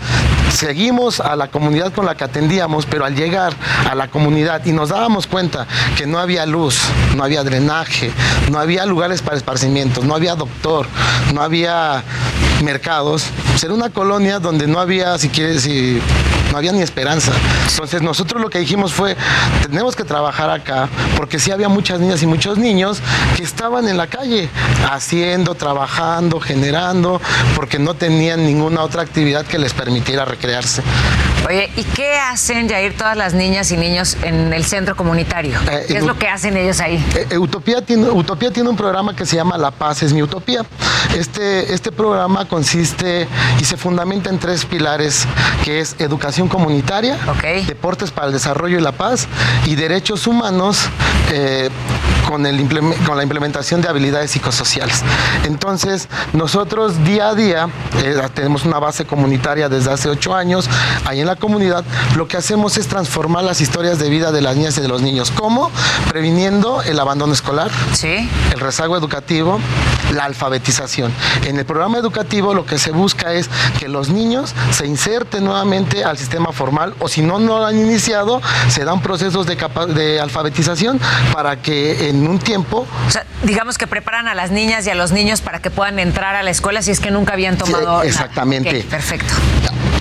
seguimos 0.53 1.21
a 1.21 1.37
la 1.37 1.49
comunidad 1.49 1.93
con 1.93 2.07
la 2.07 2.17
que 2.17 2.25
atendíamos, 2.25 2.87
pero 2.87 3.05
al 3.05 3.15
llegar 3.15 3.55
a 3.91 3.95
la 3.95 4.09
comunidad 4.09 4.65
y 4.65 4.73
nos 4.73 4.91
dábamos 4.91 5.27
cuenta 5.27 5.67
que 5.97 6.07
no 6.07 6.19
había 6.19 6.47
luz, 6.47 6.81
no 7.17 7.25
había 7.25 7.43
drenaje, 7.43 8.11
no 8.51 8.59
había 8.59 8.87
lugares 8.87 9.23
para 9.23 9.37
esparcimientos, 9.37 10.05
no 10.05 10.15
había 10.15 10.35
doctor, 10.35 10.87
no 11.33 11.43
había 11.43 12.03
mercados, 12.65 13.27
pues 13.51 13.63
era 13.63 13.75
una 13.75 13.91
colonia 13.91 14.39
donde 14.41 14.67
no 14.67 14.81
había, 14.81 15.17
si 15.19 15.29
quieres, 15.29 15.63
si 15.63 16.01
no 16.51 16.59
había 16.59 16.73
ni 16.73 16.83
esperanza. 16.83 17.33
Entonces 17.69 18.03
nosotros 18.03 18.41
lo 18.41 18.51
que 18.51 18.59
dijimos 18.59 18.93
fue, 18.93 19.17
tenemos 19.63 19.95
que 19.97 20.05
trabajar 20.05 20.51
acá, 20.51 20.89
porque 21.17 21.39
sí 21.39 21.51
había 21.51 21.69
muchas 21.69 22.01
niñas 22.01 22.23
y 22.23 22.27
muchos 22.27 22.59
niños 22.59 23.01
que 23.37 23.43
estaban 23.43 23.89
en 23.89 23.97
la 23.97 24.07
calle, 24.07 24.49
haciendo, 24.91 25.55
trabajando, 25.55 26.41
generando, 26.41 27.21
porque 27.55 27.79
no 27.79 27.95
tenían 27.95 28.45
ninguna 28.45 28.83
otra 28.83 29.03
actividad 29.03 29.45
que 29.47 29.59
les 29.59 29.73
permitiera 29.73 30.25
recrearse. 30.25 30.83
Oye, 31.47 31.71
¿y 31.77 31.85
qué 31.85 32.17
hacen, 32.17 32.69
Jair, 32.69 32.97
todas 32.97 33.17
las 33.17 33.35
niñas 33.35 33.71
y 33.71 33.77
niños 33.77 34.17
en 34.23 34.53
el 34.53 34.65
centro 34.65 34.97
comunitario? 34.97 35.59
¿Qué 35.87 35.99
es 35.99 36.05
lo 36.05 36.19
que 36.19 36.29
hacen 36.29 36.57
ellos 36.57 36.81
ahí? 36.81 36.97
Eh, 37.15 37.27
eh, 37.31 37.39
Utopía, 37.39 37.85
tiene, 37.85 38.09
Utopía 38.09 38.51
tiene 38.51 38.69
un 38.69 38.77
programa 38.77 39.15
que 39.15 39.27
se 39.27 39.37
llama 39.37 39.59
La 39.59 39.71
Paz 39.71 40.03
es 40.03 40.13
mi 40.13 40.23
Utopía. 40.23 40.65
Este, 41.15 41.73
este 41.75 41.93
programa 41.93 42.49
consiste 42.49 43.29
y 43.61 43.65
se 43.65 43.77
fundamenta 43.77 44.31
en 44.31 44.39
tres 44.39 44.65
pilares, 44.65 45.27
que 45.65 45.81
es 45.81 45.97
educación 45.99 46.49
comunitaria, 46.49 47.19
deportes 47.67 48.11
para 48.11 48.29
el 48.29 48.33
desarrollo 48.33 48.79
y 48.79 48.81
la 48.81 48.93
paz 48.93 49.29
y 49.67 49.75
derechos 49.75 50.27
humanos 50.27 50.89
eh, 51.31 51.69
con, 52.27 52.47
el 52.47 52.67
con 53.07 53.17
la 53.17 53.23
implementación 53.23 53.81
de 53.81 53.89
habilidades 53.89 54.31
psicosociales. 54.31 55.03
Entonces, 55.45 56.09
nosotros 56.33 57.05
día 57.05 57.29
a 57.29 57.35
día 57.35 57.69
eh, 58.03 58.17
tenemos 58.35 58.65
una 58.65 58.79
base 58.79 59.05
comunitaria 59.05 59.69
desde 59.69 59.93
hace 59.93 60.09
ocho 60.09 60.35
años 60.35 60.69
ahí 61.05 61.21
en 61.21 61.27
la 61.27 61.34
comunidad. 61.37 61.85
Lo 62.17 62.29
que 62.29 62.37
hacemos 62.37 62.77
es 62.77 62.87
transformar 62.89 63.45
las 63.45 63.61
historias 63.61 63.99
de 63.99 64.09
vida 64.09 64.33
de 64.33 64.43
las 64.43 64.57
niñas 64.57 64.79
y 64.79 64.81
de 64.81 64.89
los 64.89 65.03
niños. 65.03 65.31
¿Cómo? 65.31 65.71
Previniendo 66.09 66.83
el 66.83 66.99
abandono 66.99 67.33
escolar, 67.33 67.71
el 68.03 68.61
rezago 68.61 68.97
educativo, 68.97 69.61
la 70.13 70.25
alfabetización. 70.25 71.13
En 71.45 71.59
el 71.59 71.65
programa 71.65 71.99
educativo 71.99 72.55
lo 72.55 72.67
que 72.67 72.79
se 72.79 72.91
busca 72.91 73.33
es 73.33 73.49
que 73.79 73.89
los 73.89 74.09
niños 74.11 74.55
se 74.71 74.87
inserten 74.87 75.45
nuevamente 75.45 76.05
al 76.05 76.19
sistema 76.19 76.53
formal 76.53 76.95
o 77.01 77.09
si 77.09 77.23
no, 77.23 77.39
no 77.39 77.59
lo 77.59 77.67
han 77.67 77.79
iniciado, 77.79 78.41
se 78.69 78.85
dan 78.85 79.01
procesos 79.01 79.47
de, 79.47 79.57
de 79.95 80.21
alfabetización 80.21 81.01
para 81.33 81.57
que 81.57 82.09
en 82.09 82.27
un 82.27 82.39
tiempo 82.39 82.87
O 83.07 83.11
sea, 83.11 83.25
digamos 83.43 83.79
que 83.79 83.87
preparan 83.87 84.29
a 84.29 84.35
las 84.35 84.51
niñas 84.51 84.87
y 84.87 84.91
a 84.91 84.95
los 84.95 85.13
niños 85.13 85.41
para 85.41 85.61
que 85.61 85.71
puedan 85.71 85.99
entrar 85.99 86.37
a 86.37 86.43
la 86.43 86.51
escuela 86.51 86.83
si 86.83 86.91
es 86.91 87.01
que 87.01 87.11
nunca 87.11 87.33
habían 87.33 87.57
tomado. 87.57 87.85
nada. 87.85 88.05
exactamente. 88.05 88.83
Perfecto. 88.85 89.35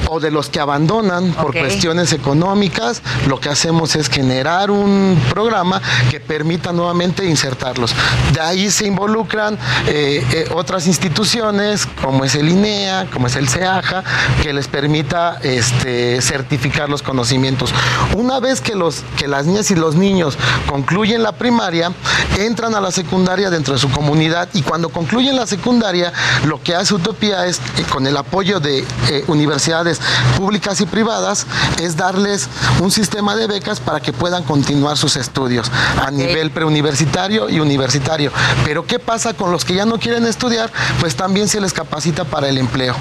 O 0.09 0.19
de 0.19 0.31
los 0.31 0.49
que 0.49 0.59
abandonan 0.59 1.31
por 1.33 1.57
cuestiones 1.57 2.13
económicas, 2.13 3.01
lo 3.27 3.39
que 3.39 3.49
hacemos 3.49 3.95
es 3.95 4.09
generar 4.09 4.71
un 4.71 5.21
programa 5.29 5.81
que 6.09 6.19
permita 6.19 6.71
nuevamente 6.71 7.25
insertarlos. 7.25 7.93
De 8.33 8.41
ahí 8.41 8.69
se 8.69 8.85
involucran 8.85 9.57
eh, 9.87 10.25
eh, 10.31 10.49
otras 10.53 10.87
instituciones, 10.87 11.87
como 12.01 12.25
es 12.25 12.35
el 12.35 12.49
INEA, 12.49 13.07
como 13.11 13.27
es 13.27 13.35
el 13.35 13.47
CEAJA, 13.47 14.03
que 14.41 14.53
les 14.53 14.67
permita 14.67 15.39
este, 15.41 16.21
certificar 16.21 16.89
los 16.89 17.01
conocimientos. 17.01 17.73
Una 18.15 18.39
vez 18.39 18.61
que, 18.61 18.75
los, 18.75 19.03
que 19.17 19.27
las 19.27 19.45
niñas 19.45 19.71
y 19.71 19.75
los 19.75 19.95
niños 19.95 20.37
concluyen 20.67 21.23
la 21.23 21.33
primaria, 21.33 21.91
entran 22.37 22.75
a 22.75 22.81
la 22.81 22.91
secundaria 22.91 23.49
dentro 23.49 23.73
de 23.73 23.79
su 23.79 23.89
comunidad 23.89 24.49
y 24.53 24.61
cuando 24.61 24.89
concluyen 24.89 25.35
la 25.35 25.47
secundaria, 25.47 26.11
lo 26.45 26.61
que 26.61 26.75
hace 26.75 26.93
Utopía 26.93 27.45
es, 27.45 27.59
eh, 27.77 27.83
con 27.89 28.07
el 28.07 28.17
apoyo 28.17 28.59
de 28.59 28.79
eh, 29.09 29.23
públicas 30.37 30.81
y 30.81 30.85
privadas, 30.85 31.45
es 31.81 31.95
darles 31.97 32.47
un 32.81 32.91
sistema 32.91 33.35
de 33.35 33.47
becas 33.47 33.79
para 33.79 33.99
que 33.99 34.13
puedan 34.13 34.43
continuar 34.43 34.97
sus 34.97 35.15
estudios 35.15 35.71
a 36.01 36.11
nivel 36.11 36.51
preuniversitario 36.51 37.49
y 37.49 37.59
universitario. 37.59 38.31
Pero 38.65 38.85
¿qué 38.85 38.99
pasa 38.99 39.33
con 39.33 39.51
los 39.51 39.65
que 39.65 39.75
ya 39.75 39.85
no 39.85 39.99
quieren 39.99 40.25
estudiar? 40.25 40.71
Pues 40.99 41.15
también 41.15 41.47
se 41.47 41.61
les 41.61 41.73
capacita 41.73 42.23
para 42.25 42.49
el 42.49 42.57
empleo. 42.57 42.95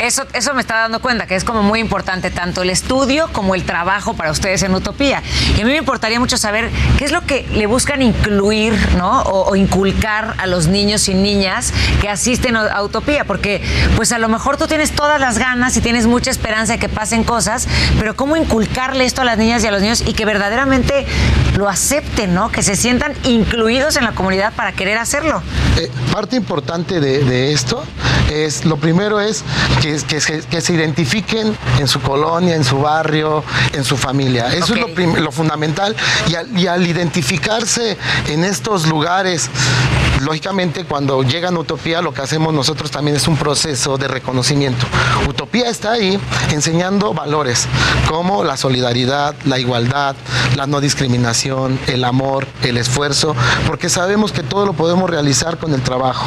Eso, 0.00 0.24
eso 0.32 0.54
me 0.54 0.60
está 0.60 0.76
dando 0.76 1.00
cuenta 1.00 1.26
que 1.26 1.34
es 1.34 1.44
como 1.44 1.62
muy 1.62 1.80
importante 1.80 2.30
tanto 2.30 2.62
el 2.62 2.70
estudio 2.70 3.28
como 3.32 3.54
el 3.54 3.64
trabajo 3.64 4.14
para 4.14 4.30
ustedes 4.30 4.62
en 4.62 4.74
Utopía. 4.74 5.22
Y 5.56 5.60
a 5.60 5.64
mí 5.64 5.72
me 5.72 5.78
importaría 5.78 6.20
mucho 6.20 6.36
saber 6.36 6.70
qué 6.98 7.04
es 7.04 7.12
lo 7.12 7.22
que 7.22 7.46
le 7.52 7.66
buscan 7.66 8.02
incluir, 8.02 8.74
¿no? 8.96 9.22
O, 9.22 9.56
inculcar 9.56 10.34
a 10.38 10.46
los 10.46 10.68
niños 10.68 11.08
y 11.08 11.14
niñas 11.14 11.72
que 12.00 12.08
asisten 12.08 12.54
a 12.54 12.68
a 12.68 12.82
Utopía, 12.82 13.24
porque 13.24 13.62
pues 13.96 14.12
a 14.12 14.18
lo 14.18 14.28
mejor 14.28 14.56
tú 14.56 14.66
tienes 14.66 14.92
todas 14.92 15.20
las 15.20 15.38
ganas 15.38 15.76
y 15.76 15.80
tienes 15.80 16.06
mucha 16.06 16.30
esperanza 16.30 16.74
de 16.74 16.78
que 16.78 16.88
pasen 16.88 17.24
cosas, 17.24 17.66
pero 17.98 18.14
cómo 18.14 18.36
inculcarle 18.36 19.04
esto 19.04 19.22
a 19.22 19.24
las 19.24 19.38
niñas 19.38 19.64
y 19.64 19.66
a 19.66 19.70
los 19.70 19.82
niños 19.82 20.02
y 20.06 20.12
que 20.12 20.24
verdaderamente 20.24 21.06
lo 21.56 21.68
acepten, 21.68 22.34
¿no? 22.34 22.50
Que 22.50 22.62
se 22.62 22.76
sientan 22.76 23.14
incluidos 23.24 23.96
en 23.96 24.04
la 24.04 24.12
comunidad 24.12 24.52
para 24.54 24.72
querer 24.72 24.98
hacerlo. 24.98 25.42
Eh, 25.76 25.90
parte 26.12 26.36
importante 26.36 27.00
de, 27.00 27.24
de 27.24 27.52
esto 27.52 27.84
es, 28.30 28.64
lo 28.64 28.76
primero 28.76 29.20
es 29.20 29.44
que, 29.80 29.87
que 30.08 30.20
se, 30.20 30.40
que 30.42 30.60
se 30.60 30.72
identifiquen 30.74 31.56
en 31.78 31.88
su 31.88 32.00
colonia, 32.00 32.54
en 32.54 32.64
su 32.64 32.78
barrio, 32.78 33.44
en 33.72 33.84
su 33.84 33.96
familia. 33.96 34.52
Eso 34.54 34.74
es 34.74 34.80
lo, 34.80 35.20
lo 35.20 35.32
fundamental. 35.32 35.96
Y 36.28 36.34
al, 36.34 36.58
y 36.58 36.66
al 36.66 36.86
identificarse 36.86 37.96
en 38.28 38.44
estos 38.44 38.86
lugares, 38.86 39.50
lógicamente 40.20 40.84
cuando 40.84 41.22
llegan 41.22 41.56
a 41.56 41.60
Utopía 41.60 42.02
lo 42.02 42.12
que 42.12 42.22
hacemos 42.22 42.52
nosotros 42.54 42.90
también 42.90 43.16
es 43.16 43.28
un 43.28 43.36
proceso 43.36 43.98
de 43.98 44.08
reconocimiento. 44.08 44.86
Utopía 45.28 45.68
está 45.68 45.92
ahí 45.92 46.18
enseñando 46.50 47.14
valores 47.14 47.66
como 48.08 48.44
la 48.44 48.56
solidaridad, 48.56 49.34
la 49.44 49.58
igualdad, 49.58 50.16
la 50.56 50.66
no 50.66 50.80
discriminación, 50.80 51.78
el 51.86 52.04
amor, 52.04 52.46
el 52.62 52.76
esfuerzo, 52.76 53.34
porque 53.66 53.88
sabemos 53.88 54.32
que 54.32 54.42
todo 54.42 54.66
lo 54.66 54.72
podemos 54.72 55.08
realizar 55.08 55.58
con 55.58 55.74
el 55.74 55.82
trabajo, 55.82 56.26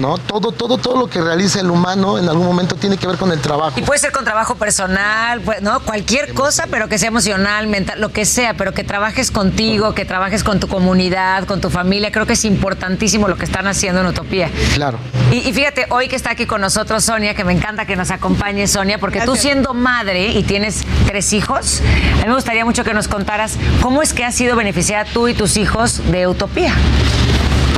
¿no? 0.00 0.18
Todo, 0.18 0.52
todo, 0.52 0.78
todo 0.78 0.98
lo 0.98 1.08
que 1.08 1.20
realiza 1.20 1.60
el 1.60 1.70
humano 1.70 2.18
en 2.18 2.28
algún 2.28 2.46
momento 2.46 2.74
tiene 2.76 2.96
que 2.96 3.06
ver 3.06 3.16
con 3.16 3.32
el 3.32 3.40
trabajo. 3.40 3.78
Y 3.78 3.82
puede 3.82 4.00
ser 4.00 4.12
con 4.12 4.24
trabajo 4.24 4.56
personal, 4.56 5.42
¿no? 5.62 5.80
Cualquier 5.80 6.34
cosa, 6.34 6.66
pero 6.70 6.88
que 6.88 6.98
sea 6.98 7.08
emocional, 7.08 7.66
mental, 7.66 8.00
lo 8.00 8.10
que 8.10 8.24
sea, 8.24 8.54
pero 8.54 8.72
que 8.72 8.84
trabajes 8.84 9.30
contigo, 9.30 9.94
que 9.94 10.04
trabajes 10.04 10.44
con 10.44 10.60
tu 10.60 10.68
comunidad, 10.68 11.44
con 11.44 11.60
tu 11.60 11.70
familia. 11.70 12.10
Creo 12.12 12.26
que 12.26 12.34
es 12.34 12.44
importantísimo 12.44 13.28
lo 13.30 13.36
que 13.36 13.44
están 13.44 13.66
haciendo 13.66 14.00
en 14.00 14.06
Utopía. 14.08 14.50
Claro. 14.74 14.98
Y, 15.30 15.48
y 15.48 15.52
fíjate, 15.52 15.86
hoy 15.90 16.08
que 16.08 16.16
está 16.16 16.32
aquí 16.32 16.44
con 16.44 16.60
nosotros 16.60 17.04
Sonia, 17.04 17.34
que 17.34 17.44
me 17.44 17.52
encanta 17.52 17.86
que 17.86 17.96
nos 17.96 18.10
acompañe 18.10 18.66
Sonia, 18.66 18.98
porque 18.98 19.22
tú 19.22 19.36
siendo 19.36 19.72
madre 19.72 20.28
y 20.28 20.42
tienes 20.42 20.84
tres 21.06 21.32
hijos, 21.32 21.80
a 22.14 22.22
mí 22.22 22.28
me 22.28 22.34
gustaría 22.34 22.64
mucho 22.64 22.84
que 22.84 22.92
nos 22.92 23.08
contaras 23.08 23.56
cómo 23.80 24.02
es 24.02 24.12
que 24.12 24.24
has 24.24 24.34
sido 24.34 24.56
beneficiada 24.56 25.04
tú 25.04 25.28
y 25.28 25.34
tus 25.34 25.56
hijos 25.56 26.02
de 26.10 26.26
Utopía. 26.26 26.74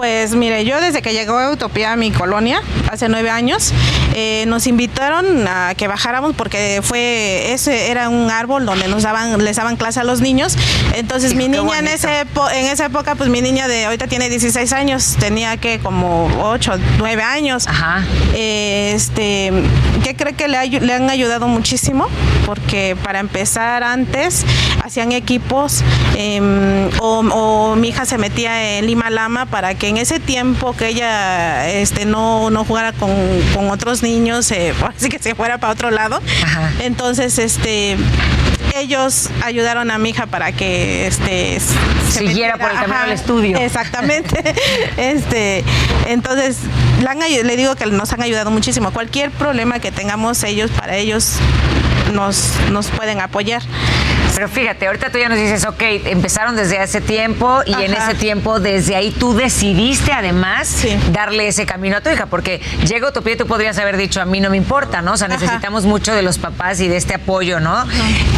Pues 0.02 0.34
mire, 0.34 0.64
yo 0.64 0.80
desde 0.80 1.00
que 1.00 1.12
llegó 1.12 1.38
a 1.38 1.52
Utopía 1.52 1.92
a 1.92 1.96
mi 1.96 2.10
colonia, 2.10 2.60
hace 2.90 3.08
nueve 3.08 3.30
años, 3.30 3.72
eh, 4.16 4.42
nos 4.48 4.66
invitaron 4.66 5.46
a 5.46 5.74
que 5.76 5.86
bajáramos 5.86 6.34
porque 6.34 6.80
fue 6.82 7.52
ese 7.52 7.88
era 7.88 8.08
un 8.08 8.28
árbol 8.28 8.66
donde 8.66 8.88
nos 8.88 9.04
daban, 9.04 9.44
les 9.44 9.54
daban 9.54 9.76
clase 9.76 10.00
a 10.00 10.02
los 10.04 10.20
niños. 10.20 10.56
Entonces 10.96 11.36
mi 11.36 11.46
niña 11.46 11.78
en 11.78 11.86
ese 11.86 12.22
epo- 12.24 12.50
en 12.50 12.66
esa 12.66 12.86
época, 12.86 13.14
pues 13.14 13.30
mi 13.30 13.40
niña 13.42 13.68
de 13.68 13.84
ahorita 13.84 14.08
tiene 14.08 14.28
16 14.28 14.72
años, 14.72 15.16
tenía 15.20 15.56
que 15.58 15.78
como 15.78 16.26
8, 16.42 16.72
9 16.98 17.22
años. 17.22 17.68
Eh, 18.34 18.94
este, 18.96 19.52
¿qué 20.02 20.16
cree 20.16 20.32
que 20.34 20.48
le, 20.48 20.66
le 20.80 20.94
han 20.94 21.10
ayudado 21.10 21.46
muchísimo? 21.46 22.08
Porque 22.44 22.96
para 23.04 23.20
empezar 23.20 23.84
antes, 23.84 24.44
hacían 24.84 25.12
equipos 25.12 25.84
em, 26.16 26.88
o, 26.98 27.20
o 27.20 27.76
mi 27.76 27.90
hija 27.90 28.04
se 28.04 28.18
metía 28.18 28.78
en 28.78 28.86
Lima 28.88 29.08
Lama 29.08 29.46
para 29.46 29.76
que 29.76 29.91
en 29.92 29.98
ese 29.98 30.20
tiempo 30.20 30.72
que 30.72 30.88
ella 30.88 31.68
este, 31.68 32.06
no, 32.06 32.48
no 32.48 32.64
jugara 32.64 32.94
con, 32.94 33.10
con 33.54 33.70
otros 33.70 34.02
niños, 34.02 34.50
eh, 34.50 34.72
así 34.96 35.10
que 35.10 35.18
se 35.18 35.34
fuera 35.34 35.58
para 35.58 35.74
otro 35.74 35.90
lado. 35.90 36.20
Entonces, 36.80 37.38
este 37.38 37.98
ellos 38.74 39.28
ayudaron 39.44 39.90
a 39.90 39.98
mi 39.98 40.10
hija 40.10 40.24
para 40.24 40.52
que 40.52 41.06
este 41.06 41.60
se 41.60 42.20
Siguiera 42.20 42.56
por 42.56 42.70
el 42.70 42.76
camino 42.78 42.98
al 43.00 43.12
estudio. 43.12 43.58
Exactamente. 43.58 44.54
este, 44.96 45.62
entonces 46.06 46.56
le, 47.02 47.08
han 47.08 47.18
le 47.18 47.56
digo 47.56 47.76
que 47.76 47.84
nos 47.84 48.14
han 48.14 48.22
ayudado 48.22 48.50
muchísimo. 48.50 48.90
Cualquier 48.92 49.30
problema 49.30 49.78
que 49.78 49.92
tengamos 49.92 50.42
ellos, 50.42 50.70
para 50.70 50.96
ellos 50.96 51.34
nos, 52.14 52.54
nos 52.70 52.88
pueden 52.88 53.20
apoyar. 53.20 53.62
Pero 54.34 54.48
fíjate, 54.48 54.86
ahorita 54.86 55.10
tú 55.10 55.18
ya 55.18 55.28
nos 55.28 55.38
dices, 55.38 55.64
ok, 55.66 55.82
empezaron 56.06 56.56
desde 56.56 56.78
hace 56.78 57.00
tiempo 57.00 57.60
y 57.66 57.74
en 57.74 57.92
ese 57.94 58.14
tiempo, 58.14 58.60
desde 58.60 58.96
ahí 58.96 59.10
tú 59.10 59.34
decidiste 59.34 60.12
además 60.12 60.84
darle 61.12 61.48
ese 61.48 61.66
camino 61.66 61.98
a 61.98 62.00
tu 62.00 62.10
hija, 62.10 62.26
porque 62.26 62.60
llega 62.86 63.08
Utopía 63.08 63.34
y 63.34 63.36
tú 63.36 63.46
podrías 63.46 63.78
haber 63.78 63.96
dicho, 63.96 64.20
a 64.20 64.24
mí 64.24 64.40
no 64.40 64.50
me 64.50 64.56
importa, 64.56 65.02
¿no? 65.02 65.12
O 65.12 65.16
sea, 65.16 65.28
Ajá. 65.28 65.38
necesitamos 65.38 65.84
mucho 65.84 66.14
de 66.14 66.22
los 66.22 66.38
papás 66.38 66.80
y 66.80 66.88
de 66.88 66.96
este 66.96 67.14
apoyo, 67.14 67.60
¿no? 67.60 67.84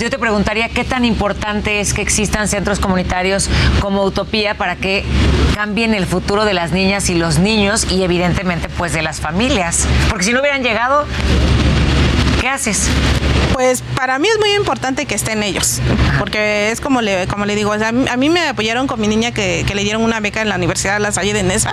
Yo 0.00 0.10
te 0.10 0.18
preguntaría, 0.18 0.68
¿qué 0.68 0.84
tan 0.84 1.04
importante 1.04 1.80
es 1.80 1.94
que 1.94 2.02
existan 2.02 2.48
centros 2.48 2.80
comunitarios 2.80 3.48
como 3.80 4.04
Utopía 4.04 4.56
para 4.56 4.76
que 4.76 5.04
cambien 5.54 5.94
el 5.94 6.06
futuro 6.06 6.44
de 6.44 6.54
las 6.54 6.72
niñas 6.72 7.08
y 7.08 7.14
los 7.14 7.38
niños 7.38 7.86
y 7.90 8.02
evidentemente 8.02 8.68
pues 8.68 8.92
de 8.92 9.02
las 9.02 9.20
familias? 9.20 9.86
Porque 10.08 10.24
si 10.24 10.32
no 10.32 10.40
hubieran 10.40 10.62
llegado, 10.62 11.06
¿qué 12.40 12.48
haces? 12.48 12.90
Pues 13.55 13.82
para 13.94 14.18
mí 14.18 14.26
es 14.26 14.36
muy 14.40 14.52
importante 14.55 15.06
que 15.06 15.14
estén 15.14 15.44
ellos, 15.44 15.81
porque 16.18 16.72
es 16.72 16.81
como 16.81 17.01
le, 17.02 17.28
como 17.28 17.47
le 17.47 17.55
digo, 17.55 17.70
o 17.70 17.78
sea, 17.78 17.89
a, 17.90 18.16
mí, 18.16 18.28
me 18.28 18.48
apoyaron 18.48 18.89
con 18.89 19.01
mi 19.01 19.06
niña 19.06 19.31
que, 19.31 19.64
que 19.64 19.76
le 19.76 19.85
dieron 19.85 20.02
una 20.02 20.18
beca 20.18 20.43
en 20.43 20.48
la 20.48 20.56
Universidad 20.56 20.94
de 20.94 20.98
La 21.01 21.12
Salle 21.12 21.32
de 21.32 21.44
Nesa, 21.44 21.72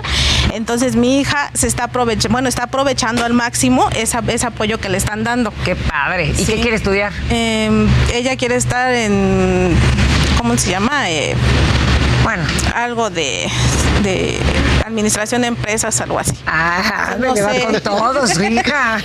entonces 0.52 0.94
mi 0.94 1.18
hija 1.20 1.50
se 1.54 1.66
está 1.66 1.84
aprovechando, 1.84 2.34
bueno, 2.34 2.48
está 2.48 2.62
aprovechando 2.64 3.24
al 3.24 3.32
máximo 3.34 3.90
esa- 3.96 4.22
ese 4.28 4.46
apoyo 4.46 4.78
que 4.78 4.88
le 4.90 4.96
están 4.96 5.24
dando. 5.24 5.52
Qué 5.64 5.74
padre. 5.74 6.32
¿Y 6.38 6.44
qué 6.44 6.60
quiere 6.60 6.76
estudiar? 6.76 7.12
ella 7.30 8.36
quiere 8.36 8.54
estar 8.54 8.94
en, 8.94 9.74
¿cómo 10.38 10.56
se 10.58 10.70
llama? 10.70 11.10
Eh, 11.10 11.34
bueno, 12.22 12.44
algo 12.76 13.10
de, 13.10 13.48
de 14.04 14.38
administración 14.86 15.42
de 15.42 15.48
empresas, 15.48 16.00
algo 16.00 16.18
así. 16.18 16.32
Ah, 16.46 17.16
me 17.18 17.40
va 17.40 17.52
con 17.60 17.80
todos, 17.80 18.38
hija. 18.40 18.98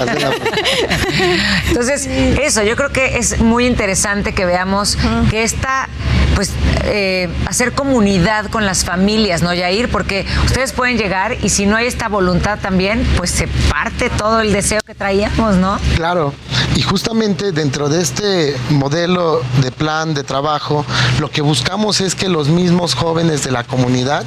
Entonces, 1.68 2.08
eso, 2.08 2.64
yo 2.64 2.76
creo 2.76 2.92
que 2.92 3.18
es 3.18 3.40
muy 3.40 3.66
interesante 3.66 4.34
que 4.34 4.46
veamos 4.46 4.98
que 5.30 5.44
esta, 5.44 5.90
pues, 6.38 6.52
eh, 6.84 7.28
hacer 7.48 7.74
comunidad 7.74 8.46
con 8.52 8.64
las 8.64 8.86
familias, 8.86 9.42
¿no, 9.42 9.56
Yair? 9.56 9.90
Porque 9.90 10.24
ustedes 10.46 10.72
pueden 10.72 10.96
llegar 10.96 11.36
y 11.42 11.50
si 11.50 11.66
no 11.66 11.76
hay 11.76 11.88
esta 11.88 12.10
voluntad 12.10 12.60
también, 12.60 13.04
pues 13.18 13.32
se 13.32 13.48
parte 13.48 14.12
todo 14.12 14.42
el 14.42 14.54
deseo 14.54 14.80
que 14.86 14.94
traíamos, 14.94 15.56
¿no? 15.56 15.80
Claro, 15.96 16.36
y 16.76 16.84
justamente 16.84 17.52
dentro 17.54 17.90
de 17.90 18.04
este 18.04 18.56
modelo 18.70 19.42
de 19.64 19.72
plan 19.72 20.14
de 20.14 20.24
trabajo, 20.24 20.86
lo 21.20 21.32
que 21.32 21.42
buscamos 21.42 22.02
es 22.02 22.14
que 22.14 22.30
los 22.30 22.50
mismos 22.50 22.94
jóvenes 22.94 23.44
de 23.44 23.50
la 23.50 23.64
comunidad 23.64 24.24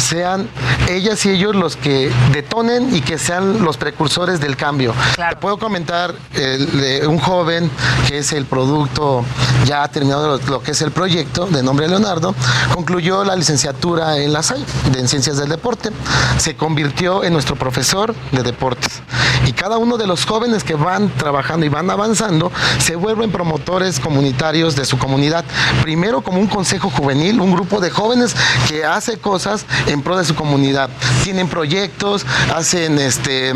sean 0.00 0.48
ellas 0.88 1.24
y 1.26 1.30
ellos 1.30 1.54
los 1.54 1.76
que 1.76 2.10
detonen 2.32 2.92
y 2.92 3.02
que 3.02 3.18
sean 3.18 3.62
los 3.62 3.76
precursores 3.76 4.40
del 4.40 4.56
cambio. 4.56 4.94
Te 5.14 5.36
puedo 5.36 5.58
comentar 5.58 6.12
el 6.34 6.80
de 6.80 7.06
un 7.06 7.20
joven 7.20 7.70
que 8.08 8.18
es 8.18 8.32
el 8.32 8.46
producto, 8.46 9.24
ya 9.64 9.84
ha 9.84 9.88
terminado 9.88 10.38
lo, 10.38 10.46
lo 10.50 10.60
que 10.60 10.72
es 10.72 10.82
el 10.82 10.90
proyecto 10.90 11.46
de 11.52 11.62
nombre 11.62 11.88
Leonardo, 11.88 12.34
concluyó 12.74 13.24
la 13.24 13.36
licenciatura 13.36 14.18
en 14.18 14.32
la 14.32 14.42
SAI, 14.42 14.64
en 14.96 15.08
Ciencias 15.08 15.36
del 15.36 15.48
Deporte, 15.48 15.90
se 16.38 16.56
convirtió 16.56 17.24
en 17.24 17.32
nuestro 17.32 17.56
profesor 17.56 18.14
de 18.32 18.42
deportes. 18.42 19.02
Y 19.46 19.52
cada 19.52 19.78
uno 19.78 19.96
de 19.96 20.06
los 20.06 20.24
jóvenes 20.24 20.64
que 20.64 20.74
van 20.74 21.10
trabajando 21.10 21.66
y 21.66 21.68
van 21.68 21.90
avanzando 21.90 22.52
se 22.78 22.96
vuelven 22.96 23.30
promotores 23.30 24.00
comunitarios 24.00 24.76
de 24.76 24.84
su 24.84 24.98
comunidad. 24.98 25.44
Primero 25.82 26.22
como 26.22 26.38
un 26.38 26.46
consejo 26.46 26.90
juvenil, 26.90 27.40
un 27.40 27.52
grupo 27.52 27.80
de 27.80 27.90
jóvenes 27.90 28.34
que 28.68 28.84
hace 28.84 29.18
cosas 29.18 29.66
en 29.86 30.02
pro 30.02 30.16
de 30.16 30.24
su 30.24 30.34
comunidad. 30.34 30.90
Tienen 31.24 31.48
proyectos, 31.48 32.24
hacen 32.54 32.98
este 32.98 33.52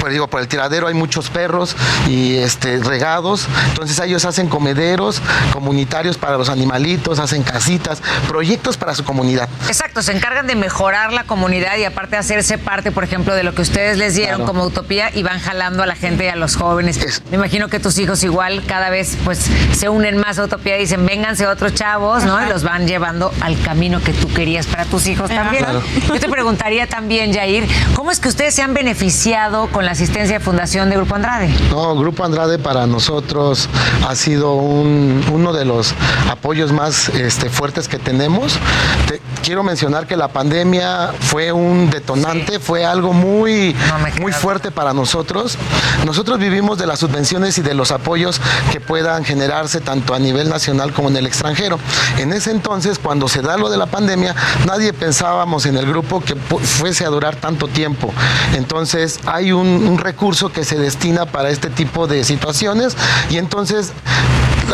pues 0.00 0.12
digo, 0.12 0.28
por 0.28 0.40
el 0.40 0.48
tiradero 0.48 0.86
hay 0.86 0.94
muchos 0.94 1.30
perros 1.30 1.76
y 2.08 2.36
este, 2.36 2.78
regados, 2.78 3.46
entonces 3.68 3.98
ellos 4.00 4.24
hacen 4.24 4.48
comederos 4.48 5.20
comunitarios 5.52 6.16
para 6.18 6.36
los 6.36 6.48
animalitos, 6.48 7.18
hacen 7.18 7.42
casitas, 7.42 8.02
proyectos 8.28 8.76
para 8.76 8.94
su 8.94 9.04
comunidad. 9.04 9.48
Exacto, 9.66 10.02
se 10.02 10.12
encargan 10.12 10.46
de 10.46 10.54
mejorar 10.54 11.12
la 11.12 11.24
comunidad 11.24 11.76
y 11.76 11.84
aparte 11.84 12.16
hacerse 12.16 12.58
parte, 12.58 12.92
por 12.92 13.04
ejemplo, 13.04 13.34
de 13.34 13.42
lo 13.42 13.54
que 13.54 13.62
ustedes 13.62 13.98
les 13.98 14.14
dieron 14.14 14.28
Claro. 14.38 14.46
como 14.52 14.64
utopía 14.64 15.10
y 15.14 15.22
van 15.22 15.40
jalando 15.40 15.82
a 15.82 15.86
la 15.86 15.94
gente 15.94 16.24
y 16.26 16.28
a 16.28 16.36
los 16.36 16.56
jóvenes. 16.56 16.98
Me 17.30 17.36
imagino 17.36 17.68
que 17.68 17.80
tus 17.80 17.98
hijos 17.98 18.22
igual 18.24 18.62
cada 18.66 18.90
vez 18.90 19.16
pues 19.24 19.40
se 19.72 19.88
unen 19.88 20.18
más 20.18 20.38
a 20.38 20.44
utopía 20.44 20.76
y 20.76 20.80
dicen, 20.80 21.04
vénganse 21.06 21.46
otros 21.46 21.74
chavos, 21.74 22.24
¿no? 22.24 22.44
Y 22.44 22.48
los 22.48 22.62
van 22.62 22.86
llevando 22.86 23.32
al 23.40 23.60
camino 23.62 24.00
que 24.02 24.12
tú 24.12 24.28
querías 24.32 24.66
para 24.66 24.84
tus 24.84 25.06
hijos 25.06 25.30
también. 25.30 25.64
Claro. 25.64 25.82
Yo 26.06 26.20
te 26.20 26.28
preguntaría 26.28 26.86
también, 26.86 27.32
Jair, 27.32 27.66
¿cómo 27.94 28.10
es 28.10 28.20
que 28.20 28.28
ustedes 28.28 28.54
se 28.54 28.62
han 28.62 28.74
beneficiado 28.74 29.68
con 29.68 29.84
la 29.88 29.92
asistencia 29.92 30.38
de 30.38 30.44
Fundación 30.44 30.90
de 30.90 30.96
Grupo 30.96 31.14
Andrade? 31.14 31.48
No, 31.70 31.96
Grupo 31.96 32.22
Andrade 32.22 32.58
para 32.58 32.86
nosotros 32.86 33.70
ha 34.06 34.14
sido 34.16 34.52
un- 34.56 35.24
uno 35.32 35.54
de 35.54 35.64
los 35.64 35.94
apoyos 36.30 36.72
más 36.72 37.08
este, 37.08 37.48
fuertes 37.48 37.88
que 37.88 37.98
tenemos. 37.98 38.58
Te- 39.06 39.22
quiero 39.42 39.62
mencionar 39.62 40.06
que 40.06 40.14
la 40.14 40.28
pandemia 40.28 41.12
fue 41.20 41.52
un 41.52 41.88
detonante, 41.88 42.58
fue 42.58 42.84
algo 42.84 43.14
muy, 43.14 43.74
muy 44.20 44.30
fuerte 44.32 44.70
para 44.70 44.92
nosotros. 44.92 45.56
Nosotros 46.04 46.38
vivimos 46.38 46.76
de 46.76 46.86
las 46.86 46.98
subvenciones 46.98 47.56
y 47.56 47.62
de 47.62 47.72
los 47.72 47.90
apoyos 47.90 48.42
que 48.70 48.80
puedan 48.82 49.24
generarse 49.24 49.80
tanto 49.80 50.12
a 50.12 50.18
nivel 50.18 50.50
nacional 50.50 50.92
como 50.92 51.08
en 51.08 51.16
el 51.16 51.26
extranjero. 51.26 51.78
En 52.18 52.34
ese 52.34 52.50
entonces, 52.50 52.98
cuando 52.98 53.26
se 53.26 53.40
da 53.40 53.56
lo 53.56 53.70
de 53.70 53.78
la 53.78 53.86
pandemia, 53.86 54.34
nadie 54.66 54.92
pensábamos 54.92 55.64
en 55.64 55.78
el 55.78 55.86
grupo 55.86 56.20
que 56.22 56.36
fuese 56.36 57.06
a 57.06 57.08
durar 57.08 57.36
tanto 57.36 57.68
tiempo. 57.68 58.12
Entonces 58.54 59.18
hay 59.24 59.52
un, 59.52 59.77
un 59.78 59.98
recurso 59.98 60.50
que 60.52 60.64
se 60.64 60.78
destina 60.78 61.26
para 61.26 61.50
este 61.50 61.70
tipo 61.70 62.06
de 62.06 62.24
situaciones 62.24 62.96
y 63.30 63.38
entonces 63.38 63.92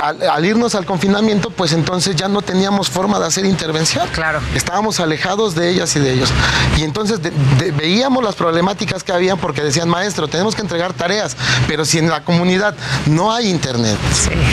al, 0.03 0.23
al 0.29 0.45
irnos 0.45 0.75
al 0.75 0.85
confinamiento, 0.87 1.51
pues 1.51 1.73
entonces 1.73 2.17
ya 2.17 2.29
no 2.29 2.43
teníamos 2.43 2.89
forma 2.91 3.19
de 3.19 3.27
hacer 3.27 3.45
intervención. 3.45 4.07
Claro. 4.13 4.41
Estábamos 4.55 5.01
alejados 5.01 5.55
de 5.55 5.71
ellas 5.71 5.95
y 5.97 6.01
de 6.01 6.13
ellos. 6.13 6.31
Y 6.77 6.83
entonces 6.83 7.23
de- 7.23 7.31
de- 7.59 7.71
veíamos 7.73 8.23
las 8.25 8.35
problemáticas 8.35 9.03
que 9.05 9.13
habían 9.13 9.39
porque 9.39 9.63
decían, 9.63 9.89
maestro, 9.89 10.29
tenemos 10.29 10.55
que 10.55 10.63
entregar 10.63 10.93
tareas, 10.93 11.37
pero 11.69 11.85
si 11.85 11.99
en 11.99 12.09
la 12.11 12.25
comunidad 12.25 12.75
no 13.07 13.33
hay 13.33 13.49
internet, 13.49 13.97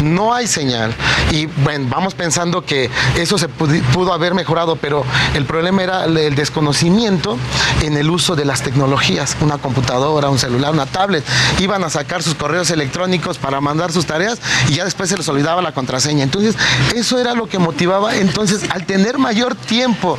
no 0.04 0.34
hay 0.34 0.48
señal, 0.48 0.94
y 1.32 1.46
bueno, 1.48 1.88
vamos 1.90 2.14
pensando 2.14 2.66
que 2.66 2.90
eso 3.16 3.38
se 3.38 3.48
pudo 3.48 4.14
haber 4.14 4.34
mejorado, 4.34 4.76
pero 4.76 5.04
el 5.34 5.46
problema 5.46 5.84
era 5.84 6.06
el- 6.06 6.18
el 6.18 6.36
desconocimiento 6.36 7.38
en 7.82 7.98
el 7.98 8.10
uso 8.10 8.36
de 8.36 8.46
las 8.46 8.62
tecnologías, 8.62 9.36
una 9.42 9.58
computadora, 9.58 10.30
un 10.30 10.40
celular, 10.40 10.72
una 10.72 10.86
tablet. 10.86 11.24
Iban 11.60 11.84
a 11.84 11.90
sacar 11.90 12.24
sus 12.24 12.36
correos 12.36 12.70
electrónicos 12.72 13.38
para 13.38 13.60
mandar 13.62 13.92
sus 13.92 14.06
tareas 14.06 14.40
y 14.70 14.76
ya 14.76 14.86
después 14.86 15.10
se 15.10 15.18
les 15.18 15.28
olvidaba 15.32 15.62
la 15.62 15.72
contraseña. 15.72 16.24
Entonces, 16.24 16.56
eso 16.96 17.18
era 17.20 17.34
lo 17.34 17.48
que 17.48 17.60
motivaba. 17.60 18.16
Entonces, 18.16 18.62
al 18.70 18.86
tener 18.86 19.18
mayor 19.18 19.56
tiempo 19.56 20.18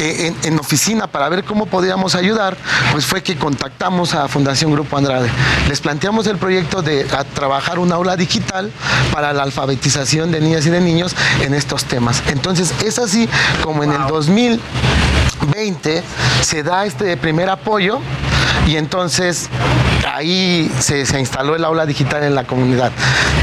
eh, 0.00 0.32
en, 0.42 0.52
en 0.52 0.58
oficina 0.58 1.06
para 1.06 1.28
ver 1.28 1.44
cómo 1.44 1.66
podíamos 1.66 2.14
ayudar, 2.14 2.56
pues 2.92 3.06
fue 3.06 3.22
que 3.22 3.36
contactamos 3.36 4.14
a 4.14 4.28
Fundación 4.28 4.72
Grupo 4.72 4.96
Andrade. 4.96 5.28
Les 5.68 5.80
planteamos 5.80 6.26
el 6.26 6.38
proyecto 6.38 6.82
de 6.82 7.06
a 7.12 7.24
trabajar 7.24 7.78
un 7.78 7.92
aula 7.92 8.16
digital 8.16 8.70
para 9.12 9.32
la 9.32 9.42
alfabetización 9.42 10.30
de 10.32 10.40
niñas 10.40 10.66
y 10.66 10.70
de 10.70 10.80
niños 10.80 11.14
en 11.40 11.54
estos 11.54 11.84
temas. 11.84 12.22
Entonces, 12.26 12.72
es 12.84 12.98
así 12.98 13.28
como 13.62 13.84
en 13.84 13.92
el 13.92 14.06
2020 14.06 16.02
se 16.42 16.62
da 16.62 16.86
este 16.86 17.16
primer 17.16 17.48
apoyo 17.48 18.00
y 18.66 18.76
entonces 18.76 19.48
ahí 20.14 20.70
se, 20.80 21.06
se 21.06 21.18
instaló 21.20 21.56
el 21.56 21.64
aula 21.64 21.86
digital 21.86 22.22
en 22.22 22.34
la 22.34 22.44
comunidad. 22.44 22.92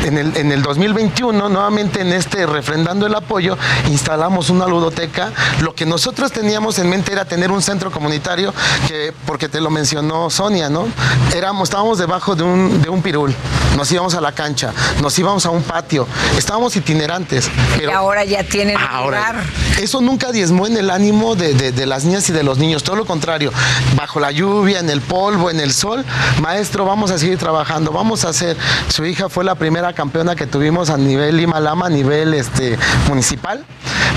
En 0.06 0.18
el, 0.18 0.36
en 0.38 0.52
el 0.52 0.62
2021, 0.62 1.50
nuevamente 1.50 2.02
en 2.02 2.14
este 2.14 2.46
refrendando 2.46 3.06
el 3.06 3.14
apoyo, 3.16 3.58
instalamos 3.90 4.50
una 4.50 4.66
ludoteca. 4.68 5.32
Lo 5.62 5.76
que 5.76 5.86
nosotros 5.86 6.32
teníamos 6.32 6.80
en 6.80 6.90
mente 6.90 7.12
era 7.14 7.26
tener 7.26 7.52
un 7.52 7.62
centro 7.62 7.92
comunitario, 7.92 8.54
que, 8.88 9.14
porque 9.26 9.50
te 9.50 9.60
lo 9.62 9.70
mencionó 9.70 10.30
Sonia, 10.30 10.70
¿no? 10.70 10.88
Éramos, 11.36 11.70
estábamos 11.70 11.98
debajo 11.98 12.36
de 12.36 12.44
un, 12.44 12.82
de 12.82 12.90
un 12.90 13.02
pirul, 13.02 13.34
nos 13.78 13.92
íbamos 13.92 14.16
a 14.16 14.22
la 14.22 14.32
cancha, 14.32 14.74
nos 15.02 15.18
íbamos 15.20 15.46
a 15.46 15.50
un 15.50 15.62
patio, 15.64 16.08
estábamos 16.38 16.76
itinerantes. 16.76 17.50
Pero 17.78 17.92
y 17.92 17.94
ahora 17.94 18.24
ya 18.24 18.44
tienen 18.44 18.78
Ahora, 18.78 19.18
lugar. 19.34 19.44
eso 19.80 20.02
nunca 20.02 20.32
diezmó 20.32 20.68
en 20.68 20.78
el 20.78 20.90
ánimo 20.90 21.36
de, 21.36 21.54
de- 21.54 21.72
de 21.72 21.86
las 21.86 22.04
niñas 22.06 22.28
y 22.30 22.34
de 22.34 22.44
los 22.44 22.58
niños, 22.58 22.84
todo 22.84 22.96
lo 22.96 23.06
contrario. 23.06 23.52
Bajo 23.96 24.20
la 24.20 24.32
lluvia, 24.32 24.80
en 24.80 24.90
el 24.90 25.02
polvo, 25.02 25.50
en 25.50 25.60
el 25.60 25.74
sol, 25.74 26.04
maestros 26.42 26.61
maestro, 26.62 26.86
vamos 26.86 27.10
a 27.10 27.18
seguir 27.18 27.40
trabajando, 27.40 27.92
vamos 27.92 28.24
a 28.24 28.30
hacer. 28.30 28.56
Su 28.88 29.04
hija 29.04 29.30
fue 29.30 29.44
la 29.44 29.56
primera 29.56 29.94
campeona 29.94 30.36
que 30.36 30.46
tuvimos 30.46 30.92
a 30.92 30.98
nivel 30.98 31.36
Lima 31.36 31.60
Lama, 31.60 31.88
a 31.88 31.90
nivel 31.90 32.36
este, 32.36 32.78
municipal. 33.10 33.66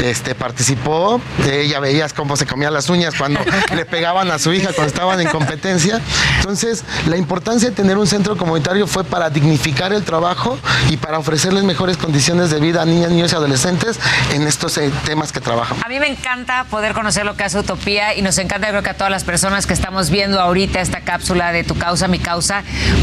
Este, 0.02 0.34
participó, 0.34 1.20
ella 1.50 1.80
veías 1.80 2.12
cómo 2.12 2.36
se 2.36 2.44
comía 2.44 2.70
las 2.70 2.90
uñas 2.90 3.14
cuando 3.16 3.40
le 3.74 3.86
pegaban 3.86 4.30
a 4.30 4.38
su 4.38 4.52
hija 4.52 4.72
cuando 4.74 4.88
estaban 4.88 5.20
en 5.20 5.28
competencia. 5.28 6.02
Entonces, 6.36 6.84
la 7.06 7.16
importancia 7.16 7.70
de 7.70 7.74
tener 7.74 7.96
un 7.96 8.06
centro 8.06 8.36
comunitario 8.36 8.86
fue 8.86 9.04
para 9.04 9.30
dignificar 9.30 9.94
el 9.94 10.04
trabajo 10.04 10.58
y 10.90 10.98
para 10.98 11.18
ofrecerles 11.18 11.64
mejores 11.64 11.96
condiciones 11.96 12.50
de 12.50 12.60
vida 12.60 12.82
a 12.82 12.84
niñas, 12.84 13.10
niños 13.10 13.32
y 13.32 13.36
adolescentes 13.36 13.98
en 14.32 14.42
estos 14.42 14.76
eh, 14.76 14.92
temas 15.06 15.32
que 15.32 15.40
trabajan. 15.40 15.78
A 15.82 15.88
mí 15.88 15.98
me 15.98 16.08
encanta 16.08 16.64
poder 16.64 16.92
conocer 16.92 17.24
lo 17.24 17.36
que 17.36 17.44
hace 17.44 17.58
Utopía 17.58 18.14
y 18.14 18.20
nos 18.20 18.36
encanta 18.36 18.68
creo 18.68 18.82
que 18.82 18.90
a 18.90 18.94
todas 18.94 19.10
las 19.10 19.24
personas 19.24 19.66
que 19.66 19.72
estamos 19.72 20.10
viendo 20.10 20.40
ahorita 20.40 20.80
esta 20.80 21.00
cápsula 21.00 21.52
de 21.52 21.64
tu 21.64 21.78
causa, 21.78 22.08
mi 22.08 22.18
causa, 22.18 22.33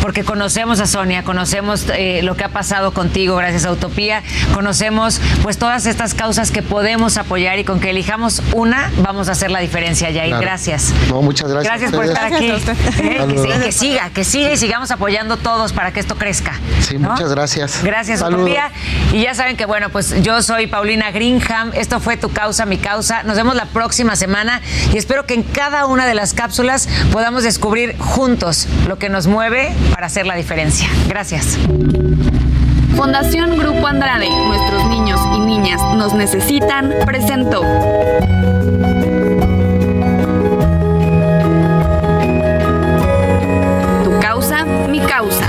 porque 0.01 0.23
conocemos 0.23 0.79
a 0.79 0.87
Sonia, 0.87 1.23
conocemos 1.23 1.85
eh, 1.93 2.21
lo 2.23 2.35
que 2.35 2.43
ha 2.43 2.49
pasado 2.49 2.93
contigo 2.93 3.35
gracias 3.35 3.65
a 3.65 3.71
Utopía, 3.71 4.23
conocemos 4.53 5.21
pues 5.43 5.57
todas 5.57 5.85
estas 5.85 6.13
causas 6.13 6.51
que 6.51 6.61
podemos 6.61 7.17
apoyar 7.17 7.59
y 7.59 7.63
con 7.63 7.79
que 7.79 7.91
elijamos 7.91 8.41
una 8.53 8.91
vamos 8.97 9.29
a 9.29 9.33
hacer 9.33 9.51
la 9.51 9.59
diferencia, 9.59 10.09
Yair. 10.09 10.29
Claro. 10.29 10.41
Gracias. 10.41 10.93
No, 11.09 11.21
muchas 11.21 11.49
gracias. 11.49 11.71
Gracias 11.71 11.91
por 11.91 12.05
estar 12.05 12.25
aquí. 12.25 12.51
Eh, 13.01 13.61
que, 13.63 13.71
siga, 13.71 14.09
que 14.09 14.23
siga 14.23 14.51
y 14.51 14.57
sigamos 14.57 14.91
apoyando 14.91 15.37
todos 15.37 15.73
para 15.73 15.91
que 15.91 15.99
esto 15.99 16.15
crezca. 16.15 16.53
Sí, 16.81 16.97
¿no? 16.97 17.09
muchas 17.09 17.31
gracias. 17.31 17.83
Gracias, 17.83 18.19
Saludos. 18.19 18.41
Utopía. 18.41 18.71
Y 19.13 19.23
ya 19.23 19.33
saben 19.33 19.57
que, 19.57 19.65
bueno, 19.65 19.89
pues 19.89 20.21
yo 20.21 20.41
soy 20.41 20.67
Paulina 20.67 21.11
Greenham. 21.11 21.71
Esto 21.73 21.99
fue 21.99 22.17
Tu 22.17 22.29
Causa, 22.31 22.65
Mi 22.65 22.77
Causa. 22.77 23.23
Nos 23.23 23.35
vemos 23.35 23.55
la 23.55 23.65
próxima 23.65 24.15
semana 24.15 24.61
y 24.93 24.97
espero 24.97 25.25
que 25.25 25.33
en 25.33 25.43
cada 25.43 25.85
una 25.85 26.05
de 26.05 26.13
las 26.13 26.33
cápsulas 26.33 26.87
podamos 27.11 27.43
descubrir 27.43 27.97
juntos 27.97 28.67
lo 28.87 28.97
que 28.97 29.09
nos 29.09 29.20
mueve 29.27 29.71
para 29.93 30.07
hacer 30.07 30.25
la 30.25 30.35
diferencia. 30.35 30.87
Gracias. 31.07 31.57
Fundación 32.95 33.57
Grupo 33.57 33.87
Andrade, 33.87 34.29
nuestros 34.47 34.87
niños 34.89 35.19
y 35.35 35.39
niñas 35.39 35.81
nos 35.95 36.13
necesitan, 36.13 36.93
presentó. 37.05 37.61
Tu 44.03 44.19
causa, 44.19 44.65
mi 44.89 44.99
causa. 44.99 45.47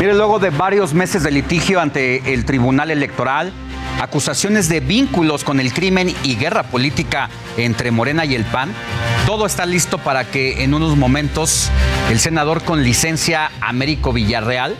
Mire, 0.00 0.14
luego 0.14 0.38
de 0.38 0.50
varios 0.50 0.92
meses 0.92 1.22
de 1.22 1.30
litigio 1.30 1.80
ante 1.80 2.34
el 2.34 2.44
Tribunal 2.44 2.90
Electoral, 2.90 3.52
acusaciones 4.00 4.68
de 4.68 4.80
vínculos 4.80 5.44
con 5.44 5.60
el 5.60 5.72
crimen 5.72 6.14
y 6.22 6.36
guerra 6.36 6.64
política 6.64 7.30
entre 7.56 7.90
Morena 7.90 8.24
y 8.24 8.34
el 8.34 8.44
PAN, 8.44 8.72
todo 9.26 9.46
está 9.46 9.66
listo 9.66 9.98
para 9.98 10.24
que 10.30 10.64
en 10.64 10.74
unos 10.74 10.96
momentos 10.96 11.70
el 12.10 12.20
senador 12.20 12.62
con 12.62 12.82
licencia 12.82 13.50
Américo 13.60 14.12
Villarreal 14.12 14.76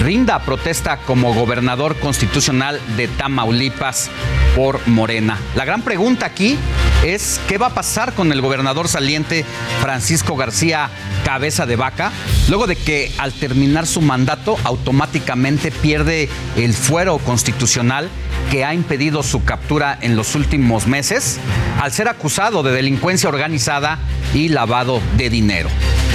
rinda 0.00 0.38
protesta 0.40 0.98
como 0.98 1.34
gobernador 1.34 1.96
constitucional 1.96 2.80
de 2.96 3.08
Tamaulipas 3.08 4.10
por 4.54 4.86
Morena. 4.86 5.38
La 5.54 5.64
gran 5.64 5.82
pregunta 5.82 6.26
aquí 6.26 6.58
es 7.04 7.40
qué 7.48 7.58
va 7.58 7.68
a 7.68 7.74
pasar 7.74 8.14
con 8.14 8.32
el 8.32 8.40
gobernador 8.40 8.88
saliente 8.88 9.44
Francisco 9.80 10.36
García 10.36 10.90
Cabeza 11.24 11.66
de 11.66 11.76
Vaca, 11.76 12.12
luego 12.48 12.66
de 12.66 12.76
que 12.76 13.12
al 13.18 13.32
terminar 13.32 13.86
su 13.86 14.00
mandato 14.00 14.56
automáticamente 14.64 15.70
pierde 15.70 16.28
el 16.56 16.74
fuero 16.74 17.18
constitucional 17.18 18.08
que 18.50 18.64
ha 18.64 18.74
impedido 18.74 19.22
su 19.22 19.44
captura 19.44 19.98
en 20.00 20.16
los 20.16 20.34
últimos 20.34 20.86
meses 20.86 21.38
al 21.80 21.92
ser 21.92 22.08
acusado 22.08 22.62
de 22.62 22.72
delincuencia 22.72 23.28
organizada 23.28 23.98
y 24.34 24.48
lavado 24.48 25.00
de 25.16 25.30
dinero. 25.30 25.68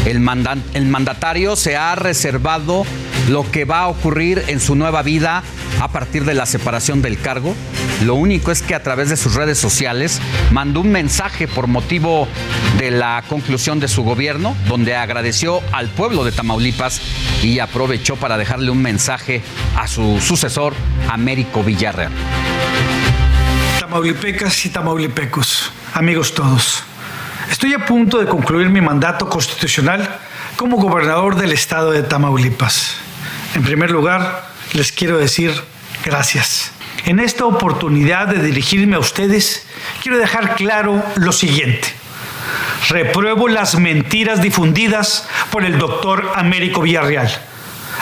El, 0.05 0.19
mandatario 0.19 1.55
se 1.55 1.75
ha 1.75 1.93
reservado 1.95 2.85
lo 3.29 3.49
que 3.51 3.65
va 3.65 3.81
a 3.81 3.87
ocurrir 3.87 4.43
en 4.47 4.59
su 4.59 4.75
nueva 4.75 5.03
vida 5.03 5.43
a 5.81 5.87
partir 5.87 6.25
de 6.25 6.35
la 6.35 6.45
separación 6.45 7.01
del 7.01 7.19
cargo. 7.19 7.55
Lo 8.03 8.13
único 8.13 8.51
es 8.51 8.61
que 8.61 8.75
a 8.75 8.83
través 8.83 9.09
de 9.09 9.17
sus 9.17 9.33
redes 9.33 9.57
sociales 9.57 10.21
mandó 10.51 10.81
un 10.81 10.91
mensaje 10.91 11.47
por 11.47 11.65
motivo 11.65 12.27
de 12.77 12.91
la 12.91 13.23
conclusión 13.27 13.79
de 13.79 13.87
su 13.87 14.03
gobierno, 14.03 14.55
donde 14.67 14.95
agradeció 14.95 15.61
al 15.71 15.89
pueblo 15.89 16.23
de 16.23 16.31
Tamaulipas 16.31 17.01
y 17.41 17.57
aprovechó 17.59 18.15
para 18.15 18.37
dejarle 18.37 18.69
un 18.69 18.81
mensaje 18.81 19.41
a 19.75 19.87
su 19.87 20.19
sucesor, 20.21 20.73
Américo 21.09 21.63
Villarreal. 21.63 22.11
Tamaulipecas 23.79 24.65
y 24.65 24.69
tamaulipecos, 24.69 25.71
amigos 25.95 26.35
todos. 26.35 26.83
Estoy 27.49 27.73
a 27.73 27.85
punto 27.85 28.19
de 28.19 28.27
concluir 28.27 28.69
mi 28.69 28.81
mandato 28.81 29.27
constitucional 29.27 30.07
como 30.57 30.77
gobernador 30.77 31.35
del 31.35 31.51
estado 31.51 31.91
de 31.91 32.03
Tamaulipas. 32.03 32.97
En 33.55 33.63
primer 33.63 33.89
lugar, 33.89 34.51
les 34.73 34.91
quiero 34.91 35.17
decir 35.17 35.51
gracias. 36.03 36.71
En 37.05 37.19
esta 37.19 37.45
oportunidad 37.45 38.27
de 38.27 38.41
dirigirme 38.41 38.95
a 38.95 38.99
ustedes, 38.99 39.65
quiero 40.01 40.17
dejar 40.17 40.55
claro 40.55 41.03
lo 41.15 41.31
siguiente. 41.31 41.87
Repruebo 42.89 43.47
las 43.47 43.75
mentiras 43.75 44.41
difundidas 44.41 45.27
por 45.51 45.63
el 45.63 45.77
doctor 45.77 46.31
Américo 46.35 46.81
Villarreal. 46.81 47.31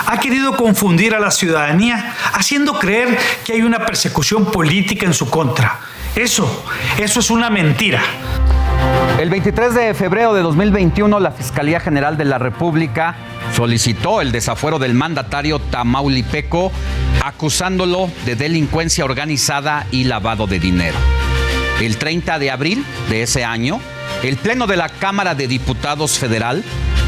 Ha 0.06 0.20
querido 0.20 0.56
confundir 0.56 1.14
a 1.14 1.20
la 1.20 1.32
ciudadanía 1.32 2.16
haciendo 2.34 2.80
creer 2.80 3.18
que 3.46 3.54
hay 3.54 3.62
una 3.62 3.86
persecución 3.86 4.52
política 4.52 5.06
en 5.06 5.14
su 5.14 5.30
contra. 5.30 5.80
Eso, 6.16 6.66
eso 6.98 7.20
es 7.20 7.30
una 7.30 7.50
mentira. 7.50 8.02
El 9.20 9.30
23 9.30 9.76
de 9.76 9.94
febrero 9.94 10.34
de 10.34 10.42
2021, 10.42 11.20
la 11.20 11.32
Fiscalía 11.32 11.80
General 11.82 12.18
de 12.18 12.24
la 12.24 12.38
República 12.38 13.16
solicitó 13.54 14.22
el 14.22 14.32
desafuero 14.32 14.80
del 14.80 14.94
mandatario 14.94 15.60
tamaulipeco, 15.60 16.72
acusándolo 17.24 18.10
de 18.26 18.36
delincuencia 18.36 19.06
organizada 19.06 19.88
y 19.92 20.06
lavado 20.06 20.48
de 20.48 20.60
dinero. 20.60 20.98
El 21.82 21.98
30 21.98 22.40
de 22.40 22.52
abril 22.52 22.86
de 23.10 23.24
ese 23.24 23.44
año, 23.44 23.80
el 24.24 24.38
Pleno 24.38 24.68
de 24.68 24.76
la 24.76 24.90
Cámara 24.90 25.36
de 25.36 25.48
Diputados 25.48 26.20
Federal 26.20 26.64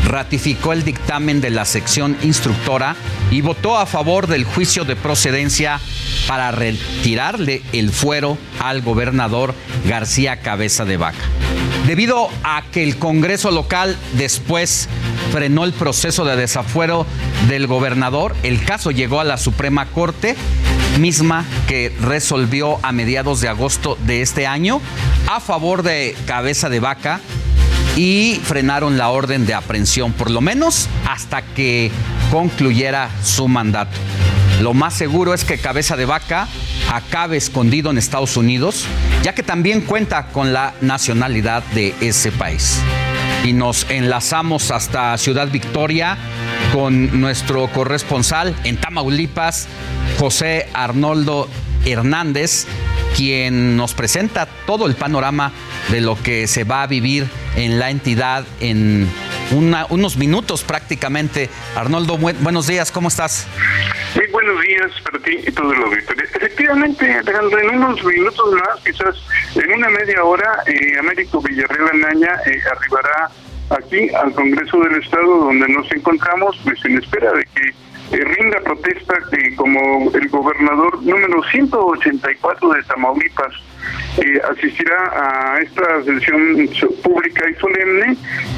ratificó 0.08 0.74
el 0.74 0.84
dictamen 0.84 1.42
de 1.42 1.50
la 1.50 1.66
sección 1.66 2.18
instructora 2.24 2.96
y 3.30 3.42
votó 3.42 3.78
a 3.78 3.86
favor 3.86 4.28
del 4.28 4.44
juicio 4.44 4.84
de 4.86 4.96
procedencia 4.96 5.80
para 6.28 6.52
retirarle 6.52 7.62
el 7.74 7.92
fuero 7.92 8.38
al 8.60 8.82
gobernador 8.82 9.54
García 9.86 10.38
Cabeza 10.38 10.86
de 10.86 10.98
Vaca. 10.98 11.20
Debido 11.86 12.30
a 12.44 12.64
que 12.72 12.84
el 12.84 12.98
Congreso 12.98 13.52
local 13.52 13.98
después 14.14 14.88
frenó 15.32 15.64
el 15.64 15.72
proceso 15.72 16.26
de 16.26 16.36
desafuero 16.36 17.06
del 17.48 17.66
gobernador, 17.66 18.36
el 18.44 18.64
caso 18.64 18.92
llegó 18.92 19.22
a 19.22 19.24
la 19.24 19.38
Suprema 19.38 19.86
Corte, 19.86 20.36
misma 21.00 21.46
que 21.68 21.96
resolvió 22.02 22.78
a 22.84 22.92
mediados 22.92 23.40
de 23.40 23.48
agosto 23.48 23.98
de 24.06 24.22
este 24.22 24.46
año 24.46 24.82
a 25.28 25.40
favor 25.40 25.84
de 25.84 26.16
Cabeza 26.26 26.68
de 26.68 26.82
Vaca 26.82 27.22
y 27.96 28.42
frenaron 28.44 28.98
la 28.98 29.10
orden 29.10 29.46
de 29.46 29.54
aprehensión, 29.54 30.12
por 30.12 30.30
lo 30.30 30.42
menos 30.42 30.90
hasta 31.08 31.42
que 31.42 31.92
concluyera 32.30 33.10
su 33.24 33.48
mandato. 33.48 33.98
Lo 34.62 34.74
más 34.74 34.94
seguro 34.94 35.34
es 35.34 35.46
que 35.46 35.58
Cabeza 35.58 35.96
de 35.96 36.06
Vaca 36.06 36.48
acabe 36.92 37.38
escondido 37.38 37.90
en 37.90 37.98
Estados 37.98 38.36
Unidos, 38.36 38.86
ya 39.24 39.34
que 39.34 39.44
también 39.44 39.82
cuenta 39.82 40.28
con 40.28 40.52
la 40.52 40.74
nacionalidad 40.82 41.64
de 41.74 41.96
ese 42.02 42.32
país. 42.32 42.82
Y 43.44 43.54
nos 43.54 43.90
enlazamos 43.90 44.70
hasta 44.72 45.18
Ciudad 45.18 45.50
Victoria 45.50 46.18
con 46.72 47.20
nuestro 47.20 47.68
corresponsal 47.72 48.56
en 48.64 48.78
Tamaulipas, 48.78 49.68
José 50.20 50.68
Arnoldo 50.74 51.50
Hernández, 51.86 52.68
quien 53.18 53.76
nos 53.76 53.94
presenta 53.94 54.48
todo 54.68 54.86
el 54.86 54.96
panorama 54.96 55.52
de 55.90 56.02
lo 56.02 56.22
que 56.22 56.48
se 56.48 56.64
va 56.64 56.84
a 56.84 56.88
vivir 56.88 57.28
en 57.56 57.80
la 57.80 57.90
entidad 57.90 58.46
en 58.60 59.10
una- 59.52 59.86
unos 59.90 60.18
minutos 60.18 60.64
prácticamente. 60.64 61.50
Arnoldo, 61.76 62.18
buen- 62.18 62.42
buenos 62.44 62.68
días, 62.68 62.92
¿cómo 62.92 63.08
estás? 63.10 63.48
Muy 64.16 64.28
buenos 64.28 64.62
días 64.62 64.92
para 65.04 65.20
ti 65.24 65.38
y 65.48 65.52
todo 65.52 65.74
el 65.74 65.84
auditorio. 65.84 66.24
Efectivamente, 66.26 67.06
en 67.62 67.70
unos 67.76 68.04
minutos 68.04 68.54
más, 68.54 68.84
quizás 68.84 69.16
en 69.56 69.74
una 69.74 69.90
media 69.90 70.24
hora, 70.24 70.60
eh, 70.68 70.98
Américo 71.00 71.42
Villarreal 71.42 71.90
Anaña 71.94 72.36
eh, 72.46 72.60
arribará 72.76 73.30
aquí 73.70 74.10
al 74.14 74.34
Congreso 74.34 74.78
del 74.80 75.02
Estado 75.02 75.26
donde 75.46 75.68
nos 75.70 75.92
encontramos, 75.92 76.60
pues 76.64 76.84
en 76.86 76.98
espera 76.98 77.32
de 77.32 77.44
que 77.56 77.70
eh, 78.18 78.26
rinda 78.26 78.60
protesta 78.62 79.14
eh, 79.32 79.56
como 79.56 80.12
el 80.14 80.28
gobernador 80.30 81.02
número 81.04 81.42
184 81.52 82.70
de 82.74 82.84
Tamaulipas. 82.84 83.54
Eh, 84.18 84.42
asistirá 84.52 85.54
a 85.56 85.60
esta 85.62 86.04
sesión 86.04 86.70
pública 87.04 87.50
y 87.50 87.56
solemne 87.56 88.18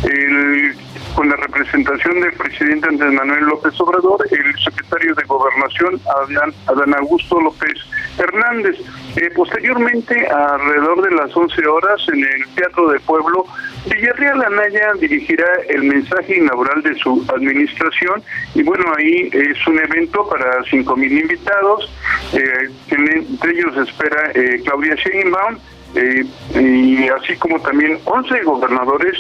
el- 0.09 0.75
con 1.15 1.29
la 1.29 1.35
representación 1.35 2.19
del 2.21 2.33
presidente 2.33 2.87
Andrés 2.89 3.13
Manuel 3.13 3.45
López 3.45 3.79
Obrador, 3.79 4.25
el 4.31 4.59
secretario 4.63 5.13
de 5.13 5.23
Gobernación 5.25 6.01
Adán, 6.07 6.51
Adán 6.65 6.95
Augusto 6.95 7.39
López 7.39 7.73
Hernández. 8.17 8.77
Eh, 9.15 9.30
posteriormente, 9.35 10.27
alrededor 10.27 11.02
de 11.03 11.11
las 11.15 11.35
11 11.35 11.68
horas, 11.68 12.02
en 12.11 12.23
el 12.23 12.48
Teatro 12.56 12.90
del 12.90 13.02
Pueblo, 13.02 13.45
Villarreal 13.85 14.44
Anaya 14.44 14.94
dirigirá 14.99 15.45
el 15.69 15.84
mensaje 15.84 16.38
inaugural 16.38 16.81
de 16.81 16.95
su 16.95 17.23
administración 17.35 18.23
y 18.56 18.64
bueno, 18.64 18.85
ahí 18.98 19.30
es 19.31 19.68
un 19.68 19.77
evento 19.77 20.27
para 20.30 20.64
5.000 20.64 21.22
invitados, 21.22 21.91
eh, 22.34 22.69
entre 22.90 23.52
ellos 23.52 23.76
espera 23.88 24.31
eh, 24.34 24.61
Claudia 24.64 24.95
Sheinbaum, 24.95 25.57
eh, 25.95 26.26
y 26.56 27.07
así 27.10 27.35
como 27.38 27.60
también 27.60 27.99
11 28.06 28.44
gobernadores 28.44 29.15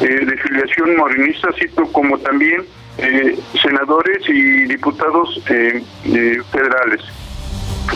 eh, 0.00 0.24
de 0.24 0.36
filiación 0.36 0.96
morenista, 0.96 1.48
así 1.48 1.66
como 1.92 2.16
también 2.18 2.64
eh, 2.98 3.36
senadores 3.60 4.22
y 4.28 4.64
diputados 4.66 5.42
federales. 5.44 7.00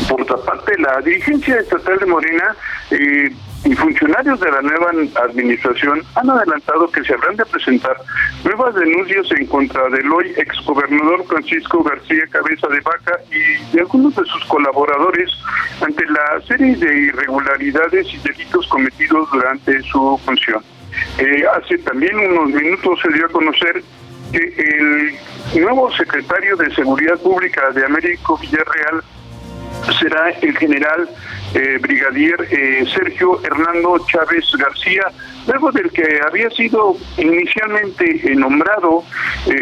Por 0.08 0.22
otra 0.22 0.36
parte, 0.38 0.78
la 0.78 1.00
dirigencia 1.00 1.58
estatal 1.58 1.98
de 1.98 2.06
Morena 2.06 2.56
y 2.90 3.74
funcionarios 3.74 4.38
de 4.38 4.50
la 4.50 4.62
nueva 4.62 4.90
administración 5.24 6.02
han 6.14 6.30
adelantado 6.30 6.90
que 6.90 7.02
se 7.02 7.14
habrán 7.14 7.36
de 7.36 7.44
presentar 7.46 7.96
nuevas 8.44 8.74
denuncias 8.74 9.26
en 9.32 9.46
contra 9.46 9.88
del 9.88 10.10
hoy 10.12 10.32
exgobernador 10.36 11.26
Francisco 11.26 11.82
García 11.82 12.26
Cabeza 12.30 12.68
de 12.68 12.80
Vaca 12.80 13.18
y 13.32 13.78
algunos 13.78 14.14
de 14.14 14.24
sus 14.24 14.44
colaboradores 14.44 15.30
ante 15.80 16.04
la 16.06 16.40
serie 16.46 16.76
de 16.76 16.98
irregularidades 17.06 18.06
y 18.14 18.18
delitos 18.18 18.66
cometidos 18.68 19.28
durante 19.32 19.82
su 19.82 20.20
función. 20.24 20.62
Eh, 21.18 21.44
hace 21.56 21.78
también 21.78 22.16
unos 22.18 22.50
minutos 22.50 23.00
se 23.02 23.12
dio 23.12 23.26
a 23.26 23.30
conocer 23.30 23.82
que 24.32 25.18
el 25.54 25.62
nuevo 25.62 25.90
secretario 25.92 26.56
de 26.56 26.72
Seguridad 26.74 27.18
Pública 27.18 27.70
de 27.70 27.84
Américo 27.84 28.38
Villarreal 28.38 29.02
será 29.98 30.30
el 30.30 30.56
general 30.56 31.08
eh, 31.54 31.78
brigadier 31.80 32.36
eh, 32.50 32.84
Sergio 32.92 33.40
Hernando 33.42 33.98
Chávez 34.06 34.44
García, 34.58 35.02
luego 35.46 35.70
del 35.72 35.90
que 35.90 36.20
había 36.26 36.50
sido 36.50 36.96
inicialmente 37.16 38.20
eh, 38.24 38.34
nombrado 38.34 39.04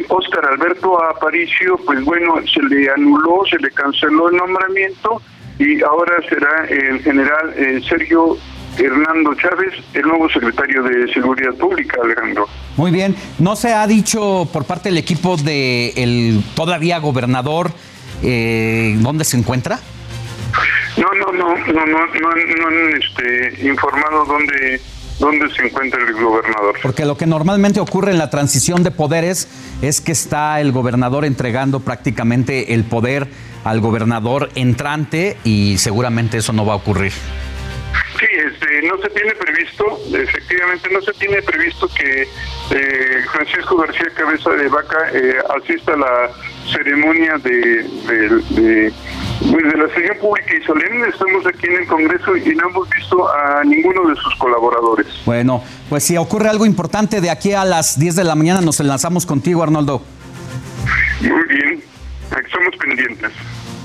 Óscar 0.08 0.46
Alberto 0.46 1.02
Aparicio, 1.04 1.78
pues 1.84 2.02
bueno, 2.04 2.34
se 2.52 2.62
le 2.62 2.90
anuló, 2.90 3.42
se 3.48 3.58
le 3.58 3.70
canceló 3.70 4.28
el 4.28 4.36
nombramiento 4.36 5.20
y 5.58 5.82
ahora 5.82 6.14
será 6.28 6.64
el 6.68 7.00
general 7.00 7.54
Sergio 7.88 8.36
Hernando 8.76 9.34
Chávez, 9.34 9.74
el 9.92 10.02
nuevo 10.02 10.28
secretario 10.30 10.82
de 10.82 11.12
Seguridad 11.12 11.54
Pública, 11.54 12.00
Alejandro. 12.02 12.48
Muy 12.76 12.90
bien, 12.90 13.14
¿no 13.38 13.54
se 13.54 13.72
ha 13.72 13.86
dicho 13.86 14.48
por 14.52 14.64
parte 14.64 14.88
del 14.88 14.98
equipo 14.98 15.36
de 15.36 15.90
el 15.90 16.42
todavía 16.56 16.98
gobernador 16.98 17.70
dónde 18.20 19.24
se 19.24 19.36
encuentra? 19.36 19.78
No, 20.96 21.08
no, 21.12 21.32
no, 21.32 21.56
no, 21.56 21.86
no, 21.86 22.06
no, 22.06 22.68
han 22.68 23.02
este, 23.02 23.66
informado 23.66 24.24
dónde, 24.24 24.80
dónde 25.18 25.50
se 25.54 25.66
encuentra 25.66 26.00
el 26.02 26.12
gobernador. 26.12 26.76
Porque 26.82 27.04
lo 27.04 27.16
que 27.16 27.26
normalmente 27.26 27.80
ocurre 27.80 28.12
en 28.12 28.18
la 28.18 28.30
transición 28.30 28.82
de 28.82 28.90
poderes 28.90 29.48
es 29.82 30.00
que 30.00 30.12
está 30.12 30.60
el 30.60 30.72
gobernador 30.72 31.24
entregando 31.24 31.80
prácticamente 31.80 32.74
el 32.74 32.84
poder 32.84 33.28
al 33.64 33.80
gobernador 33.80 34.50
entrante 34.54 35.36
y 35.42 35.78
seguramente 35.78 36.38
eso 36.38 36.52
no 36.52 36.64
va 36.64 36.74
a 36.74 36.76
ocurrir. 36.76 37.12
Sí, 38.18 38.26
este, 38.30 38.82
no 38.82 38.96
se 38.98 39.10
tiene 39.10 39.32
previsto, 39.34 39.98
efectivamente 40.14 40.88
no 40.92 41.00
se 41.00 41.12
tiene 41.14 41.42
previsto 41.42 41.88
que 41.88 42.22
eh, 42.70 43.24
Francisco 43.32 43.76
García 43.76 44.06
Cabeza 44.14 44.50
de 44.50 44.68
Vaca 44.68 45.10
eh, 45.12 45.34
asista 45.60 45.94
a 45.94 45.96
la 45.96 46.30
ceremonia 46.72 47.38
de, 47.38 47.82
de 47.82 48.92
pues 48.92 49.23
de 49.40 49.76
la 49.76 49.88
sesión 49.88 50.16
pública 50.20 50.54
y 50.54 50.64
solemne 50.64 51.08
estamos 51.08 51.46
aquí 51.46 51.66
en 51.66 51.82
el 51.82 51.86
Congreso 51.86 52.36
y 52.36 52.54
no 52.54 52.68
hemos 52.68 52.88
visto 52.90 53.28
a 53.28 53.64
ninguno 53.64 54.08
de 54.08 54.16
sus 54.16 54.34
colaboradores. 54.36 55.06
Bueno, 55.24 55.62
pues 55.88 56.04
si 56.04 56.16
ocurre 56.16 56.48
algo 56.48 56.66
importante 56.66 57.20
de 57.20 57.30
aquí 57.30 57.52
a 57.52 57.64
las 57.64 57.98
10 57.98 58.16
de 58.16 58.24
la 58.24 58.34
mañana 58.34 58.60
nos 58.60 58.80
enlazamos 58.80 59.26
contigo, 59.26 59.62
Arnoldo. 59.62 60.02
Muy 61.20 61.44
bien, 61.48 61.82
estamos 62.30 62.76
pendientes. 62.80 63.32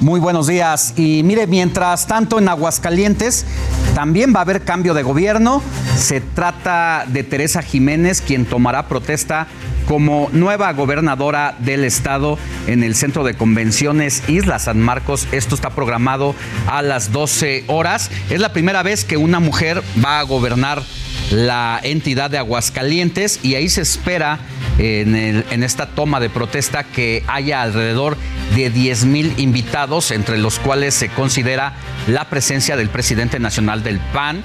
Muy 0.01 0.21
buenos 0.21 0.47
días. 0.47 0.93
Y 0.95 1.23
mire, 1.23 1.45
mientras 1.45 2.07
tanto 2.07 2.39
en 2.39 2.47
Aguascalientes 2.47 3.45
también 3.93 4.33
va 4.33 4.39
a 4.39 4.41
haber 4.43 4.61
cambio 4.61 4.93
de 4.93 5.03
gobierno. 5.03 5.61
Se 5.97 6.21
trata 6.21 7.03
de 7.05 7.23
Teresa 7.23 7.61
Jiménez, 7.61 8.21
quien 8.21 8.45
tomará 8.45 8.87
protesta 8.87 9.47
como 9.89 10.29
nueva 10.31 10.71
gobernadora 10.71 11.55
del 11.59 11.83
estado 11.83 12.37
en 12.67 12.83
el 12.83 12.95
Centro 12.95 13.25
de 13.25 13.33
Convenciones 13.33 14.23
Isla 14.29 14.59
San 14.59 14.79
Marcos. 14.79 15.27
Esto 15.33 15.53
está 15.53 15.71
programado 15.71 16.33
a 16.67 16.81
las 16.81 17.11
12 17.11 17.65
horas. 17.67 18.09
Es 18.29 18.39
la 18.39 18.53
primera 18.53 18.83
vez 18.83 19.03
que 19.03 19.17
una 19.17 19.41
mujer 19.41 19.83
va 20.03 20.19
a 20.19 20.23
gobernar 20.23 20.81
la 21.31 21.79
entidad 21.83 22.29
de 22.29 22.37
Aguascalientes 22.37 23.39
y 23.43 23.55
ahí 23.55 23.69
se 23.69 23.81
espera 23.81 24.39
en, 24.77 25.63
esta 25.63 25.87
toma 25.87 26.19
de 26.19 26.29
protesta 26.29 26.83
que 26.83 27.23
haya 27.27 27.61
alrededor 27.61 28.17
de 28.55 28.69
10 28.69 29.05
mil 29.05 29.33
invitados, 29.37 30.11
entre 30.11 30.37
los 30.37 30.59
cuales 30.59 30.93
se 30.93 31.09
considera 31.09 31.73
la 32.07 32.25
presencia 32.29 32.77
del 32.77 32.89
presidente 32.89 33.39
nacional 33.39 33.83
del 33.83 33.99
PAN, 33.99 34.43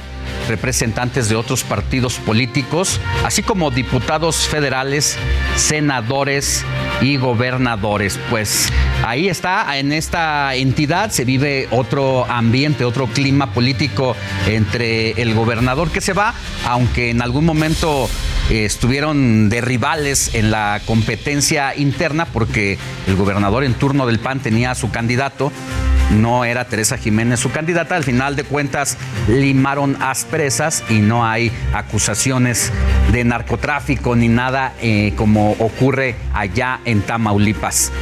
representantes 0.49 1.29
de 1.29 1.37
otros 1.37 1.65
partidos 1.65 2.15
políticos, 2.17 3.01
así 3.25 3.43
como 3.43 3.71
diputados 3.71 4.49
federales, 4.49 5.17
senadores 5.57 6.65
y 7.01 7.17
gobernadores. 7.17 8.19
Pues 8.31 8.71
ahí 9.05 9.29
está, 9.29 9.79
en 9.79 9.93
esta 9.93 10.55
entidad 10.55 11.11
se 11.11 11.25
vive 11.25 11.69
otro 11.71 12.25
ambiente, 12.31 12.85
otro 12.85 13.07
clima 13.07 13.53
político 13.53 14.17
entre 14.47 15.13
el 15.23 15.35
gobernador 15.35 15.91
que 15.91 16.01
se 16.01 16.13
va, 16.13 16.35
aunque 16.67 17.11
en 17.11 17.23
algún 17.23 17.45
momento 17.45 18.09
eh, 18.51 18.65
estuvieron 18.65 19.49
de 19.49 19.61
rivales 19.61 20.35
en 20.35 20.51
la 20.51 20.81
competencia 20.85 21.75
interna 21.77 22.27
porque 22.27 22.79
el 23.07 23.17
gobernador 23.17 23.65
en 23.65 23.75
turno 23.75 24.07
del 24.07 24.19
PAN 24.19 24.41
tenía 24.41 24.71
a 24.71 24.75
su 24.75 24.91
candidato 24.91 25.53
no 26.11 26.45
era 26.45 26.65
Teresa 26.67 26.97
Jiménez 26.97 27.41
su 27.41 27.51
candidata. 27.51 27.97
Al 27.97 28.05
final 28.05 28.37
de 28.37 28.45
cuentas 28.45 28.97
limaron 29.29 29.97
asperezas 30.03 30.85
y 30.89 31.01
no 31.01 31.27
hay 31.27 31.51
acusaciones 31.73 32.73
de 33.13 33.25
narcotráfico 33.25 34.17
ni 34.17 34.29
nada 34.29 34.75
eh, 34.81 35.13
como 35.17 35.53
ocurre 35.53 36.17
allá 36.33 36.81
en 36.85 37.03
Tamaulipas. 37.03 37.93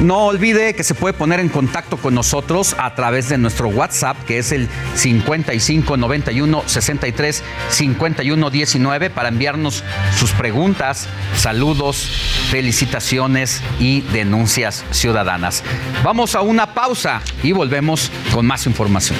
No 0.00 0.26
olvide 0.26 0.74
que 0.74 0.84
se 0.84 0.94
puede 0.94 1.14
poner 1.14 1.40
en 1.40 1.48
contacto 1.48 1.96
con 1.96 2.14
nosotros 2.14 2.76
a 2.78 2.94
través 2.94 3.30
de 3.30 3.38
nuestro 3.38 3.68
WhatsApp, 3.68 4.16
que 4.26 4.38
es 4.38 4.52
el 4.52 4.68
5591 4.94 6.62
63 6.66 7.42
51 7.70 8.50
19, 8.50 9.10
para 9.10 9.30
enviarnos 9.30 9.82
sus 10.18 10.32
preguntas, 10.32 11.08
saludos, 11.34 11.96
felicitaciones 12.50 13.62
y 13.80 14.02
denuncias 14.02 14.84
ciudadanas. 14.90 15.64
Vamos 16.04 16.34
a 16.34 16.42
una 16.42 16.74
pausa 16.74 17.22
y 17.42 17.52
volvemos 17.52 18.10
con 18.34 18.44
más 18.44 18.66
información. 18.66 19.18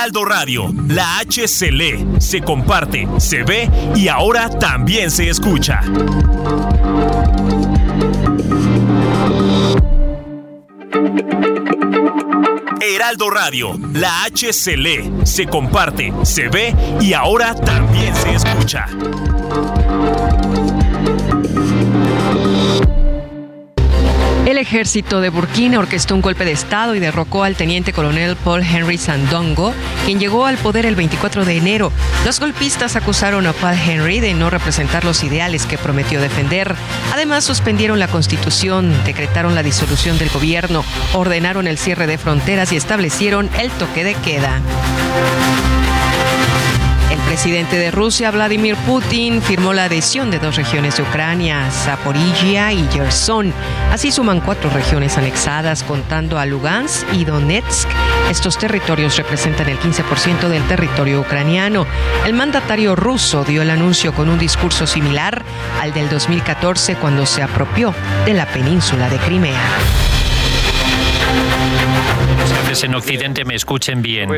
Heraldo 0.00 0.24
Radio, 0.24 0.74
la 0.88 1.18
H 1.18 1.46
se 1.46 1.70
lee, 1.70 2.06
se 2.20 2.40
comparte, 2.40 3.06
se 3.18 3.42
ve 3.42 3.68
y 3.94 4.08
ahora 4.08 4.48
también 4.48 5.10
se 5.10 5.28
escucha. 5.28 5.82
Heraldo 12.80 13.28
Radio, 13.28 13.78
la 13.92 14.24
H 14.24 14.54
se 14.54 14.78
lee, 14.78 15.12
se 15.24 15.46
comparte, 15.46 16.14
se 16.22 16.48
ve 16.48 16.74
y 17.02 17.12
ahora 17.12 17.54
también 17.54 18.16
se 18.16 18.36
escucha. 18.36 18.86
El 24.50 24.58
ejército 24.58 25.20
de 25.20 25.28
Burkina 25.28 25.78
orquestó 25.78 26.16
un 26.16 26.22
golpe 26.22 26.44
de 26.44 26.50
Estado 26.50 26.96
y 26.96 26.98
derrocó 26.98 27.44
al 27.44 27.54
teniente 27.54 27.92
coronel 27.92 28.34
Paul 28.34 28.64
Henry 28.64 28.98
Sandongo, 28.98 29.72
quien 30.04 30.18
llegó 30.18 30.44
al 30.44 30.58
poder 30.58 30.86
el 30.86 30.96
24 30.96 31.44
de 31.44 31.56
enero. 31.56 31.92
Los 32.24 32.40
golpistas 32.40 32.96
acusaron 32.96 33.46
a 33.46 33.52
Paul 33.52 33.78
Henry 33.78 34.18
de 34.18 34.34
no 34.34 34.50
representar 34.50 35.04
los 35.04 35.22
ideales 35.22 35.66
que 35.66 35.78
prometió 35.78 36.20
defender. 36.20 36.74
Además, 37.12 37.44
suspendieron 37.44 38.00
la 38.00 38.08
constitución, 38.08 38.92
decretaron 39.04 39.54
la 39.54 39.62
disolución 39.62 40.18
del 40.18 40.30
gobierno, 40.30 40.84
ordenaron 41.12 41.68
el 41.68 41.78
cierre 41.78 42.08
de 42.08 42.18
fronteras 42.18 42.72
y 42.72 42.76
establecieron 42.76 43.48
el 43.56 43.70
toque 43.70 44.02
de 44.02 44.14
queda. 44.14 44.60
Presidente 47.30 47.78
de 47.78 47.92
Rusia, 47.92 48.32
Vladimir 48.32 48.74
Putin, 48.84 49.40
firmó 49.40 49.72
la 49.72 49.84
adhesión 49.84 50.32
de 50.32 50.40
dos 50.40 50.56
regiones 50.56 50.96
de 50.96 51.04
Ucrania, 51.04 51.70
Zaporizhia 51.70 52.72
y 52.72 52.84
Gerson. 52.88 53.54
Así 53.92 54.10
suman 54.10 54.40
cuatro 54.40 54.68
regiones 54.70 55.16
anexadas, 55.16 55.84
contando 55.84 56.40
a 56.40 56.44
Lugansk 56.44 57.06
y 57.12 57.24
Donetsk. 57.24 57.88
Estos 58.28 58.58
territorios 58.58 59.16
representan 59.16 59.68
el 59.68 59.78
15% 59.78 60.48
del 60.48 60.64
territorio 60.64 61.20
ucraniano. 61.20 61.86
El 62.26 62.34
mandatario 62.34 62.96
ruso 62.96 63.44
dio 63.44 63.62
el 63.62 63.70
anuncio 63.70 64.12
con 64.12 64.28
un 64.28 64.40
discurso 64.40 64.88
similar 64.88 65.44
al 65.80 65.92
del 65.92 66.08
2014 66.08 66.96
cuando 66.96 67.26
se 67.26 67.44
apropió 67.44 67.94
de 68.26 68.34
la 68.34 68.46
península 68.46 69.08
de 69.08 69.18
Crimea 69.18 69.78
en 72.70 72.94
Occidente 72.94 73.44
me 73.44 73.56
escuchen 73.56 74.00
bien 74.00 74.30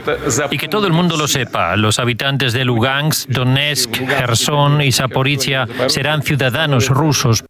y 0.50 0.56
que 0.56 0.68
todo 0.68 0.86
el 0.86 0.94
mundo 0.94 1.18
lo 1.18 1.28
sepa. 1.28 1.76
Los 1.76 1.98
habitantes 1.98 2.54
de 2.54 2.64
Lugansk, 2.64 3.28
Donetsk, 3.28 3.94
Gerson 3.94 4.80
y 4.80 4.90
Zaporizhia 4.90 5.68
serán 5.88 6.22
ciudadanos 6.22 6.88
rusos. 6.88 7.44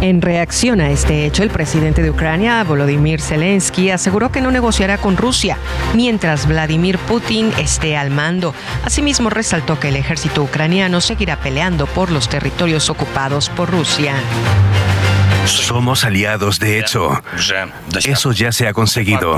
En 0.00 0.22
reacción 0.22 0.80
a 0.80 0.90
este 0.90 1.26
hecho, 1.26 1.42
el 1.42 1.50
presidente 1.50 2.02
de 2.02 2.10
Ucrania, 2.10 2.64
Volodymyr 2.64 3.20
Zelensky, 3.20 3.90
aseguró 3.90 4.32
que 4.32 4.40
no 4.40 4.50
negociará 4.50 4.96
con 4.96 5.16
Rusia 5.16 5.58
mientras 5.94 6.46
Vladimir 6.46 6.98
Putin 6.98 7.52
esté 7.58 7.96
al 7.96 8.10
mando. 8.10 8.54
Asimismo, 8.84 9.28
resaltó 9.28 9.78
que 9.78 9.88
el 9.88 9.96
ejército 9.96 10.42
ucraniano 10.42 11.00
seguirá 11.02 11.36
peleando 11.36 11.86
por 11.86 12.10
los 12.10 12.28
territorios 12.28 12.88
ocupados 12.88 13.50
por 13.50 13.70
Rusia. 13.70 14.14
Somos 15.48 16.04
aliados, 16.04 16.58
de 16.58 16.78
hecho. 16.78 17.22
Eso 18.04 18.32
ya 18.32 18.52
se 18.52 18.68
ha 18.68 18.72
conseguido. 18.72 19.36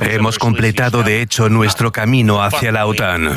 Hemos 0.00 0.38
completado, 0.38 1.02
de 1.02 1.22
hecho, 1.22 1.48
nuestro 1.48 1.92
camino 1.92 2.42
hacia 2.42 2.72
la 2.72 2.86
OTAN. 2.86 3.36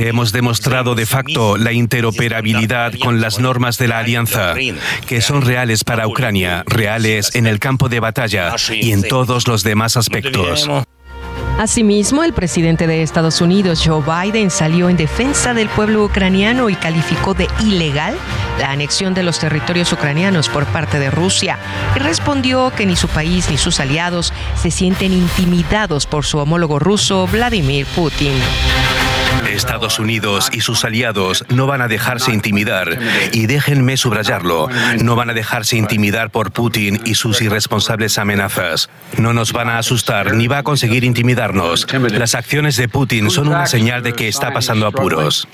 Hemos 0.00 0.32
demostrado 0.32 0.94
de 0.94 1.06
facto 1.06 1.56
la 1.56 1.72
interoperabilidad 1.72 2.92
con 2.98 3.20
las 3.20 3.38
normas 3.38 3.78
de 3.78 3.88
la 3.88 3.98
alianza, 3.98 4.54
que 5.06 5.20
son 5.20 5.42
reales 5.42 5.84
para 5.84 6.06
Ucrania, 6.06 6.64
reales 6.66 7.34
en 7.34 7.46
el 7.46 7.58
campo 7.58 7.88
de 7.88 8.00
batalla 8.00 8.54
y 8.70 8.92
en 8.92 9.02
todos 9.02 9.48
los 9.48 9.62
demás 9.62 9.96
aspectos. 9.96 10.68
Asimismo, 11.58 12.24
el 12.24 12.32
presidente 12.32 12.86
de 12.86 13.02
Estados 13.02 13.40
Unidos, 13.40 13.82
Joe 13.84 14.02
Biden, 14.02 14.50
salió 14.50 14.88
en 14.88 14.96
defensa 14.96 15.54
del 15.54 15.68
pueblo 15.68 16.04
ucraniano 16.04 16.70
y 16.70 16.74
calificó 16.74 17.34
de 17.34 17.46
ilegal 17.60 18.16
la 18.58 18.70
anexión 18.70 19.14
de 19.14 19.22
los 19.22 19.38
territorios 19.38 19.92
ucranianos 19.92 20.48
por 20.48 20.66
parte 20.66 20.98
de 20.98 21.10
Rusia 21.10 21.58
y 21.94 21.98
respondió 21.98 22.72
que 22.74 22.86
ni 22.86 22.96
su 22.96 23.08
país 23.08 23.48
ni 23.50 23.58
sus 23.58 23.80
aliados 23.80 24.32
se 24.60 24.70
sienten 24.70 25.12
intimidados 25.12 26.06
por 26.06 26.24
su 26.24 26.38
homólogo 26.38 26.78
ruso, 26.78 27.26
Vladimir 27.26 27.86
Putin. 27.94 28.32
Estados 29.52 29.98
Unidos 29.98 30.50
y 30.52 30.60
sus 30.60 30.84
aliados 30.84 31.44
no 31.48 31.66
van 31.66 31.82
a 31.82 31.88
dejarse 31.88 32.32
intimidar, 32.32 32.98
y 33.32 33.46
déjenme 33.46 33.96
subrayarlo, 33.96 34.68
no 35.02 35.16
van 35.16 35.30
a 35.30 35.34
dejarse 35.34 35.76
intimidar 35.76 36.30
por 36.30 36.52
Putin 36.52 37.00
y 37.04 37.14
sus 37.14 37.40
irresponsables 37.42 38.18
amenazas. 38.18 38.88
No 39.18 39.32
nos 39.32 39.52
van 39.52 39.68
a 39.68 39.78
asustar 39.78 40.34
ni 40.34 40.46
va 40.48 40.58
a 40.58 40.62
conseguir 40.62 41.04
intimidarnos. 41.04 41.86
Las 42.12 42.34
acciones 42.34 42.76
de 42.76 42.88
Putin 42.88 43.30
son 43.30 43.48
una 43.48 43.66
señal 43.66 44.02
de 44.02 44.12
que 44.12 44.28
está 44.28 44.52
pasando 44.52 44.86
apuros. 44.86 45.48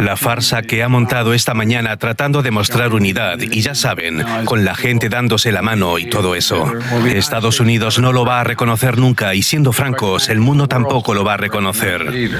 La 0.00 0.16
farsa 0.16 0.62
que 0.62 0.82
ha 0.82 0.88
montado 0.88 1.34
esta 1.34 1.54
mañana 1.54 1.96
tratando 1.96 2.42
de 2.42 2.50
mostrar 2.50 2.92
unidad, 2.92 3.38
y 3.40 3.60
ya 3.60 3.74
saben, 3.74 4.24
con 4.44 4.64
la 4.64 4.74
gente 4.74 5.08
dándose 5.08 5.52
la 5.52 5.62
mano 5.62 5.98
y 5.98 6.06
todo 6.06 6.34
eso. 6.34 6.72
Estados 7.06 7.60
Unidos 7.60 7.98
no 7.98 8.12
lo 8.12 8.24
va 8.24 8.40
a 8.40 8.44
reconocer 8.44 8.98
nunca 8.98 9.34
y 9.34 9.42
siendo 9.42 9.72
francos, 9.72 10.28
el 10.28 10.40
mundo 10.40 10.68
tampoco 10.68 11.14
lo 11.14 11.24
va 11.24 11.34
a 11.34 11.36
reconocer. 11.36 12.30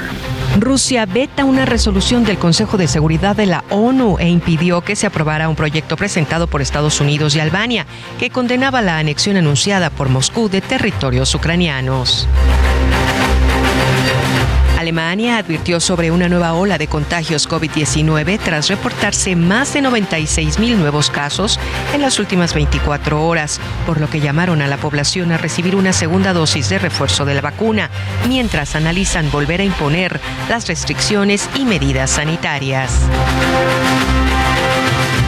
Rusia 0.59 1.07
veta 1.07 1.45
una 1.45 1.65
resolución 1.65 2.25
del 2.25 2.39
Consejo 2.39 2.77
de 2.77 2.89
Seguridad 2.89 3.37
de 3.37 3.47
la 3.47 3.65
ONU 3.71 4.17
e 4.19 4.29
impidió 4.29 4.83
que 4.83 4.97
se 4.97 5.07
aprobara 5.07 5.49
un 5.49 5.57
proyecto 5.57 5.97
presentado 5.97 6.47
por 6.47 6.63
Estados 6.63 7.01
Unidos 7.01 7.37
y 7.37 7.41
Albania 7.41 7.87
que 8.19 8.31
condenaba 8.31 8.83
la 8.83 8.99
anexión 8.99 9.37
anunciada 9.37 9.91
por 9.91 10.09
Moscú 10.09 10.49
de 10.49 10.61
territorios 10.61 11.35
ucranianos. 11.35 12.29
Alemania 14.79 15.39
advirtió 15.39 15.81
sobre 15.81 16.13
una 16.13 16.29
nueva 16.29 16.55
ola 16.55 16.79
de 16.79 16.87
contagios 16.87 17.49
COVID-19 17.49 18.39
tras 18.39 18.69
reportarse 18.69 19.35
más 19.35 19.75
de 19.75 19.83
96 19.83 20.61
mil 20.61 20.79
nuevos 20.79 21.11
casos 21.11 21.59
en 21.93 22.01
las 22.01 22.21
últimas 22.21 22.55
24 22.55 23.27
horas, 23.27 23.61
por 23.87 24.01
lo 24.01 24.09
que 24.09 24.21
llamaron 24.21 24.63
a 24.63 24.69
la 24.69 24.77
población 24.77 25.33
a 25.33 25.37
recibir 25.37 25.75
una 25.75 25.93
segunda 25.93 26.33
dosis 26.33 26.69
de 26.69 26.79
refuerzo 26.79 27.25
de 27.25 27.35
la 27.35 27.41
vacuna, 27.41 27.91
mientras 28.29 28.77
analizan 28.77 29.33
volver 29.33 29.63
a 29.63 29.65
imponer 29.65 30.21
las 30.49 30.69
restricciones 30.69 31.51
y 31.57 31.65
medidas 31.65 32.11
sanitarias. 32.13 32.93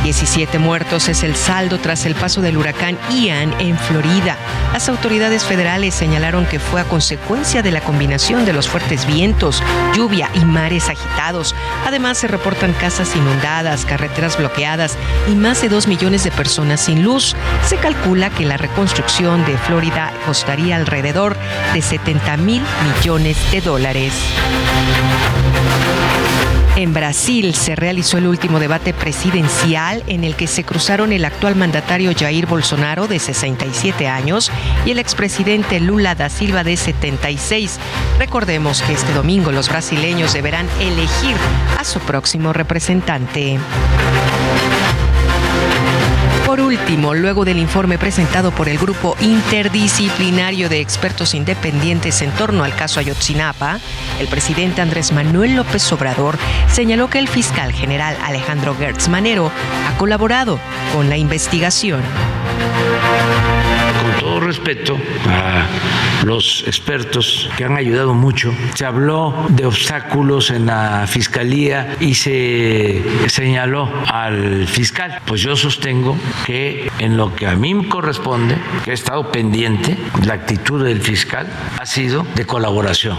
17 0.02 0.58
muertos 0.58 1.08
es 1.08 1.22
el 1.22 1.36
saldo 1.36 1.78
tras 1.78 2.06
el 2.06 2.14
paso 2.14 2.40
del 2.40 2.56
huracán 2.56 2.98
Ian 3.10 3.54
en 3.60 3.78
Florida. 3.78 4.36
Las 4.72 4.88
autoridades 4.88 5.44
federales 5.44 5.94
señalaron 5.94 6.46
que 6.46 6.58
fue 6.58 6.80
a 6.80 6.84
consecuencia 6.84 7.62
de 7.62 7.70
la 7.70 7.82
combinación 7.82 8.46
de 8.46 8.52
los 8.52 8.68
fuertes 8.68 9.06
vientos, 9.06 9.62
lluvia 9.94 10.30
y 10.34 10.44
mares 10.44 10.88
agitados. 10.88 11.54
Además, 11.86 12.18
se 12.18 12.28
reportan 12.28 12.72
casas 12.72 13.14
inundadas, 13.14 13.84
carreteras 13.84 14.38
bloqueadas 14.38 14.96
y 15.30 15.34
más 15.34 15.60
de 15.60 15.68
2 15.68 15.86
millones 15.86 16.24
de 16.24 16.30
personas 16.30 16.80
sin 16.80 17.02
luz. 17.02 17.36
Se 17.66 17.76
calcula 17.76 18.30
que 18.30 18.46
la 18.46 18.56
reconstrucción 18.56 19.44
de 19.44 19.58
Florida 19.58 20.12
costaría 20.24 20.76
alrededor 20.76 21.36
de 21.74 21.82
70 21.82 22.36
mil 22.38 22.62
millones 23.00 23.36
de 23.52 23.60
dólares. 23.60 24.14
En 26.80 26.94
Brasil 26.94 27.54
se 27.54 27.76
realizó 27.76 28.16
el 28.16 28.26
último 28.26 28.58
debate 28.58 28.94
presidencial 28.94 30.02
en 30.06 30.24
el 30.24 30.34
que 30.34 30.46
se 30.46 30.64
cruzaron 30.64 31.12
el 31.12 31.26
actual 31.26 31.54
mandatario 31.54 32.10
Jair 32.18 32.46
Bolsonaro 32.46 33.06
de 33.06 33.18
67 33.18 34.08
años 34.08 34.50
y 34.86 34.92
el 34.92 34.98
expresidente 34.98 35.78
Lula 35.78 36.14
da 36.14 36.30
Silva 36.30 36.64
de 36.64 36.78
76. 36.78 37.78
Recordemos 38.18 38.80
que 38.80 38.94
este 38.94 39.12
domingo 39.12 39.52
los 39.52 39.68
brasileños 39.68 40.32
deberán 40.32 40.66
elegir 40.80 41.36
a 41.78 41.84
su 41.84 42.00
próximo 42.00 42.54
representante. 42.54 43.58
Último, 46.60 47.14
luego 47.14 47.44
del 47.44 47.58
informe 47.58 47.98
presentado 47.98 48.50
por 48.52 48.68
el 48.68 48.78
grupo 48.78 49.16
interdisciplinario 49.20 50.68
de 50.68 50.80
expertos 50.80 51.34
independientes 51.34 52.20
en 52.22 52.30
torno 52.32 52.64
al 52.64 52.74
caso 52.74 53.00
Ayotzinapa, 53.00 53.80
el 54.20 54.28
presidente 54.28 54.80
Andrés 54.80 55.12
Manuel 55.12 55.56
López 55.56 55.90
Obrador 55.92 56.38
señaló 56.68 57.08
que 57.08 57.18
el 57.18 57.28
fiscal 57.28 57.72
general 57.72 58.16
Alejandro 58.22 58.74
Gertz 58.76 59.08
Manero 59.08 59.50
ha 59.88 59.96
colaborado 59.98 60.60
con 60.92 61.08
la 61.08 61.16
investigación 61.16 62.02
todo 64.30 64.38
respeto 64.38 64.96
a 65.26 65.66
los 66.24 66.62
expertos 66.64 67.50
que 67.56 67.64
han 67.64 67.76
ayudado 67.76 68.14
mucho, 68.14 68.54
se 68.74 68.86
habló 68.86 69.34
de 69.48 69.66
obstáculos 69.66 70.52
en 70.52 70.66
la 70.66 71.08
fiscalía 71.08 71.96
y 71.98 72.14
se 72.14 73.02
señaló 73.26 73.90
al 74.06 74.68
fiscal. 74.68 75.20
Pues 75.26 75.40
yo 75.40 75.56
sostengo 75.56 76.16
que 76.46 76.92
en 77.00 77.16
lo 77.16 77.34
que 77.34 77.48
a 77.48 77.56
mí 77.56 77.74
me 77.74 77.88
corresponde, 77.88 78.56
que 78.84 78.92
he 78.92 78.94
estado 78.94 79.32
pendiente, 79.32 79.96
la 80.24 80.34
actitud 80.34 80.84
del 80.84 81.00
fiscal 81.00 81.48
ha 81.76 81.84
sido 81.84 82.24
de 82.36 82.46
colaboración. 82.46 83.18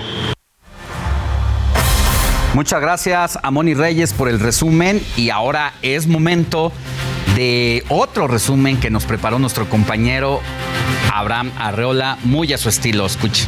Muchas 2.54 2.80
gracias 2.80 3.38
a 3.42 3.52
Moni 3.52 3.74
Reyes 3.74 4.14
por 4.14 4.30
el 4.30 4.40
resumen 4.40 5.02
y 5.18 5.30
ahora 5.30 5.74
es 5.82 6.08
momento 6.08 6.72
de 7.36 7.84
otro 7.90 8.28
resumen 8.28 8.80
que 8.80 8.90
nos 8.90 9.06
preparó 9.06 9.40
nuestro 9.40 9.70
compañero 9.70 10.42
Abraham 11.14 11.52
Arreola, 11.58 12.18
muy 12.24 12.54
a 12.54 12.58
su 12.58 12.70
estilo. 12.70 13.06
Escuche. 13.06 13.48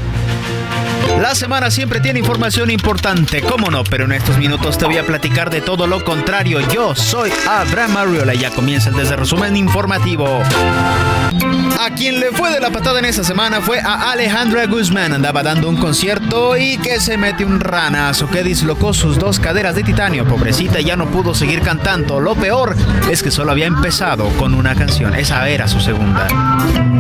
La 1.20 1.36
semana 1.36 1.72
siempre 1.72 2.00
tiene 2.00 2.20
información 2.20 2.70
importante, 2.70 3.42
cómo 3.42 3.70
no, 3.70 3.84
pero 3.84 4.06
en 4.06 4.14
estos 4.14 4.38
minutos 4.38 4.78
te 4.78 4.86
voy 4.86 4.98
a 4.98 5.06
platicar 5.06 5.50
de 5.50 5.62
todo 5.62 5.88
lo 5.88 6.04
contrario. 6.04 6.60
Yo 6.70 6.96
soy 6.96 7.32
Abraham 7.48 7.98
Arriola 7.98 8.34
y 8.34 8.40
ya 8.40 8.50
comienza 8.50 8.90
el 8.90 8.96
desde 8.96 9.16
resumen 9.16 9.56
informativo. 9.56 10.42
A 11.80 11.90
quien 11.96 12.20
le 12.20 12.32
fue 12.32 12.52
de 12.52 12.60
la 12.60 12.72
patada 12.72 13.00
en 13.00 13.06
esa 13.06 13.24
semana 13.24 13.62
fue 13.62 13.80
a 13.80 14.12
Alejandra 14.12 14.66
Guzmán. 14.68 15.14
Andaba 15.14 15.44
dando 15.44 15.70
un 15.70 15.78
concierto 15.78 16.58
y 16.58 16.78
que 16.78 17.00
se 17.00 17.18
mete 17.18 17.46
un 17.46 17.60
ranazo 17.60 18.30
que 18.30 18.44
dislocó 18.44 18.94
sus 18.94 19.18
dos 19.18 19.40
caderas 19.40 19.76
de 19.76 19.84
titanio. 19.84 20.26
Pobrecita 20.26 20.80
ya 20.82 20.96
no 20.96 21.08
pudo 21.08 21.34
seguir 21.34 21.62
cantando. 21.62 22.20
Lo 22.20 22.36
peor 22.36 22.76
es 23.12 23.22
que 23.22 23.32
solo 23.32 23.52
había 23.52 23.68
empezado 23.68 24.30
con 24.38 24.54
una 24.54 24.76
canción. 24.76 25.16
Esa 25.16 25.48
era 25.50 25.68
su 25.68 25.80
segunda. 25.80 26.28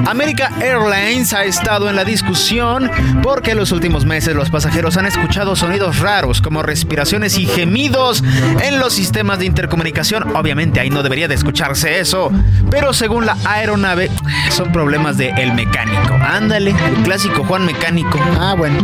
America 0.06 0.52
Airlines 0.60 1.34
ha 1.34 1.45
estado 1.45 1.90
en 1.90 1.95
la 1.95 2.03
discusión 2.03 2.91
porque 3.22 3.56
los 3.56 3.72
últimos 3.72 4.03
meses 4.06 4.36
los 4.36 4.50
pasajeros 4.50 4.98
han 4.98 5.06
escuchado 5.06 5.56
sonidos 5.56 6.00
raros 6.00 6.42
como 6.42 6.64
respiraciones 6.64 7.38
y 7.38 7.46
gemidos 7.46 8.24
en 8.62 8.80
los 8.80 8.94
sistemas 8.94 9.40
de 9.40 9.46
intercomunicación. 9.46 10.36
Obviamente 10.36 10.80
ahí 10.80 10.90
no 10.90 11.04
debería 11.04 11.28
de 11.28 11.36
escucharse 11.36 12.00
eso, 12.00 12.32
pero 12.70 12.94
según 12.94 13.26
la 13.26 13.38
aeronave 13.46 14.10
son 14.50 14.72
problemas 14.72 15.18
el 15.38 15.54
mecánico. 15.54 16.14
Ándale, 16.14 16.72
el 16.72 17.04
clásico 17.04 17.44
Juan 17.44 17.66
mecánico. 17.66 18.20
Ah, 18.40 18.56
bueno. 18.58 18.78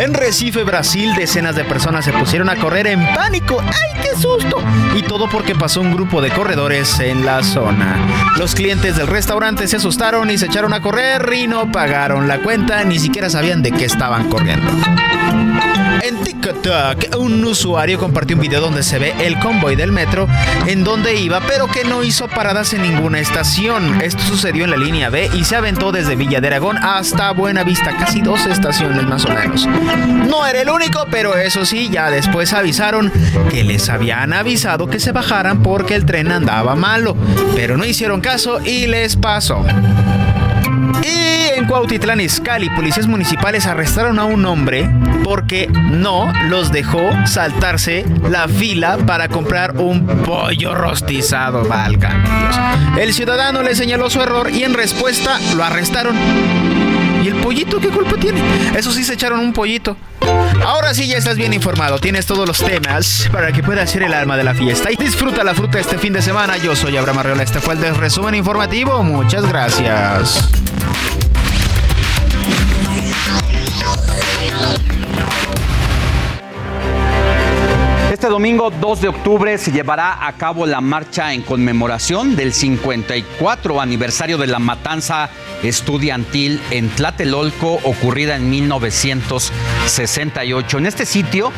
En 0.00 0.12
Recife, 0.12 0.64
Brasil, 0.64 1.14
decenas 1.14 1.54
de 1.54 1.64
personas 1.64 2.04
se 2.04 2.12
pusieron 2.12 2.48
a 2.48 2.56
correr 2.56 2.86
en 2.88 3.06
pánico. 3.14 3.60
¡Ay, 3.60 4.02
qué 4.02 4.20
susto! 4.20 4.62
Y 4.96 5.02
todo 5.02 5.28
porque 5.28 5.54
pasó 5.54 5.80
un 5.80 5.92
grupo 5.92 6.20
de 6.20 6.30
corredores 6.30 6.98
en 7.00 7.24
la 7.24 7.42
zona. 7.42 7.96
Los 8.36 8.54
clientes 8.54 8.96
del 8.96 9.06
restaurante 9.06 9.68
se 9.68 9.76
asustaron 9.76 10.30
y 10.30 10.38
se 10.38 10.46
echaron 10.46 10.72
a 10.72 10.80
correr 10.80 11.32
y 11.32 11.46
no 11.46 11.70
pagaron 11.70 12.28
la 12.28 12.42
cuenta, 12.42 12.82
ni 12.84 12.98
siquiera 12.98 13.30
sabían 13.30 13.62
de 13.62 13.72
qué 13.72 13.84
estaban 13.84 14.28
corriendo. 14.28 14.70
En 16.02 16.18
TikTok, 16.22 17.16
un 17.18 17.42
usuario 17.44 17.98
compartió 17.98 18.36
un 18.36 18.42
video 18.42 18.60
donde 18.60 18.82
se 18.82 18.98
ve 18.98 19.14
el 19.20 19.38
convoy 19.38 19.74
del 19.74 19.90
metro 19.90 20.28
en 20.66 20.84
donde 20.84 21.14
iba, 21.14 21.40
pero 21.40 21.66
que 21.66 21.84
no 21.84 22.02
hizo 22.02 22.28
paradas 22.28 22.74
en 22.74 22.82
ninguna 22.82 23.20
estación. 23.20 24.02
Esto 24.02 24.22
sucedió 24.22 24.64
en 24.64 24.70
la 24.70 24.76
línea 24.76 25.08
B 25.08 25.30
y 25.32 25.44
se 25.44 25.56
aventó 25.56 25.92
desde 25.92 26.14
Villa 26.14 26.42
de 26.42 26.48
Aragón 26.48 26.76
hasta 26.76 27.30
Buenavista, 27.32 27.96
casi 27.96 28.20
dos 28.20 28.44
estaciones 28.44 29.04
más 29.04 29.24
o 29.24 29.30
menos. 29.30 29.66
No 30.28 30.46
era 30.46 30.62
el 30.62 30.70
único, 30.70 31.06
pero 31.10 31.36
eso 31.36 31.64
sí, 31.64 31.88
ya 31.90 32.10
después 32.10 32.52
avisaron 32.52 33.12
que 33.50 33.64
les 33.64 33.88
habían 33.88 34.32
avisado 34.32 34.88
que 34.88 35.00
se 35.00 35.12
bajaran 35.12 35.62
porque 35.62 35.94
el 35.94 36.04
tren 36.04 36.32
andaba 36.32 36.74
malo, 36.74 37.16
pero 37.54 37.76
no 37.76 37.84
hicieron 37.84 38.20
caso 38.20 38.60
y 38.64 38.86
les 38.86 39.16
pasó. 39.16 39.64
Y 41.02 41.58
en 41.58 41.66
Cuautitlán 41.66 42.20
Izcalli, 42.20 42.70
policías 42.70 43.06
municipales 43.06 43.66
arrestaron 43.66 44.18
a 44.18 44.24
un 44.24 44.44
hombre 44.46 44.88
porque 45.22 45.68
no 45.68 46.32
los 46.48 46.72
dejó 46.72 47.10
saltarse 47.26 48.04
la 48.28 48.48
fila 48.48 48.98
para 49.06 49.28
comprar 49.28 49.76
un 49.76 50.06
pollo 50.06 50.74
rostizado, 50.74 51.64
valga. 51.64 52.94
El 52.98 53.12
ciudadano 53.12 53.62
le 53.62 53.74
señaló 53.74 54.08
su 54.08 54.20
error 54.20 54.50
y 54.50 54.64
en 54.64 54.74
respuesta 54.74 55.38
lo 55.56 55.64
arrestaron. 55.64 56.83
¿Y 57.24 57.28
el 57.28 57.36
pollito 57.36 57.80
qué 57.80 57.88
culpa 57.88 58.16
tiene? 58.18 58.38
Eso 58.76 58.92
sí 58.92 59.02
se 59.02 59.14
echaron 59.14 59.40
un 59.40 59.54
pollito. 59.54 59.96
Ahora 60.62 60.92
sí 60.92 61.06
ya 61.06 61.16
estás 61.16 61.38
bien 61.38 61.54
informado, 61.54 61.98
tienes 61.98 62.26
todos 62.26 62.46
los 62.46 62.58
temas 62.58 63.30
para 63.32 63.50
que 63.50 63.62
puedas 63.62 63.90
ser 63.90 64.02
el 64.02 64.12
alma 64.12 64.36
de 64.36 64.44
la 64.44 64.52
fiesta 64.52 64.92
y 64.92 64.96
disfruta 64.96 65.42
la 65.42 65.54
fruta 65.54 65.80
este 65.80 65.96
fin 65.96 66.12
de 66.12 66.20
semana. 66.20 66.58
Yo 66.58 66.76
soy 66.76 66.98
Abraham 66.98 67.20
Arreola, 67.20 67.42
este 67.42 67.60
fue 67.60 67.76
el 67.76 67.96
resumen 67.96 68.34
informativo. 68.34 69.02
Muchas 69.02 69.48
gracias. 69.48 70.50
Este 78.24 78.32
domingo 78.32 78.70
2 78.70 79.02
de 79.02 79.08
octubre 79.08 79.58
se 79.58 79.70
llevará 79.70 80.26
a 80.26 80.32
cabo 80.32 80.64
la 80.64 80.80
marcha 80.80 81.34
en 81.34 81.42
conmemoración 81.42 82.36
del 82.36 82.54
54 82.54 83.82
aniversario 83.82 84.38
de 84.38 84.46
la 84.46 84.58
matanza 84.58 85.28
estudiantil 85.62 86.58
en 86.70 86.88
Tlatelolco 86.88 87.80
ocurrida 87.84 88.36
en 88.36 88.48
1968. 88.48 90.78
En 90.78 90.86
este 90.86 91.04
sitio, 91.04 91.52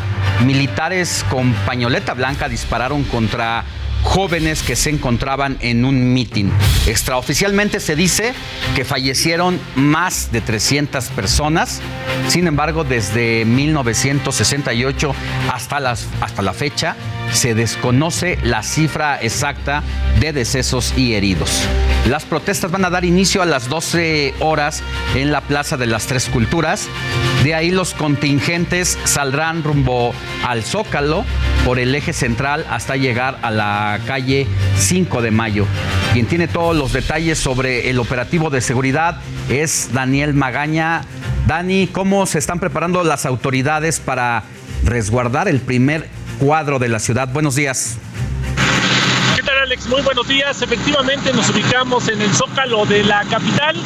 militares 0.44 1.24
con 1.30 1.52
pañoleta 1.52 2.14
blanca 2.14 2.48
dispararon 2.48 3.04
contra 3.04 3.62
jóvenes 4.06 4.62
que 4.62 4.76
se 4.76 4.90
encontraban 4.90 5.58
en 5.60 5.84
un 5.84 6.14
mitin. 6.14 6.50
Extraoficialmente 6.86 7.80
se 7.80 7.96
dice 7.96 8.32
que 8.74 8.84
fallecieron 8.84 9.60
más 9.74 10.32
de 10.32 10.40
300 10.40 11.08
personas. 11.08 11.80
Sin 12.28 12.46
embargo, 12.46 12.84
desde 12.84 13.44
1968 13.44 15.14
hasta, 15.52 15.80
las, 15.80 16.06
hasta 16.20 16.42
la 16.42 16.54
fecha 16.54 16.96
se 17.32 17.54
desconoce 17.54 18.38
la 18.42 18.62
cifra 18.62 19.20
exacta 19.20 19.82
de 20.20 20.32
decesos 20.32 20.94
y 20.96 21.14
heridos. 21.14 21.66
Las 22.08 22.24
protestas 22.24 22.70
van 22.70 22.84
a 22.84 22.90
dar 22.90 23.04
inicio 23.04 23.42
a 23.42 23.46
las 23.46 23.68
12 23.68 24.34
horas 24.38 24.82
en 25.16 25.32
la 25.32 25.40
Plaza 25.40 25.76
de 25.76 25.86
las 25.86 26.06
Tres 26.06 26.28
Culturas. 26.28 26.88
De 27.42 27.54
ahí 27.54 27.72
los 27.72 27.94
contingentes 27.94 28.96
saldrán 29.04 29.64
rumbo 29.64 30.14
al 30.46 30.62
Zócalo 30.62 31.24
por 31.64 31.80
el 31.80 31.94
eje 31.96 32.12
central 32.12 32.64
hasta 32.70 32.96
llegar 32.96 33.38
a 33.42 33.50
la 33.50 33.98
calle 34.06 34.46
5 34.78 35.20
de 35.20 35.30
Mayo. 35.32 35.66
Quien 36.12 36.26
tiene 36.26 36.46
todos 36.46 36.76
los 36.76 36.92
detalles 36.92 37.38
sobre 37.38 37.90
el 37.90 37.98
operativo 37.98 38.50
de 38.50 38.60
seguridad 38.60 39.18
es 39.48 39.90
Daniel 39.92 40.32
Magaña. 40.32 41.02
Dani, 41.48 41.88
¿cómo 41.88 42.26
se 42.26 42.38
están 42.38 42.60
preparando 42.60 43.02
las 43.02 43.26
autoridades 43.26 43.98
para 43.98 44.44
resguardar 44.84 45.48
el 45.48 45.60
primer 45.60 46.08
cuadro 46.38 46.78
de 46.78 46.88
la 46.88 46.98
ciudad? 46.98 47.28
Buenos 47.28 47.54
días. 47.54 47.98
¿Qué 49.36 49.42
tal 49.42 49.58
Alex? 49.58 49.86
Muy 49.88 50.02
buenos 50.02 50.26
días. 50.28 50.62
Efectivamente 50.62 51.32
nos 51.32 51.50
ubicamos 51.50 52.08
en 52.08 52.20
el 52.22 52.32
zócalo 52.32 52.86
de 52.86 53.04
la 53.04 53.24
capital. 53.24 53.76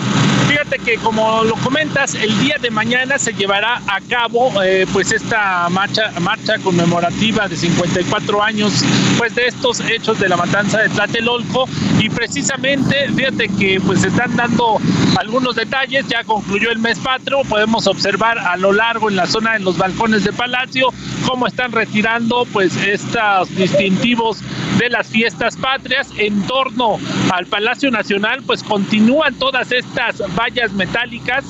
Fíjate 0.49 0.79
que 0.79 0.97
como 0.97 1.45
lo 1.45 1.55
comentas, 1.57 2.15
el 2.15 2.37
día 2.41 2.57
de 2.61 2.71
mañana 2.71 3.19
se 3.19 3.33
llevará 3.33 3.81
a 3.87 4.01
cabo 4.09 4.63
eh, 4.63 4.87
pues 4.93 5.13
esta 5.13 5.69
marcha, 5.69 6.13
marcha 6.21 6.59
conmemorativa 6.59 7.47
de 7.47 7.57
54 7.57 8.43
años 8.43 8.85
pues 9.17 9.35
de 9.35 9.47
estos 9.47 9.81
hechos 9.81 10.19
de 10.19 10.29
la 10.29 10.37
matanza 10.37 10.79
de 10.79 10.89
Tlatelolco 10.89 11.69
y 12.01 12.09
precisamente 12.09 13.09
fíjate 13.15 13.49
que 13.49 13.81
pues 13.85 14.01
se 14.01 14.09
están 14.09 14.35
dando 14.37 14.81
algunos 15.21 15.55
detalles, 15.55 16.09
ya 16.09 16.25
concluyó 16.25 16.71
el 16.71 16.79
mes 16.79 16.99
patrio, 16.99 17.43
podemos 17.47 17.87
observar 17.87 18.39
a 18.39 18.57
lo 18.57 18.73
largo 18.73 19.11
en 19.11 19.17
la 19.17 19.27
zona 19.27 19.55
en 19.55 19.65
los 19.65 19.77
balcones 19.77 20.25
de 20.25 20.33
Palacio 20.33 20.89
cómo 21.29 21.47
están 21.47 21.73
retirando 21.73 22.47
pues 22.55 22.75
estos 22.79 23.55
distintivos 23.55 24.39
de 24.79 24.89
las 24.89 25.09
fiestas 25.09 25.59
patrias. 25.59 26.11
En 26.17 26.41
torno 26.47 26.99
al 27.33 27.45
Palacio 27.45 27.91
Nacional 27.91 28.43
pues 28.47 28.63
continúan 28.63 29.35
todas 29.35 29.71
estas 29.73 30.23
vallas 30.35 30.73
metálicas 30.73 31.45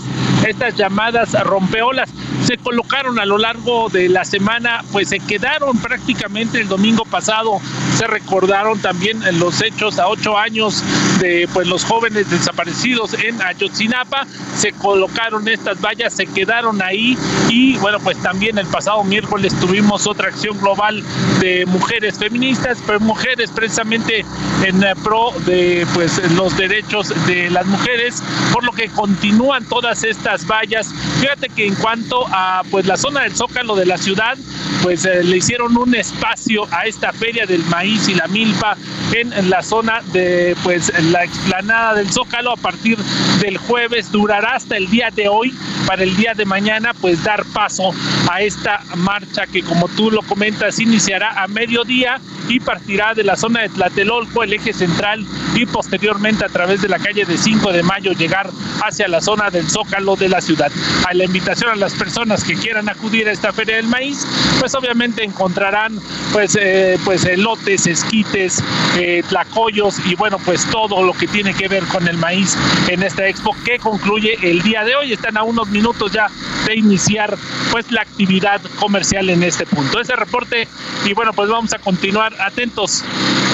estas 0.46 0.76
llamadas 0.76 1.32
rompeolas 1.44 2.10
se 2.44 2.56
colocaron 2.56 3.18
a 3.18 3.26
lo 3.26 3.38
largo 3.38 3.88
de 3.90 4.08
la 4.08 4.24
semana, 4.24 4.82
pues 4.92 5.10
se 5.10 5.20
quedaron 5.20 5.76
prácticamente 5.78 6.60
el 6.60 6.68
domingo 6.68 7.04
pasado, 7.04 7.60
se 7.96 8.06
recordaron 8.06 8.80
también 8.80 9.20
los 9.38 9.60
hechos 9.62 9.98
a 9.98 10.08
ocho 10.08 10.38
años 10.38 10.82
de 11.20 11.48
pues 11.52 11.68
los 11.68 11.84
jóvenes 11.84 12.30
desaparecidos 12.30 13.14
en 13.14 13.40
Ayotzinapa, 13.42 14.26
se 14.56 14.72
colocaron 14.72 15.46
estas 15.48 15.80
vallas, 15.80 16.14
se 16.14 16.26
quedaron 16.26 16.82
ahí 16.82 17.16
y 17.48 17.76
bueno, 17.78 17.98
pues 18.00 18.16
también 18.18 18.58
el 18.58 18.66
pasado 18.66 19.04
miércoles 19.04 19.54
tuvimos 19.60 20.06
otra 20.06 20.28
acción 20.28 20.58
global 20.58 21.04
de 21.40 21.66
mujeres 21.66 22.18
feministas, 22.18 22.78
pero 22.86 23.00
mujeres 23.00 23.50
precisamente 23.50 24.24
en 24.64 24.80
pro 25.02 25.32
de 25.46 25.86
pues 25.94 26.20
los 26.32 26.56
derechos 26.56 27.12
de 27.26 27.50
las 27.50 27.66
mujeres, 27.66 28.22
por 28.52 28.64
lo 28.64 28.72
que 28.72 28.88
continúan 28.88 29.64
todas 29.66 30.04
estas 30.04 30.29
vallas. 30.46 30.92
Fíjate 31.20 31.48
que 31.48 31.66
en 31.66 31.74
cuanto 31.74 32.26
a 32.28 32.62
pues 32.70 32.86
la 32.86 32.96
zona 32.96 33.22
del 33.22 33.34
Zócalo 33.34 33.74
de 33.76 33.86
la 33.86 33.98
ciudad, 33.98 34.36
pues 34.82 35.04
eh, 35.04 35.22
le 35.22 35.36
hicieron 35.36 35.76
un 35.76 35.94
espacio 35.94 36.66
a 36.70 36.86
esta 36.86 37.12
feria 37.12 37.46
del 37.46 37.64
maíz 37.64 38.08
y 38.08 38.14
la 38.14 38.26
milpa 38.28 38.76
en, 39.12 39.32
en 39.32 39.50
la 39.50 39.62
zona 39.62 40.00
de 40.12 40.56
pues 40.62 40.92
la 41.10 41.24
explanada 41.24 41.94
del 41.94 42.10
Zócalo 42.10 42.52
a 42.52 42.56
partir 42.56 42.98
del 43.40 43.58
jueves 43.58 44.10
durará 44.10 44.54
hasta 44.54 44.76
el 44.76 44.88
día 44.90 45.10
de 45.10 45.28
hoy 45.28 45.54
para 45.86 46.02
el 46.02 46.16
día 46.16 46.34
de 46.34 46.44
mañana 46.44 46.92
pues 47.00 47.22
dar 47.24 47.44
paso 47.46 47.92
a 48.30 48.40
esta 48.40 48.82
marcha 48.96 49.46
que 49.46 49.62
como 49.62 49.88
tú 49.88 50.10
lo 50.10 50.22
comentas 50.22 50.78
iniciará 50.78 51.42
a 51.42 51.48
mediodía 51.48 52.20
y 52.48 52.60
partirá 52.60 53.14
de 53.14 53.22
la 53.22 53.36
zona 53.36 53.62
de 53.62 53.68
Tlatelolco, 53.68 54.42
el 54.42 54.52
eje 54.52 54.72
central 54.72 55.24
y 55.54 55.66
posteriormente 55.66 56.44
a 56.44 56.48
través 56.48 56.82
de 56.82 56.88
la 56.88 56.98
calle 56.98 57.24
de 57.24 57.36
5 57.36 57.72
de 57.72 57.82
mayo 57.82 58.12
llegar 58.12 58.50
hacia 58.82 59.08
la 59.08 59.20
zona 59.20 59.50
del 59.50 59.68
Zócalo 59.68 60.16
de 60.20 60.28
la 60.28 60.40
ciudad. 60.40 60.70
A 61.08 61.14
la 61.14 61.24
invitación 61.24 61.70
a 61.70 61.76
las 61.76 61.94
personas 61.94 62.44
que 62.44 62.54
quieran 62.54 62.88
acudir 62.88 63.26
a 63.26 63.32
esta 63.32 63.52
feria 63.52 63.76
del 63.76 63.88
maíz, 63.88 64.24
pues 64.60 64.74
obviamente 64.74 65.24
encontrarán 65.24 65.98
pues, 66.32 66.56
eh, 66.60 66.98
pues 67.04 67.24
elotes, 67.24 67.86
esquites, 67.86 68.62
eh, 68.98 69.24
tlacoyos 69.28 69.96
y 70.06 70.14
bueno 70.14 70.38
pues 70.44 70.64
todo 70.66 71.02
lo 71.02 71.12
que 71.14 71.26
tiene 71.26 71.54
que 71.54 71.66
ver 71.66 71.82
con 71.84 72.06
el 72.06 72.18
maíz 72.18 72.56
en 72.88 73.02
esta 73.02 73.26
expo 73.26 73.56
que 73.64 73.78
concluye 73.78 74.36
el 74.42 74.62
día 74.62 74.84
de 74.84 74.94
hoy. 74.94 75.12
Están 75.12 75.36
a 75.36 75.42
unos 75.42 75.68
minutos 75.68 76.12
ya 76.12 76.28
de 76.66 76.76
iniciar 76.76 77.36
pues 77.72 77.90
la 77.90 78.02
actividad 78.02 78.60
comercial 78.78 79.30
en 79.30 79.42
este 79.42 79.66
punto. 79.66 80.00
Ese 80.00 80.14
reporte 80.14 80.68
y 81.04 81.14
bueno 81.14 81.32
pues 81.32 81.48
vamos 81.48 81.72
a 81.72 81.78
continuar 81.78 82.34
atentos. 82.40 83.02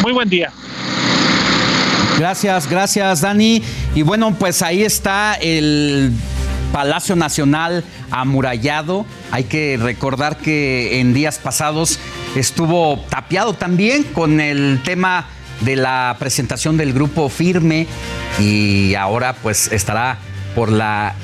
Muy 0.02 0.12
buen 0.12 0.28
día. 0.28 0.52
Gracias, 2.18 2.68
gracias 2.68 3.20
Dani. 3.20 3.62
Y 3.94 4.02
bueno, 4.02 4.34
pues 4.38 4.62
ahí 4.62 4.82
está 4.82 5.34
el 5.34 6.12
Palacio 6.76 7.16
Nacional 7.16 7.84
amurallado. 8.10 9.06
Hay 9.30 9.44
que 9.44 9.78
recordar 9.80 10.36
que 10.36 11.00
en 11.00 11.14
días 11.14 11.38
pasados 11.38 11.98
estuvo 12.34 13.02
tapiado 13.08 13.54
también 13.54 14.02
con 14.02 14.42
el 14.42 14.82
tema 14.84 15.24
de 15.62 15.76
la 15.76 16.16
presentación 16.18 16.76
del 16.76 16.92
grupo 16.92 17.30
Firme 17.30 17.86
y 18.38 18.94
ahora 18.94 19.32
pues 19.42 19.72
estará 19.72 20.18
por 20.54 20.70
la 20.70 21.14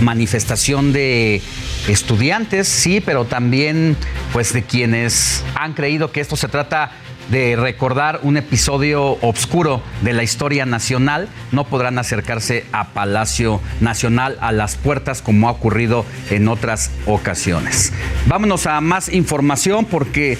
manifestación 0.00 0.92
de 0.92 1.42
estudiantes, 1.88 2.68
sí, 2.68 3.00
pero 3.00 3.24
también 3.24 3.96
pues 4.32 4.52
de 4.52 4.62
quienes 4.62 5.42
han 5.56 5.74
creído 5.74 6.12
que 6.12 6.20
esto 6.20 6.36
se 6.36 6.46
trata 6.46 6.92
de 7.30 7.56
recordar 7.56 8.20
un 8.22 8.36
episodio 8.36 9.18
oscuro 9.22 9.82
de 10.02 10.12
la 10.12 10.22
historia 10.22 10.66
nacional, 10.66 11.28
no 11.52 11.64
podrán 11.64 11.98
acercarse 11.98 12.64
a 12.72 12.88
Palacio 12.88 13.60
Nacional 13.80 14.36
a 14.40 14.52
las 14.52 14.76
puertas 14.76 15.22
como 15.22 15.48
ha 15.48 15.52
ocurrido 15.52 16.04
en 16.30 16.48
otras 16.48 16.90
ocasiones. 17.06 17.92
Vámonos 18.26 18.66
a 18.66 18.80
más 18.80 19.08
información 19.08 19.84
porque 19.84 20.38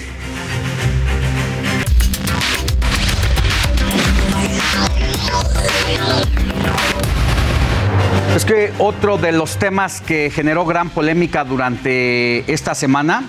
Es 8.35 8.45
que 8.45 8.71
otro 8.79 9.17
de 9.17 9.33
los 9.33 9.59
temas 9.59 9.99
que 9.99 10.31
generó 10.33 10.65
gran 10.65 10.89
polémica 10.89 11.43
durante 11.43 12.51
esta 12.51 12.73
semana 12.73 13.25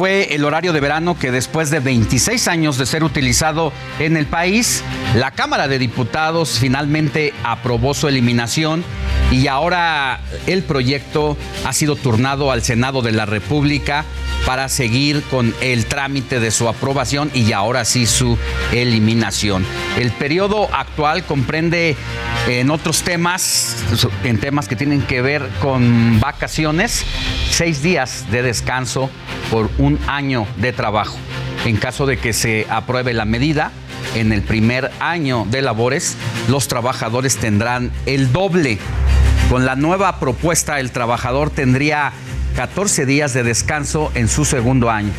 fue 0.00 0.34
el 0.34 0.46
horario 0.46 0.72
de 0.72 0.80
verano 0.80 1.18
que 1.18 1.30
después 1.30 1.68
de 1.68 1.78
26 1.78 2.48
años 2.48 2.78
de 2.78 2.86
ser 2.86 3.04
utilizado 3.04 3.70
en 3.98 4.16
el 4.16 4.24
país, 4.24 4.82
la 5.14 5.30
Cámara 5.30 5.68
de 5.68 5.78
Diputados 5.78 6.58
finalmente 6.58 7.34
aprobó 7.44 7.92
su 7.92 8.08
eliminación 8.08 8.82
y 9.30 9.46
ahora 9.46 10.20
el 10.46 10.62
proyecto 10.62 11.36
ha 11.64 11.72
sido 11.72 11.96
turnado 11.96 12.50
al 12.50 12.62
Senado 12.62 13.02
de 13.02 13.12
la 13.12 13.26
República 13.26 14.04
para 14.44 14.68
seguir 14.68 15.22
con 15.24 15.54
el 15.60 15.86
trámite 15.86 16.40
de 16.40 16.50
su 16.50 16.68
aprobación 16.68 17.30
y 17.34 17.52
ahora 17.52 17.84
sí 17.84 18.06
su 18.06 18.36
eliminación. 18.72 19.64
El 19.98 20.10
periodo 20.10 20.68
actual 20.74 21.24
comprende 21.24 21.96
en 22.48 22.70
otros 22.70 23.02
temas, 23.02 23.76
en 24.24 24.38
temas 24.38 24.66
que 24.66 24.76
tienen 24.76 25.02
que 25.02 25.22
ver 25.22 25.48
con 25.60 26.18
vacaciones, 26.20 27.04
seis 27.50 27.82
días 27.82 28.26
de 28.30 28.42
descanso 28.42 29.10
por 29.50 29.70
un 29.78 29.98
año 30.06 30.46
de 30.56 30.72
trabajo. 30.72 31.16
En 31.64 31.76
caso 31.76 32.06
de 32.06 32.16
que 32.16 32.32
se 32.32 32.66
apruebe 32.70 33.12
la 33.12 33.26
medida, 33.26 33.70
en 34.14 34.32
el 34.32 34.42
primer 34.42 34.90
año 34.98 35.46
de 35.50 35.62
labores, 35.62 36.16
los 36.48 36.66
trabajadores 36.68 37.36
tendrán 37.36 37.92
el 38.06 38.32
doble. 38.32 38.78
Con 39.50 39.66
la 39.66 39.74
nueva 39.74 40.20
propuesta, 40.20 40.78
el 40.78 40.92
trabajador 40.92 41.50
tendría 41.50 42.12
14 42.54 43.04
días 43.04 43.34
de 43.34 43.42
descanso 43.42 44.12
en 44.14 44.28
su 44.28 44.44
segundo 44.44 44.90
año. 44.90 45.10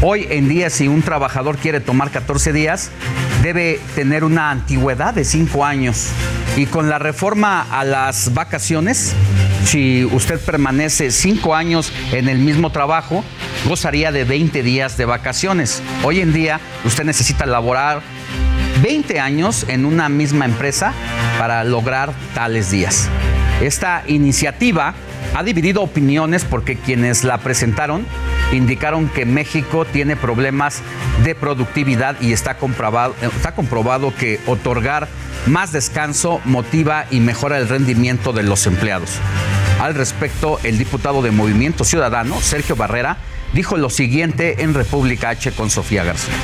Hoy 0.00 0.26
en 0.30 0.48
día, 0.48 0.68
si 0.68 0.88
un 0.88 1.00
trabajador 1.02 1.58
quiere 1.58 1.78
tomar 1.78 2.10
14 2.10 2.52
días, 2.52 2.90
debe 3.40 3.78
tener 3.94 4.24
una 4.24 4.50
antigüedad 4.50 5.14
de 5.14 5.24
5 5.24 5.64
años. 5.64 6.08
Y 6.56 6.66
con 6.66 6.88
la 6.88 6.98
reforma 6.98 7.64
a 7.70 7.84
las 7.84 8.34
vacaciones, 8.34 9.14
si 9.64 10.04
usted 10.06 10.40
permanece 10.40 11.12
5 11.12 11.54
años 11.54 11.92
en 12.10 12.28
el 12.28 12.38
mismo 12.38 12.70
trabajo, 12.70 13.22
gozaría 13.68 14.10
de 14.10 14.24
20 14.24 14.64
días 14.64 14.96
de 14.96 15.04
vacaciones. 15.04 15.84
Hoy 16.02 16.18
en 16.18 16.32
día, 16.32 16.58
usted 16.84 17.04
necesita 17.04 17.46
laborar 17.46 18.02
20 18.82 19.20
años 19.20 19.66
en 19.68 19.84
una 19.84 20.08
misma 20.08 20.46
empresa 20.46 20.92
para 21.38 21.62
lograr 21.62 22.12
tales 22.34 22.72
días. 22.72 23.08
Esta 23.62 24.02
iniciativa 24.08 24.94
ha 25.36 25.42
dividido 25.44 25.82
opiniones 25.82 26.44
porque 26.44 26.76
quienes 26.76 27.22
la 27.22 27.38
presentaron 27.38 28.04
indicaron 28.52 29.08
que 29.08 29.24
México 29.24 29.84
tiene 29.84 30.16
problemas 30.16 30.82
de 31.22 31.36
productividad 31.36 32.20
y 32.20 32.32
está 32.32 32.56
comprobado, 32.56 33.14
comprobado 33.54 34.12
que 34.16 34.40
otorgar 34.46 35.06
más 35.46 35.70
descanso 35.70 36.40
motiva 36.44 37.06
y 37.12 37.20
mejora 37.20 37.56
el 37.58 37.68
rendimiento 37.68 38.32
de 38.32 38.42
los 38.42 38.66
empleados. 38.66 39.18
Al 39.80 39.94
respecto, 39.94 40.58
el 40.64 40.76
diputado 40.76 41.22
de 41.22 41.30
Movimiento 41.30 41.84
Ciudadano, 41.84 42.40
Sergio 42.40 42.74
Barrera, 42.74 43.18
dijo 43.52 43.76
lo 43.76 43.90
siguiente 43.90 44.64
en 44.64 44.74
República 44.74 45.28
H 45.30 45.52
con 45.52 45.70
Sofía 45.70 46.02
García 46.02 46.34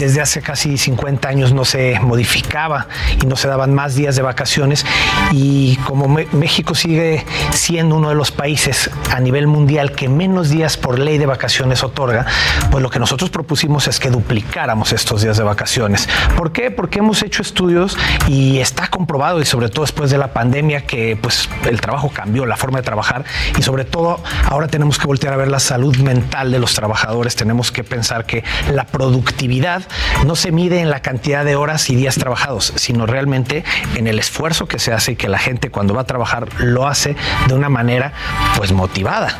desde 0.00 0.22
hace 0.22 0.40
casi 0.40 0.78
50 0.78 1.28
años 1.28 1.52
no 1.52 1.66
se 1.66 2.00
modificaba 2.00 2.88
y 3.22 3.26
no 3.26 3.36
se 3.36 3.48
daban 3.48 3.74
más 3.74 3.94
días 3.94 4.16
de 4.16 4.22
vacaciones 4.22 4.86
y 5.30 5.76
como 5.86 6.08
México 6.08 6.74
sigue 6.74 7.26
siendo 7.52 7.96
uno 7.96 8.08
de 8.08 8.14
los 8.14 8.30
países 8.30 8.90
a 9.10 9.20
nivel 9.20 9.46
mundial 9.46 9.92
que 9.92 10.08
menos 10.08 10.48
días 10.48 10.78
por 10.78 10.98
ley 10.98 11.18
de 11.18 11.26
vacaciones 11.26 11.84
otorga, 11.84 12.24
pues 12.70 12.82
lo 12.82 12.88
que 12.88 12.98
nosotros 12.98 13.28
propusimos 13.28 13.88
es 13.88 14.00
que 14.00 14.08
duplicáramos 14.08 14.94
estos 14.94 15.20
días 15.20 15.36
de 15.36 15.44
vacaciones. 15.44 16.08
¿Por 16.34 16.50
qué? 16.52 16.70
Porque 16.70 17.00
hemos 17.00 17.22
hecho 17.22 17.42
estudios 17.42 17.98
y 18.26 18.58
está 18.58 18.88
comprobado 18.88 19.40
y 19.40 19.44
sobre 19.44 19.68
todo 19.68 19.84
después 19.84 20.10
de 20.10 20.16
la 20.16 20.32
pandemia 20.32 20.86
que 20.86 21.18
pues 21.20 21.50
el 21.68 21.78
trabajo 21.80 22.08
cambió, 22.08 22.46
la 22.46 22.56
forma 22.56 22.78
de 22.78 22.84
trabajar 22.84 23.26
y 23.58 23.62
sobre 23.62 23.84
todo 23.84 24.22
ahora 24.46 24.66
tenemos 24.66 24.98
que 24.98 25.06
voltear 25.06 25.34
a 25.34 25.36
ver 25.36 25.48
la 25.48 25.60
salud 25.60 25.94
mental 25.98 26.50
de 26.50 26.58
los 26.58 26.72
trabajadores, 26.72 27.36
tenemos 27.36 27.70
que 27.70 27.84
pensar 27.84 28.24
que 28.24 28.42
la 28.72 28.86
productividad 28.86 29.82
no 30.26 30.36
se 30.36 30.52
mide 30.52 30.80
en 30.80 30.90
la 30.90 31.00
cantidad 31.00 31.44
de 31.44 31.56
horas 31.56 31.88
y 31.90 31.96
días 31.96 32.16
trabajados, 32.16 32.72
sino 32.76 33.06
realmente 33.06 33.64
en 33.94 34.06
el 34.06 34.18
esfuerzo 34.18 34.66
que 34.66 34.78
se 34.78 34.92
hace 34.92 35.12
y 35.12 35.16
que 35.16 35.28
la 35.28 35.38
gente 35.38 35.70
cuando 35.70 35.94
va 35.94 36.02
a 36.02 36.06
trabajar 36.06 36.48
lo 36.58 36.86
hace 36.86 37.16
de 37.48 37.54
una 37.54 37.68
manera 37.68 38.12
pues 38.56 38.72
motivada. 38.72 39.38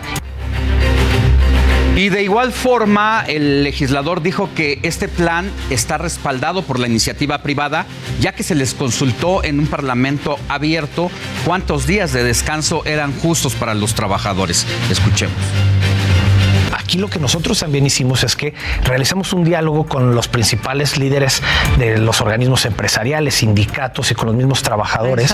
Y 1.97 2.09
de 2.09 2.23
igual 2.23 2.53
forma, 2.53 3.25
el 3.27 3.63
legislador 3.63 4.23
dijo 4.23 4.49
que 4.55 4.79
este 4.83 5.07
plan 5.07 5.51
está 5.69 5.99
respaldado 5.99 6.63
por 6.63 6.79
la 6.79 6.87
iniciativa 6.87 7.43
privada, 7.43 7.85
ya 8.21 8.33
que 8.33 8.43
se 8.43 8.55
les 8.55 8.73
consultó 8.73 9.45
en 9.45 9.59
un 9.59 9.67
parlamento 9.67 10.39
abierto 10.49 11.11
cuántos 11.45 11.87
días 11.87 12.13
de 12.13 12.23
descanso 12.25 12.83
eran 12.87 13.13
justos 13.13 13.55
para 13.55 13.75
los 13.75 13.95
trabajadores. 13.95 14.67
Escuchemos. 14.91 15.37
Aquí 16.91 16.99
lo 16.99 17.09
que 17.09 17.21
nosotros 17.21 17.61
también 17.61 17.87
hicimos 17.87 18.25
es 18.25 18.35
que 18.35 18.53
realizamos 18.83 19.33
un 19.33 19.45
diálogo 19.45 19.87
con 19.87 20.17
los 20.17 20.27
principales 20.27 20.99
líderes 20.99 21.41
de 21.79 21.99
los 21.99 22.21
organismos 22.21 22.65
empresariales, 22.67 23.37
sindicatos 23.37 24.11
y 24.11 24.17
con 24.17 24.27
los 24.27 24.35
mismos 24.35 24.65
trabajadores 24.65 25.33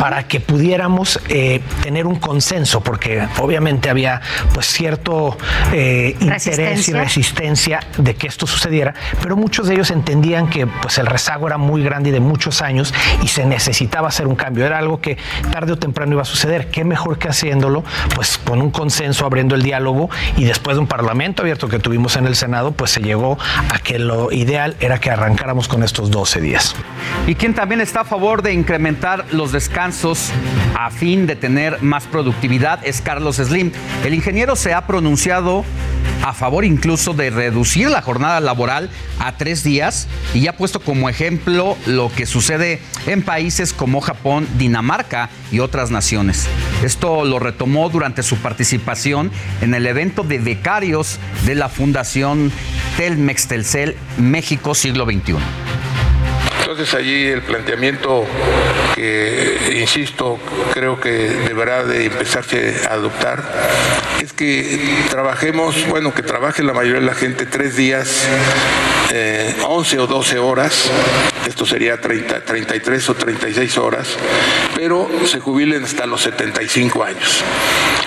para 0.00 0.26
que 0.26 0.40
pudiéramos 0.40 1.20
eh, 1.28 1.60
tener 1.84 2.04
un 2.04 2.16
consenso, 2.16 2.80
porque 2.80 3.28
obviamente 3.38 3.88
había 3.88 4.20
pues 4.52 4.66
cierto 4.66 5.38
eh, 5.72 6.16
interés 6.18 6.88
y 6.88 6.92
resistencia 6.94 7.78
de 7.96 8.16
que 8.16 8.26
esto 8.26 8.48
sucediera, 8.48 8.92
pero 9.22 9.36
muchos 9.36 9.68
de 9.68 9.74
ellos 9.74 9.92
entendían 9.92 10.50
que 10.50 10.66
pues 10.66 10.98
el 10.98 11.06
rezago 11.06 11.46
era 11.46 11.58
muy 11.58 11.84
grande 11.84 12.08
y 12.08 12.12
de 12.12 12.18
muchos 12.18 12.60
años 12.60 12.92
y 13.22 13.28
se 13.28 13.46
necesitaba 13.46 14.08
hacer 14.08 14.26
un 14.26 14.34
cambio. 14.34 14.66
Era 14.66 14.78
algo 14.78 15.00
que 15.00 15.16
tarde 15.52 15.74
o 15.74 15.78
temprano 15.78 16.14
iba 16.14 16.22
a 16.22 16.24
suceder. 16.24 16.72
¿Qué 16.72 16.82
mejor 16.82 17.20
que 17.20 17.28
haciéndolo? 17.28 17.84
Pues 18.16 18.36
con 18.36 18.60
un 18.60 18.72
consenso, 18.72 19.24
abriendo 19.24 19.54
el 19.54 19.62
diálogo 19.62 20.10
y 20.36 20.42
después 20.42 20.74
de 20.76 20.80
un 20.80 20.87
parlamento 20.88 21.42
abierto 21.42 21.68
que 21.68 21.78
tuvimos 21.78 22.16
en 22.16 22.26
el 22.26 22.34
Senado, 22.34 22.72
pues 22.72 22.90
se 22.90 23.00
llegó 23.00 23.38
a 23.72 23.78
que 23.78 23.98
lo 23.98 24.32
ideal 24.32 24.76
era 24.80 24.98
que 24.98 25.10
arrancáramos 25.10 25.68
con 25.68 25.82
estos 25.82 26.10
12 26.10 26.40
días. 26.40 26.74
Y 27.26 27.34
quien 27.34 27.54
también 27.54 27.80
está 27.80 28.00
a 28.00 28.04
favor 28.04 28.42
de 28.42 28.52
incrementar 28.52 29.26
los 29.30 29.52
descansos 29.52 30.30
a 30.76 30.90
fin 30.90 31.26
de 31.26 31.36
tener 31.36 31.82
más 31.82 32.06
productividad 32.06 32.84
es 32.84 33.00
Carlos 33.00 33.36
Slim. 33.36 33.72
El 34.04 34.14
ingeniero 34.14 34.56
se 34.56 34.74
ha 34.74 34.86
pronunciado 34.86 35.64
a 36.28 36.34
favor 36.34 36.66
incluso 36.66 37.14
de 37.14 37.30
reducir 37.30 37.88
la 37.88 38.02
jornada 38.02 38.40
laboral 38.40 38.90
a 39.18 39.38
tres 39.38 39.64
días 39.64 40.08
y 40.34 40.46
ha 40.46 40.56
puesto 40.56 40.80
como 40.80 41.08
ejemplo 41.08 41.76
lo 41.86 42.12
que 42.14 42.26
sucede 42.26 42.82
en 43.06 43.22
países 43.22 43.72
como 43.72 44.02
Japón, 44.02 44.46
Dinamarca 44.58 45.30
y 45.50 45.60
otras 45.60 45.90
naciones. 45.90 46.46
Esto 46.82 47.24
lo 47.24 47.38
retomó 47.38 47.88
durante 47.88 48.22
su 48.22 48.36
participación 48.36 49.30
en 49.62 49.72
el 49.72 49.86
evento 49.86 50.22
de 50.22 50.38
becarios 50.38 51.18
de 51.46 51.54
la 51.54 51.70
Fundación 51.70 52.52
Telmex 52.98 53.48
Telcel 53.48 53.96
México 54.18 54.74
Siglo 54.74 55.06
XXI. 55.06 55.36
Entonces 56.70 56.92
allí 56.92 57.24
el 57.24 57.40
planteamiento 57.40 58.26
que, 58.94 59.78
insisto, 59.80 60.38
creo 60.74 61.00
que 61.00 61.10
deberá 61.10 61.82
de 61.82 62.04
empezarse 62.04 62.82
a 62.86 62.92
adoptar 62.92 63.42
es 64.20 64.34
que 64.34 64.78
trabajemos, 65.08 65.88
bueno, 65.88 66.12
que 66.12 66.22
trabaje 66.22 66.62
la 66.62 66.74
mayoría 66.74 67.00
de 67.00 67.06
la 67.06 67.14
gente 67.14 67.46
tres 67.46 67.74
días, 67.74 68.28
11 69.66 69.96
eh, 69.96 69.98
o 69.98 70.06
12 70.06 70.38
horas, 70.40 70.90
esto 71.48 71.64
sería 71.64 72.02
30, 72.02 72.44
33 72.44 73.08
o 73.08 73.14
36 73.14 73.78
horas, 73.78 74.08
pero 74.76 75.08
se 75.24 75.40
jubilen 75.40 75.84
hasta 75.84 76.04
los 76.04 76.20
75 76.20 77.02
años. 77.02 77.44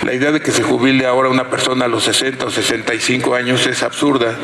La 0.03 0.13
idea 0.13 0.31
de 0.31 0.39
que 0.39 0.51
se 0.51 0.61
jubile 0.61 1.07
ahora 1.07 1.29
una 1.29 1.49
persona 1.49 1.85
a 1.85 1.87
los 1.87 2.03
60 2.03 2.45
o 2.45 2.51
65 2.51 3.33
años 3.33 3.65
es 3.65 3.81
absurda. 3.81 4.37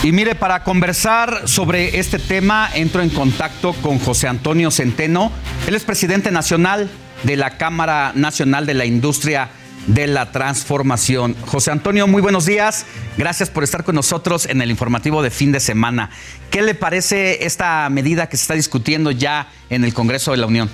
Y 0.00 0.12
mire, 0.12 0.36
para 0.36 0.62
conversar 0.62 1.48
sobre 1.48 1.98
este 1.98 2.20
tema, 2.20 2.70
entro 2.72 3.02
en 3.02 3.10
contacto 3.10 3.72
con 3.82 3.98
José 3.98 4.28
Antonio 4.28 4.70
Centeno. 4.70 5.32
Él 5.66 5.74
es 5.74 5.82
presidente 5.82 6.30
nacional 6.30 6.88
de 7.24 7.36
la 7.36 7.58
Cámara 7.58 8.12
Nacional 8.14 8.64
de 8.64 8.74
la 8.74 8.84
Industria 8.84 9.48
de 9.88 10.06
la 10.06 10.30
Transformación. 10.30 11.34
José 11.46 11.72
Antonio, 11.72 12.06
muy 12.06 12.22
buenos 12.22 12.46
días. 12.46 12.86
Gracias 13.16 13.50
por 13.50 13.64
estar 13.64 13.82
con 13.82 13.96
nosotros 13.96 14.46
en 14.46 14.62
el 14.62 14.70
informativo 14.70 15.20
de 15.20 15.30
fin 15.30 15.50
de 15.50 15.58
semana. 15.58 16.10
¿Qué 16.52 16.62
le 16.62 16.76
parece 16.76 17.44
esta 17.44 17.88
medida 17.90 18.28
que 18.28 18.36
se 18.36 18.42
está 18.42 18.54
discutiendo 18.54 19.10
ya 19.10 19.48
en 19.68 19.82
el 19.82 19.94
Congreso 19.94 20.30
de 20.30 20.36
la 20.36 20.46
Unión? 20.46 20.70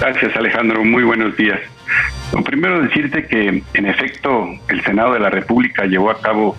Gracias, 0.00 0.34
Alejandro. 0.34 0.82
Muy 0.82 1.02
buenos 1.02 1.36
días. 1.36 1.60
Primero 2.42 2.80
decirte 2.80 3.26
que, 3.26 3.62
en 3.74 3.86
efecto, 3.86 4.48
el 4.68 4.82
Senado 4.82 5.12
de 5.12 5.20
la 5.20 5.28
República 5.28 5.84
llevó 5.84 6.10
a 6.10 6.18
cabo 6.22 6.56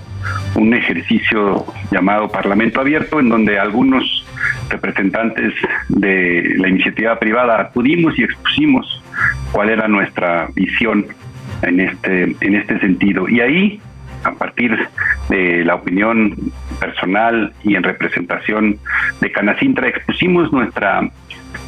un 0.55 0.73
ejercicio 0.73 1.65
llamado 1.91 2.29
Parlamento 2.29 2.79
Abierto, 2.81 3.19
en 3.19 3.29
donde 3.29 3.59
algunos 3.59 4.25
representantes 4.69 5.53
de 5.89 6.55
la 6.57 6.67
iniciativa 6.67 7.17
privada 7.19 7.59
acudimos 7.59 8.17
y 8.17 8.23
expusimos 8.23 9.03
cuál 9.51 9.69
era 9.69 9.87
nuestra 9.87 10.47
visión 10.55 11.05
en 11.61 11.79
este, 11.79 12.35
en 12.39 12.55
este 12.55 12.79
sentido. 12.79 13.27
Y 13.29 13.41
ahí, 13.41 13.81
a 14.23 14.31
partir 14.31 14.77
de 15.29 15.65
la 15.65 15.75
opinión 15.75 16.35
personal 16.79 17.53
y 17.63 17.75
en 17.75 17.83
representación 17.83 18.77
de 19.21 19.31
Canacintra, 19.31 19.87
expusimos 19.87 20.51
nuestra 20.51 21.09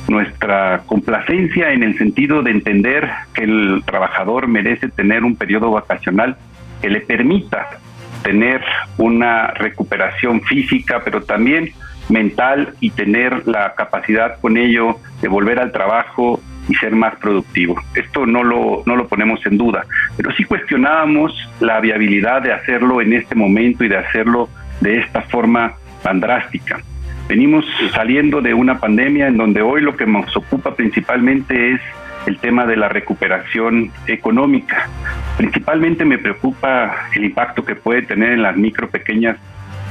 nuestra 0.07 0.83
complacencia 0.85 1.71
en 1.71 1.83
el 1.83 1.97
sentido 1.97 2.43
de 2.43 2.51
entender 2.51 3.09
que 3.33 3.43
el 3.43 3.83
trabajador 3.85 4.47
merece 4.47 4.89
tener 4.89 5.23
un 5.23 5.35
periodo 5.35 5.71
vacacional 5.71 6.37
que 6.81 6.89
le 6.89 7.01
permita 7.01 7.79
tener 8.25 8.61
una 8.97 9.51
recuperación 9.51 10.41
física, 10.41 11.01
pero 11.05 11.21
también 11.21 11.71
mental 12.09 12.73
y 12.79 12.89
tener 12.89 13.47
la 13.47 13.75
capacidad 13.75 14.39
con 14.41 14.57
ello 14.57 14.97
de 15.21 15.27
volver 15.27 15.59
al 15.59 15.71
trabajo 15.71 16.41
y 16.67 16.73
ser 16.75 16.95
más 16.95 17.15
productivo. 17.17 17.79
Esto 17.93 18.25
no 18.25 18.43
lo, 18.43 18.81
no 18.87 18.95
lo 18.95 19.07
ponemos 19.07 19.45
en 19.45 19.57
duda, 19.57 19.85
pero 20.17 20.31
sí 20.31 20.43
cuestionábamos 20.43 21.31
la 21.59 21.79
viabilidad 21.79 22.41
de 22.41 22.51
hacerlo 22.51 22.99
en 22.99 23.13
este 23.13 23.35
momento 23.35 23.83
y 23.83 23.89
de 23.89 23.97
hacerlo 23.97 24.49
de 24.81 24.97
esta 24.97 25.21
forma 25.21 25.75
tan 26.01 26.19
drástica. 26.19 26.81
Venimos 27.29 27.65
saliendo 27.93 28.41
de 28.41 28.55
una 28.55 28.79
pandemia 28.79 29.27
en 29.27 29.37
donde 29.37 29.61
hoy 29.61 29.81
lo 29.81 29.95
que 29.95 30.07
nos 30.07 30.35
ocupa 30.35 30.75
principalmente 30.75 31.73
es 31.73 31.81
el 32.25 32.37
tema 32.39 32.65
de 32.65 32.77
la 32.77 32.89
recuperación 32.89 33.91
económica. 34.07 34.89
Principalmente 35.37 36.05
me 36.05 36.17
preocupa 36.17 37.09
el 37.13 37.25
impacto 37.25 37.63
que 37.63 37.75
puede 37.75 38.01
tener 38.03 38.31
en 38.31 38.41
las 38.41 38.57
micro, 38.57 38.89
pequeñas 38.89 39.37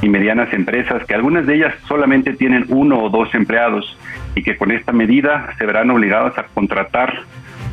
y 0.01 0.09
medianas 0.09 0.51
empresas, 0.53 1.05
que 1.05 1.15
algunas 1.15 1.45
de 1.45 1.55
ellas 1.55 1.73
solamente 1.87 2.33
tienen 2.33 2.65
uno 2.69 2.99
o 2.99 3.09
dos 3.09 3.33
empleados 3.33 3.97
y 4.35 4.43
que 4.43 4.57
con 4.57 4.71
esta 4.71 4.91
medida 4.91 5.53
se 5.57 5.65
verán 5.65 5.89
obligados 5.89 6.37
a 6.37 6.43
contratar 6.43 7.21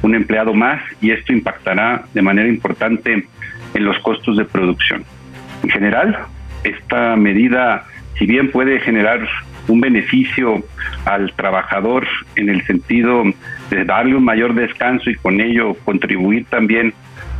un 0.02 0.14
empleado 0.14 0.54
más 0.54 0.82
y 1.00 1.10
esto 1.10 1.32
impactará 1.32 2.04
de 2.12 2.22
manera 2.22 2.48
importante 2.48 3.26
en 3.74 3.84
los 3.84 3.98
costos 4.00 4.36
de 4.36 4.44
producción. 4.44 5.04
En 5.62 5.70
general, 5.70 6.18
esta 6.64 7.16
medida, 7.16 7.84
si 8.18 8.26
bien 8.26 8.50
puede 8.50 8.80
generar 8.80 9.26
un 9.68 9.80
beneficio 9.80 10.62
al 11.04 11.32
trabajador 11.32 12.06
en 12.36 12.48
el 12.48 12.64
sentido 12.66 13.24
de 13.70 13.84
darle 13.84 14.16
un 14.16 14.24
mayor 14.24 14.54
descanso 14.54 15.10
y 15.10 15.16
con 15.16 15.40
ello 15.40 15.74
contribuir 15.84 16.46
también 16.46 16.94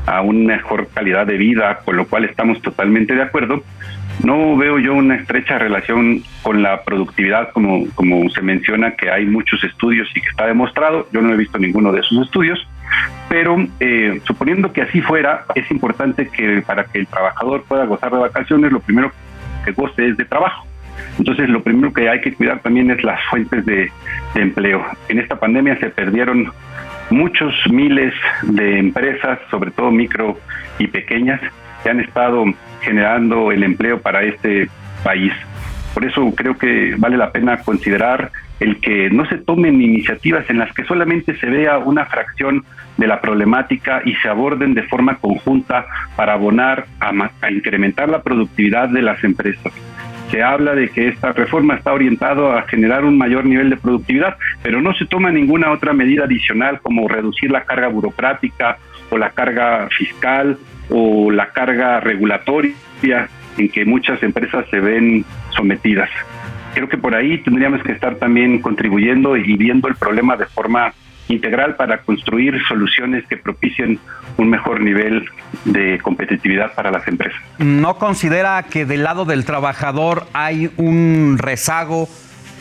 a 0.07 0.21
una 0.21 0.57
mejor 0.57 0.89
calidad 0.93 1.27
de 1.27 1.37
vida, 1.37 1.81
con 1.85 1.97
lo 1.97 2.07
cual 2.07 2.25
estamos 2.25 2.61
totalmente 2.61 3.15
de 3.15 3.23
acuerdo. 3.23 3.63
No 4.25 4.57
veo 4.57 4.79
yo 4.79 4.95
una 4.95 5.17
estrecha 5.17 5.59
relación 5.59 6.23
con 6.43 6.63
la 6.63 6.83
productividad, 6.85 7.51
como, 7.53 7.87
como 7.95 8.29
se 8.31 8.43
menciona 8.43 8.93
que 8.93 9.11
hay 9.11 9.27
muchos 9.27 9.65
estudios 9.65 10.09
y 10.15 10.21
que 10.21 10.29
está 10.29 10.47
demostrado. 10.47 11.09
Yo 11.13 11.23
no 11.23 11.33
he 11.33 11.37
visto 11.37 11.59
ninguno 11.59 11.93
de 11.93 12.01
esos 12.01 12.27
estudios, 12.27 12.67
pero 13.29 13.57
eh, 13.81 14.21
suponiendo 14.25 14.73
que 14.73 14.83
así 14.83 15.01
fuera, 15.01 15.45
es 15.55 15.69
importante 15.71 16.29
que 16.29 16.63
para 16.63 16.85
que 16.85 17.01
el 17.01 17.07
trabajador 17.07 17.65
pueda 17.65 17.85
gozar 17.87 18.13
de 18.13 18.19
vacaciones, 18.19 18.71
lo 18.71 18.81
primero 18.81 19.11
que 19.65 19.73
goce 19.73 20.09
es 20.09 20.17
de 20.17 20.25
trabajo. 20.25 20.67
Entonces, 21.19 21.49
lo 21.49 21.63
primero 21.63 21.93
que 21.93 22.09
hay 22.09 22.21
que 22.21 22.33
cuidar 22.33 22.61
también 22.61 22.91
es 22.91 23.03
las 23.05 23.21
fuentes 23.31 23.65
de, 23.67 23.91
empleo. 24.35 24.83
En 25.09 25.19
esta 25.19 25.39
pandemia 25.39 25.79
se 25.79 25.91
perdieron 25.91 26.51
muchos 27.11 27.55
miles 27.71 28.15
de 28.43 28.79
empresas, 28.79 29.39
sobre 29.51 29.71
todo 29.71 29.91
micro 29.91 30.39
y 30.79 30.87
pequeñas, 30.87 31.41
que 31.83 31.91
han 31.91 32.01
estado 32.01 32.45
generando 32.81 33.53
el 33.53 33.63
empleo 33.63 34.01
para 34.01 34.23
este 34.23 34.69
país. 35.05 35.33
Por 35.93 36.07
eso 36.07 36.33
creo 36.35 36.57
que 36.57 36.95
vale 36.97 37.19
la 37.19 37.31
pena 37.31 37.59
considerar 37.59 38.31
el 38.61 38.81
que 38.81 39.11
no 39.11 39.27
se 39.27 39.37
tomen 39.37 39.83
iniciativas 39.83 40.49
en 40.49 40.59
las 40.59 40.73
que 40.73 40.85
solamente 40.85 41.37
se 41.37 41.47
vea 41.47 41.77
una 41.79 42.07
fracción 42.07 42.65
de 42.97 43.07
la 43.07 43.21
problemática 43.21 44.01
y 44.05 44.15
se 44.15 44.29
aborden 44.29 44.73
de 44.73 44.85
forma 44.85 45.17
conjunta 45.17 45.87
para 46.17 46.35
abonar 46.35 46.87
a 47.01 47.51
incrementar 47.51 48.09
la 48.09 48.23
productividad 48.23 48.89
de 48.89 49.03
las 49.03 49.23
empresas 49.25 49.73
se 50.33 50.43
habla 50.43 50.75
de 50.75 50.89
que 50.89 51.09
esta 51.09 51.33
reforma 51.33 51.75
está 51.75 51.93
orientada 51.93 52.59
a 52.59 52.63
generar 52.63 53.05
un 53.05 53.19
mayor 53.19 53.45
nivel 53.45 53.69
de 53.69 53.77
productividad, 53.77 54.39
pero 54.63 54.81
no 54.81 54.95
se 54.95 55.05
toma 55.05 55.31
ninguna 55.31 55.71
otra 55.71 55.93
medida 55.93 56.25
adicional 56.25 56.81
como 56.81 57.07
reducir 57.07 57.51
la 57.51 57.65
carga 57.65 57.89
burocrática 57.89 58.79
o 59.11 59.19
la 59.19 59.29
carga 59.31 59.89
fiscal 59.91 60.57
o 60.89 61.31
la 61.31 61.51
carga 61.51 62.01
regulatoria 62.01 63.29
en 63.59 63.69
que 63.69 63.85
muchas 63.85 64.23
empresas 64.23 64.65
se 64.71 64.81
ven 64.81 65.27
sometidas. 65.51 66.09
Creo 66.73 66.89
que 66.89 66.97
por 66.97 67.15
ahí 67.15 67.37
tendríamos 67.43 67.83
que 67.83 67.93
estar 67.93 68.15
también 68.17 68.63
contribuyendo 68.63 69.37
y 69.37 69.57
viendo 69.59 69.89
el 69.89 69.97
problema 69.97 70.39
de 70.39 70.47
forma 70.47 70.95
integral 71.33 71.77
para 71.77 72.03
construir 72.03 72.55
soluciones 72.69 73.25
que 73.29 73.37
propicien 73.37 73.99
un 74.37 74.51
mejor 74.51 74.81
nivel 74.81 75.25
de 75.65 75.99
competitividad 76.03 76.75
para 76.75 76.91
las 76.91 77.07
empresas. 77.09 77.41
¿No 77.59 77.99
considera 77.99 78.63
que 78.65 78.85
del 78.85 79.03
lado 79.03 79.25
del 79.25 79.45
trabajador 79.45 80.27
hay 80.33 80.71
un 80.77 81.37
rezago 81.39 82.09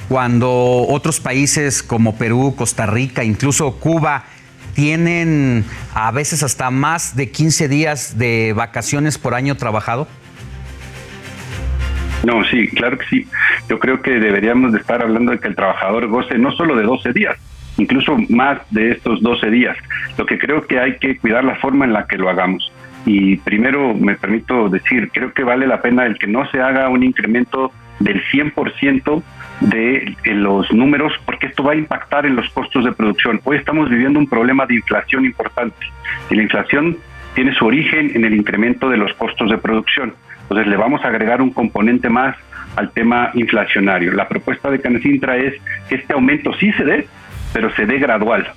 cuando 0.10 0.86
otros 0.90 1.20
países 1.20 1.84
como 1.84 2.18
Perú, 2.18 2.56
Costa 2.58 2.86
Rica, 2.86 3.24
incluso 3.24 3.80
Cuba, 3.80 4.26
tienen 4.74 5.64
a 5.94 6.12
veces 6.12 6.44
hasta 6.44 6.70
más 6.72 7.16
de 7.16 7.32
15 7.32 7.68
días 7.68 8.18
de 8.18 8.54
vacaciones 8.56 9.18
por 9.18 9.36
año 9.36 9.56
trabajado? 9.56 10.08
No, 12.24 12.44
sí, 12.46 12.68
claro 12.70 12.98
que 12.98 13.06
sí. 13.08 13.28
Yo 13.68 13.80
creo 13.80 14.02
que 14.02 14.12
deberíamos 14.20 14.74
de 14.74 14.80
estar 14.80 15.02
hablando 15.02 15.32
de 15.32 15.40
que 15.40 15.48
el 15.48 15.56
trabajador 15.56 16.08
goce 16.08 16.38
no 16.38 16.52
solo 16.52 16.76
de 16.76 16.84
12 16.84 17.14
días, 17.14 17.38
incluso 17.78 18.18
más 18.30 18.60
de 18.72 18.92
estos 18.92 19.22
12 19.22 19.50
días. 19.50 19.78
Lo 20.18 20.26
que 20.26 20.38
creo 20.38 20.66
que 20.68 20.80
hay 20.80 20.98
que 20.98 21.18
cuidar 21.18 21.44
la 21.44 21.56
forma 21.56 21.86
en 21.86 21.94
la 21.94 22.08
que 22.08 22.18
lo 22.18 22.30
hagamos. 22.30 22.72
Y 23.06 23.38
primero 23.38 23.94
me 23.94 24.16
permito 24.16 24.70
decir, 24.70 25.10
creo 25.12 25.34
que 25.34 25.44
vale 25.44 25.66
la 25.66 25.82
pena 25.82 26.06
el 26.06 26.18
que 26.20 26.28
no 26.28 26.50
se 26.52 26.62
haga 26.62 26.90
un 26.90 27.04
incremento 27.04 27.72
del 28.00 28.24
100% 28.26 29.24
de 29.62 30.16
los 30.26 30.72
números, 30.72 31.14
porque 31.26 31.48
esto 31.48 31.64
va 31.64 31.74
a 31.74 31.76
impactar 31.76 32.26
en 32.26 32.36
los 32.36 32.50
costos 32.50 32.84
de 32.84 32.92
producción. 32.92 33.40
Hoy 33.44 33.58
estamos 33.58 33.90
viviendo 33.90 34.20
un 34.20 34.28
problema 34.28 34.66
de 34.66 34.76
inflación 34.76 35.26
importante 35.26 35.86
y 36.30 36.36
la 36.36 36.44
inflación 36.44 36.98
tiene 37.36 37.54
su 37.54 37.66
origen 37.66 38.12
en 38.16 38.26
el 38.26 38.34
incremento 38.34 38.90
de 38.90 38.98
los 38.98 39.14
costos 39.14 39.50
de 39.50 39.58
producción. 39.58 40.14
Entonces 40.44 40.68
le 40.68 40.76
vamos 40.76 41.04
a 41.04 41.08
agregar 41.08 41.42
un 41.42 41.52
componente 41.52 42.10
más 42.10 42.36
al 42.76 42.92
tema 42.92 43.32
inflacionario. 43.36 44.14
La 44.14 44.28
propuesta 44.28 44.70
de 44.70 44.80
Canecintra 44.80 45.38
es 45.38 45.54
que 45.88 45.96
este 45.96 46.14
aumento 46.14 46.54
sí 46.54 46.72
se 46.74 46.84
dé, 46.84 47.08
pero 47.54 47.74
se 47.76 47.86
dé 47.86 47.98
gradual. 48.00 48.54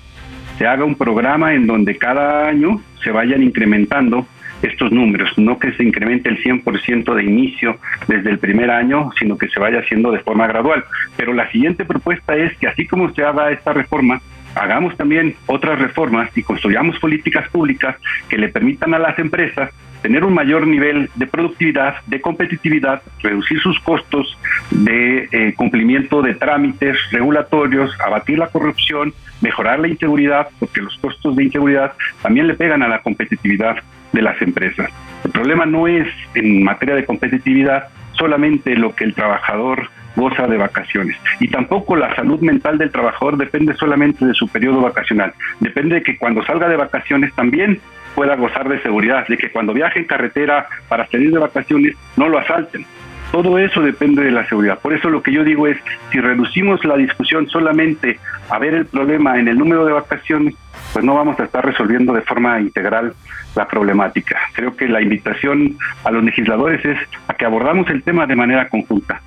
Se 0.57 0.65
haga 0.65 0.85
un 0.85 0.95
programa 0.95 1.53
en 1.53 1.67
donde 1.67 1.97
cada 1.97 2.47
año 2.47 2.81
se 3.03 3.11
vayan 3.11 3.43
incrementando 3.43 4.25
estos 4.61 4.91
números, 4.91 5.37
no 5.37 5.59
que 5.59 5.73
se 5.73 5.83
incremente 5.83 6.29
el 6.29 6.41
100% 6.41 7.13
de 7.13 7.23
inicio 7.23 7.77
desde 8.07 8.31
el 8.31 8.39
primer 8.39 8.71
año, 8.71 9.11
sino 9.19 9.37
que 9.37 9.49
se 9.49 9.59
vaya 9.59 9.79
haciendo 9.79 10.11
de 10.11 10.19
forma 10.19 10.47
gradual. 10.47 10.85
Pero 11.17 11.33
la 11.33 11.49
siguiente 11.51 11.85
propuesta 11.85 12.35
es 12.35 12.57
que 12.57 12.67
así 12.67 12.87
como 12.87 13.11
se 13.13 13.23
haga 13.23 13.51
esta 13.51 13.73
reforma, 13.73 14.21
hagamos 14.55 14.95
también 14.95 15.35
otras 15.45 15.77
reformas 15.79 16.35
y 16.35 16.43
construyamos 16.43 16.97
políticas 16.99 17.49
públicas 17.49 17.97
que 18.29 18.37
le 18.37 18.49
permitan 18.49 18.93
a 18.93 18.99
las 18.99 19.19
empresas 19.19 19.71
tener 20.05 20.23
un 20.23 20.35
mayor 20.35 20.67
nivel 20.67 21.09
de 21.15 21.25
productividad, 21.25 21.95
de 22.05 22.21
competitividad, 22.21 23.01
reducir 23.23 23.59
sus 23.59 23.79
costos 23.79 24.37
de 24.69 25.27
eh, 25.31 25.55
cumplimiento 25.57 26.21
de 26.21 26.35
trámites 26.35 26.95
regulatorios, 27.09 27.89
abatir 27.99 28.37
la 28.37 28.49
corrupción, 28.49 29.15
mejorar 29.41 29.79
la 29.79 29.87
inseguridad, 29.87 30.49
porque 30.59 30.83
los 30.83 30.95
costos 30.99 31.35
de 31.35 31.45
inseguridad 31.45 31.93
también 32.21 32.45
le 32.45 32.53
pegan 32.53 32.83
a 32.83 32.87
la 32.87 33.01
competitividad 33.01 33.77
de 34.13 34.21
las 34.21 34.39
empresas. 34.43 34.91
El 35.23 35.31
problema 35.31 35.65
no 35.65 35.87
es 35.87 36.07
en 36.35 36.63
materia 36.63 36.93
de 36.93 37.03
competitividad 37.03 37.87
solamente 38.11 38.75
lo 38.75 38.93
que 38.93 39.05
el 39.05 39.15
trabajador 39.15 39.89
goza 40.15 40.45
de 40.45 40.57
vacaciones. 40.57 41.17
Y 41.39 41.47
tampoco 41.47 41.95
la 41.95 42.15
salud 42.15 42.39
mental 42.41 42.77
del 42.77 42.91
trabajador 42.91 43.37
depende 43.37 43.73
solamente 43.73 44.23
de 44.23 44.35
su 44.35 44.47
periodo 44.47 44.81
vacacional. 44.81 45.33
Depende 45.59 45.95
de 45.95 46.03
que 46.03 46.17
cuando 46.19 46.45
salga 46.45 46.69
de 46.69 46.77
vacaciones 46.77 47.33
también 47.33 47.79
pueda 48.15 48.35
gozar 48.35 48.69
de 48.69 48.81
seguridad, 48.81 49.27
de 49.27 49.37
que 49.37 49.51
cuando 49.51 49.73
viaje 49.73 49.99
en 49.99 50.05
carretera 50.05 50.67
para 50.87 51.05
salir 51.07 51.31
de 51.31 51.39
vacaciones 51.39 51.95
no 52.15 52.29
lo 52.29 52.39
asalten. 52.39 52.85
Todo 53.31 53.57
eso 53.59 53.81
depende 53.81 54.23
de 54.23 54.31
la 54.31 54.47
seguridad. 54.47 54.79
Por 54.79 54.93
eso 54.93 55.09
lo 55.09 55.21
que 55.21 55.33
yo 55.33 55.43
digo 55.43 55.67
es, 55.67 55.77
si 56.11 56.21
reducimos 56.21 56.83
la 56.85 56.95
discusión 56.95 57.49
solamente 57.49 58.19
a 58.49 58.59
ver 58.59 58.73
el 58.73 58.85
problema 58.85 59.37
en 59.37 59.47
el 59.47 59.57
número 59.57 59.85
de 59.85 59.91
vacaciones, 59.91 60.55
pues 60.93 61.03
no 61.03 61.15
vamos 61.15 61.37
a 61.39 61.43
estar 61.43 61.65
resolviendo 61.65 62.13
de 62.13 62.21
forma 62.21 62.59
integral 62.61 63.13
la 63.55 63.67
problemática. 63.67 64.39
Creo 64.53 64.75
que 64.77 64.87
la 64.87 65.01
invitación 65.01 65.77
a 66.03 66.11
los 66.11 66.23
legisladores 66.23 66.85
es 66.85 66.97
a 67.27 67.33
que 67.33 67.45
abordamos 67.45 67.89
el 67.89 68.03
tema 68.03 68.25
de 68.25 68.35
manera 68.35 68.69
conjunta. 68.69 69.21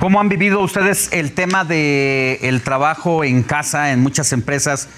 ¿Cómo 0.00 0.20
han 0.20 0.28
vivido 0.28 0.60
ustedes 0.60 1.12
el 1.12 1.32
tema 1.32 1.64
de 1.64 2.38
el 2.42 2.62
trabajo 2.62 3.24
en 3.24 3.42
casa 3.42 3.92
en 3.92 4.00
muchas 4.00 4.32
empresas? 4.32 4.88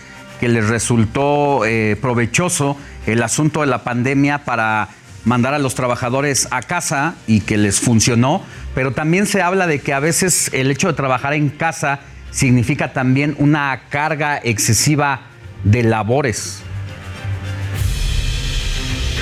Que 0.41 0.49
les 0.49 0.69
resultó 0.69 1.65
eh, 1.67 1.97
provechoso 2.01 2.77
el 3.07 3.23
asunto 3.23 3.61
de 3.61 3.67
la 3.67 3.85
pandemia 3.85 4.45
para 4.45 4.89
mandar 5.25 5.53
a 5.53 5.59
los 5.59 5.75
trabajadores 5.75 6.49
a 6.51 6.63
casa 6.63 7.15
y 7.27 7.43
que 7.43 7.59
les 7.59 7.79
funcionó, 7.79 8.43
pero 8.75 8.93
también 8.93 9.27
se 9.27 9.43
habla 9.43 9.67
de 9.67 9.81
que 9.81 9.93
a 9.93 10.01
veces 10.01 10.51
el 10.55 10.71
hecho 10.71 10.89
de 10.89 10.95
trabajar 10.95 11.35
en 11.35 11.51
casa 11.51 12.01
significa 12.31 12.93
también 12.93 13.35
una 13.39 13.83
carga 13.91 14.41
excesiva 14.43 15.23
de 15.63 15.83
labores. 15.83 16.63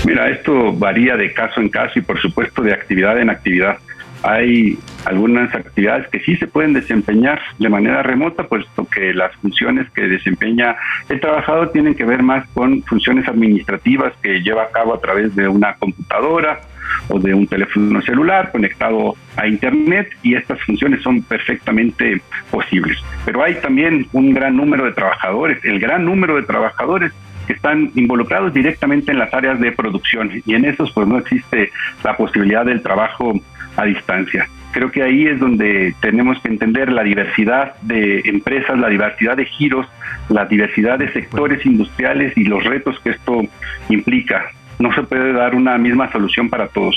Mira, 0.04 0.30
esto 0.30 0.72
varía 0.72 1.16
de 1.16 1.32
caso 1.32 1.60
en 1.60 1.68
caso 1.68 1.98
y 1.98 2.02
por 2.02 2.20
supuesto 2.20 2.62
de 2.62 2.72
actividad 2.72 3.20
en 3.20 3.30
actividad. 3.30 3.78
Hay 4.22 4.78
algunas 5.04 5.54
actividades 5.54 6.08
que 6.08 6.20
sí 6.20 6.36
se 6.36 6.46
pueden 6.46 6.72
desempeñar 6.72 7.40
de 7.58 7.68
manera 7.68 8.02
remota, 8.02 8.44
puesto 8.44 8.86
que 8.88 9.14
las 9.14 9.34
funciones 9.36 9.88
que 9.90 10.08
desempeña 10.08 10.76
el 11.08 11.20
trabajador 11.20 11.70
tienen 11.72 11.94
que 11.94 12.04
ver 12.04 12.22
más 12.22 12.46
con 12.48 12.82
funciones 12.82 13.28
administrativas 13.28 14.12
que 14.22 14.40
lleva 14.40 14.64
a 14.64 14.70
cabo 14.70 14.94
a 14.94 15.00
través 15.00 15.34
de 15.36 15.48
una 15.48 15.74
computadora 15.74 16.60
o 17.08 17.18
de 17.18 17.34
un 17.34 17.46
teléfono 17.46 18.00
celular 18.02 18.50
conectado 18.50 19.14
a 19.36 19.46
Internet 19.46 20.10
y 20.22 20.34
estas 20.34 20.60
funciones 20.62 21.02
son 21.02 21.22
perfectamente 21.22 22.20
posibles. 22.50 22.98
Pero 23.24 23.42
hay 23.42 23.54
también 23.56 24.06
un 24.12 24.34
gran 24.34 24.56
número 24.56 24.84
de 24.84 24.92
trabajadores, 24.92 25.64
el 25.64 25.78
gran 25.78 26.04
número 26.04 26.36
de 26.36 26.42
trabajadores 26.42 27.12
que 27.46 27.54
están 27.54 27.90
involucrados 27.94 28.52
directamente 28.52 29.12
en 29.12 29.18
las 29.18 29.32
áreas 29.32 29.58
de 29.58 29.72
producción 29.72 30.30
y 30.44 30.54
en 30.54 30.66
esos 30.66 30.92
pues 30.92 31.08
no 31.08 31.18
existe 31.18 31.70
la 32.04 32.16
posibilidad 32.16 32.64
del 32.66 32.82
trabajo 32.82 33.40
a 33.78 33.84
distancia. 33.84 34.48
Creo 34.72 34.90
que 34.90 35.02
ahí 35.02 35.26
es 35.26 35.40
donde 35.40 35.94
tenemos 36.00 36.38
que 36.42 36.48
entender 36.48 36.92
la 36.92 37.02
diversidad 37.02 37.76
de 37.82 38.20
empresas, 38.26 38.78
la 38.78 38.88
diversidad 38.88 39.36
de 39.36 39.46
giros, 39.46 39.86
la 40.28 40.44
diversidad 40.44 40.98
de 40.98 41.10
sectores 41.12 41.64
industriales 41.64 42.36
y 42.36 42.44
los 42.44 42.62
retos 42.64 42.98
que 43.00 43.10
esto 43.10 43.42
implica. 43.88 44.50
No 44.78 44.92
se 44.94 45.02
puede 45.04 45.32
dar 45.32 45.54
una 45.54 45.78
misma 45.78 46.12
solución 46.12 46.50
para 46.50 46.68
todos. 46.68 46.96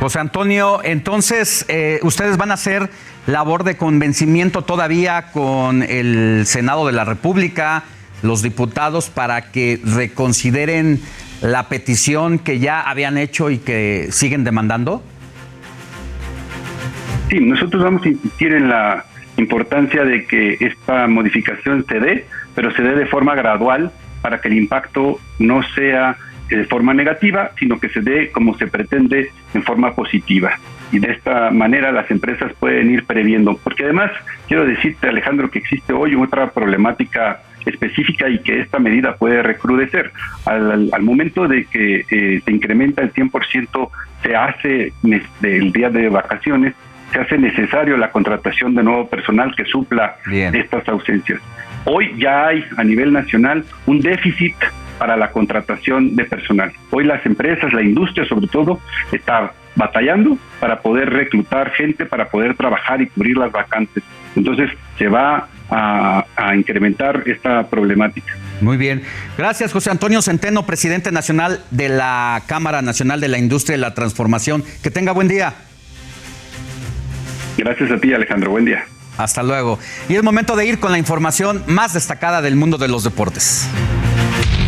José 0.00 0.20
Antonio, 0.20 0.80
entonces 0.82 1.64
eh, 1.68 2.00
ustedes 2.02 2.36
van 2.36 2.50
a 2.50 2.54
hacer 2.54 2.90
labor 3.26 3.62
de 3.62 3.76
convencimiento 3.76 4.62
todavía 4.62 5.30
con 5.32 5.82
el 5.82 6.42
Senado 6.46 6.86
de 6.86 6.92
la 6.92 7.04
República, 7.04 7.84
los 8.22 8.42
diputados, 8.42 9.10
para 9.10 9.52
que 9.52 9.80
reconsideren 9.84 11.00
la 11.40 11.68
petición 11.68 12.38
que 12.38 12.58
ya 12.58 12.80
habían 12.80 13.18
hecho 13.18 13.50
y 13.50 13.58
que 13.58 14.08
siguen 14.10 14.44
demandando. 14.44 15.04
Sí, 17.32 17.40
nosotros 17.40 17.82
vamos 17.82 18.04
a 18.04 18.10
insistir 18.10 18.52
en 18.52 18.68
la 18.68 19.06
importancia 19.38 20.04
de 20.04 20.26
que 20.26 20.58
esta 20.60 21.06
modificación 21.06 21.82
se 21.88 21.98
dé, 21.98 22.26
pero 22.54 22.70
se 22.72 22.82
dé 22.82 22.94
de 22.94 23.06
forma 23.06 23.34
gradual 23.34 23.90
para 24.20 24.42
que 24.42 24.48
el 24.48 24.58
impacto 24.58 25.18
no 25.38 25.62
sea 25.74 26.18
eh, 26.50 26.56
de 26.56 26.64
forma 26.66 26.92
negativa, 26.92 27.52
sino 27.58 27.80
que 27.80 27.88
se 27.88 28.02
dé 28.02 28.30
como 28.32 28.54
se 28.58 28.66
pretende 28.66 29.30
en 29.54 29.62
forma 29.62 29.94
positiva. 29.94 30.58
Y 30.92 30.98
de 30.98 31.12
esta 31.12 31.50
manera 31.50 31.90
las 31.90 32.10
empresas 32.10 32.52
pueden 32.60 32.90
ir 32.90 33.06
previendo. 33.06 33.58
Porque 33.64 33.84
además, 33.84 34.10
quiero 34.46 34.66
decirte, 34.66 35.08
Alejandro, 35.08 35.50
que 35.50 35.60
existe 35.60 35.94
hoy 35.94 36.14
otra 36.14 36.50
problemática 36.50 37.40
específica 37.64 38.28
y 38.28 38.40
que 38.40 38.60
esta 38.60 38.78
medida 38.78 39.16
puede 39.16 39.42
recrudecer. 39.42 40.12
Al, 40.44 40.90
momento 41.00 41.48
de 41.48 41.64
que 41.64 42.04
eh, 42.10 42.42
se 42.44 42.52
incrementa 42.52 43.00
el 43.00 43.10
100%, 43.14 43.90
se 44.22 44.36
hace 44.36 44.92
el 45.42 45.72
día 45.72 45.88
de 45.88 46.10
vacaciones, 46.10 46.74
se 47.12 47.20
hace 47.20 47.38
necesario 47.38 47.96
la 47.96 48.10
contratación 48.10 48.74
de 48.74 48.82
nuevo 48.82 49.08
personal 49.08 49.54
que 49.54 49.64
supla 49.64 50.16
estas 50.30 50.88
ausencias. 50.88 51.40
Hoy 51.84 52.14
ya 52.16 52.46
hay 52.46 52.64
a 52.76 52.84
nivel 52.84 53.12
nacional 53.12 53.64
un 53.86 54.00
déficit 54.00 54.54
para 54.98 55.16
la 55.16 55.30
contratación 55.30 56.14
de 56.14 56.24
personal. 56.24 56.72
Hoy 56.90 57.04
las 57.04 57.24
empresas, 57.26 57.72
la 57.72 57.82
industria 57.82 58.24
sobre 58.26 58.46
todo, 58.46 58.80
está 59.10 59.52
batallando 59.74 60.38
para 60.60 60.80
poder 60.80 61.10
reclutar 61.10 61.72
gente, 61.72 62.06
para 62.06 62.28
poder 62.28 62.54
trabajar 62.54 63.00
y 63.02 63.08
cubrir 63.08 63.36
las 63.36 63.50
vacantes. 63.50 64.02
Entonces 64.36 64.70
se 64.98 65.08
va 65.08 65.48
a, 65.70 66.24
a, 66.36 66.54
incrementar 66.54 67.22
esta 67.26 67.68
problemática. 67.68 68.34
Muy 68.60 68.76
bien. 68.76 69.02
Gracias, 69.36 69.72
José 69.72 69.90
Antonio 69.90 70.22
Centeno, 70.22 70.66
presidente 70.66 71.10
nacional 71.10 71.64
de 71.70 71.88
la 71.88 72.42
Cámara 72.46 72.82
Nacional 72.82 73.20
de 73.20 73.28
la 73.28 73.38
Industria 73.38 73.76
y 73.76 73.80
la 73.80 73.94
Transformación. 73.94 74.62
Que 74.82 74.90
tenga 74.90 75.12
buen 75.12 75.28
día. 75.28 75.54
Gracias 77.56 77.90
a 77.90 77.98
ti, 77.98 78.12
Alejandro. 78.12 78.50
Buen 78.50 78.64
día. 78.64 78.84
Hasta 79.18 79.42
luego. 79.42 79.78
Y 80.08 80.16
es 80.16 80.22
momento 80.22 80.56
de 80.56 80.66
ir 80.66 80.80
con 80.80 80.92
la 80.92 80.98
información 80.98 81.62
más 81.66 81.92
destacada 81.92 82.40
del 82.42 82.56
mundo 82.56 82.78
de 82.78 82.88
los 82.88 83.04
deportes. 83.04 83.68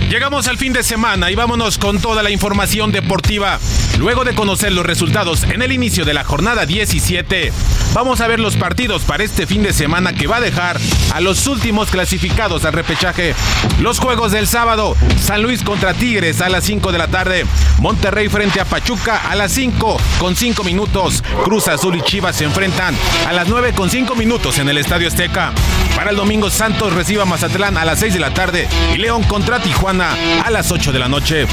Llegamos 0.09 0.47
al 0.49 0.59
fin 0.59 0.73
de 0.73 0.83
semana 0.83 1.31
y 1.31 1.35
vámonos 1.35 1.79
con 1.79 1.99
toda 1.99 2.23
la 2.23 2.31
información 2.31 2.93
deportiva. 2.93 3.59
Luego 3.99 4.25
de 4.25 4.35
conocer 4.35 4.73
los 4.73 4.85
resultados 4.85 5.45
en 5.45 5.63
el 5.63 5.73
inicio 5.73 6.05
de 6.05 6.15
la 6.15 6.25
jornada 6.25 6.67
17, 6.67 7.53
vamos 7.95 8.21
a 8.21 8.27
ver 8.27 8.39
los 8.39 8.57
partidos 8.57 9.03
para 9.03 9.25
este 9.25 9.47
fin 9.47 9.63
de 9.63 9.73
semana 9.73 10.13
que 10.13 10.27
va 10.27 10.37
a 10.37 10.41
dejar 10.41 10.79
a 11.13 11.21
los 11.21 11.47
últimos 11.47 11.91
clasificados 11.91 12.65
al 12.65 12.75
repechaje. 12.75 13.35
Los 13.81 13.99
juegos 13.99 14.31
del 14.31 14.47
sábado, 14.47 14.97
San 15.21 15.43
Luis 15.43 15.63
contra 15.63 15.95
Tigres 15.95 16.41
a 16.41 16.49
las 16.49 16.65
5 16.65 16.93
de 16.93 16.99
la 16.99 17.09
tarde, 17.09 17.47
Monterrey 17.79 18.29
frente 18.29 18.61
a 18.61 18.65
Pachuca 18.65 19.17
a 19.31 19.35
las 19.35 19.53
5 19.53 19.97
con 20.19 20.37
5 20.37 20.65
minutos, 20.65 21.23
Cruz 21.45 21.69
Azul 21.69 21.97
y 21.97 22.03
Chivas 22.03 22.37
se 22.37 22.45
enfrentan 22.45 22.95
a 23.27 23.33
las 23.33 23.49
9 23.49 23.73
con 23.73 23.91
5 23.91 24.15
minutos 24.17 24.59
en 24.59 24.69
el 24.69 24.79
Estadio 24.79 25.09
Azteca. 25.09 25.53
Para 25.97 26.11
el 26.11 26.17
domingo 26.17 26.51
Santos 26.51 26.93
reciba 26.93 27.23
a 27.23 27.27
Mazatlán 27.27 27.77
a 27.79 27.85
las 27.85 28.01
6 28.01 28.15
de 28.15 28.21
la 28.21 28.35
tarde 28.35 28.69
y 28.93 28.99
León 28.99 29.23
contra 29.23 29.61
Tijuana 29.61 29.94
a 30.01 30.51
las 30.51 30.73
8 30.73 30.93
de 30.93 30.99
la 30.99 31.09
noche. 31.09 31.47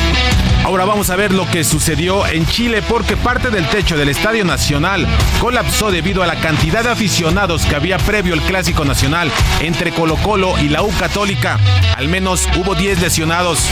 Ahora 0.63 0.85
vamos 0.85 1.09
a 1.09 1.15
ver 1.15 1.33
lo 1.33 1.49
que 1.49 1.63
sucedió 1.63 2.25
en 2.27 2.45
Chile 2.45 2.81
porque 2.81 3.17
parte 3.17 3.49
del 3.49 3.67
techo 3.67 3.97
del 3.97 4.09
Estadio 4.09 4.45
Nacional 4.45 5.07
colapsó 5.39 5.91
debido 5.91 6.21
a 6.21 6.27
la 6.27 6.39
cantidad 6.39 6.83
de 6.83 6.91
aficionados 6.91 7.65
que 7.65 7.75
había 7.75 7.97
previo 7.97 8.33
el 8.33 8.41
Clásico 8.41 8.85
Nacional 8.85 9.31
entre 9.59 9.91
Colo 9.91 10.15
Colo 10.17 10.57
y 10.59 10.69
la 10.69 10.83
U 10.83 10.91
Católica. 10.99 11.59
Al 11.97 12.07
menos 12.07 12.47
hubo 12.55 12.75
10 12.75 13.01
lesionados. 13.01 13.67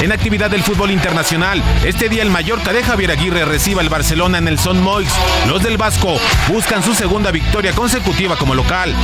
En 0.00 0.12
actividad 0.12 0.50
del 0.50 0.62
fútbol 0.62 0.90
internacional, 0.90 1.62
este 1.84 2.08
día 2.08 2.22
el 2.22 2.30
Mallorca 2.30 2.72
de 2.72 2.84
Javier 2.84 3.10
Aguirre 3.10 3.44
reciba 3.44 3.82
al 3.82 3.88
Barcelona 3.88 4.38
en 4.38 4.48
el 4.48 4.58
Son 4.58 4.80
Moix. 4.80 5.08
Los 5.48 5.62
del 5.62 5.76
Vasco 5.76 6.18
buscan 6.48 6.82
su 6.82 6.94
segunda 6.94 7.30
victoria 7.32 7.72
consecutiva 7.72 8.36
como 8.36 8.54
local. 8.54 8.94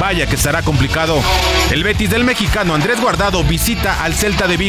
Vaya 0.00 0.26
que 0.26 0.36
estará 0.36 0.62
complicado. 0.62 1.20
El 1.70 1.82
Betis 1.82 2.10
del 2.10 2.24
mexicano 2.24 2.74
Andrés 2.74 3.00
Guardado 3.00 3.42
visita 3.42 4.02
al 4.04 4.14
Celta 4.14 4.46
de 4.46 4.56
Vigo. 4.56 4.63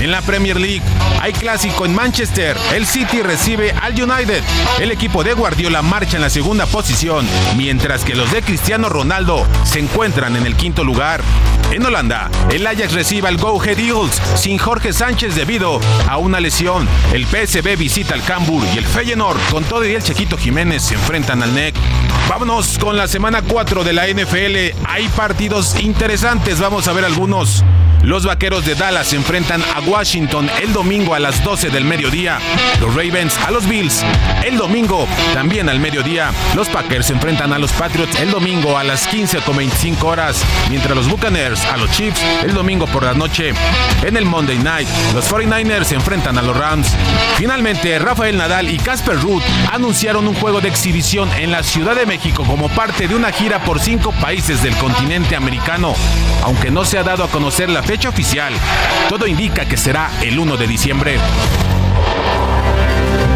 En 0.00 0.12
la 0.12 0.22
Premier 0.22 0.60
League 0.60 0.82
hay 1.20 1.32
clásico 1.32 1.84
en 1.84 1.92
Manchester. 1.92 2.56
El 2.72 2.86
City 2.86 3.20
recibe 3.20 3.72
al 3.72 4.00
United. 4.00 4.44
El 4.78 4.92
equipo 4.92 5.24
de 5.24 5.34
Guardiola 5.34 5.82
marcha 5.82 6.18
en 6.18 6.22
la 6.22 6.30
segunda 6.30 6.66
posición, 6.66 7.26
mientras 7.56 8.04
que 8.04 8.14
los 8.14 8.30
de 8.30 8.42
Cristiano 8.42 8.88
Ronaldo 8.88 9.44
se 9.64 9.80
encuentran 9.80 10.36
en 10.36 10.46
el 10.46 10.54
quinto 10.54 10.84
lugar. 10.84 11.20
En 11.72 11.84
Holanda, 11.84 12.30
el 12.52 12.64
Ajax 12.64 12.92
recibe 12.92 13.26
al 13.26 13.38
Go 13.38 13.60
Ahead 13.60 13.80
Eagles 13.80 14.22
sin 14.36 14.56
Jorge 14.56 14.92
Sánchez 14.92 15.34
debido 15.34 15.80
a 16.08 16.16
una 16.18 16.38
lesión. 16.38 16.86
El 17.12 17.26
PSB 17.26 17.76
visita 17.76 18.14
al 18.14 18.22
Cambur 18.22 18.64
y 18.72 18.78
el 18.78 18.84
Feyenoord 18.84 19.40
con 19.50 19.64
todo 19.64 19.84
y 19.84 19.94
el 19.94 20.02
Chequito 20.04 20.36
Jiménez 20.36 20.84
se 20.84 20.94
enfrentan 20.94 21.42
al 21.42 21.52
NEC. 21.56 21.74
Vámonos 22.28 22.78
con 22.78 22.96
la 22.96 23.08
semana 23.08 23.42
4 23.42 23.82
de 23.82 23.92
la 23.94 24.06
NFL. 24.06 24.86
Hay 24.86 25.08
partidos 25.16 25.74
interesantes, 25.80 26.60
vamos 26.60 26.86
a 26.86 26.92
ver 26.92 27.04
algunos. 27.04 27.64
Los 28.04 28.26
vaqueros 28.26 28.66
de 28.66 28.74
Dallas 28.74 29.06
se 29.06 29.16
enfrentan 29.16 29.62
a 29.62 29.80
Washington 29.80 30.50
el 30.60 30.74
domingo 30.74 31.14
a 31.14 31.18
las 31.18 31.42
12 31.42 31.70
del 31.70 31.86
mediodía. 31.86 32.38
Los 32.78 32.94
Ravens 32.94 33.38
a 33.38 33.50
los 33.50 33.66
Bills 33.66 34.04
el 34.44 34.58
domingo 34.58 35.08
también 35.32 35.70
al 35.70 35.80
mediodía. 35.80 36.30
Los 36.54 36.68
Packers 36.68 37.06
se 37.06 37.14
enfrentan 37.14 37.54
a 37.54 37.58
los 37.58 37.72
Patriots 37.72 38.20
el 38.20 38.30
domingo 38.30 38.76
a 38.76 38.84
las 38.84 39.08
15.25 39.08 40.02
horas. 40.02 40.44
Mientras 40.68 40.94
los 40.94 41.08
Buccaneers 41.08 41.64
a 41.64 41.78
los 41.78 41.90
Chiefs 41.92 42.20
el 42.42 42.52
domingo 42.52 42.86
por 42.86 43.04
la 43.04 43.14
noche. 43.14 43.54
En 44.02 44.18
el 44.18 44.26
Monday 44.26 44.58
Night, 44.58 44.88
los 45.14 45.30
49ers 45.32 45.84
se 45.84 45.94
enfrentan 45.94 46.36
a 46.36 46.42
los 46.42 46.54
Rams. 46.54 46.94
Finalmente, 47.36 47.98
Rafael 47.98 48.36
Nadal 48.36 48.68
y 48.68 48.76
Casper 48.76 49.18
Ruth 49.18 49.42
anunciaron 49.72 50.28
un 50.28 50.34
juego 50.34 50.60
de 50.60 50.68
exhibición 50.68 51.30
en 51.38 51.50
la 51.50 51.62
Ciudad 51.62 51.96
de 51.96 52.04
México 52.04 52.44
como 52.44 52.68
parte 52.68 53.08
de 53.08 53.16
una 53.16 53.32
gira 53.32 53.64
por 53.64 53.80
cinco 53.80 54.12
países 54.12 54.62
del 54.62 54.76
continente 54.76 55.36
americano. 55.36 55.94
Aunque 56.42 56.70
no 56.70 56.84
se 56.84 56.98
ha 56.98 57.02
dado 57.02 57.24
a 57.24 57.28
conocer 57.28 57.70
la 57.70 57.82
fecha 57.82 57.93
oficial, 58.08 58.52
todo 59.08 59.26
indica 59.26 59.64
que 59.64 59.76
será 59.76 60.10
el 60.22 60.38
1 60.38 60.56
de 60.56 60.66
diciembre. 60.66 61.16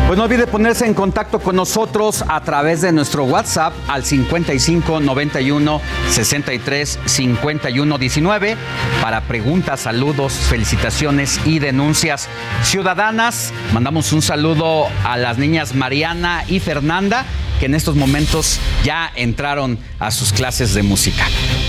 Pues 0.09 0.17
no 0.17 0.25
olvide 0.25 0.47
ponerse 0.47 0.87
en 0.87 0.95
contacto 0.95 1.39
con 1.39 1.55
nosotros 1.55 2.25
a 2.27 2.41
través 2.41 2.81
de 2.81 2.93
nuestro 2.93 3.25
WhatsApp 3.25 3.75
al 3.89 4.05
55 4.05 5.01
91 5.01 5.81
63 6.09 6.99
51 7.05 7.99
19 7.99 8.57
para 9.03 9.21
preguntas, 9.21 9.81
saludos, 9.81 10.33
felicitaciones 10.33 11.39
y 11.45 11.59
denuncias 11.59 12.29
ciudadanas. 12.63 13.53
Mandamos 13.73 14.13
un 14.13 14.23
saludo 14.23 14.89
a 15.05 15.19
las 15.19 15.39
niñas 15.39 15.75
Mariana 15.75 16.43
y 16.49 16.59
Fernanda 16.61 17.27
que 17.59 17.67
en 17.67 17.75
estos 17.75 17.97
momentos 17.97 18.59
ya 18.85 19.11
entraron 19.15 19.79
a 19.99 20.11
sus 20.11 20.33
clases 20.33 20.75
de 20.75 20.83
música. 20.83 21.27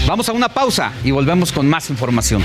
Vamos 0.07 0.29
a 0.29 0.33
una 0.33 0.49
pausa 0.49 0.91
y 1.03 1.11
volvemos 1.11 1.51
con 1.51 1.67
más 1.67 1.89
información. 1.89 2.43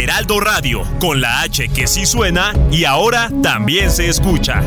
Heraldo 0.00 0.40
Radio, 0.40 0.82
con 0.98 1.20
la 1.20 1.42
H 1.42 1.68
que 1.68 1.86
sí 1.86 2.06
suena 2.06 2.52
y 2.70 2.84
ahora 2.84 3.30
también 3.42 3.90
se 3.90 4.08
escucha. 4.08 4.62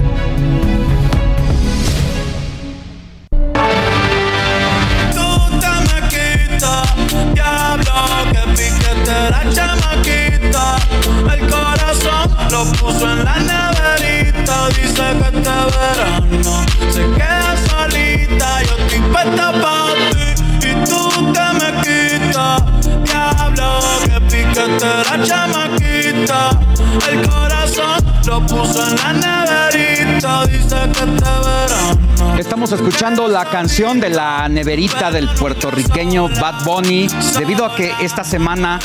Estamos 32.60 32.82
escuchando 32.82 33.28
la 33.30 33.46
canción 33.46 34.02
de 34.02 34.10
la 34.10 34.50
neverita 34.50 35.12
del 35.12 35.30
puertorriqueño 35.30 36.28
Bad 36.28 36.66
Bunny 36.66 37.08
debido 37.38 37.64
a 37.64 37.74
que 37.74 37.94
esta 38.02 38.26
semana 38.26 38.80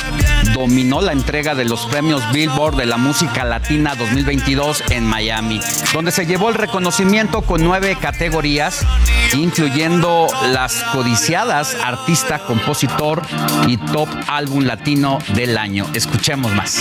dominó 0.54 1.00
la 1.00 1.10
entrega 1.10 1.56
de 1.56 1.64
los 1.64 1.84
premios 1.86 2.22
Billboard 2.30 2.76
de 2.76 2.86
la 2.86 2.98
música 2.98 3.44
latina 3.44 3.96
2022 3.96 4.84
en 4.90 5.04
Miami, 5.04 5.60
donde 5.92 6.12
se 6.12 6.24
llevó 6.24 6.50
el 6.50 6.54
reconocimiento 6.54 7.42
con 7.42 7.64
nueve 7.64 7.96
categorías, 8.00 8.86
incluyendo 9.34 10.28
las 10.52 10.82
codiciadas 10.92 11.76
artista, 11.82 12.38
compositor 12.40 13.22
y 13.66 13.76
top 13.76 14.08
álbum 14.28 14.64
latino 14.64 15.18
del 15.34 15.58
año. 15.58 15.86
Escuchemos 15.94 16.52
más. 16.52 16.78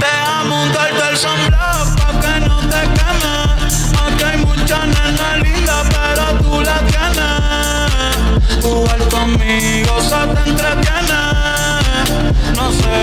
Déjame 0.00 0.54
untarte 0.62 1.08
el 1.10 1.16
sunblock 1.16 1.96
pa' 1.98 2.20
que 2.20 2.40
no 2.40 2.58
te 2.60 2.80
quemes. 2.96 3.92
Aquí 4.06 4.24
hay 4.24 4.38
mucha 4.38 4.86
nena 4.86 5.36
linda, 5.42 5.82
pero 5.90 6.24
tú 6.42 6.60
la 6.60 6.78
tienes. 6.86 8.64
Jugar 8.64 9.08
conmigo 9.08 10.00
se 10.00 10.20
te 10.34 10.50
entretiene. 10.50 11.73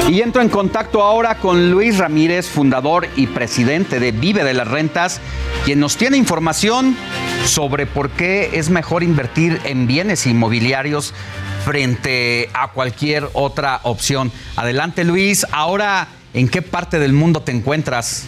Y 0.10 0.22
entro 0.22 0.42
en 0.42 0.50
contacto 0.50 1.04
ahora 1.04 1.38
con 1.38 1.72
Luis 1.72 1.98
Ramírez, 1.98 2.48
fundador 2.48 3.08
y 3.16 3.28
presidente 3.28 4.00
de 4.00 4.12
Vive 4.12 4.44
de 4.44 4.54
las 4.54 4.68
Rentas, 4.68 5.22
quien 5.64 5.80
nos 5.80 5.96
tiene 5.96 6.18
información 6.18 6.98
sobre 7.46 7.86
por 7.86 8.10
qué 8.10 8.52
es 8.54 8.70
mejor 8.70 9.04
invertir 9.04 9.62
en 9.64 9.88
bienes 9.88 10.28
inmobiliarios 10.28 11.14
frente 11.64 12.50
a 12.54 12.70
cualquier 12.70 13.30
otra 13.34 13.80
opción. 13.84 14.32
Adelante 14.56 15.04
Luis, 15.04 15.46
ahora, 15.52 16.08
¿en 16.34 16.50
qué 16.50 16.62
parte 16.62 17.00
del 17.00 17.14
mundo 17.14 17.42
te 17.42 17.52
encuentras? 17.52 18.26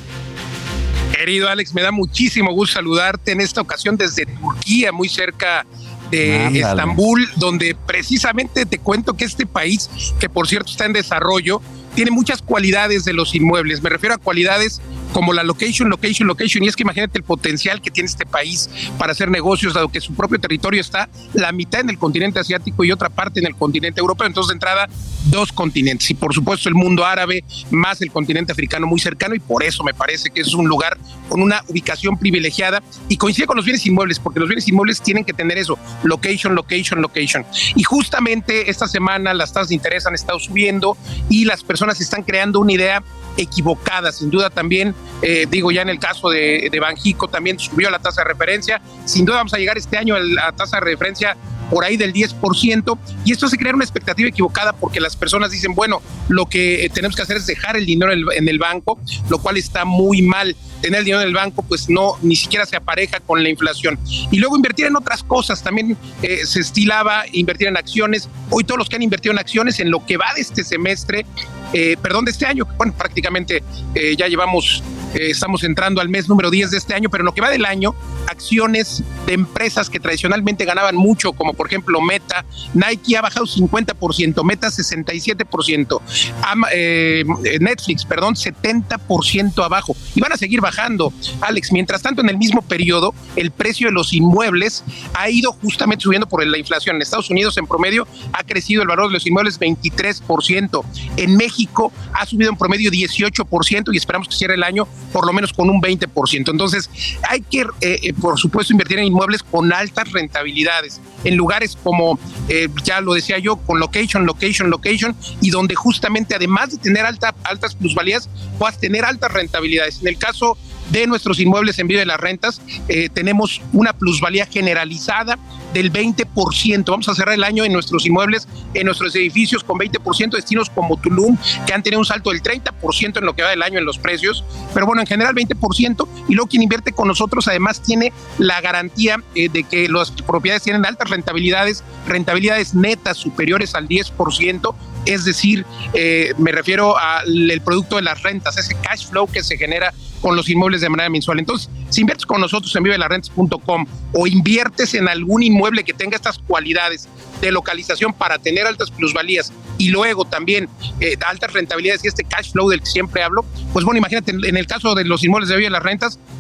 Querido 1.15 1.49
Alex, 1.49 1.73
me 1.73 1.81
da 1.81 1.91
muchísimo 1.91 2.51
gusto 2.53 2.73
saludarte 2.73 3.31
en 3.31 3.41
esta 3.41 3.61
ocasión 3.61 3.97
desde 3.97 4.25
Turquía, 4.25 4.91
muy 4.91 5.09
cerca 5.09 5.65
de 5.65 5.82
Ándale. 6.13 6.59
Estambul, 6.59 7.29
donde 7.37 7.75
precisamente 7.85 8.65
te 8.65 8.79
cuento 8.79 9.13
que 9.13 9.25
este 9.25 9.45
país, 9.45 9.89
que 10.19 10.29
por 10.29 10.47
cierto 10.47 10.71
está 10.71 10.85
en 10.85 10.93
desarrollo, 10.93 11.61
tiene 11.95 12.11
muchas 12.11 12.41
cualidades 12.41 13.05
de 13.05 13.13
los 13.13 13.35
inmuebles. 13.35 13.81
Me 13.81 13.89
refiero 13.89 14.15
a 14.15 14.17
cualidades 14.17 14.81
como 15.13 15.31
la 15.31 15.43
location, 15.43 15.89
location, 15.89 16.27
location. 16.27 16.63
Y 16.63 16.67
es 16.67 16.75
que 16.75 16.83
imagínate 16.83 17.17
el 17.17 17.23
potencial 17.23 17.81
que 17.81 17.91
tiene 17.91 18.09
este 18.09 18.25
país 18.25 18.69
para 18.97 19.11
hacer 19.11 19.29
negocios, 19.29 19.73
dado 19.73 19.89
que 19.89 20.01
su 20.01 20.13
propio 20.13 20.39
territorio 20.39 20.81
está 20.81 21.07
la 21.33 21.51
mitad 21.51 21.81
en 21.81 21.91
el 21.91 21.97
continente 21.97 22.39
asiático 22.39 22.83
y 22.83 22.91
otra 22.91 23.09
parte 23.09 23.39
en 23.39 23.45
el 23.45 23.55
continente 23.55 24.01
europeo. 24.01 24.27
Entonces, 24.27 24.49
de 24.49 24.53
entrada, 24.55 24.89
dos 25.25 25.53
continentes. 25.53 26.09
Y 26.09 26.15
por 26.15 26.33
supuesto, 26.33 26.67
el 26.67 26.75
mundo 26.75 27.05
árabe, 27.05 27.43
más 27.71 28.01
el 28.01 28.11
continente 28.11 28.51
africano 28.51 28.87
muy 28.87 28.99
cercano. 28.99 29.35
Y 29.35 29.39
por 29.39 29.63
eso 29.63 29.83
me 29.83 29.93
parece 29.93 30.31
que 30.31 30.41
es 30.41 30.53
un 30.53 30.67
lugar 30.67 30.97
con 31.29 31.41
una 31.41 31.63
ubicación 31.67 32.17
privilegiada. 32.17 32.81
Y 33.07 33.17
coincide 33.17 33.45
con 33.45 33.55
los 33.55 33.65
bienes 33.65 33.85
inmuebles, 33.85 34.19
porque 34.19 34.39
los 34.39 34.49
bienes 34.49 34.67
inmuebles 34.67 35.01
tienen 35.01 35.23
que 35.23 35.33
tener 35.33 35.57
eso: 35.57 35.77
location, 36.03 36.55
location, 36.55 37.01
location. 37.01 37.45
Y 37.75 37.83
justamente 37.83 38.69
esta 38.69 38.87
semana 38.87 39.33
las 39.33 39.53
tasas 39.53 39.69
de 39.69 39.75
interés 39.75 40.05
han 40.07 40.15
estado 40.15 40.39
subiendo 40.39 40.97
y 41.29 41.45
las 41.45 41.63
personas 41.63 42.01
están 42.01 42.23
creando 42.23 42.59
una 42.59 42.73
idea 42.73 43.03
equivocada. 43.37 44.11
Sin 44.11 44.29
duda 44.29 44.49
también, 44.49 44.95
eh, 45.21 45.45
digo 45.49 45.71
ya 45.71 45.81
en 45.81 45.89
el 45.89 45.99
caso 45.99 46.29
de, 46.29 46.69
de 46.71 46.79
Banjico, 46.79 47.27
también 47.27 47.59
subió 47.59 47.89
la 47.89 47.99
tasa 47.99 48.21
de 48.21 48.29
referencia. 48.29 48.81
Sin 49.05 49.25
duda 49.25 49.37
vamos 49.37 49.53
a 49.53 49.57
llegar 49.57 49.77
este 49.77 49.97
año 49.97 50.15
a 50.15 50.19
la 50.19 50.51
tasa 50.51 50.77
de 50.77 50.85
referencia 50.85 51.37
por 51.73 51.83
ahí 51.83 51.97
del 51.97 52.13
10%, 52.13 52.97
y 53.25 53.31
esto 53.31 53.47
hace 53.47 53.57
crear 53.57 53.75
una 53.75 53.83
expectativa 53.83 54.29
equivocada 54.29 54.73
porque 54.73 54.99
las 54.99 55.15
personas 55.15 55.51
dicen, 55.51 55.73
bueno, 55.73 56.01
lo 56.29 56.45
que 56.45 56.85
eh, 56.85 56.89
tenemos 56.89 57.15
que 57.15 57.23
hacer 57.23 57.37
es 57.37 57.47
dejar 57.47 57.75
el 57.75 57.85
dinero 57.85 58.11
en 58.11 58.47
el, 58.47 58.59
banco, 58.59 58.99
lo 59.29 59.39
cual 59.39 59.57
está 59.57 59.83
muy 59.83 60.21
mal. 60.21 60.55
Tener 60.81 60.99
el 60.99 61.05
dinero 61.05 61.21
en 61.21 61.29
el 61.29 61.33
banco, 61.33 61.63
pues 61.63 61.89
no, 61.89 62.17
ni 62.21 62.35
siquiera 62.35 62.65
se 62.65 62.75
apareja 62.75 63.19
con 63.21 63.41
la 63.41 63.49
inflación. 63.49 63.97
Y 64.31 64.37
luego 64.37 64.55
invertir 64.55 64.85
en 64.85 64.95
otras 64.95 65.23
cosas, 65.23 65.63
también 65.63 65.97
eh, 66.21 66.45
se 66.45 66.59
estilaba 66.59 67.23
invertir 67.31 67.67
en 67.67 67.77
acciones. 67.77 68.29
Hoy 68.49 68.63
todos 68.63 68.77
los 68.77 68.89
que 68.89 68.97
han 68.97 69.01
invertido 69.01 69.31
en 69.31 69.39
acciones 69.39 69.79
en 69.79 69.89
lo 69.89 70.05
que 70.05 70.17
va 70.17 70.33
de 70.35 70.41
este 70.41 70.63
semestre, 70.63 71.25
eh, 71.73 71.97
perdón, 72.01 72.25
de 72.25 72.31
este 72.31 72.45
año, 72.45 72.67
bueno, 72.77 72.93
prácticamente 72.95 73.63
eh, 73.95 74.15
ya 74.15 74.27
llevamos, 74.27 74.83
eh, 75.15 75.31
estamos 75.31 75.63
entrando 75.63 76.01
al 76.01 76.09
mes 76.09 76.29
número 76.29 76.51
10 76.51 76.71
de 76.71 76.77
este 76.77 76.93
año, 76.93 77.09
pero 77.09 77.23
en 77.23 77.25
lo 77.25 77.33
que 77.33 77.41
va 77.41 77.49
del 77.49 77.65
año, 77.65 77.95
acciones 78.33 79.03
de 79.25 79.33
empresas 79.33 79.89
que 79.89 79.99
tradicionalmente 79.99 80.65
ganaban 80.65 80.95
mucho, 80.95 81.33
como 81.33 81.53
por 81.53 81.67
ejemplo 81.67 82.01
Meta, 82.01 82.45
Nike 82.73 83.15
ha 83.17 83.21
bajado 83.21 83.45
50%, 83.45 84.43
Meta 84.43 84.67
67%, 84.69 86.01
Ama- 86.43 86.67
eh, 86.73 87.23
Netflix, 87.61 88.05
perdón, 88.05 88.35
70% 88.35 89.63
abajo, 89.63 89.95
y 90.15 90.21
van 90.21 90.33
a 90.33 90.37
seguir 90.37 90.61
bajando, 90.61 91.13
Alex. 91.41 91.71
Mientras 91.71 92.01
tanto, 92.01 92.21
en 92.21 92.29
el 92.29 92.37
mismo 92.37 92.61
periodo, 92.61 93.13
el 93.35 93.51
precio 93.51 93.87
de 93.87 93.93
los 93.93 94.13
inmuebles 94.13 94.83
ha 95.13 95.29
ido 95.29 95.51
justamente 95.53 96.03
subiendo 96.03 96.27
por 96.27 96.45
la 96.45 96.57
inflación. 96.57 96.95
En 96.97 97.01
Estados 97.01 97.29
Unidos, 97.29 97.57
en 97.57 97.67
promedio, 97.67 98.07
ha 98.33 98.43
crecido 98.43 98.81
el 98.81 98.87
valor 98.87 99.07
de 99.07 99.13
los 99.13 99.25
inmuebles 99.25 99.59
23%. 99.59 100.83
En 101.17 101.37
México 101.37 101.91
ha 102.13 102.25
subido 102.25 102.49
en 102.51 102.57
promedio 102.57 102.91
18% 102.91 103.93
y 103.93 103.97
esperamos 103.97 104.27
que 104.27 104.35
cierre 104.35 104.55
el 104.55 104.63
año 104.63 104.87
por 105.11 105.25
lo 105.25 105.33
menos 105.33 105.53
con 105.53 105.69
un 105.69 105.81
20%. 105.81 106.51
Entonces, 106.51 106.89
hay 107.29 107.41
que, 107.41 107.61
eh, 107.81 107.99
eh, 108.03 108.13
por 108.23 108.39
supuesto, 108.39 108.71
invertir 108.71 108.99
en 108.99 109.05
inmuebles 109.05 109.43
con 109.43 109.73
altas 109.73 110.09
rentabilidades, 110.13 111.01
en 111.25 111.35
lugares 111.35 111.77
como, 111.83 112.17
eh, 112.47 112.69
ya 112.81 113.01
lo 113.01 113.15
decía 113.15 113.37
yo, 113.37 113.57
con 113.57 113.81
location, 113.81 114.25
location, 114.25 114.69
location, 114.69 115.13
y 115.41 115.49
donde 115.49 115.75
justamente, 115.75 116.33
además 116.33 116.71
de 116.71 116.77
tener 116.77 117.05
alta, 117.05 117.35
altas 117.43 117.75
plusvalías, 117.75 118.29
puedas 118.57 118.79
tener 118.79 119.03
altas 119.03 119.29
rentabilidades. 119.33 119.99
En 119.99 120.07
el 120.07 120.17
caso 120.17 120.57
de 120.93 121.07
nuestros 121.07 121.39
inmuebles 121.39 121.79
en 121.79 121.87
Vive 121.87 122.01
de 122.01 122.05
las 122.05 122.19
Rentas, 122.19 122.61
eh, 122.87 123.09
tenemos 123.09 123.61
una 123.73 123.93
plusvalía 123.93 124.45
generalizada 124.45 125.39
del 125.73 125.91
20%. 125.91 126.91
Vamos 126.91 127.09
a 127.09 127.15
cerrar 127.15 127.33
el 127.33 127.43
año 127.43 127.65
en 127.65 127.73
nuestros 127.73 128.05
inmuebles, 128.05 128.47
en 128.75 128.85
nuestros 128.85 129.15
edificios 129.15 129.63
con 129.63 129.79
20%, 129.79 130.35
destinos 130.35 130.69
como 130.69 130.97
Tulum, 130.97 131.35
que 131.65 131.73
han 131.73 131.81
tenido 131.81 131.99
un 131.99 132.05
salto 132.05 132.29
del 132.29 132.43
30% 132.43 133.17
en 133.17 133.25
lo 133.25 133.35
que 133.35 133.41
va 133.41 133.49
del 133.49 133.63
año 133.63 133.79
en 133.79 133.85
los 133.85 133.97
precios, 133.97 134.45
pero 134.71 134.85
bueno, 134.85 135.01
en 135.01 135.07
general 135.07 135.33
20%, 135.33 136.07
y 136.29 136.35
luego 136.35 136.47
quien 136.47 136.61
invierte 136.61 136.91
con 136.91 137.07
nosotros 137.07 137.47
además 137.47 137.81
tiene 137.81 138.13
la 138.37 138.61
garantía 138.61 139.17
eh, 139.33 139.49
de 139.49 139.63
que 139.63 139.89
las 139.89 140.11
propiedades 140.11 140.61
tienen 140.61 140.85
altas 140.85 141.09
rentabilidades, 141.09 141.83
rentabilidades 142.07 142.75
netas 142.75 143.17
superiores 143.17 143.73
al 143.73 143.87
10%, 143.87 144.75
es 145.05 145.25
decir, 145.25 145.65
eh, 145.93 146.33
me 146.37 146.51
refiero 146.51 146.97
al 146.97 147.61
producto 147.63 147.97
de 147.97 148.03
las 148.03 148.21
rentas, 148.23 148.57
ese 148.57 148.75
cash 148.75 149.07
flow 149.07 149.27
que 149.27 149.43
se 149.43 149.57
genera 149.57 149.93
con 150.21 150.37
los 150.37 150.49
inmuebles 150.49 150.79
de 150.79 150.89
manera 150.89 151.09
mensual. 151.09 151.39
Entonces, 151.39 151.69
si 151.89 152.01
inviertes 152.01 152.25
con 152.25 152.39
nosotros 152.39 152.73
en 152.77 152.83
vivelarrentas.com 152.83 153.85
o 154.13 154.25
inviertes 154.25 154.93
en 154.93 155.09
algún 155.09 155.43
inmueble 155.43 155.83
que 155.83 155.93
tenga 155.93 156.15
estas 156.15 156.39
cualidades 156.39 157.09
de 157.41 157.51
localización 157.51 158.13
para 158.13 158.39
tener 158.39 158.65
altas 158.65 158.89
plusvalías 158.89 159.51
y 159.77 159.89
luego 159.89 160.23
también 160.23 160.69
eh, 161.01 161.17
altas 161.27 161.51
rentabilidades 161.51 162.05
y 162.05 162.07
este 162.07 162.23
cash 162.23 162.53
flow 162.53 162.69
del 162.69 162.79
que 162.79 162.85
siempre 162.85 163.21
hablo, 163.21 163.43
pues 163.73 163.83
bueno, 163.83 163.97
imagínate, 163.97 164.31
en, 164.31 164.55
el 164.55 164.65
caso 164.65 164.95
de 164.95 165.03
los 165.03 165.23
inmuebles 165.25 165.49
de 165.49 165.57
Vive 165.57 165.77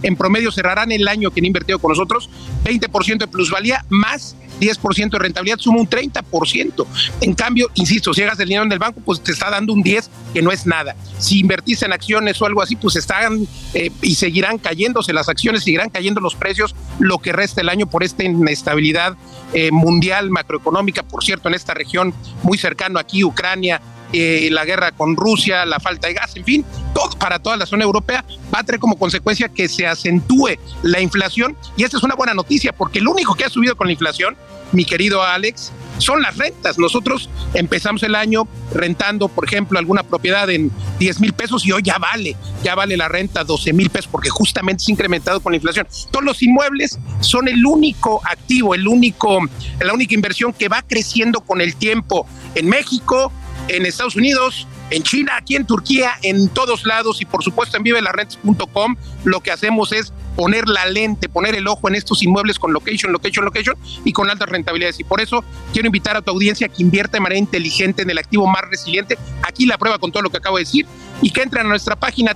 en 0.03 0.15
promedio 0.15 0.49
cerrarán 0.51 0.93
el 0.93 1.05
año 1.09 1.31
que 1.31 1.41
han 1.41 1.45
invertido 1.45 1.79
con 1.79 1.89
nosotros 1.89 2.29
20% 2.63 3.17
de 3.17 3.27
plusvalía 3.27 3.85
más 3.89 4.37
10% 4.63 5.09
de 5.11 5.19
rentabilidad, 5.19 5.59
suma 5.59 5.79
un 5.79 5.89
30%. 5.89 6.85
En 7.21 7.33
cambio, 7.33 7.69
insisto, 7.75 8.13
si 8.13 8.23
hagas 8.23 8.39
el 8.39 8.47
dinero 8.47 8.65
en 8.65 8.71
el 8.71 8.79
banco, 8.79 9.01
pues 9.03 9.21
te 9.21 9.31
está 9.31 9.49
dando 9.49 9.73
un 9.73 9.83
10 9.83 10.09
que 10.33 10.41
no 10.41 10.51
es 10.51 10.65
nada. 10.65 10.95
Si 11.17 11.39
invertiste 11.39 11.85
en 11.85 11.93
acciones 11.93 12.41
o 12.41 12.45
algo 12.45 12.61
así, 12.61 12.75
pues 12.75 12.95
están 12.95 13.47
eh, 13.73 13.91
y 14.01 14.15
seguirán 14.15 14.57
cayéndose 14.57 15.13
las 15.13 15.29
acciones, 15.29 15.63
seguirán 15.63 15.89
cayendo 15.89 16.21
los 16.21 16.35
precios 16.35 16.75
lo 16.99 17.19
que 17.19 17.31
resta 17.31 17.61
el 17.61 17.69
año 17.69 17.87
por 17.87 18.03
esta 18.03 18.23
inestabilidad 18.23 19.15
eh, 19.53 19.71
mundial 19.71 20.29
macroeconómica. 20.29 21.03
Por 21.03 21.23
cierto, 21.23 21.49
en 21.49 21.55
esta 21.55 21.73
región 21.73 22.13
muy 22.43 22.57
cercano 22.57 22.99
aquí, 22.99 23.23
Ucrania, 23.23 23.81
eh, 24.13 24.49
la 24.51 24.63
guerra 24.63 24.91
con 24.91 25.15
Rusia, 25.15 25.65
la 25.65 25.79
falta 25.79 26.07
de 26.07 26.13
gas, 26.13 26.35
en 26.35 26.45
fin, 26.45 26.65
todo 26.93 27.09
para 27.17 27.39
toda 27.39 27.57
la 27.57 27.65
zona 27.65 27.83
europea 27.83 28.23
va 28.53 28.59
a 28.59 28.63
traer 28.63 28.79
como 28.79 28.97
consecuencia 28.97 29.49
que 29.49 29.67
se 29.67 29.87
acentúe 29.87 30.51
la 30.83 31.01
inflación 31.01 31.57
y 31.75 31.83
esta 31.83 31.97
es 31.97 32.03
una 32.03 32.15
buena 32.15 32.33
noticia 32.33 32.73
porque 32.73 33.01
lo 33.01 33.11
único 33.11 33.35
que 33.35 33.45
ha 33.45 33.49
subido 33.49 33.75
con 33.75 33.87
la 33.87 33.93
inflación, 33.93 34.37
mi 34.71 34.85
querido 34.85 35.23
Alex, 35.23 35.71
son 35.97 36.21
las 36.21 36.37
rentas. 36.37 36.77
Nosotros 36.77 37.29
empezamos 37.53 38.03
el 38.03 38.15
año 38.15 38.47
rentando, 38.73 39.27
por 39.27 39.45
ejemplo, 39.45 39.79
alguna 39.79 40.03
propiedad 40.03 40.49
en 40.49 40.71
10 40.99 41.19
mil 41.19 41.33
pesos 41.33 41.65
y 41.65 41.71
hoy 41.71 41.81
ya 41.83 41.97
vale, 41.97 42.35
ya 42.63 42.75
vale 42.75 42.97
la 42.97 43.07
renta 43.07 43.43
12 43.43 43.73
mil 43.73 43.89
pesos 43.89 44.09
porque 44.11 44.29
justamente 44.29 44.83
se 44.83 44.91
ha 44.91 44.93
incrementado 44.93 45.39
con 45.39 45.51
la 45.51 45.57
inflación. 45.57 45.87
Todos 46.11 46.25
los 46.25 46.41
inmuebles 46.41 46.99
son 47.21 47.47
el 47.47 47.65
único 47.65 48.21
activo, 48.25 48.75
el 48.75 48.87
único, 48.87 49.39
la 49.79 49.93
única 49.93 50.13
inversión 50.13 50.53
que 50.53 50.67
va 50.67 50.81
creciendo 50.81 51.41
con 51.41 51.61
el 51.61 51.75
tiempo 51.75 52.27
en 52.55 52.69
México, 52.69 53.31
en 53.67 53.85
Estados 53.85 54.15
Unidos, 54.15 54.67
en 54.89 55.03
China, 55.03 55.33
aquí 55.37 55.55
en 55.55 55.65
Turquía, 55.65 56.11
en 56.21 56.49
todos 56.49 56.85
lados 56.85 57.21
y 57.21 57.25
por 57.25 57.43
supuesto 57.43 57.77
en 57.77 57.83
vivelarrentes.com 57.83 58.95
lo 59.23 59.39
que 59.39 59.51
hacemos 59.51 59.91
es 59.91 60.13
poner 60.35 60.67
la 60.67 60.85
lente, 60.85 61.29
poner 61.29 61.55
el 61.55 61.67
ojo 61.67 61.87
en 61.87 61.95
estos 61.95 62.23
inmuebles 62.23 62.59
con 62.59 62.73
location, 62.73 63.11
location, 63.11 63.45
location 63.45 63.75
y 64.03 64.11
con 64.11 64.29
altas 64.29 64.49
rentabilidades. 64.49 64.99
Y 64.99 65.03
por 65.03 65.21
eso 65.21 65.43
quiero 65.71 65.87
invitar 65.87 66.17
a 66.17 66.21
tu 66.21 66.31
audiencia 66.31 66.67
que 66.67 66.81
invierta 66.81 67.17
de 67.17 67.21
manera 67.21 67.39
inteligente 67.39 68.01
en 68.01 68.09
el 68.09 68.17
activo 68.17 68.47
más 68.47 68.63
resiliente. 68.69 69.17
Aquí 69.43 69.65
la 69.65 69.77
prueba 69.77 69.99
con 69.99 70.11
todo 70.11 70.23
lo 70.23 70.29
que 70.29 70.37
acabo 70.37 70.57
de 70.57 70.63
decir 70.63 70.85
y 71.21 71.31
que 71.31 71.41
entren 71.41 71.65
a 71.65 71.69
nuestra 71.69 71.95
página 71.95 72.33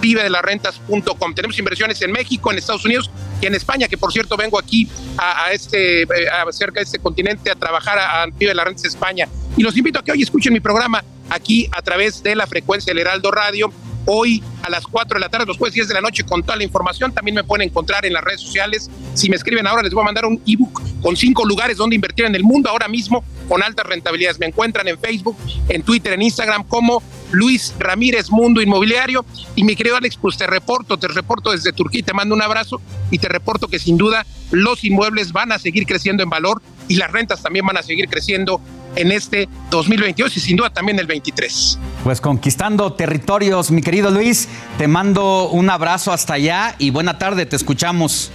www.vivedelarrentas.com. 0.00 1.34
Tenemos 1.34 1.58
inversiones 1.58 2.00
en 2.02 2.12
México, 2.12 2.50
en 2.50 2.58
Estados 2.58 2.84
Unidos 2.84 3.10
y 3.40 3.46
en 3.46 3.54
España, 3.54 3.88
que 3.88 3.98
por 3.98 4.12
cierto 4.12 4.36
vengo 4.36 4.58
aquí 4.58 4.88
a, 5.16 5.52
este, 5.52 6.06
a 6.32 6.50
cerca 6.52 6.80
de 6.80 6.84
este 6.84 6.98
continente 6.98 7.50
a 7.50 7.54
trabajar 7.54 7.98
a, 7.98 8.22
a 8.22 8.26
Vive 8.26 8.54
las 8.54 8.64
Rentas 8.64 8.84
España. 8.84 9.28
Y 9.56 9.62
los 9.62 9.76
invito 9.76 9.98
a 9.98 10.04
que 10.04 10.12
hoy 10.12 10.22
escuchen 10.22 10.52
mi 10.52 10.60
programa 10.60 11.04
aquí 11.30 11.68
a 11.76 11.82
través 11.82 12.22
de 12.22 12.34
la 12.34 12.46
frecuencia 12.46 12.92
del 12.92 13.00
Heraldo 13.00 13.30
Radio 13.30 13.72
hoy 14.10 14.42
a 14.62 14.70
las 14.70 14.86
4 14.86 15.16
de 15.16 15.20
la 15.20 15.28
tarde, 15.28 15.44
los 15.44 15.58
jueves 15.58 15.74
10 15.74 15.88
de 15.88 15.94
la 15.94 16.00
noche 16.00 16.24
con 16.24 16.42
toda 16.42 16.56
la 16.56 16.64
información. 16.64 17.12
También 17.12 17.34
me 17.34 17.44
pueden 17.44 17.68
encontrar 17.68 18.06
en 18.06 18.14
las 18.14 18.24
redes 18.24 18.40
sociales. 18.40 18.90
Si 19.12 19.28
me 19.28 19.36
escriben 19.36 19.66
ahora, 19.66 19.82
les 19.82 19.92
voy 19.92 20.00
a 20.00 20.06
mandar 20.06 20.24
un 20.24 20.40
ebook 20.46 20.82
con 21.02 21.14
cinco 21.14 21.44
lugares 21.44 21.76
donde 21.76 21.94
invertir 21.94 22.24
en 22.24 22.34
el 22.34 22.42
mundo 22.42 22.70
ahora 22.70 22.88
mismo 22.88 23.22
con 23.48 23.62
altas 23.62 23.86
rentabilidades. 23.86 24.38
Me 24.38 24.46
encuentran 24.46 24.88
en 24.88 24.98
Facebook, 24.98 25.36
en 25.68 25.82
Twitter, 25.82 26.14
en 26.14 26.22
Instagram 26.22 26.64
como 26.64 27.02
Luis 27.30 27.74
Ramírez 27.78 28.30
Mundo 28.30 28.60
Inmobiliario. 28.60 29.24
Y 29.54 29.64
mi 29.64 29.76
querido 29.76 29.96
Alex, 29.96 30.16
pues 30.16 30.36
te 30.36 30.46
reporto, 30.46 30.96
te 30.96 31.08
reporto 31.08 31.52
desde 31.52 31.72
Turquía, 31.72 32.02
te 32.02 32.12
mando 32.12 32.34
un 32.34 32.42
abrazo 32.42 32.80
y 33.10 33.18
te 33.18 33.28
reporto 33.28 33.68
que 33.68 33.78
sin 33.78 33.96
duda 33.96 34.26
los 34.50 34.84
inmuebles 34.84 35.32
van 35.32 35.52
a 35.52 35.58
seguir 35.58 35.86
creciendo 35.86 36.22
en 36.22 36.30
valor 36.30 36.62
y 36.88 36.96
las 36.96 37.10
rentas 37.10 37.42
también 37.42 37.66
van 37.66 37.76
a 37.76 37.82
seguir 37.82 38.08
creciendo 38.08 38.60
en 38.96 39.12
este 39.12 39.48
2022 39.70 40.36
y 40.36 40.40
sin 40.40 40.56
duda 40.56 40.70
también 40.70 40.98
el 40.98 41.06
23. 41.06 41.78
Pues 42.02 42.20
conquistando 42.20 42.92
territorios, 42.94 43.70
mi 43.70 43.82
querido 43.82 44.10
Luis, 44.10 44.48
te 44.78 44.88
mando 44.88 45.50
un 45.50 45.68
abrazo 45.70 46.12
hasta 46.12 46.34
allá 46.34 46.74
y 46.78 46.90
buena 46.90 47.18
tarde, 47.18 47.46
te 47.46 47.56
escuchamos. 47.56 48.30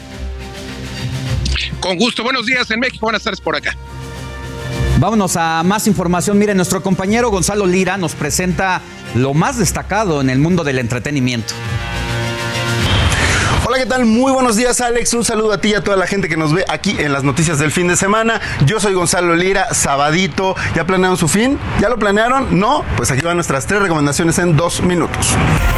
Con 1.80 1.98
gusto, 1.98 2.24
buenos 2.24 2.46
días 2.46 2.70
en 2.72 2.80
México, 2.80 3.06
buenas 3.06 3.24
tardes 3.24 3.42
por 3.42 3.56
acá. 3.56 3.76
Vámonos 5.00 5.36
a 5.38 5.64
más 5.64 5.88
información. 5.88 6.38
Mire, 6.38 6.54
nuestro 6.56 6.82
compañero 6.82 7.30
Gonzalo 7.30 7.66
Lira 7.66 7.98
nos 7.98 8.14
presenta 8.14 8.82
lo 9.16 9.34
más 9.34 9.58
destacado 9.58 10.22
en 10.22 10.30
el 10.30 10.40
mundo 10.40 10.64
del 10.64 10.80
entretenimiento. 10.80 11.54
Hola, 13.74 13.82
¿qué 13.86 13.90
tal? 13.90 14.06
Muy 14.06 14.32
buenos 14.32 14.56
días, 14.56 14.82
Alex. 14.82 15.16
Un 15.16 15.26
saludo 15.26 15.52
a 15.52 15.58
ti 15.58 15.70
y 15.70 15.74
a 15.74 15.84
toda 15.84 15.98
la 15.98 16.06
gente 16.06 16.30
que 16.30 16.38
nos 16.38 16.54
ve 16.54 16.64
aquí 16.70 16.96
en 17.00 17.12
las 17.12 17.24
noticias 17.24 17.58
del 17.58 17.72
fin 17.72 17.88
de 17.88 17.96
semana. 17.96 18.40
Yo 18.68 18.80
soy 18.80 18.94
Gonzalo 18.94 19.36
Lira, 19.36 19.74
sabadito. 19.74 20.56
¿Ya 20.76 20.86
planearon 20.86 21.18
su 21.18 21.28
fin? 21.28 21.58
¿Ya 21.82 21.90
lo 21.90 21.98
planearon? 21.98 22.60
No. 22.60 22.86
Pues 22.98 23.10
aquí 23.10 23.22
van 23.22 23.36
nuestras 23.36 23.66
tres 23.66 23.82
recomendaciones 23.82 24.38
en 24.38 24.56
dos 24.56 24.84
minutos. 24.84 25.26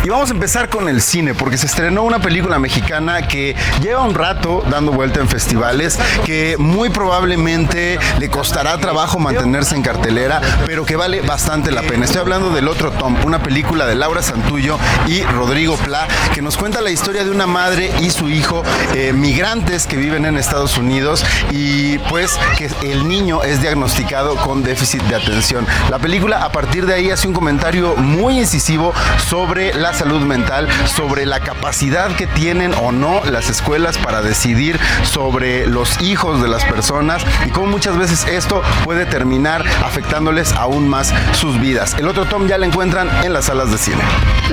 Y 0.03 0.09
vamos 0.09 0.29
a 0.29 0.33
empezar 0.33 0.67
con 0.67 0.89
el 0.89 1.01
cine, 1.01 1.35
porque 1.35 1.57
se 1.57 1.67
estrenó 1.67 2.03
una 2.03 2.19
película 2.19 2.59
mexicana 2.59 3.29
que 3.29 3.55
lleva 3.81 4.03
un 4.03 4.13
rato 4.13 4.61
dando 4.69 4.91
vuelta 4.91 5.21
en 5.21 5.29
festivales, 5.29 5.97
que 6.25 6.57
muy 6.59 6.89
probablemente 6.89 7.97
le 8.19 8.29
costará 8.29 8.77
trabajo 8.77 9.19
mantenerse 9.19 9.73
en 9.73 9.83
cartelera, 9.83 10.41
pero 10.65 10.85
que 10.85 10.97
vale 10.97 11.21
bastante 11.21 11.71
la 11.71 11.81
pena. 11.81 12.03
Estoy 12.03 12.19
hablando 12.19 12.49
del 12.49 12.67
otro 12.67 12.91
Tom, 12.91 13.15
una 13.23 13.41
película 13.41 13.85
de 13.85 13.95
Laura 13.95 14.21
Santullo 14.21 14.77
y 15.07 15.23
Rodrigo 15.23 15.77
Pla, 15.77 16.09
que 16.33 16.41
nos 16.41 16.57
cuenta 16.57 16.81
la 16.81 16.91
historia 16.91 17.23
de 17.23 17.31
una 17.31 17.47
madre 17.47 17.84
y 17.99 18.09
su 18.09 18.29
hijo 18.29 18.63
eh, 18.93 19.13
migrantes 19.13 19.87
que 19.87 19.97
viven 19.97 20.25
en 20.25 20.37
Estados 20.37 20.77
Unidos 20.77 21.25
y 21.51 21.97
pues 22.09 22.37
que 22.57 22.69
el 22.91 23.07
niño 23.07 23.43
es 23.43 23.61
diagnosticado 23.61 24.35
con 24.37 24.63
déficit 24.63 25.01
de 25.03 25.15
atención. 25.15 25.65
La 25.89 25.99
película 25.99 26.43
a 26.43 26.51
partir 26.51 26.85
de 26.85 26.93
ahí 26.93 27.11
hace 27.11 27.27
un 27.27 27.33
comentario 27.33 27.95
muy 27.95 28.39
incisivo 28.39 28.93
sobre 29.27 29.73
la 29.73 29.93
salud 29.93 30.21
mental, 30.21 30.67
sobre 30.85 31.25
la 31.25 31.39
capacidad 31.39 32.15
que 32.15 32.27
tienen 32.27 32.73
o 32.73 32.91
no 32.91 33.23
las 33.25 33.49
escuelas 33.49 33.97
para 33.97 34.21
decidir 34.21 34.79
sobre 35.03 35.67
los 35.67 36.01
hijos 36.01 36.41
de 36.41 36.47
las 36.47 36.65
personas 36.65 37.23
y 37.45 37.49
cómo 37.49 37.67
muchas 37.67 37.97
veces 37.97 38.25
esto 38.27 38.61
puede 38.83 39.05
terminar 39.05 39.63
afectándoles 39.83 40.53
aún 40.53 40.87
más 40.87 41.13
sus 41.33 41.59
vidas. 41.59 41.95
El 41.97 42.07
otro 42.07 42.25
Tom 42.25 42.47
ya 42.47 42.57
lo 42.57 42.65
encuentran 42.65 43.09
en 43.23 43.33
las 43.33 43.45
salas 43.45 43.71
de 43.71 43.77
cine. 43.77 44.01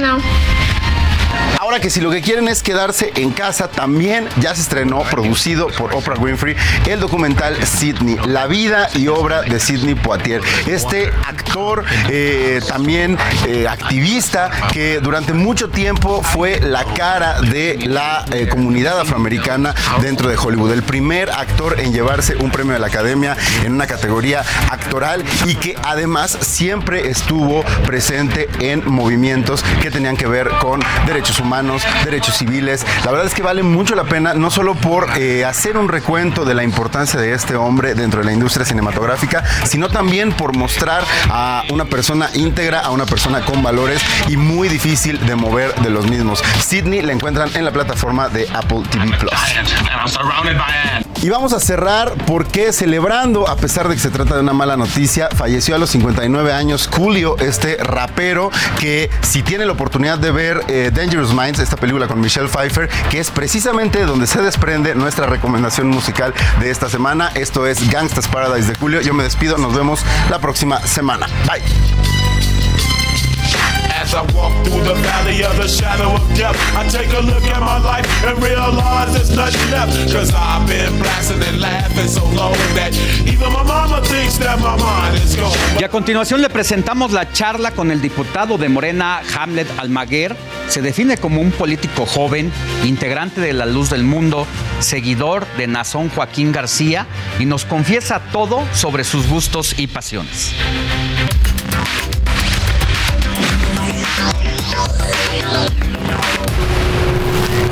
No. 0.01 0.19
Ahora 1.59 1.79
que 1.81 1.91
si 1.91 2.01
lo 2.01 2.11
que 2.11 2.23
quieren 2.23 2.49
es 2.49 2.63
quedarse 2.63 3.13
en 3.15 3.31
casa, 3.31 3.69
también 3.69 4.29
ya 4.41 4.55
se 4.55 4.63
estrenó, 4.63 5.03
producido 5.03 5.69
por 5.69 5.95
Oprah 5.95 6.19
Winfrey, 6.19 6.57
el 6.87 7.01
documental 7.01 7.57
Sidney, 7.65 8.17
la 8.27 8.47
vida 8.47 8.89
y 8.95 9.09
obra 9.09 9.43
de 9.43 9.61
Sidney 9.61 9.95
Poitier. 9.95 10.41
Este 10.67 11.13
actor, 11.27 11.85
eh, 12.09 12.61
también 12.67 13.17
eh, 13.47 13.69
activista, 13.69 14.51
que 14.73 15.01
durante 15.01 15.33
mucho 15.35 15.69
tiempo 15.71 16.23
fue 16.23 16.61
la 16.61 16.85
cara 16.85 17.41
de 17.41 17.79
la 17.87 18.25
eh, 18.33 18.49
comunidad 18.49 18.99
afroamericana 18.99 19.75
dentro 20.01 20.29
de 20.29 20.37
Hollywood. 20.37 20.73
El 20.73 20.83
primer 20.83 21.31
actor 21.31 21.79
en 21.79 21.93
llevarse 21.93 22.37
un 22.37 22.51
premio 22.51 22.73
de 22.73 22.81
la 22.81 22.89
academia 22.89 23.37
en 23.65 23.75
una 23.75 23.87
categoría 23.87 24.43
actoral 24.71 25.25
y 25.45 25.55
que 25.55 25.77
además 25.85 26.37
siempre 26.41 27.09
estuvo 27.09 27.63
presente 27.87 28.49
en 28.61 28.83
movimientos 28.91 29.65
que 29.81 29.91
tenían 29.91 30.17
que 30.17 30.27
ver 30.27 30.49
con 30.61 30.81
derechos 31.07 31.39
humanos 31.39 31.42
derechos 32.05 32.37
civiles. 32.37 32.87
La 33.05 33.11
verdad 33.11 33.27
es 33.27 33.35
que 33.35 33.43
vale 33.43 33.63
mucho 33.63 33.95
la 33.95 34.05
pena, 34.05 34.35
no 34.35 34.51
solo 34.51 34.75
por 34.75 35.09
eh, 35.19 35.45
hacer 35.45 35.77
un 35.77 35.89
recuento 35.89 36.45
de 36.45 36.55
la 36.55 36.63
importancia 36.63 37.21
de 37.21 37.33
este 37.33 37.57
hombre 37.57 37.95
dentro 37.95 38.21
de 38.21 38.27
la 38.27 38.33
industria 38.33 38.65
cinematográfica, 38.65 39.45
sino 39.65 39.89
también 39.89 40.33
por 40.33 40.57
mostrar 40.57 41.05
a 41.31 41.65
una 41.71 41.85
persona 41.85 42.29
íntegra, 42.35 42.81
a 42.81 42.91
una 42.91 43.07
persona 43.07 43.45
con 43.45 43.63
valores 43.63 44.01
y 44.29 44.37
muy 44.37 44.69
difícil 44.69 45.25
de 45.27 45.35
mover 45.35 45.75
de 45.77 45.91
los 45.91 46.09
mismos. 46.09 46.43
Sydney 46.61 47.03
la 47.03 47.13
encuentran 47.13 47.51
en 47.55 47.65
la 47.65 47.73
plataforma 47.73 48.29
de 48.29 48.49
Apple 48.53 48.83
TV 48.91 49.17
Plus. 49.19 49.33
Y 51.23 51.29
vamos 51.29 51.53
a 51.53 51.61
cerrar 51.61 52.15
porque 52.27 52.73
celebrando, 52.73 53.49
a 53.49 53.55
pesar 53.55 53.89
de 53.89 53.95
que 53.95 54.01
se 54.01 54.11
trata 54.11 54.35
de 54.35 54.41
una 54.41 54.53
mala 54.53 54.77
noticia, 54.77 55.29
falleció 55.29 55.77
a 55.77 55.79
los 55.79 55.91
59 55.91 56.53
años 56.53 56.89
Julio, 56.93 57.39
este 57.39 57.77
rapero 57.77 58.51
que 58.81 59.09
si 59.21 59.45
tiene 59.45 59.65
la 59.65 59.73
oportunidad 59.73 60.19
de 60.19 60.33
ver 60.33 60.65
eh, 60.67 60.91
Dangerous 60.93 61.33
Minds, 61.33 61.61
esta 61.61 61.77
película 61.77 62.09
con 62.09 62.21
Michelle 62.21 62.49
Pfeiffer, 62.49 62.89
que 63.09 63.21
es 63.21 63.31
precisamente 63.31 64.05
donde 64.05 64.27
se 64.27 64.43
desprende 64.43 64.97
nuestra 64.97 65.27
recomendación 65.27 65.87
musical 65.87 66.35
de 66.59 66.71
esta 66.71 66.89
semana. 66.89 67.31
Esto 67.37 67.69
es 67.69 67.89
Gangsta's 67.89 68.27
Paradise 68.27 68.67
de 68.67 68.75
Julio. 68.75 69.01
Yo 69.01 69.15
me 69.15 69.23
despido, 69.23 69.59
nos 69.59 69.77
vemos 69.77 70.01
la 70.29 70.41
próxima 70.41 70.81
semana. 70.81 71.29
Bye. 71.47 72.22
As 74.03 74.15
I 74.15 74.23
walk 74.35 74.53
through 74.65 74.83
the 74.83 74.95
valley 74.95 75.45
of 75.45 75.57
the 75.57 75.69
shadow 75.69 76.15
of 76.15 76.23
death, 76.37 76.57
I 76.77 76.89
take 76.89 77.13
a 77.13 77.21
look 77.21 77.45
at 77.45 77.61
my 77.61 77.79
life 77.79 78.07
and 78.25 78.43
realize 78.43 79.13
there's 79.13 79.31
nothing 79.35 79.71
left. 79.71 80.13
Cause 80.13 80.33
I've 80.35 80.67
been 80.67 80.99
blasting 80.99 81.43
and 81.43 81.61
laughing 81.61 82.09
so 82.09 82.25
long 82.31 82.55
that 82.75 82.93
even 83.27 83.53
my 83.53 83.63
mama 83.63 84.03
thinks 84.03 84.39
that 84.39 84.59
my 84.59 84.77
mind 84.77 85.17
is 85.23 85.37
gone. 85.37 85.57
Y 85.79 85.85
a 85.85 85.89
continuación 85.89 86.43
le 86.43 86.51
presentamos 86.51 87.13
la 87.13 87.33
charla 87.33 87.71
con 87.71 87.91
el 87.91 88.01
diputado 88.01 88.59
de 88.59 88.69
Morena, 88.69 89.23
Hamlet 89.37 89.69
Almaguer. 89.79 90.37
Se 90.69 90.83
define 90.83 91.17
como 91.17 91.41
un 91.41 91.51
político 91.53 92.07
joven, 92.07 92.53
integrante 92.85 93.41
de 93.41 93.53
La 93.53 93.67
Luz 93.67 93.91
del 93.91 94.05
Mundo, 94.05 94.47
seguidor 94.81 95.47
de 95.57 95.67
Nazón 95.67 96.09
Joaquín 96.09 96.51
García 96.51 97.07
y 97.39 97.45
nos 97.45 97.65
confiesa 97.65 98.21
todo 98.33 98.65
sobre 98.75 99.05
sus 99.05 99.29
gustos 99.29 99.75
y 99.79 99.87
pasiones. 99.87 100.55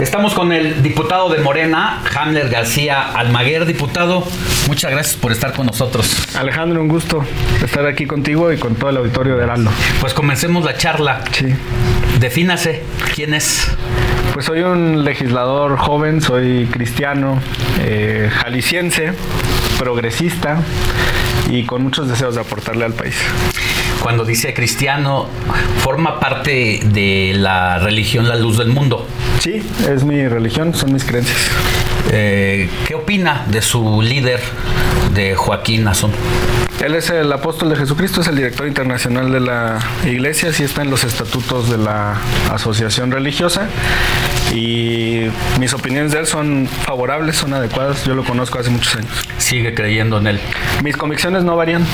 Estamos 0.01 0.33
con 0.35 0.51
el 0.51 0.83
diputado 0.83 1.29
de 1.29 1.39
Morena, 1.39 2.03
Hamler 2.17 2.49
García 2.49 3.13
Almaguer. 3.13 3.67
Diputado, 3.67 4.27
muchas 4.67 4.91
gracias 4.91 5.17
por 5.17 5.31
estar 5.31 5.53
con 5.53 5.67
nosotros. 5.67 6.35
Alejandro, 6.35 6.81
un 6.81 6.89
gusto 6.89 7.23
estar 7.63 7.87
aquí 7.87 8.07
contigo 8.07 8.51
y 8.51 8.57
con 8.57 8.77
todo 8.77 8.91
el 8.91 8.97
auditorio 8.97 9.37
de 9.37 9.45
Heraldo. 9.45 9.71
Pues 10.01 10.15
comencemos 10.15 10.65
la 10.65 10.77
charla. 10.77 11.23
Sí. 11.33 11.55
Defínase, 12.19 12.83
¿quién 13.15 13.35
es? 13.35 13.71
Pues 14.33 14.47
soy 14.47 14.61
un 14.61 15.05
legislador 15.05 15.77
joven, 15.77 16.23
soy 16.23 16.67
cristiano, 16.71 17.39
eh, 17.81 18.31
jalisciense, 18.33 19.13
progresista 19.79 20.59
y 21.51 21.65
con 21.65 21.83
muchos 21.83 22.09
deseos 22.09 22.37
de 22.37 22.41
aportarle 22.41 22.85
al 22.87 22.95
país. 22.95 23.17
Cuando 24.03 24.25
dice 24.25 24.55
cristiano, 24.55 25.27
forma 25.83 26.19
parte 26.21 26.81
de 26.85 27.33
la 27.37 27.79
religión 27.79 28.29
La 28.29 28.37
Luz 28.37 28.59
del 28.59 28.69
Mundo. 28.69 29.07
Sí, 29.41 29.63
es 29.89 30.05
mi 30.05 30.27
religión, 30.27 30.75
son 30.75 30.93
mis 30.93 31.05
creencias. 31.05 31.39
Eh, 32.11 32.69
¿Qué 32.87 32.95
opina 32.95 33.45
de 33.49 33.63
su 33.63 34.03
líder, 34.03 34.41
de 35.15 35.35
Joaquín 35.35 35.85
Nazón? 35.85 36.13
Él 36.81 36.95
es 36.95 37.11
el 37.11 37.31
apóstol 37.31 37.69
de 37.69 37.77
Jesucristo, 37.77 38.23
es 38.23 38.27
el 38.29 38.37
director 38.37 38.67
internacional 38.67 39.31
de 39.31 39.41
la 39.41 39.79
iglesia, 40.07 40.51
sí 40.51 40.63
está 40.65 40.81
en 40.81 40.91
los 40.91 41.05
estatutos 41.05 41.69
de 41.69 41.77
la 41.77 42.17
asociación 42.51 43.11
religiosa 43.11 43.69
y 44.55 45.27
mis 45.59 45.75
opiniones 45.75 46.13
de 46.13 46.21
él 46.21 46.27
son 46.27 46.67
favorables, 46.87 47.37
son 47.37 47.53
adecuadas, 47.53 48.07
yo 48.07 48.15
lo 48.15 48.25
conozco 48.25 48.59
hace 48.59 48.71
muchos 48.71 48.95
años. 48.97 49.13
¿Sigue 49.37 49.75
creyendo 49.75 50.19
en 50.19 50.27
él? 50.29 50.41
Mis 50.83 50.97
convicciones 50.97 51.45
no 51.45 51.55
varían. 51.55 51.85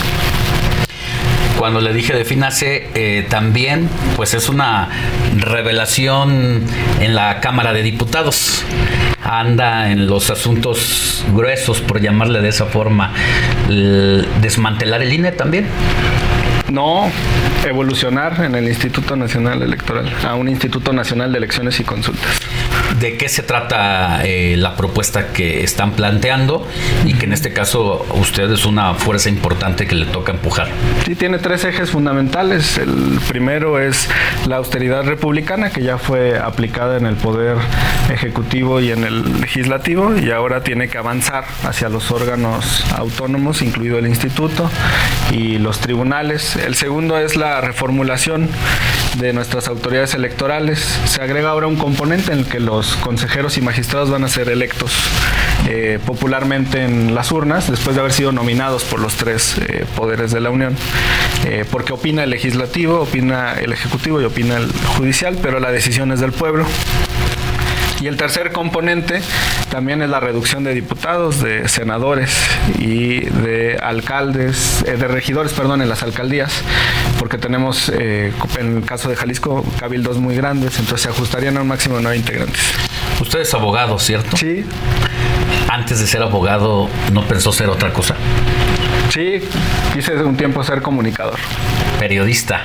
Cuando 1.66 1.80
le 1.80 1.92
dije 1.92 2.14
defínase, 2.14 2.90
eh, 2.94 3.26
también 3.28 3.88
pues 4.14 4.34
es 4.34 4.48
una 4.48 4.88
revelación 5.36 6.62
en 7.00 7.14
la 7.16 7.40
Cámara 7.40 7.72
de 7.72 7.82
Diputados. 7.82 8.64
Anda 9.24 9.90
en 9.90 10.06
los 10.06 10.30
asuntos 10.30 11.24
gruesos, 11.34 11.80
por 11.80 12.00
llamarle 12.00 12.40
de 12.40 12.50
esa 12.50 12.66
forma, 12.66 13.12
el 13.68 14.28
desmantelar 14.40 15.02
el 15.02 15.12
INE 15.12 15.32
también. 15.32 15.66
No, 16.70 17.10
evolucionar 17.64 18.44
en 18.44 18.54
el 18.54 18.68
Instituto 18.68 19.16
Nacional 19.16 19.60
Electoral, 19.60 20.08
a 20.24 20.36
un 20.36 20.48
Instituto 20.48 20.92
Nacional 20.92 21.32
de 21.32 21.38
Elecciones 21.38 21.80
y 21.80 21.82
Consultas. 21.82 22.38
¿De 23.00 23.16
qué 23.16 23.28
se 23.28 23.42
trata 23.42 24.24
eh, 24.24 24.56
la 24.56 24.76
propuesta 24.76 25.32
que 25.32 25.62
están 25.62 25.92
planteando 25.92 26.66
y 27.04 27.14
que 27.14 27.26
en 27.26 27.32
este 27.32 27.52
caso 27.52 28.06
usted 28.14 28.50
es 28.50 28.64
una 28.64 28.94
fuerza 28.94 29.28
importante 29.28 29.86
que 29.86 29.94
le 29.94 30.06
toca 30.06 30.32
empujar? 30.32 30.68
Sí, 31.04 31.14
tiene 31.14 31.38
tres 31.38 31.64
ejes 31.64 31.90
fundamentales. 31.90 32.78
El 32.78 33.20
primero 33.28 33.78
es 33.80 34.08
la 34.46 34.56
austeridad 34.56 35.04
republicana 35.04 35.70
que 35.70 35.82
ya 35.82 35.98
fue 35.98 36.38
aplicada 36.38 36.96
en 36.96 37.06
el 37.06 37.16
Poder 37.16 37.58
Ejecutivo 38.10 38.80
y 38.80 38.92
en 38.92 39.04
el 39.04 39.40
Legislativo 39.40 40.16
y 40.16 40.30
ahora 40.30 40.62
tiene 40.62 40.88
que 40.88 40.96
avanzar 40.96 41.44
hacia 41.64 41.88
los 41.88 42.10
órganos 42.10 42.84
autónomos, 42.94 43.62
incluido 43.62 43.98
el 43.98 44.06
Instituto 44.06 44.70
y 45.32 45.58
los 45.58 45.80
tribunales 45.80 45.96
el 46.64 46.74
segundo 46.74 47.18
es 47.18 47.36
la 47.36 47.60
reformulación 47.60 48.48
de 49.18 49.32
nuestras 49.32 49.66
autoridades 49.68 50.14
electorales. 50.14 50.78
Se 51.06 51.22
agrega 51.22 51.50
ahora 51.50 51.66
un 51.66 51.76
componente 51.76 52.32
en 52.32 52.40
el 52.40 52.46
que 52.46 52.60
los 52.76 52.96
consejeros 52.96 53.56
y 53.56 53.62
magistrados 53.62 54.10
van 54.10 54.22
a 54.24 54.28
ser 54.28 54.50
electos 54.50 54.92
eh, 55.66 55.98
popularmente 56.04 56.84
en 56.84 57.14
las 57.14 57.32
urnas 57.32 57.70
después 57.70 57.96
de 57.96 58.00
haber 58.00 58.12
sido 58.12 58.32
nominados 58.32 58.84
por 58.84 59.00
los 59.00 59.14
tres 59.14 59.56
eh, 59.56 59.86
poderes 59.96 60.30
de 60.30 60.40
la 60.40 60.50
Unión. 60.50 60.76
Eh, 61.46 61.64
porque 61.70 61.94
opina 61.94 62.24
el 62.24 62.30
legislativo, 62.30 63.00
opina 63.00 63.54
el 63.54 63.72
ejecutivo 63.72 64.20
y 64.20 64.24
opina 64.24 64.58
el 64.58 64.70
judicial, 64.98 65.38
pero 65.40 65.58
la 65.58 65.72
decisión 65.72 66.12
es 66.12 66.20
del 66.20 66.32
pueblo. 66.32 66.66
Y 68.00 68.08
el 68.08 68.16
tercer 68.16 68.52
componente 68.52 69.22
también 69.70 70.02
es 70.02 70.10
la 70.10 70.20
reducción 70.20 70.64
de 70.64 70.74
diputados, 70.74 71.42
de 71.42 71.68
senadores 71.68 72.36
y 72.78 73.20
de 73.20 73.78
alcaldes, 73.82 74.84
eh, 74.86 74.96
de 74.96 75.08
regidores, 75.08 75.52
perdón, 75.52 75.80
en 75.80 75.88
las 75.88 76.02
alcaldías, 76.02 76.52
porque 77.18 77.38
tenemos, 77.38 77.88
eh, 77.88 78.32
en 78.58 78.76
el 78.78 78.84
caso 78.84 79.08
de 79.08 79.16
Jalisco, 79.16 79.64
cabildos 79.78 80.18
muy 80.18 80.36
grandes, 80.36 80.78
entonces 80.78 81.02
se 81.02 81.08
ajustarían 81.08 81.56
a 81.56 81.62
un 81.62 81.68
máximo 81.68 81.96
de 81.96 82.02
nueve 82.02 82.18
integrantes. 82.18 82.60
Usted 83.20 83.40
es 83.40 83.54
abogado, 83.54 83.98
¿cierto? 83.98 84.36
Sí. 84.36 84.64
Antes 85.68 85.98
de 85.98 86.06
ser 86.06 86.22
abogado, 86.22 86.88
¿no 87.12 87.26
pensó 87.26 87.52
ser 87.52 87.68
otra 87.70 87.92
cosa? 87.92 88.14
Sí, 89.10 89.40
quise 89.94 90.16
un 90.22 90.36
tiempo 90.36 90.62
ser 90.62 90.82
comunicador. 90.82 91.38
Periodista. 91.98 92.64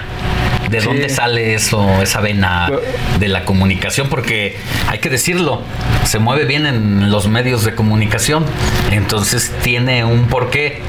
¿De 0.72 0.80
dónde 0.80 1.10
sale 1.10 1.54
eso, 1.54 2.02
esa 2.02 2.22
vena 2.22 2.72
de 3.20 3.28
la 3.28 3.44
comunicación? 3.44 4.08
Porque 4.08 4.56
hay 4.88 5.00
que 5.00 5.10
decirlo, 5.10 5.62
se 6.06 6.18
mueve 6.18 6.46
bien 6.46 6.66
en 6.66 7.12
los 7.12 7.28
medios 7.28 7.66
de 7.66 7.76
comunicación, 7.76 8.46
entonces 8.90 9.52
tiene 9.64 10.06
un 10.06 10.28
porqué. 10.28 10.82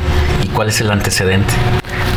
¿Y 0.45 0.49
cuál 0.49 0.69
es 0.69 0.81
el 0.81 0.91
antecedente? 0.91 1.53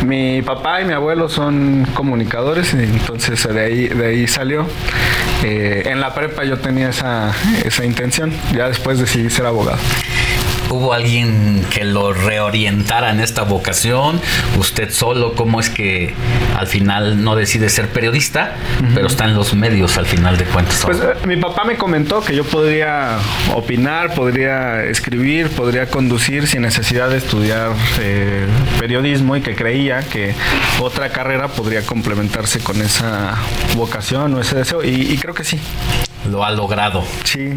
Mi 0.04 0.42
papá 0.42 0.80
y 0.80 0.84
mi 0.84 0.92
abuelo 0.92 1.28
son 1.28 1.86
comunicadores 1.94 2.72
entonces 2.74 3.42
de 3.52 3.60
ahí, 3.60 3.88
de 3.88 4.06
ahí 4.06 4.26
salió. 4.28 4.66
Eh, 5.42 5.82
en 5.86 6.00
la 6.00 6.14
prepa 6.14 6.44
yo 6.44 6.58
tenía 6.58 6.90
esa, 6.90 7.34
esa 7.64 7.84
intención, 7.84 8.32
ya 8.54 8.68
después 8.68 9.00
decidí 9.00 9.28
ser 9.28 9.46
abogado. 9.46 9.78
¿Hubo 10.70 10.92
alguien 10.92 11.64
que 11.70 11.84
lo 11.84 12.12
reorientara 12.12 13.10
en 13.10 13.20
esta 13.20 13.42
vocación? 13.42 14.20
¿Usted 14.58 14.90
solo? 14.90 15.34
¿Cómo 15.34 15.60
es 15.60 15.70
que 15.70 16.14
al 16.56 16.66
final 16.66 17.22
no 17.22 17.36
decide 17.36 17.68
ser 17.68 17.88
periodista, 17.88 18.56
pero 18.94 19.06
está 19.06 19.24
en 19.24 19.34
los 19.34 19.54
medios 19.54 19.96
al 19.96 20.06
final 20.06 20.36
de 20.36 20.44
cuentas? 20.44 20.82
Pues 20.84 20.98
eh, 20.98 21.26
mi 21.26 21.36
papá 21.36 21.64
me 21.64 21.76
comentó 21.76 22.20
que 22.20 22.34
yo 22.34 22.44
podría 22.44 23.18
opinar, 23.54 24.14
podría 24.14 24.82
escribir, 24.84 25.50
podría 25.50 25.86
conducir 25.86 26.48
sin 26.48 26.62
necesidad 26.62 27.10
de 27.10 27.18
estudiar 27.18 27.70
eh, 28.00 28.46
periodismo 28.80 29.36
y 29.36 29.42
que 29.42 29.54
creía 29.54 30.00
que 30.00 30.34
otra 30.80 31.10
carrera 31.10 31.48
podría 31.48 31.82
complementarse 31.82 32.58
con 32.60 32.82
esa 32.82 33.36
vocación 33.76 34.34
o 34.34 34.40
ese 34.40 34.56
deseo 34.56 34.82
y, 34.82 35.12
y 35.12 35.16
creo 35.18 35.34
que 35.34 35.44
sí. 35.44 35.60
Lo 36.30 36.44
ha 36.44 36.50
logrado. 36.50 37.04
Sí. 37.24 37.52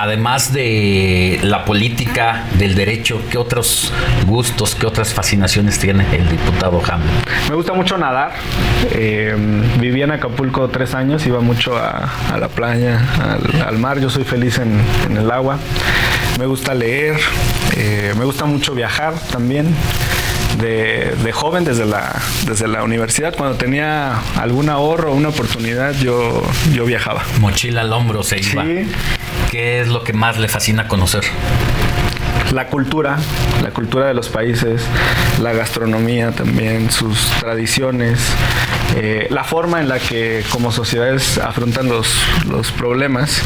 Además 0.00 0.52
de 0.52 1.40
la 1.42 1.64
política, 1.64 2.44
del 2.56 2.76
derecho, 2.76 3.20
¿qué 3.32 3.36
otros 3.36 3.92
gustos, 4.26 4.76
qué 4.76 4.86
otras 4.86 5.12
fascinaciones 5.12 5.80
tiene 5.80 6.06
el 6.14 6.28
diputado 6.28 6.80
Hamlet? 6.88 7.28
Me 7.48 7.56
gusta 7.56 7.72
mucho 7.72 7.98
nadar. 7.98 8.30
Eh, 8.92 9.34
viví 9.80 10.00
en 10.00 10.12
Acapulco 10.12 10.68
tres 10.68 10.94
años, 10.94 11.26
iba 11.26 11.40
mucho 11.40 11.76
a, 11.76 12.08
a 12.32 12.38
la 12.38 12.46
playa, 12.46 13.00
al, 13.20 13.60
al, 13.60 13.78
mar. 13.78 13.98
Yo 13.98 14.08
soy 14.08 14.22
feliz 14.22 14.58
en, 14.58 14.80
en 15.10 15.16
el 15.16 15.28
agua. 15.32 15.58
Me 16.38 16.46
gusta 16.46 16.74
leer, 16.74 17.16
eh, 17.76 18.14
me 18.16 18.24
gusta 18.24 18.44
mucho 18.44 18.74
viajar 18.76 19.14
también. 19.32 19.74
De, 20.60 21.14
de, 21.22 21.30
joven 21.32 21.64
desde 21.64 21.86
la, 21.86 22.20
desde 22.46 22.66
la 22.66 22.82
universidad, 22.82 23.36
cuando 23.36 23.56
tenía 23.56 24.18
algún 24.36 24.68
ahorro, 24.70 25.12
una 25.12 25.28
oportunidad, 25.28 25.94
yo, 26.00 26.42
yo 26.72 26.84
viajaba. 26.84 27.22
Mochila 27.38 27.82
al 27.82 27.92
hombro 27.92 28.24
se 28.24 28.40
iba. 28.40 28.64
Sí. 28.64 28.88
¿Qué 29.50 29.80
es 29.80 29.88
lo 29.88 30.04
que 30.04 30.12
más 30.12 30.38
le 30.38 30.46
fascina 30.46 30.88
conocer? 30.88 31.24
La 32.52 32.66
cultura, 32.66 33.16
la 33.62 33.70
cultura 33.70 34.06
de 34.06 34.12
los 34.12 34.28
países, 34.28 34.82
la 35.40 35.54
gastronomía 35.54 36.32
también, 36.32 36.90
sus 36.90 37.30
tradiciones, 37.40 38.20
eh, 38.96 39.26
la 39.30 39.44
forma 39.44 39.80
en 39.80 39.88
la 39.88 39.98
que 39.98 40.42
como 40.50 40.72
sociedades 40.72 41.38
afrontan 41.38 41.88
los, 41.88 42.16
los, 42.48 42.72
problemas. 42.72 43.42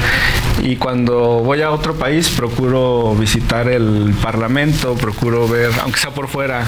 Y 0.63 0.77
cuando 0.77 1.41
voy 1.41 1.63
a 1.63 1.71
otro 1.71 1.95
país 1.95 2.31
procuro 2.31 3.15
visitar 3.15 3.69
el 3.69 4.15
parlamento, 4.23 4.95
procuro 4.95 5.49
ver, 5.49 5.71
aunque 5.83 5.99
sea 5.99 6.11
por 6.11 6.29
fuera, 6.29 6.65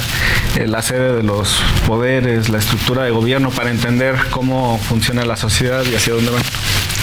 eh, 0.57 0.67
la 0.67 0.83
sede 0.83 1.15
de 1.15 1.23
los 1.23 1.63
poderes, 1.87 2.49
la 2.49 2.59
estructura 2.59 3.05
de 3.05 3.11
gobierno 3.11 3.51
para 3.51 3.71
entender 3.71 4.17
cómo 4.31 4.79
funciona 4.79 5.25
la 5.25 5.37
sociedad 5.37 5.85
y 5.91 5.95
hacia 5.95 6.15
dónde 6.15 6.31
van. 6.31 6.43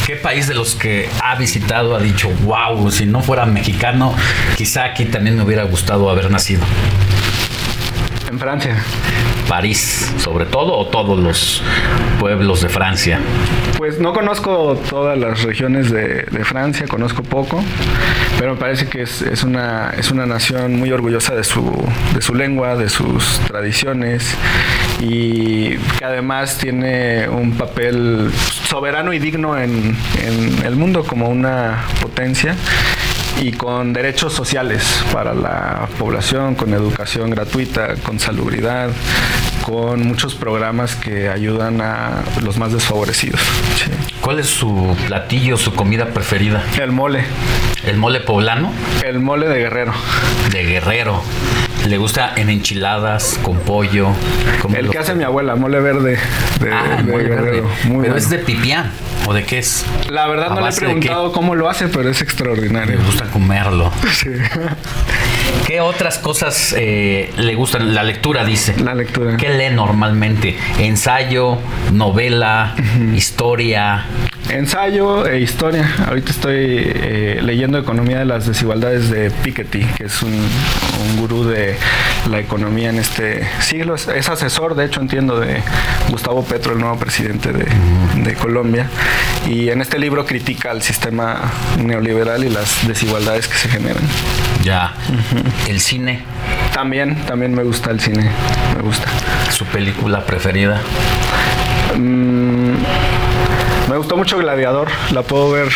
¿Qué 0.05 0.15
país 0.15 0.47
de 0.47 0.55
los 0.55 0.75
que 0.75 1.07
ha 1.23 1.35
visitado 1.35 1.95
ha 1.95 1.99
dicho, 1.99 2.29
wow, 2.43 2.91
si 2.91 3.05
no 3.05 3.21
fuera 3.21 3.45
mexicano, 3.45 4.15
quizá 4.57 4.85
aquí 4.85 5.05
también 5.05 5.37
me 5.37 5.43
hubiera 5.43 5.63
gustado 5.63 6.09
haber 6.09 6.29
nacido? 6.29 6.63
En 8.31 8.39
Francia. 8.39 8.77
París, 9.49 10.13
sobre 10.17 10.45
todo, 10.45 10.77
o 10.77 10.87
todos 10.87 11.19
los 11.19 11.61
pueblos 12.17 12.61
de 12.61 12.69
Francia? 12.69 13.19
Pues 13.77 13.99
no 13.99 14.13
conozco 14.13 14.77
todas 14.89 15.17
las 15.17 15.43
regiones 15.43 15.91
de, 15.91 16.23
de 16.23 16.45
Francia, 16.45 16.87
conozco 16.87 17.23
poco, 17.23 17.61
pero 18.39 18.53
me 18.53 18.57
parece 18.57 18.87
que 18.87 19.01
es, 19.01 19.21
es, 19.21 19.43
una, 19.43 19.89
es 19.97 20.11
una 20.11 20.25
nación 20.25 20.77
muy 20.77 20.93
orgullosa 20.93 21.35
de 21.35 21.43
su, 21.43 21.85
de 22.15 22.21
su 22.21 22.33
lengua, 22.33 22.77
de 22.77 22.87
sus 22.87 23.39
tradiciones 23.47 24.33
y 25.01 25.75
que 25.99 26.05
además 26.05 26.57
tiene 26.57 27.27
un 27.27 27.57
papel 27.57 28.31
soberano 28.63 29.11
y 29.11 29.19
digno 29.19 29.57
en, 29.57 29.97
en 30.23 30.65
el 30.65 30.77
mundo 30.77 31.03
como 31.03 31.27
una 31.27 31.83
potencia 32.01 32.55
y 33.41 33.51
con 33.53 33.91
derechos 33.91 34.33
sociales 34.33 35.03
para 35.11 35.33
la 35.33 35.89
población, 35.97 36.53
con 36.53 36.73
educación 36.75 37.31
gratuita, 37.31 37.95
con 37.95 38.19
salubridad, 38.19 38.91
con 39.65 40.07
muchos 40.07 40.35
programas 40.35 40.95
que 40.95 41.29
ayudan 41.29 41.81
a 41.81 42.23
los 42.43 42.57
más 42.57 42.73
desfavorecidos. 42.73 43.41
Sí. 43.75 43.91
¿Cuál 44.21 44.39
es 44.39 44.47
su 44.47 44.95
platillo, 45.07 45.57
su 45.57 45.73
comida 45.73 46.07
preferida? 46.07 46.63
El 46.79 46.91
mole. 46.91 47.23
¿El 47.83 47.97
mole 47.97 48.19
poblano? 48.19 48.71
El 49.03 49.19
mole 49.19 49.47
de 49.47 49.59
guerrero. 49.59 49.93
De 50.51 50.63
guerrero. 50.63 51.21
¿Le 51.87 51.97
gusta 51.97 52.33
en 52.35 52.49
enchiladas, 52.49 53.39
con 53.41 53.57
pollo? 53.57 54.09
El 54.75 54.89
que 54.89 54.99
hace 54.99 55.15
mi 55.15 55.23
abuela, 55.23 55.55
mole 55.55 55.79
verde. 55.79 56.19
De, 56.59 56.71
ah, 56.71 56.97
de 56.97 57.11
mole 57.11 57.23
guerrero. 57.23 57.43
verde. 57.43 57.61
Muy 57.61 57.69
pero 57.83 57.99
bueno. 57.99 58.15
es 58.15 58.29
de 58.29 58.37
pipián. 58.37 58.91
¿O 59.25 59.33
de 59.33 59.43
qué 59.43 59.59
es? 59.59 59.85
La 60.09 60.27
verdad 60.27 60.51
¿A 60.51 60.55
no 60.55 60.61
le 60.61 60.69
he 60.69 60.75
preguntado 60.75 61.31
cómo 61.31 61.55
lo 61.55 61.69
hace, 61.69 61.87
pero 61.87 62.09
es 62.09 62.21
extraordinario. 62.21 62.99
Me 62.99 63.05
gusta 63.05 63.25
comerlo. 63.25 63.91
Sí. 64.11 64.29
¿Qué 65.65 65.79
otras 65.79 66.17
cosas 66.17 66.75
eh, 66.77 67.31
le 67.37 67.55
gustan? 67.55 67.93
La 67.93 68.03
lectura, 68.03 68.43
dice. 68.43 68.75
La 68.83 68.93
lectura. 68.93 69.37
¿Qué 69.37 69.49
lee 69.49 69.73
normalmente? 69.73 70.57
Ensayo, 70.79 71.57
novela, 71.91 72.75
historia. 73.15 74.05
Ensayo 74.49 75.25
e 75.25 75.39
historia. 75.39 75.89
Ahorita 76.07 76.31
estoy 76.31 76.55
eh, 76.57 77.39
leyendo 77.41 77.77
Economía 77.77 78.19
de 78.19 78.25
las 78.25 78.47
Desigualdades 78.47 79.09
de 79.09 79.31
Piketty, 79.31 79.85
que 79.95 80.05
es 80.05 80.21
un, 80.23 80.33
un 80.33 81.17
gurú 81.17 81.45
de 81.45 81.77
la 82.29 82.39
economía 82.39 82.89
en 82.89 82.97
este 82.97 83.47
siglo. 83.61 83.95
Es, 83.95 84.09
es 84.09 84.27
asesor, 84.27 84.75
de 84.75 84.85
hecho, 84.85 84.99
entiendo, 84.99 85.39
de 85.39 85.61
Gustavo 86.09 86.43
Petro, 86.43 86.73
el 86.73 86.79
nuevo 86.79 86.97
presidente 86.97 87.53
de, 87.53 87.65
de 88.23 88.33
Colombia. 88.33 88.87
Y 89.47 89.69
en 89.69 89.79
este 89.81 89.99
libro 89.99 90.25
critica 90.25 90.71
al 90.71 90.81
sistema 90.81 91.49
neoliberal 91.81 92.43
y 92.43 92.49
las 92.49 92.85
desigualdades 92.87 93.47
que 93.47 93.55
se 93.55 93.69
generan. 93.69 94.03
Ya. 94.63 94.93
El 95.67 95.79
cine. 95.79 96.21
También, 96.73 97.15
también 97.25 97.53
me 97.53 97.63
gusta 97.63 97.91
el 97.91 97.99
cine. 97.99 98.29
Me 98.75 98.81
gusta. 98.81 99.07
¿Su 99.51 99.65
película 99.65 100.25
preferida? 100.25 100.81
Mm, 101.97 102.73
me 103.89 103.97
gustó 103.97 104.15
mucho 104.15 104.37
Gladiador, 104.37 104.87
la 105.11 105.23
puedo 105.23 105.51
ver 105.51 105.67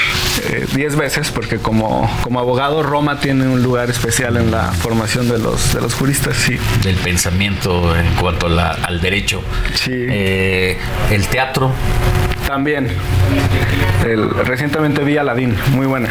10 0.74 0.94
eh, 0.94 0.96
veces 0.96 1.32
porque 1.32 1.58
como, 1.58 2.10
como 2.22 2.40
abogado 2.40 2.82
Roma 2.84 3.20
tiene 3.20 3.48
un 3.48 3.62
lugar 3.62 3.90
especial 3.90 4.38
en 4.38 4.52
la 4.52 4.72
formación 4.72 5.28
de 5.28 5.38
los, 5.40 5.74
de 5.74 5.82
los 5.82 5.94
juristas, 5.96 6.38
sí. 6.38 6.58
Del 6.84 6.96
pensamiento 6.96 7.96
en 7.98 8.08
cuanto 8.16 8.46
a 8.48 8.50
la- 8.50 8.72
al 8.84 9.02
derecho. 9.02 9.42
Sí. 9.74 9.92
Eh, 9.94 10.78
el 11.12 11.28
teatro. 11.28 11.72
También. 12.48 12.88
El- 14.06 14.30
recientemente 14.30 15.04
vi 15.04 15.18
Aladdin, 15.18 15.56
muy 15.72 15.88
buena, 15.88 16.10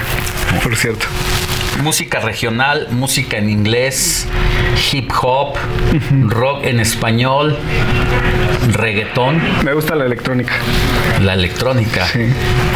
por 0.63 0.77
cierto. 0.77 1.07
Música 1.83 2.21
regional, 2.21 2.89
música 2.91 3.37
en 3.37 3.51
inglés, 3.51 4.27
hip 4.93 5.11
hop, 5.23 5.57
rock 6.29 6.65
en 6.65 6.81
español, 6.81 7.59
reggaetón. 8.73 9.41
Me 9.65 9.75
gusta 9.75 9.95
la 9.95 10.05
electrónica. 10.07 10.55
La 11.21 11.35
electrónica. 11.35 12.07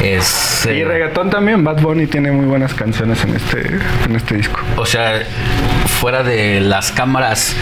Es, 0.02 0.66
Y 0.66 0.80
eh, 0.80 0.84
reggaetón 0.84 1.30
también, 1.30 1.64
Bad 1.64 1.80
Bunny 1.80 2.06
tiene 2.06 2.32
muy 2.32 2.46
buenas 2.46 2.74
canciones 2.74 3.22
en 3.24 3.36
este, 3.36 3.78
en 4.06 4.16
este 4.16 4.36
disco. 4.36 4.60
O 4.76 4.84
sea, 4.86 5.22
fuera 6.00 6.22
de 6.22 6.60
las 6.60 6.92
cámaras 6.92 7.54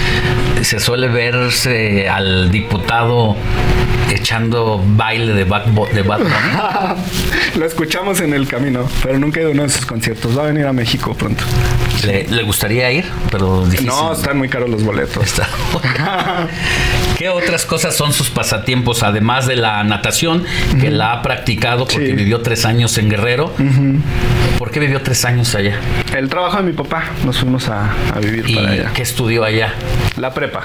se 0.62 0.78
suele 0.80 1.08
verse 1.08 2.08
al 2.08 2.50
diputado 2.50 3.36
echando 4.10 4.82
baile 4.84 5.32
de 5.32 5.44
Bad, 5.44 5.68
Bo- 5.72 5.88
de 5.88 6.02
Bad 6.02 6.18
Bunny. 6.20 7.00
Lo 7.58 7.64
escuchamos 7.66 8.20
en 8.20 8.34
el 8.34 8.46
camino, 8.46 8.88
pero 9.02 9.18
nunca 9.18 9.40
he 9.40 9.42
ido 9.42 9.50
a 9.50 9.54
uno 9.54 9.62
de 9.64 9.68
sus 9.68 9.84
conciertos. 9.86 10.36
Va 10.38 10.44
a 10.44 10.46
venir 10.46 10.66
a 10.66 10.72
México 10.72 11.14
pronto. 11.14 11.42
Le, 12.04 12.26
le 12.28 12.42
gustaría 12.42 12.90
ir, 12.92 13.04
pero 13.30 13.64
difícil. 13.64 13.86
No, 13.86 14.12
están 14.12 14.38
muy 14.38 14.48
caros 14.48 14.68
los 14.70 14.82
boletos. 14.84 15.24
Está. 15.24 15.48
¿Qué 17.16 17.30
otras 17.30 17.64
cosas 17.64 17.96
son 17.96 18.12
sus 18.12 18.28
pasatiempos, 18.28 19.02
además 19.02 19.46
de 19.46 19.56
la 19.56 19.82
natación, 19.84 20.44
que 20.80 20.90
la 20.90 21.12
ha 21.12 21.22
practicado 21.22 21.86
porque 21.86 22.12
vivió 22.12 22.42
tres 22.42 22.66
años 22.66 22.98
en 22.98 23.08
Guerrero? 23.08 23.54
¿Por 24.58 24.70
qué 24.70 24.80
vivió 24.80 25.00
tres 25.00 25.24
años 25.24 25.54
allá? 25.54 25.78
El 26.14 26.28
trabajo 26.28 26.58
de 26.58 26.62
mi 26.64 26.72
papá, 26.72 27.04
nos 27.24 27.38
fuimos 27.38 27.68
a, 27.68 27.90
a 28.14 28.20
vivir 28.20 28.44
¿Y 28.48 28.54
para 28.56 28.70
allá. 28.70 28.90
qué 28.94 29.02
estudió 29.02 29.44
allá? 29.44 29.72
La 30.18 30.34
prepa. 30.34 30.64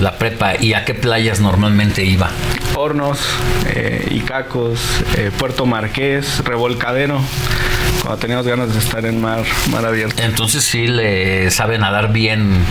La 0.00 0.18
prepa. 0.18 0.54
¿Y 0.60 0.74
a 0.74 0.84
qué 0.84 0.94
playas 0.94 1.38
normalmente 1.40 2.04
iba? 2.04 2.30
Hornos, 2.74 3.20
eh, 3.68 4.06
Icacos, 4.10 4.80
eh, 5.16 5.30
Puerto 5.38 5.66
Marqués, 5.66 6.42
Revolcadero, 6.44 7.20
cuando 8.00 8.18
teníamos 8.18 8.46
ganas 8.46 8.72
de 8.72 8.78
estar 8.80 9.04
en 9.06 9.20
mar, 9.20 9.44
mar 9.70 9.86
abierto. 9.86 10.20
Entonces 10.20 10.64
sí 10.64 10.88
le 10.88 11.48
sabe 11.52 11.78
nadar 11.78 12.12
bien 12.12 12.64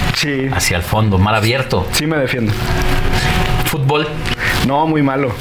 hacia 0.53 0.75
el 0.77 0.83
fondo, 0.83 1.17
mar 1.17 1.35
abierto. 1.35 1.87
Sí 1.93 2.07
me 2.07 2.17
defiendo. 2.17 2.51
¿Fútbol? 3.71 4.05
No, 4.67 4.85
muy 4.85 5.01
malo. 5.01 5.31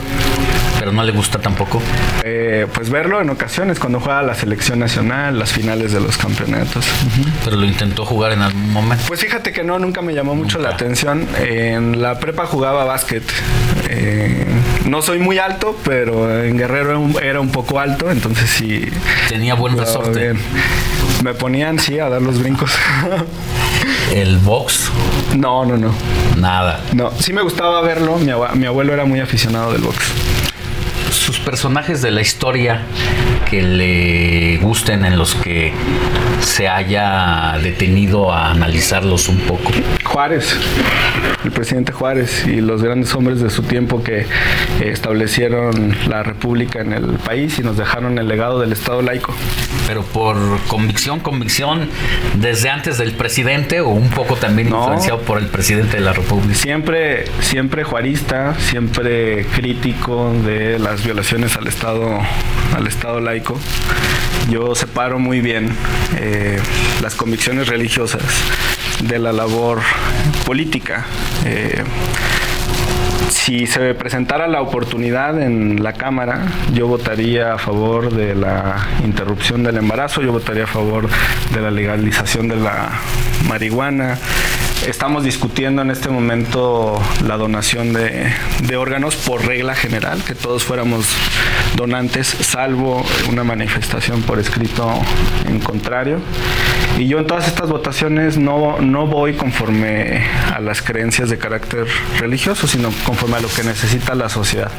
¿Pero 0.78 0.92
no 0.92 1.02
le 1.02 1.10
gusta 1.10 1.41
tampoco? 1.41 1.83
Eh, 2.23 2.68
pues 2.73 2.89
verlo 2.89 3.20
en 3.20 3.28
ocasiones, 3.28 3.81
cuando 3.81 3.99
juega 3.99 4.23
la 4.23 4.36
selección 4.36 4.78
nacional, 4.78 5.36
las 5.36 5.52
finales 5.52 5.91
de 5.91 6.00
los 6.00 6.17
campeonatos. 6.17 6.86
Pero 7.44 7.57
lo 7.57 7.67
intentó 7.67 8.05
jugar 8.05 8.31
en 8.31 8.42
algún 8.42 8.73
momento. 8.73 9.02
Pues 9.09 9.18
fíjate 9.18 9.50
que 9.50 9.65
no, 9.65 9.81
nunca 9.81 10.00
me 10.00 10.15
llamó 10.15 10.36
mucho 10.36 10.60
la 10.60 10.68
atención. 10.68 11.26
En 11.41 12.00
la 12.00 12.20
prepa 12.20 12.47
jugaba 12.47 12.84
básquet. 12.84 13.25
Eh, 13.89 14.47
no 14.86 15.02
soy 15.02 15.18
muy 15.18 15.39
alto, 15.39 15.76
pero 15.83 16.44
en 16.44 16.57
Guerrero 16.57 17.05
era 17.20 17.41
un, 17.41 17.50
poco 17.50 17.81
alto, 17.81 18.12
entonces 18.12 18.49
sí. 18.49 18.89
Tenía 19.28 19.55
buen 19.55 19.76
resorte. 19.76 20.20
bien. 20.20 20.39
Me 21.25 21.34
ponían, 21.34 21.81
sí, 21.81 21.99
a 21.99 22.09
dar 22.09 22.23
los 22.23 22.39
brincos. 22.39 22.70
¿El 24.11 24.39
box? 24.39 24.91
No, 25.37 25.65
no, 25.65 25.77
no. 25.77 25.95
Nada. 26.37 26.81
No, 26.95 27.11
sí 27.19 27.33
me 27.33 27.43
gustaba 27.43 27.81
verlo. 27.81 28.19
Mi, 28.19 28.27
abue- 28.33 28.53
mi 28.55 28.67
abuelo 28.67 28.93
era 28.93 29.05
muy 29.05 29.21
aficionado 29.21 29.73
del 29.73 29.83
box. 29.83 29.99
Sus 31.11 31.39
personajes 31.39 32.03
de 32.03 32.11
la 32.11 32.21
historia 32.21 32.83
que 33.49 33.63
le 33.63 34.59
gusten, 34.59 35.05
en 35.05 35.19
los 35.19 35.35
que 35.35 35.73
se 36.41 36.69
haya 36.69 37.59
detenido 37.63 38.33
a 38.33 38.51
analizarlos 38.51 39.29
un 39.29 39.41
poco. 39.41 39.73
Juárez, 40.05 40.57
el 41.45 41.51
presidente 41.51 41.93
Juárez 41.93 42.47
y 42.47 42.61
los 42.61 42.83
grandes 42.83 43.15
hombres 43.15 43.41
de 43.41 43.51
su 43.51 43.63
tiempo 43.63 44.03
que 44.03 44.27
establecieron 44.81 45.97
la 46.09 46.23
república 46.23 46.81
en 46.81 46.93
el 46.93 47.05
país 47.19 47.59
y 47.59 47.63
nos 47.63 47.77
dejaron 47.77 48.19
el 48.19 48.29
legado 48.29 48.61
del 48.61 48.73
Estado 48.73 49.03
laico. 49.03 49.35
Pero 49.87 50.03
por 50.03 50.37
convicción, 50.69 51.21
convicción, 51.21 51.89
desde 52.37 52.71
antes 52.71 52.99
del 52.99 53.13
presidente 53.13 53.81
o 53.81 53.89
un 53.89 54.11
poco 54.11 54.37
también 54.37 54.69
influenciado 54.69 55.21
por 55.21 55.39
el 55.39 55.47
presidente 55.47 55.97
de 55.97 56.03
la 56.03 56.13
República. 56.13 56.55
Siempre, 56.55 57.25
siempre 57.41 57.85
juarista, 57.85 58.55
siempre 58.59 59.47
crítico 59.47 60.33
de 60.45 60.79
las 60.79 61.00
violaciones 61.05 61.57
al 61.57 61.67
Estado, 61.67 62.19
al 62.75 62.87
Estado 62.87 63.20
laico. 63.20 63.59
Yo 64.51 64.75
separo 64.75 65.19
muy 65.19 65.41
bien 65.41 65.70
eh, 66.19 66.59
las 67.03 67.15
convicciones 67.15 67.69
religiosas 67.69 68.23
de 69.03 69.19
la 69.19 69.33
labor 69.33 69.81
política. 70.45 71.07
Eh, 71.45 71.83
si 73.31 73.67
se 73.67 73.95
presentara 73.95 74.49
la 74.49 74.61
oportunidad 74.61 75.41
en 75.41 75.83
la 75.83 75.93
Cámara, 75.93 76.47
yo 76.75 76.87
votaría 76.87 77.55
a 77.55 77.59
favor 77.59 78.12
de 78.12 78.35
la 78.35 78.89
interrupción 79.05 79.62
del 79.62 79.77
embarazo, 79.77 80.20
yo 80.20 80.33
votaría 80.33 80.65
a 80.65 80.67
favor 80.67 81.09
de 81.53 81.61
la 81.61 81.70
legalización 81.70 82.49
de 82.49 82.57
la 82.57 82.91
marihuana. 83.49 84.19
Estamos 84.86 85.25
discutiendo 85.25 85.83
en 85.83 85.91
este 85.91 86.09
momento 86.09 86.99
la 87.26 87.36
donación 87.36 87.92
de, 87.92 88.33
órganos 88.76 89.15
por 89.15 89.44
regla 89.47 89.75
general, 89.75 90.25
que 90.25 90.34
todos 90.34 90.65
fuéramos 90.65 91.07
donantes, 91.76 92.26
salvo 92.26 93.05
una 93.28 93.44
manifestación 93.44 94.23
por 94.23 94.39
escrito 94.39 94.91
en 95.47 95.60
contrario. 95.60 96.20
Y 96.99 97.09
yo 97.09 97.18
en 97.18 97.26
todas 97.26 97.47
estas 97.47 97.68
votaciones 97.68 98.39
no, 98.39 98.81
no 98.81 99.07
voy 99.07 99.34
conforme 99.34 100.25
a 100.52 100.60
las 100.60 100.81
creencias 100.81 101.28
de 101.28 101.36
carácter 101.36 101.86
religioso, 102.18 102.67
sino 102.67 102.91
conforme 103.05 103.36
a 103.36 103.41
lo 103.41 103.49
que 103.49 103.62
necesita 103.62 104.15
la 104.15 104.31
sociedad. 104.31 104.70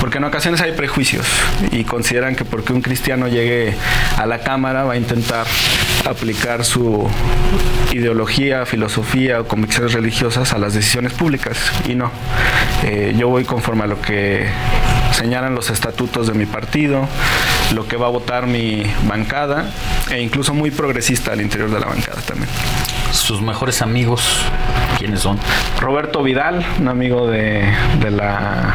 Porque 0.00 0.18
en 0.18 0.24
ocasiones 0.24 0.60
hay 0.60 0.72
prejuicios 0.72 1.26
y 1.72 1.84
consideran 1.84 2.36
que 2.36 2.44
porque 2.44 2.74
un 2.74 2.82
cristiano 2.82 3.26
llegue 3.26 3.74
a 4.18 4.26
la 4.26 4.40
Cámara 4.40 4.84
va 4.84 4.92
a 4.92 4.96
intentar 4.96 5.46
aplicar 6.06 6.64
su 6.64 7.08
ideología, 7.92 8.64
filosofía 8.64 9.29
o 9.38 9.46
convicciones 9.46 9.92
religiosas 9.92 10.52
a 10.52 10.58
las 10.58 10.74
decisiones 10.74 11.12
públicas. 11.12 11.58
Y 11.88 11.94
no. 11.94 12.10
Eh, 12.84 13.14
yo 13.16 13.28
voy 13.28 13.44
conforme 13.44 13.84
a 13.84 13.86
lo 13.86 14.00
que 14.00 14.48
señalan 15.12 15.54
los 15.54 15.70
estatutos 15.70 16.26
de 16.26 16.34
mi 16.34 16.46
partido, 16.46 17.06
lo 17.74 17.86
que 17.86 17.96
va 17.96 18.06
a 18.06 18.10
votar 18.10 18.46
mi 18.46 18.84
bancada 19.06 19.70
e 20.10 20.20
incluso 20.20 20.54
muy 20.54 20.70
progresista 20.70 21.32
al 21.32 21.40
interior 21.40 21.70
de 21.70 21.80
la 21.80 21.86
bancada 21.86 22.20
también. 22.22 22.48
Sus 23.12 23.42
mejores 23.42 23.82
amigos, 23.82 24.44
¿quiénes 24.98 25.20
son? 25.20 25.38
Roberto 25.80 26.22
Vidal, 26.22 26.64
un 26.78 26.88
amigo 26.88 27.26
de, 27.26 27.72
de 28.00 28.10
la 28.10 28.74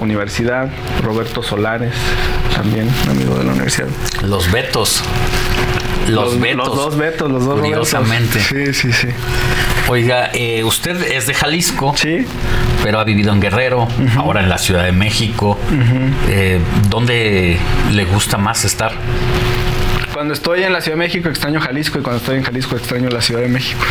universidad, 0.00 0.68
Roberto 1.02 1.42
Solares, 1.42 1.94
también 2.54 2.88
un 3.04 3.10
amigo 3.10 3.36
de 3.36 3.44
la 3.44 3.52
universidad. 3.52 3.88
Los 4.22 4.50
Betos. 4.50 5.02
Los, 6.08 6.38
Betos. 6.40 6.68
Los 6.68 6.76
dos 6.76 6.96
Betos, 6.96 7.30
los 7.30 7.44
dos 7.44 7.60
Curiosamente. 7.60 8.40
Robertos. 8.50 8.76
Sí, 8.76 8.92
sí, 8.92 8.92
sí. 8.92 9.08
Oiga, 9.92 10.30
eh, 10.32 10.64
usted 10.64 11.02
es 11.02 11.26
de 11.26 11.34
Jalisco. 11.34 11.92
Sí. 11.94 12.24
Pero 12.82 12.98
ha 12.98 13.04
vivido 13.04 13.30
en 13.30 13.42
Guerrero, 13.42 13.86
ahora 14.16 14.40
en 14.40 14.48
la 14.48 14.56
Ciudad 14.56 14.84
de 14.84 14.92
México. 14.92 15.58
Eh, 16.30 16.58
¿Dónde 16.88 17.58
le 17.92 18.04
gusta 18.06 18.38
más 18.38 18.64
estar? 18.64 18.92
Cuando 20.14 20.32
estoy 20.32 20.62
en 20.62 20.72
la 20.72 20.80
Ciudad 20.80 20.96
de 20.96 21.04
México 21.04 21.28
extraño 21.28 21.60
Jalisco 21.60 21.98
y 21.98 22.02
cuando 22.02 22.20
estoy 22.20 22.38
en 22.38 22.42
Jalisco 22.42 22.74
extraño 22.74 23.10
la 23.10 23.20
Ciudad 23.20 23.42
de 23.42 23.48
México. 23.48 23.82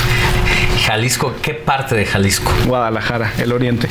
Jalisco, 0.88 1.36
¿qué 1.40 1.54
parte 1.54 1.94
de 1.94 2.08
Jalisco? 2.08 2.52
Guadalajara, 2.66 3.34
el 3.38 3.52
oriente. 3.52 3.88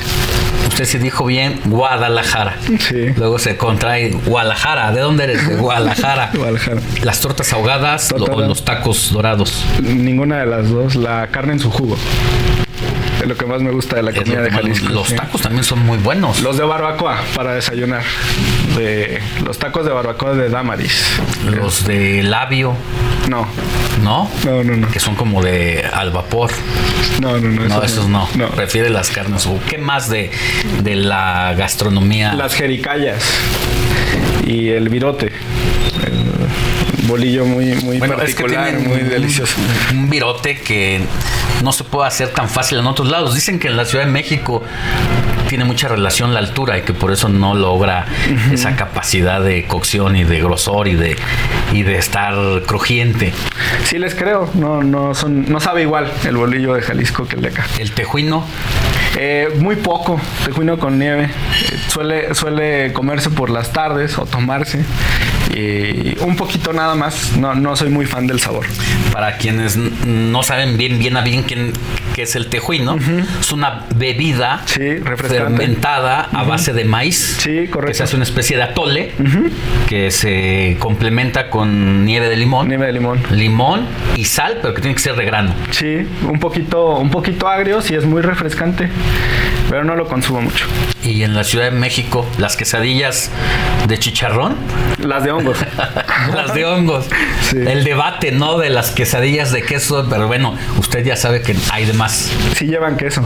Sé 0.81 0.87
si 0.87 0.99
dijo 0.99 1.27
bien, 1.27 1.61
Guadalajara. 1.67 2.57
Sí. 2.79 3.09
Luego 3.17 3.39
se 3.39 3.59
contrae 3.59 4.13
Guadalajara. 4.25 4.93
¿De 4.93 5.01
dónde 5.01 5.25
eres? 5.25 5.47
De 5.47 5.57
Guadalajara. 5.57 6.31
Guadalajara. 6.35 6.81
Las 7.03 7.21
tortas 7.21 7.53
ahogadas 7.53 8.11
o 8.13 8.19
los 8.19 8.65
tacos 8.65 9.13
dorados. 9.13 9.63
Ninguna 9.83 10.39
de 10.39 10.47
las 10.47 10.71
dos. 10.71 10.97
La 10.97 11.27
carne 11.27 11.53
en 11.53 11.59
su 11.59 11.71
jugo. 11.71 11.99
Es 13.21 13.29
lo 13.29 13.37
que 13.37 13.45
más 13.45 13.61
me 13.61 13.71
gusta 13.71 13.97
de 13.97 14.03
la 14.03 14.13
comida 14.13 14.41
de 14.41 14.51
Jalisco. 14.51 14.89
Los 14.89 15.15
tacos 15.15 15.43
también 15.43 15.65
son 15.65 15.81
muy 15.81 15.99
buenos. 15.99 16.41
Los 16.41 16.57
de 16.57 16.65
barbacoa 16.65 17.19
para 17.35 17.53
desayunar. 17.53 18.03
De 18.77 19.21
los 19.45 19.59
tacos 19.59 19.85
de 19.85 19.93
barbacoa 19.93 20.35
de 20.35 20.49
Damaris. 20.49 21.21
Los 21.45 21.85
de 21.85 22.23
labio. 22.23 22.75
No. 23.29 23.47
¿No? 24.03 24.31
No, 24.45 24.65
no, 24.65 24.77
no. 24.77 24.89
Que 24.89 25.01
son 25.01 25.15
como 25.15 25.43
de 25.43 25.85
al 25.93 26.11
vapor. 26.11 26.51
No, 27.21 27.39
no, 27.39 27.49
no. 27.49 27.69
No, 27.69 27.83
esos 27.83 28.09
no. 28.09 28.29
no. 28.37 28.49
Prefiere 28.51 28.91
las 28.91 29.11
carnes. 29.11 29.49
¿Qué 29.69 29.79
más 29.79 30.09
de, 30.09 30.31
de 30.83 30.97
la 30.97 31.55
gastronomía? 31.57 32.33
Las 32.35 32.55
jericayas 32.55 33.23
y 34.47 34.69
el 34.69 34.89
virote 34.89 35.33
bolillo 37.11 37.45
muy, 37.45 37.75
muy 37.77 37.99
particular, 37.99 38.73
muy 38.79 39.01
delicioso. 39.01 39.57
Un 39.93 40.09
virote 40.09 40.61
que 40.61 41.01
no 41.63 41.73
se 41.73 41.85
puede 41.85 42.09
hacer 42.09 42.29
tan 42.29 42.49
fácil 42.49 42.79
en 42.79 42.87
otros 42.87 43.09
lados. 43.09 43.35
Dicen 43.35 43.59
que 43.59 43.69
en 43.69 43.77
la 43.77 43.85
Ciudad 43.85 44.05
de 44.05 44.11
México 44.11 44.63
tiene 45.49 45.65
mucha 45.65 45.89
relación 45.89 46.33
la 46.33 46.39
altura 46.39 46.79
y 46.79 46.83
que 46.83 46.95
por 46.95 47.13
eso 47.13 47.29
no 47.29 47.55
logra 47.55 48.07
esa 48.53 48.77
capacidad 48.77 49.43
de 49.43 49.67
cocción 49.67 50.15
y 50.15 50.23
de 50.25 50.41
grosor 50.41 50.87
y 50.87 50.95
de 50.95 51.17
y 51.73 51.83
de 51.83 51.97
estar 51.97 52.35
crujiente. 52.67 53.33
Sí 53.85 53.99
les 53.99 54.15
creo, 54.15 54.49
no 54.55 54.83
no 54.83 55.15
son 55.15 55.51
no 55.51 55.59
sabe 55.59 55.83
igual 55.83 56.11
el 56.25 56.37
bolillo 56.37 56.75
de 56.75 56.83
Jalisco 56.83 57.27
que 57.27 57.37
el 57.37 57.43
de 57.43 57.49
acá. 57.49 57.67
El 57.79 57.91
tejuino 57.93 58.45
eh, 59.17 59.49
muy 59.59 59.77
poco, 59.77 60.21
tejuino 60.45 60.79
con 60.79 60.99
nieve. 60.99 61.25
Eh, 61.25 61.79
suele, 61.89 62.35
suele 62.35 62.93
comerse 62.93 63.31
por 63.31 63.51
las 63.51 63.73
tardes 63.73 64.19
o 64.19 64.27
tomarse. 64.27 64.85
Un 66.21 66.37
poquito 66.37 66.73
nada 66.73 66.95
más. 66.95 67.37
No, 67.37 67.55
no 67.55 67.77
soy 67.77 67.91
muy 67.91 68.07
fan 68.07 68.27
del 68.27 68.41
sabor. 68.41 68.67
Para 69.13 69.37
quienes 69.37 69.77
no 69.77 70.43
saben 70.43 70.77
bien, 70.77 70.99
bien 70.99 71.17
a 71.17 71.23
bien 71.23 71.43
quién, 71.43 71.73
qué 72.15 72.23
es 72.23 72.37
el 72.37 72.49
tejuino, 72.49 72.97
es 73.41 73.53
una 73.53 73.87
bebida 73.95 74.63
fermentada 74.67 76.29
a 76.33 76.45
base 76.45 76.73
de 76.73 76.85
maíz. 76.85 77.37
Sí, 77.41 77.69
correcto. 77.69 77.87
Que 77.87 77.95
se 77.95 78.03
hace 78.03 78.17
una 78.17 78.25
especie 78.25 78.57
de 78.57 78.63
atole 78.63 79.13
que 79.89 80.11
se 80.11 80.77
complementa 80.79 81.51
con 81.51 82.05
nieve 82.05 82.29
de 82.29 82.37
limón. 82.37 82.69
Nieve 82.69 82.87
de 82.87 82.93
limón. 82.93 83.21
Limón 83.31 83.87
y 84.17 84.25
sal, 84.25 84.59
pero 84.61 84.75
que 84.75 84.83
tiene 84.83 84.95
que 84.95 85.03
ser 85.03 85.17
de 85.17 85.25
grano. 85.25 85.55
Sí, 85.71 86.07
un 86.29 86.39
poquito, 86.39 86.97
un 86.97 87.11
poquito 87.11 87.49
agrio, 87.49 87.81
sí 87.81 87.95
es 87.95 88.05
muy 88.05 88.23
refrescante 88.23 88.89
pero 89.71 89.85
no 89.85 89.95
lo 89.95 90.09
consumo 90.09 90.43
mucho. 90.43 90.67
¿Y 91.05 91.23
en 91.23 91.33
la 91.33 91.45
Ciudad 91.45 91.67
de 91.67 91.71
México, 91.71 92.27
las 92.39 92.57
quesadillas 92.57 93.31
de 93.87 93.99
chicharrón? 94.01 94.57
Las 94.99 95.23
de 95.23 95.31
hongos. 95.31 95.59
las 96.35 96.53
de 96.53 96.67
hongos. 96.67 97.07
El 97.53 97.85
debate, 97.85 98.33
¿no? 98.33 98.59
De 98.59 98.69
las 98.69 98.91
quesadillas 98.91 99.53
de 99.53 99.63
queso, 99.63 100.09
pero 100.11 100.27
bueno, 100.27 100.57
usted 100.77 101.05
ya 101.05 101.15
sabe 101.15 101.43
que 101.43 101.55
hay 101.71 101.87
de 101.87 101.93
más. 102.11 102.31
Sí 102.57 102.67
llevan 102.67 102.97
queso. 102.97 103.23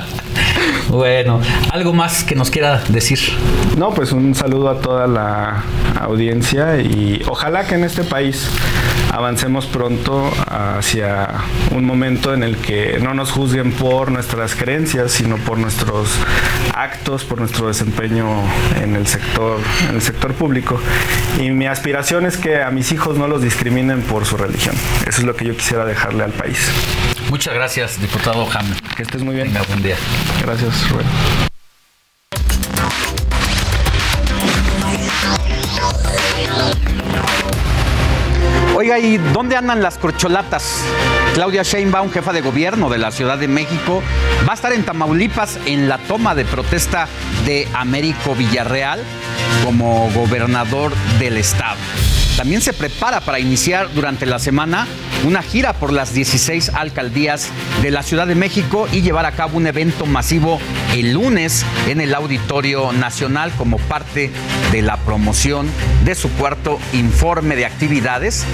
bueno, 0.88 1.40
¿algo 1.70 1.92
más 1.92 2.24
que 2.24 2.34
nos 2.34 2.50
quiera 2.50 2.82
decir? 2.88 3.18
No, 3.76 3.90
pues 3.90 4.12
un 4.12 4.34
saludo 4.34 4.70
a 4.70 4.80
toda 4.80 5.06
la 5.06 5.62
audiencia 6.00 6.78
y 6.78 7.22
ojalá 7.28 7.66
que 7.66 7.74
en 7.74 7.84
este 7.84 8.02
país 8.04 8.48
avancemos 9.10 9.66
pronto 9.66 10.30
hacia 10.48 11.28
un 11.70 11.84
momento 11.84 12.32
en 12.32 12.42
el 12.42 12.56
que 12.56 12.98
no 13.00 13.12
nos 13.12 13.30
juzguen 13.30 13.72
por 13.72 14.10
nuestras 14.10 14.54
creencias, 14.54 15.12
sino 15.12 15.36
por 15.36 15.58
nuestros 15.58 16.08
actos, 16.74 17.24
por 17.24 17.38
nuestro 17.38 17.68
desempeño 17.68 18.26
en 18.82 18.96
el 18.96 19.06
sector, 19.06 19.60
en 19.88 19.96
el 19.96 20.02
sector 20.02 20.32
público. 20.32 20.80
Y 21.38 21.50
mi 21.50 21.66
aspiración 21.66 22.24
es 22.24 22.38
que 22.38 22.62
a 22.62 22.70
mis 22.70 22.90
hijos 22.90 23.18
no 23.18 23.28
los 23.28 23.42
discriminen 23.42 24.00
por 24.02 24.24
su 24.24 24.38
religión. 24.38 24.74
Eso 25.06 25.20
es 25.20 25.24
lo 25.24 25.36
que 25.36 25.44
yo 25.44 25.54
quisiera 25.54 25.84
dejarle 25.84 26.24
al 26.24 26.32
país. 26.32 26.70
Muchas 27.32 27.54
gracias, 27.54 27.98
diputado 27.98 28.46
Ham. 28.52 28.66
Que 28.94 29.04
estés 29.04 29.22
muy 29.22 29.34
bien. 29.34 29.46
Venga, 29.46 29.62
buen 29.62 29.82
día. 29.82 29.96
Gracias, 30.44 30.90
Rubén. 30.90 31.06
Oiga, 38.76 38.98
¿y 38.98 39.16
dónde 39.16 39.56
andan 39.56 39.80
las 39.80 39.96
corcholatas? 39.96 40.84
Claudia 41.32 41.62
Sheinbaum, 41.62 42.10
jefa 42.10 42.34
de 42.34 42.42
gobierno 42.42 42.90
de 42.90 42.98
la 42.98 43.10
Ciudad 43.10 43.38
de 43.38 43.48
México, 43.48 44.02
va 44.46 44.52
a 44.52 44.54
estar 44.54 44.74
en 44.74 44.84
Tamaulipas 44.84 45.58
en 45.64 45.88
la 45.88 45.96
toma 45.96 46.34
de 46.34 46.44
protesta 46.44 47.08
de 47.46 47.66
Américo 47.72 48.34
Villarreal 48.34 49.02
como 49.64 50.10
gobernador 50.10 50.92
del 51.18 51.38
estado. 51.38 51.78
También 52.42 52.60
se 52.60 52.72
prepara 52.72 53.20
para 53.20 53.38
iniciar 53.38 53.94
durante 53.94 54.26
la 54.26 54.40
semana 54.40 54.88
una 55.24 55.42
gira 55.42 55.74
por 55.74 55.92
las 55.92 56.12
16 56.12 56.70
alcaldías 56.70 57.48
de 57.82 57.92
la 57.92 58.02
Ciudad 58.02 58.26
de 58.26 58.34
México 58.34 58.88
y 58.90 59.00
llevar 59.00 59.26
a 59.26 59.30
cabo 59.30 59.58
un 59.58 59.68
evento 59.68 60.06
masivo 60.06 60.58
el 60.92 61.12
lunes 61.12 61.64
en 61.86 62.00
el 62.00 62.12
Auditorio 62.12 62.92
Nacional 62.92 63.52
como 63.52 63.78
parte 63.78 64.32
de 64.72 64.82
la 64.82 64.96
promoción 64.96 65.68
de 66.04 66.16
su 66.16 66.30
cuarto 66.30 66.80
informe 66.92 67.54
de 67.54 67.64
actividades, 67.64 68.44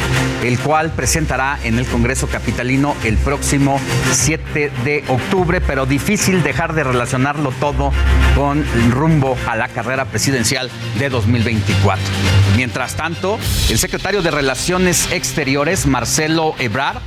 el 0.45 0.59
cual 0.59 0.91
presentará 0.91 1.59
en 1.65 1.79
el 1.79 1.87
Congreso 1.87 2.27
Capitalino 2.27 2.95
el 3.05 3.17
próximo 3.17 3.81
7 4.13 4.71
de 4.85 5.03
octubre, 5.09 5.63
pero 5.63 5.87
difícil 5.87 6.43
dejar 6.43 6.75
de 6.75 6.85
relacionarlo 6.85 7.53
todo 7.59 7.91
con 8.37 8.59
el 8.59 8.91
rumbo 8.91 9.39
a 9.47 9.57
la 9.57 9.69
carrera 9.69 10.05
presidencial 10.05 10.71
de 10.99 11.09
2024. 11.09 12.05
Mientras 12.55 12.95
tanto, 12.95 13.39
el 13.71 13.78
secretario 13.79 14.23
de 14.23 14.33
Relaciones 14.33 15.13
Exteriores, 15.13 15.87
Marcelo 15.87 16.57
Ebrard, 16.59 16.99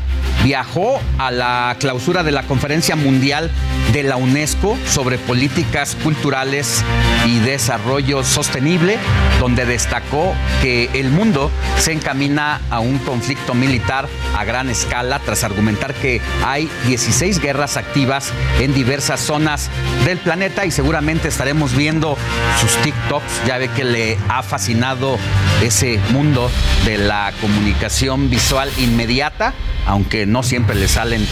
viajó 0.42 1.02
a 1.18 1.30
la 1.30 1.76
clausura 1.80 2.24
de 2.24 2.32
la 2.32 2.44
Conferencia 2.44 2.96
Mundial 2.96 3.52
de 3.92 4.04
la 4.04 4.16
UNESCO 4.16 4.78
sobre 4.88 5.18
políticas 5.18 5.98
culturales 6.02 6.84
y 7.26 7.40
desarrollo 7.40 8.24
sostenible, 8.24 8.98
donde 9.40 9.66
destacó 9.66 10.34
que 10.62 10.90
el 10.94 11.10
mundo 11.10 11.52
se 11.78 11.92
encamina 11.92 12.62
a 12.70 12.80
un 12.80 13.00
conflicto 13.00 13.54
militar 13.54 14.08
a 14.38 14.46
gran 14.46 14.70
escala 14.70 15.20
tras 15.20 15.44
argumentar 15.44 15.94
que 15.94 16.22
hay 16.46 16.70
16 16.88 17.40
guerras 17.42 17.76
activas 17.76 18.32
en 18.60 18.74
diversas 18.74 19.20
zonas 19.20 19.70
del 20.06 20.20
planeta 20.20 20.66
y 20.66 20.72
seguramente 20.72 21.28
estaremos 21.28 21.76
viendo 21.76 22.18
sus 22.62 22.78
TikToks, 22.78 23.46
ya 23.46 23.58
ve 23.58 23.68
que 23.70 23.84
le 23.84 24.18
ha 24.30 24.42
fascinado 24.42 25.18
ese 25.62 26.00
mundo 26.12 26.50
de 26.86 26.98
la 26.98 27.32
comunicación 27.42 28.30
visual 28.30 28.70
inmediata 28.78 29.54
aunque 29.86 30.26
no 30.26 30.44
siempre 30.44 30.76
le 30.76 30.88
salen 30.88 31.26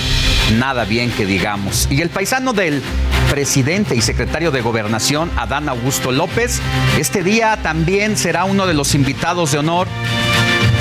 nada 0.57 0.85
bien 0.85 1.11
que 1.11 1.25
digamos. 1.25 1.87
Y 1.91 2.01
el 2.01 2.09
paisano 2.09 2.53
del 2.53 2.81
presidente 3.29 3.95
y 3.95 4.01
secretario 4.01 4.51
de 4.51 4.61
Gobernación, 4.61 5.29
Adán 5.37 5.69
Augusto 5.69 6.11
López, 6.11 6.61
este 6.97 7.23
día 7.23 7.59
también 7.61 8.17
será 8.17 8.45
uno 8.45 8.65
de 8.65 8.73
los 8.73 8.95
invitados 8.95 9.51
de 9.51 9.59
honor 9.59 9.87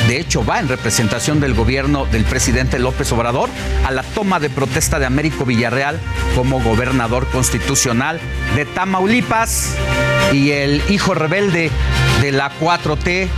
de 0.09 0.19
hecho, 0.19 0.43
va 0.43 0.59
en 0.59 0.69
representación 0.69 1.39
del 1.39 1.53
gobierno 1.53 2.07
del 2.07 2.25
presidente 2.25 2.78
López 2.78 3.12
Obrador 3.12 3.51
a 3.87 3.91
la 3.91 4.03
toma 4.03 4.41
de 4.41 4.49
protesta 4.49 4.99
de 4.99 5.05
Américo 5.05 5.45
Villarreal 5.45 6.01
como 6.35 6.62
gobernador 6.62 7.27
constitucional 7.27 8.19
de 8.57 8.65
Tamaulipas. 8.65 9.77
Y 10.33 10.53
el 10.53 10.83
hijo 10.89 11.12
rebelde 11.12 11.70
de 12.23 12.33
la 12.33 12.51
4T, 12.59 13.28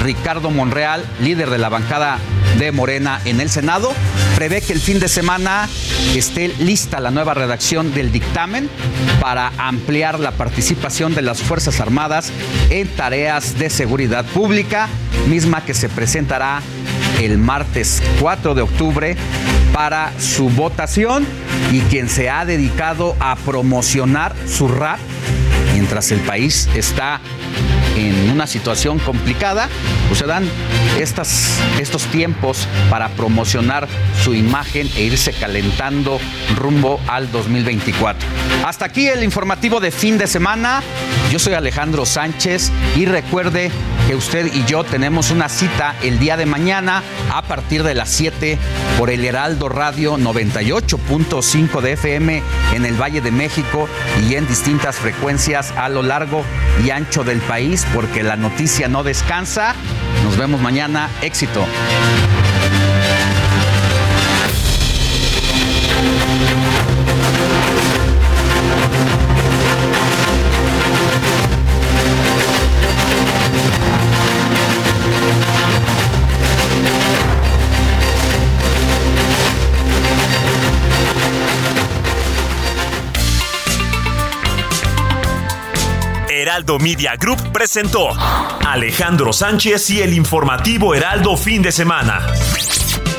Ricardo 0.00 0.52
Monreal, 0.52 1.04
líder 1.20 1.50
de 1.50 1.58
la 1.58 1.68
bancada 1.68 2.18
de 2.58 2.72
Morena 2.72 3.20
en 3.24 3.40
el 3.40 3.50
Senado, 3.50 3.92
prevé 4.34 4.60
que 4.60 4.72
el 4.72 4.80
fin 4.80 4.98
de 4.98 5.08
semana 5.08 5.68
esté 6.14 6.48
lista 6.58 7.00
la 7.00 7.10
nueva 7.10 7.34
redacción 7.34 7.94
del 7.94 8.10
dictamen 8.10 8.68
para 9.20 9.52
ampliar 9.58 10.18
la 10.18 10.32
participación 10.32 11.14
de 11.14 11.22
las 11.22 11.40
Fuerzas 11.40 11.80
Armadas 11.80 12.32
en 12.70 12.88
tareas 12.88 13.58
de 13.58 13.70
seguridad 13.70 14.24
pública, 14.26 14.88
misma 15.28 15.64
que 15.64 15.74
se 15.74 15.88
presentará 15.88 16.60
el 17.20 17.38
martes 17.38 18.02
4 18.20 18.54
de 18.54 18.62
octubre 18.62 19.16
para 19.72 20.12
su 20.18 20.48
votación 20.50 21.26
y 21.72 21.80
quien 21.82 22.08
se 22.08 22.30
ha 22.30 22.44
dedicado 22.44 23.16
a 23.20 23.36
promocionar 23.36 24.34
su 24.46 24.68
rap 24.68 24.98
mientras 25.74 26.10
el 26.10 26.20
país 26.20 26.68
está 26.74 27.20
una 28.38 28.46
situación 28.46 29.00
complicada, 29.00 29.68
pues 30.06 30.20
se 30.20 30.26
dan 30.26 30.48
estas, 31.00 31.58
estos 31.80 32.04
tiempos 32.04 32.68
para 32.88 33.08
promocionar 33.08 33.88
su 34.22 34.32
imagen 34.32 34.88
e 34.94 35.02
irse 35.02 35.32
calentando 35.32 36.20
rumbo 36.54 37.00
al 37.08 37.32
2024. 37.32 38.28
Hasta 38.64 38.84
aquí 38.84 39.08
el 39.08 39.24
informativo 39.24 39.80
de 39.80 39.90
fin 39.90 40.18
de 40.18 40.28
semana. 40.28 40.84
Yo 41.32 41.40
soy 41.40 41.54
Alejandro 41.54 42.06
Sánchez 42.06 42.70
y 42.96 43.06
recuerde 43.06 43.72
que 44.06 44.14
usted 44.14 44.46
y 44.54 44.64
yo 44.64 44.84
tenemos 44.84 45.30
una 45.30 45.48
cita 45.48 45.96
el 46.02 46.20
día 46.20 46.36
de 46.36 46.46
mañana 46.46 47.02
a 47.34 47.42
partir 47.42 47.82
de 47.82 47.94
las 47.94 48.08
7 48.08 48.56
por 48.98 49.10
el 49.10 49.24
Heraldo 49.24 49.68
Radio 49.68 50.16
98.5 50.16 51.80
de 51.80 51.92
FM 51.92 52.42
en 52.72 52.86
el 52.86 52.94
Valle 52.94 53.20
de 53.20 53.32
México 53.32 53.88
y 54.28 54.36
en 54.36 54.46
distintas 54.46 54.96
frecuencias 54.96 55.72
a 55.72 55.88
lo 55.88 56.02
largo 56.02 56.44
y 56.84 56.90
ancho 56.90 57.24
del 57.24 57.40
país, 57.40 57.86
porque 57.94 58.22
la 58.28 58.36
noticia 58.36 58.88
no 58.88 59.02
descansa. 59.02 59.74
Nos 60.22 60.36
vemos 60.36 60.60
mañana. 60.60 61.08
Éxito. 61.22 61.64
Heraldo 86.48 86.78
Media 86.78 87.14
Group 87.16 87.52
presentó 87.52 88.08
Alejandro 88.66 89.34
Sánchez 89.34 89.90
y 89.90 90.00
el 90.00 90.14
informativo 90.14 90.94
Heraldo 90.94 91.36
fin 91.36 91.60
de 91.60 91.70
semana. 91.70 92.26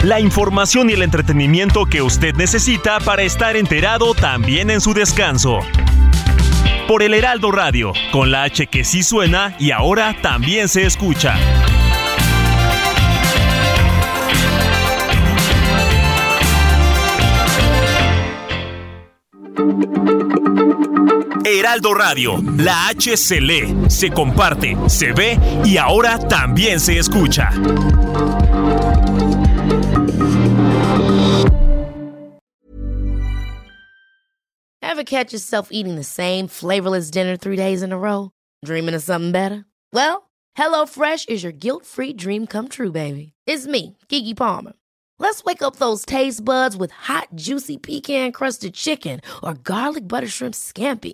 La 0.01 0.19
información 0.19 0.90
y 0.90 0.93
el 0.93 1.03
entretenimiento 1.03 1.85
que 1.85 2.01
usted 2.01 2.33
necesita 2.33 2.99
para 2.99 3.22
estar 3.22 3.56
enterado 3.56 4.16
también 4.16 4.72
en 4.72 4.82
su 4.82 4.95
descanso. 4.95 5.59
Por 6.88 7.03
el 7.03 7.14
Heraldo 7.14 7.51
Radio, 7.51 7.93
con 8.11 8.32
la 8.32 8.41
H 8.41 8.66
que 8.66 8.83
sí 8.83 9.03
suena 9.03 9.56
y 9.59 9.69
ahora 9.69 10.16
también 10.24 10.67
se 10.67 10.88
escucha. 10.88 11.35
Heraldo 21.50 21.94
Radio, 21.95 22.38
la 22.58 22.90
H 22.90 23.18
se 23.18 23.42
lee, 23.42 23.90
se 23.90 24.11
comparte, 24.11 24.78
se 24.88 25.14
ve 25.14 25.40
y 25.66 25.78
ahora 25.78 26.19
también 26.19 26.80
se 26.80 27.00
escucha. 27.00 27.50
Ever 34.82 35.03
catch 35.03 35.34
yourself 35.34 35.69
eating 35.72 35.95
the 35.95 36.03
same 36.03 36.48
flavorless 36.48 37.10
dinner 37.10 37.36
three 37.36 37.56
days 37.56 37.82
in 37.82 37.92
a 37.92 37.98
row? 37.98 38.32
Dreaming 38.64 38.94
of 38.94 39.02
something 39.02 39.32
better? 39.32 39.66
Well, 39.92 40.30
HelloFresh 40.58 41.30
is 41.30 41.42
your 41.42 41.52
guilt-free 41.53 42.14
dream 42.14 42.45
come 42.45 42.68
true, 42.68 42.92
baby. 42.92 43.34
It's 43.48 43.66
me, 43.66 43.98
Kiki 44.08 44.36
Palmer. 44.36 44.74
Let's 45.18 45.44
wake 45.44 45.61
up 45.61 45.78
those 45.78 46.06
taste 46.06 46.45
buds 46.45 46.78
with 46.78 46.92
hot, 46.92 47.30
juicy 47.36 47.78
pecan 47.78 48.32
crusted 48.32 48.74
chicken 48.74 49.22
or 49.44 49.53
garlic 49.56 50.08
butter 50.08 50.28
shrimp 50.28 50.53
scampi. 50.53 51.14